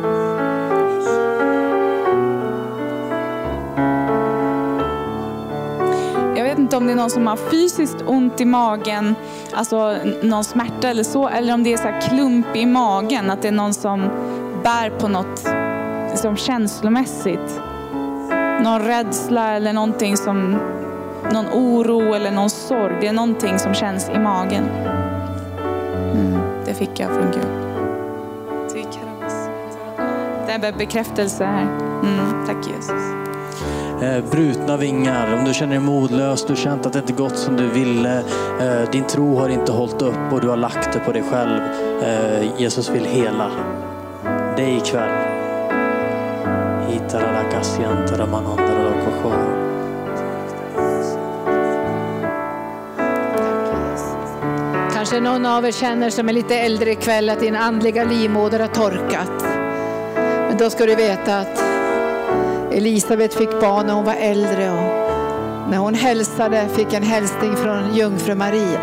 Jag 6.36 6.44
vet 6.44 6.58
inte 6.58 6.76
om 6.76 6.86
det 6.86 6.92
är 6.92 6.96
någon 6.96 7.10
som 7.10 7.26
har 7.26 7.36
fysiskt 7.36 7.96
ont 8.06 8.40
i 8.40 8.44
magen, 8.44 9.14
alltså 9.52 9.96
någon 10.22 10.44
smärta 10.44 10.88
eller 10.88 11.02
så, 11.02 11.28
eller 11.28 11.54
om 11.54 11.62
det 11.62 11.72
är 11.72 11.76
så 11.76 11.82
här 11.82 12.00
klump 12.00 12.56
i 12.56 12.66
magen, 12.66 13.30
att 13.30 13.42
det 13.42 13.48
är 13.48 13.52
någon 13.52 13.74
som 13.74 14.00
bär 14.62 14.90
på 14.90 15.08
något 15.08 15.48
liksom 16.10 16.36
känslomässigt. 16.36 17.60
Någon 18.62 18.80
rädsla 18.80 19.52
eller 19.52 19.72
någonting 19.72 20.16
som, 20.16 20.58
någon 21.32 21.46
oro 21.52 22.14
eller 22.14 22.30
någon 22.30 22.50
sorg. 22.50 22.96
Det 23.00 23.06
är 23.06 23.12
någonting 23.12 23.58
som 23.58 23.74
känns 23.74 24.08
i 24.08 24.18
magen. 24.18 24.93
Det 26.74 26.78
fick 26.78 27.00
jag 27.00 27.08
från 27.08 27.30
Gud. 27.30 27.46
Det 30.46 30.52
är 30.52 30.72
bekräftelse 30.78 31.44
här. 31.44 31.62
Mm, 32.02 32.46
tack 32.46 32.66
Jesus. 32.66 33.02
Eh, 34.02 34.24
brutna 34.30 34.76
vingar, 34.76 35.34
om 35.34 35.44
du 35.44 35.54
känner 35.54 35.72
dig 35.72 35.80
modlös, 35.80 36.46
du 36.46 36.56
känt 36.56 36.86
att 36.86 36.92
det 36.92 36.98
inte 36.98 37.12
gått 37.12 37.36
som 37.36 37.56
du 37.56 37.68
ville, 37.68 38.18
eh, 38.60 38.90
din 38.92 39.04
tro 39.04 39.38
har 39.38 39.48
inte 39.48 39.72
hållit 39.72 40.02
upp 40.02 40.32
och 40.32 40.40
du 40.40 40.48
har 40.48 40.56
lagt 40.56 40.92
det 40.92 40.98
på 40.98 41.12
dig 41.12 41.22
själv. 41.22 41.60
Eh, 42.02 42.60
Jesus 42.60 42.90
vill 42.90 43.04
hela 43.04 43.50
dig 44.56 44.76
ikväll. 44.76 45.10
Hitaralakasiantaramanandaralakosho. 46.88 49.53
Kanske 55.04 55.20
någon 55.20 55.46
av 55.46 55.66
er 55.66 55.72
känner 55.72 56.10
som 56.10 56.28
är 56.28 56.32
lite 56.32 56.54
äldre 56.58 56.90
ikväll 56.90 57.30
att 57.30 57.40
din 57.40 57.56
andliga 57.56 58.04
livmoder 58.04 58.60
har 58.60 58.68
torkat. 58.68 59.44
Men 60.48 60.56
då 60.58 60.70
ska 60.70 60.86
du 60.86 60.94
veta 60.94 61.38
att 61.38 61.64
Elisabet 62.72 63.34
fick 63.34 63.60
barn 63.60 63.86
när 63.86 63.94
hon 63.94 64.04
var 64.04 64.14
äldre 64.14 64.70
och 64.70 65.10
när 65.70 65.76
hon 65.76 65.94
hälsade 65.94 66.68
fick 66.68 66.92
en 66.92 67.02
hälsning 67.02 67.56
från 67.56 67.94
jungfru 67.94 68.34
Maria. 68.34 68.80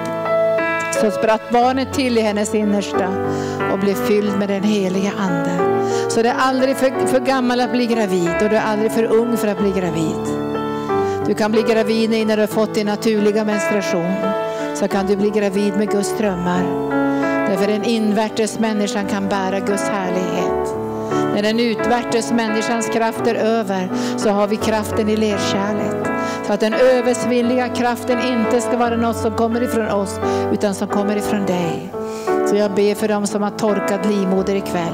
Så 1.02 1.12
spratt 1.12 1.52
barnet 1.52 1.94
till 1.94 2.18
i 2.18 2.22
hennes 2.22 2.56
innersta 2.56 3.08
och 3.74 3.80
blev 3.80 3.96
fylld 3.96 4.40
med 4.40 4.50
den 4.50 4.64
heliga 4.64 5.12
ande. 5.18 5.52
Så 6.10 6.22
det 6.22 6.30
är 6.30 6.38
aldrig 6.38 6.78
för, 6.78 7.08
för 7.08 7.20
gammal 7.20 7.60
att 7.60 7.72
bli 7.72 7.86
gravid 7.86 8.34
och 8.42 8.50
du 8.50 8.56
är 8.56 8.66
aldrig 8.66 8.92
för 8.92 9.04
ung 9.04 9.38
för 9.38 9.48
att 9.48 9.60
bli 9.60 9.72
gravid. 9.72 10.42
Du 11.28 11.34
kan 11.34 11.52
bli 11.52 11.62
gravid 11.62 12.14
innan 12.14 12.36
du 12.36 12.42
har 12.42 12.48
fått 12.48 12.74
din 12.76 12.88
naturliga 12.88 13.46
menstruation. 13.46 14.41
Så 14.82 14.88
kan 14.88 15.08
du 15.08 15.16
bli 15.16 15.30
gravid 15.30 15.74
med 15.78 15.92
Guds 15.92 16.18
drömmar. 16.18 16.64
Därför 17.50 17.68
den 17.68 17.84
invärtes 17.84 18.60
människan 18.60 19.06
kan 19.08 19.30
bära 19.30 19.60
Guds 19.60 19.90
härlighet. 19.90 20.76
När 21.34 21.42
den 21.42 21.60
utvärtes 21.60 22.32
människans 22.32 22.90
kraft 22.90 23.28
är 23.28 23.36
över 23.36 23.90
så 24.18 24.30
har 24.30 24.48
vi 24.48 24.56
kraften 24.56 25.10
i 25.10 25.16
lerkärlet. 25.16 26.08
Så 26.48 26.54
att 26.54 26.60
den 26.60 26.74
översvilliga 26.74 27.70
kraften 27.70 28.20
inte 28.22 28.62
ska 28.62 28.78
vara 28.78 28.96
något 28.96 29.18
som 29.18 29.32
kommer 29.32 29.64
ifrån 29.64 29.88
oss 29.88 30.20
utan 30.54 30.76
som 30.76 30.88
kommer 30.88 31.16
ifrån 31.16 31.46
dig. 31.46 31.92
Så 32.50 32.56
jag 32.56 32.72
ber 32.72 32.96
för 32.96 33.08
dem 33.08 33.28
som 33.28 33.44
har 33.44 33.52
torkat 33.52 34.06
livmoder 34.06 34.56
ikväll. 34.56 34.94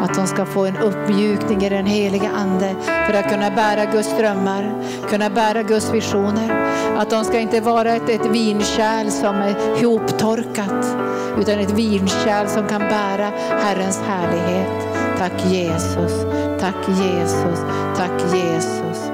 Att 0.00 0.14
de 0.14 0.26
ska 0.26 0.46
få 0.46 0.66
en 0.66 0.76
uppmjukning 0.76 1.62
i 1.62 1.68
den 1.68 1.86
heliga 1.86 2.30
Ande 2.30 2.74
för 3.06 3.14
att 3.14 3.30
kunna 3.30 3.50
bära 3.50 3.84
Guds 3.84 4.18
drömmar, 4.18 4.84
kunna 5.10 5.30
bära 5.30 5.62
Guds 5.62 5.90
visioner. 5.94 6.68
Att 6.96 7.10
de 7.10 7.24
ska 7.24 7.38
inte 7.38 7.60
vara 7.60 7.94
ett, 7.94 8.08
ett 8.08 8.26
vinkärl 8.26 9.10
som 9.10 9.36
är 9.36 9.82
ihoptorkat, 9.82 10.96
utan 11.38 11.58
ett 11.58 11.70
vinkärl 11.70 12.46
som 12.46 12.68
kan 12.68 12.80
bära 12.80 13.30
Herrens 13.50 14.00
härlighet. 14.06 14.88
Tack 15.18 15.44
Jesus, 15.46 16.12
tack 16.60 16.88
Jesus, 16.88 17.60
tack 17.96 18.34
Jesus. 18.34 19.10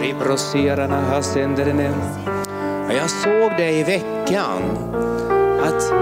Ribrosserarna 0.00 1.00
här 1.10 1.22
sänder 1.22 1.64
den 1.64 1.94
Jag 2.96 3.10
såg 3.10 3.52
det 3.56 3.70
i 3.70 3.82
veckan 3.82 4.62
att 5.62 5.92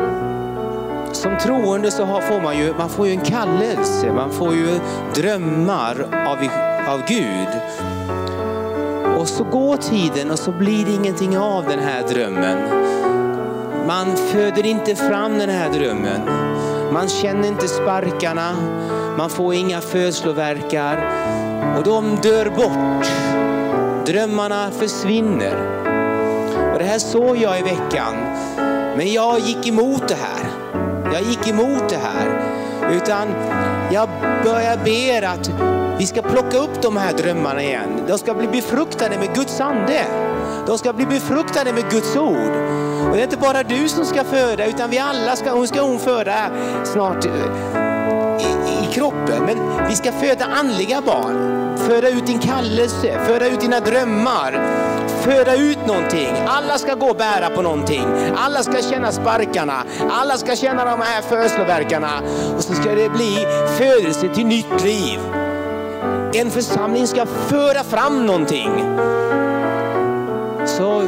som 1.18 1.38
troende 1.38 1.90
så 1.90 2.04
har- 2.04 2.20
får 2.20 2.40
man 2.40 2.58
ju, 2.58 2.74
man 2.78 2.88
får 2.88 3.06
ju 3.06 3.12
en 3.12 3.20
kallelse, 3.20 4.12
man 4.12 4.30
får 4.30 4.54
ju 4.54 4.80
drömmar 5.14 6.06
av, 6.26 6.38
av 6.94 7.02
Gud. 7.08 7.48
Och 9.18 9.28
så 9.28 9.44
går 9.44 9.76
tiden 9.76 10.30
och 10.30 10.38
så 10.38 10.52
blir 10.52 10.84
det 10.86 10.92
ingenting 10.92 11.38
av 11.38 11.64
den 11.64 11.78
här 11.78 12.02
drömmen. 12.08 12.58
Man 13.86 14.16
föder 14.16 14.66
inte 14.66 14.94
fram 14.94 15.38
den 15.38 15.48
här 15.50 15.70
drömmen. 15.70 16.20
Man 16.92 17.08
känner 17.08 17.48
inte 17.48 17.68
sparkarna, 17.68 18.50
man 19.18 19.30
får 19.30 19.54
inga 19.54 19.80
födslovärkar 19.80 21.10
och 21.78 21.84
de 21.84 22.16
dör 22.22 22.50
bort. 22.56 23.06
Drömmarna 24.06 24.70
försvinner. 24.70 25.54
Och 26.72 26.78
det 26.78 26.84
här 26.84 26.98
såg 26.98 27.36
jag 27.36 27.58
i 27.58 27.62
veckan. 27.62 28.14
Men 28.96 29.12
jag 29.12 29.38
gick 29.40 29.68
emot 29.68 30.08
det 30.08 30.14
här. 30.14 30.47
Jag 31.18 31.26
gick 31.26 31.48
emot 31.48 31.88
det 31.88 31.96
här. 31.96 32.40
Utan 32.92 33.28
jag 33.92 34.08
börjar 34.44 34.76
be 34.84 35.28
att 35.28 35.50
vi 35.98 36.06
ska 36.06 36.22
plocka 36.22 36.58
upp 36.58 36.82
de 36.82 36.96
här 36.96 37.12
drömmarna 37.12 37.62
igen. 37.62 38.02
De 38.08 38.18
ska 38.18 38.34
bli 38.34 38.46
befruktade 38.46 39.18
med 39.18 39.34
Guds 39.34 39.60
ande. 39.60 40.04
De 40.66 40.78
ska 40.78 40.92
bli 40.92 41.06
befruktade 41.06 41.72
med 41.72 41.90
Guds 41.90 42.16
ord. 42.16 42.52
Och 43.08 43.14
det 43.14 43.20
är 43.20 43.22
inte 43.22 43.36
bara 43.36 43.62
du 43.62 43.88
som 43.88 44.04
ska 44.04 44.24
föda, 44.24 44.66
utan 44.66 44.90
vi 44.90 44.98
alla 44.98 45.36
ska, 45.36 45.50
hon 45.50 45.68
ska 45.68 45.80
hon 45.80 45.98
föda 45.98 46.50
snart 46.84 47.24
eh, 47.24 47.32
i, 48.40 48.84
i 48.84 48.92
kroppen. 48.92 49.42
Men 49.46 49.88
vi 49.88 49.96
ska 49.96 50.12
föda 50.12 50.44
andliga 50.44 51.00
barn. 51.00 51.76
Föda 51.78 52.08
ut 52.08 52.26
din 52.26 52.38
kallelse, 52.38 53.18
föda 53.26 53.46
ut 53.46 53.60
dina 53.60 53.80
drömmar. 53.80 54.52
Föda 55.22 55.56
ut 55.56 55.86
någonting. 55.86 56.34
Alla 56.46 56.78
ska 56.78 56.94
gå 56.94 57.06
och 57.06 57.16
bära 57.16 57.50
på 57.50 57.62
någonting. 57.62 58.04
Alla 58.36 58.62
ska 58.62 58.82
känna 58.82 59.12
sparkarna. 59.12 59.84
Alla 60.10 60.36
ska 60.36 60.56
känna 60.56 60.84
de 60.84 61.00
här 61.00 61.22
födslovärkarna. 61.22 62.10
Och 62.56 62.64
så 62.64 62.74
ska 62.74 62.94
det 62.94 63.08
bli 63.08 63.46
födelse 63.78 64.28
till 64.34 64.46
nytt 64.46 64.84
liv. 64.84 65.20
En 66.34 66.50
församling 66.50 67.06
ska 67.06 67.26
föra 67.26 67.84
fram 67.84 68.26
någonting. 68.26 68.70
Så 70.66 71.02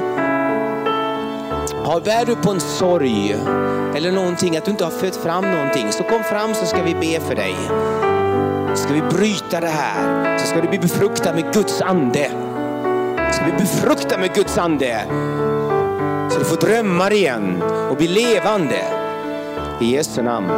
har, 1.84 2.00
bär 2.00 2.24
du 2.24 2.36
på 2.36 2.50
en 2.50 2.60
sorg 2.60 3.36
eller 3.94 4.12
någonting, 4.12 4.56
att 4.56 4.64
du 4.64 4.70
inte 4.70 4.84
har 4.84 4.90
fött 4.90 5.16
fram 5.16 5.50
någonting, 5.50 5.92
så 5.92 6.02
kom 6.02 6.24
fram 6.24 6.54
så 6.54 6.66
ska 6.66 6.82
vi 6.82 6.94
be 6.94 7.20
för 7.20 7.34
dig. 7.34 7.54
Ska 8.74 8.92
vi 8.92 9.02
bryta 9.02 9.60
det 9.60 9.66
här, 9.66 10.38
så 10.38 10.46
ska 10.46 10.60
du 10.60 10.68
bli 10.68 10.78
befruktad 10.78 11.32
med 11.32 11.52
Guds 11.52 11.82
ande. 11.82 12.30
Ska 13.40 13.50
vi 13.50 13.58
med 14.18 14.34
Guds 14.34 14.58
ande. 14.58 15.04
Så 16.30 16.38
du 16.38 16.44
får 16.44 16.56
drömmar 16.56 17.12
igen 17.12 17.62
och 17.62 17.96
bli 17.96 18.08
levande. 18.08 18.84
I 19.80 19.84
Jesu 19.84 20.22
namn. 20.22 20.50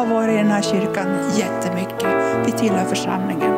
Har 0.00 0.06
varit 0.06 0.34
i 0.34 0.36
den 0.36 0.50
här 0.50 0.62
kyrkan 0.62 1.06
jättemycket. 1.36 2.08
Vi 2.46 2.52
tillhör 2.52 2.84
församlingen. 2.84 3.52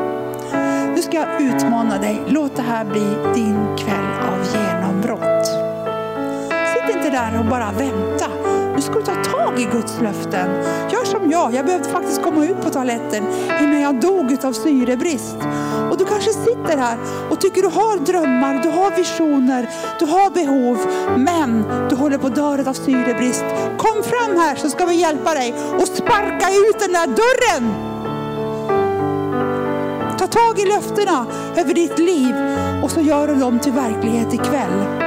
Nu 0.94 1.02
ska 1.02 1.16
jag 1.16 1.42
utmana 1.42 1.98
dig. 1.98 2.22
Låt 2.28 2.56
det 2.56 2.62
här 2.62 2.84
bli 2.84 3.16
din 3.34 3.76
kväll 3.76 4.10
av 4.32 4.38
genombrott. 4.54 5.46
Sitt 6.74 6.96
inte 6.96 7.10
där 7.10 7.38
och 7.38 7.44
bara 7.44 7.72
vänta. 7.72 8.26
Nu 8.74 8.82
ska 8.82 8.94
du 8.94 9.02
ta 9.02 9.14
tag 9.14 9.60
i 9.60 9.64
Guds 9.72 10.00
löften. 10.00 10.48
Gör 10.90 11.04
som 11.04 11.30
jag. 11.30 11.54
Jag 11.54 11.66
behövde 11.66 11.88
faktiskt 11.88 12.22
komma 12.22 12.44
ut 12.44 12.62
på 12.62 12.70
toaletten 12.70 13.24
innan 13.60 13.80
jag 13.80 14.00
dog 14.00 14.36
av 14.44 14.52
syrebrist. 14.52 15.36
Du 16.02 16.08
kanske 16.08 16.32
sitter 16.32 16.76
här 16.76 16.98
och 17.30 17.40
tycker 17.40 17.62
du 17.62 17.68
har 17.68 17.98
drömmar, 17.98 18.62
du 18.62 18.68
har 18.68 18.96
visioner, 18.96 19.68
du 19.98 20.06
har 20.06 20.30
behov. 20.30 20.78
Men 21.18 21.64
du 21.90 21.96
håller 21.96 22.18
på 22.18 22.26
att 22.26 22.34
dö 22.34 22.70
av 22.70 22.72
syrebrist. 22.72 23.44
Kom 23.78 24.02
fram 24.02 24.36
här 24.36 24.56
så 24.56 24.70
ska 24.70 24.86
vi 24.86 24.94
hjälpa 24.94 25.34
dig 25.34 25.54
och 25.80 25.88
sparka 25.88 26.50
ut 26.50 26.78
den 26.78 26.92
där 26.92 27.06
dörren. 27.06 27.74
Ta 30.18 30.26
tag 30.26 30.58
i 30.58 30.66
löftena 30.66 31.26
över 31.56 31.74
ditt 31.74 31.98
liv 31.98 32.34
och 32.82 32.90
så 32.90 33.00
gör 33.00 33.26
du 33.26 33.34
dem 33.34 33.58
till 33.58 33.72
verklighet 33.72 34.34
ikväll. 34.34 35.01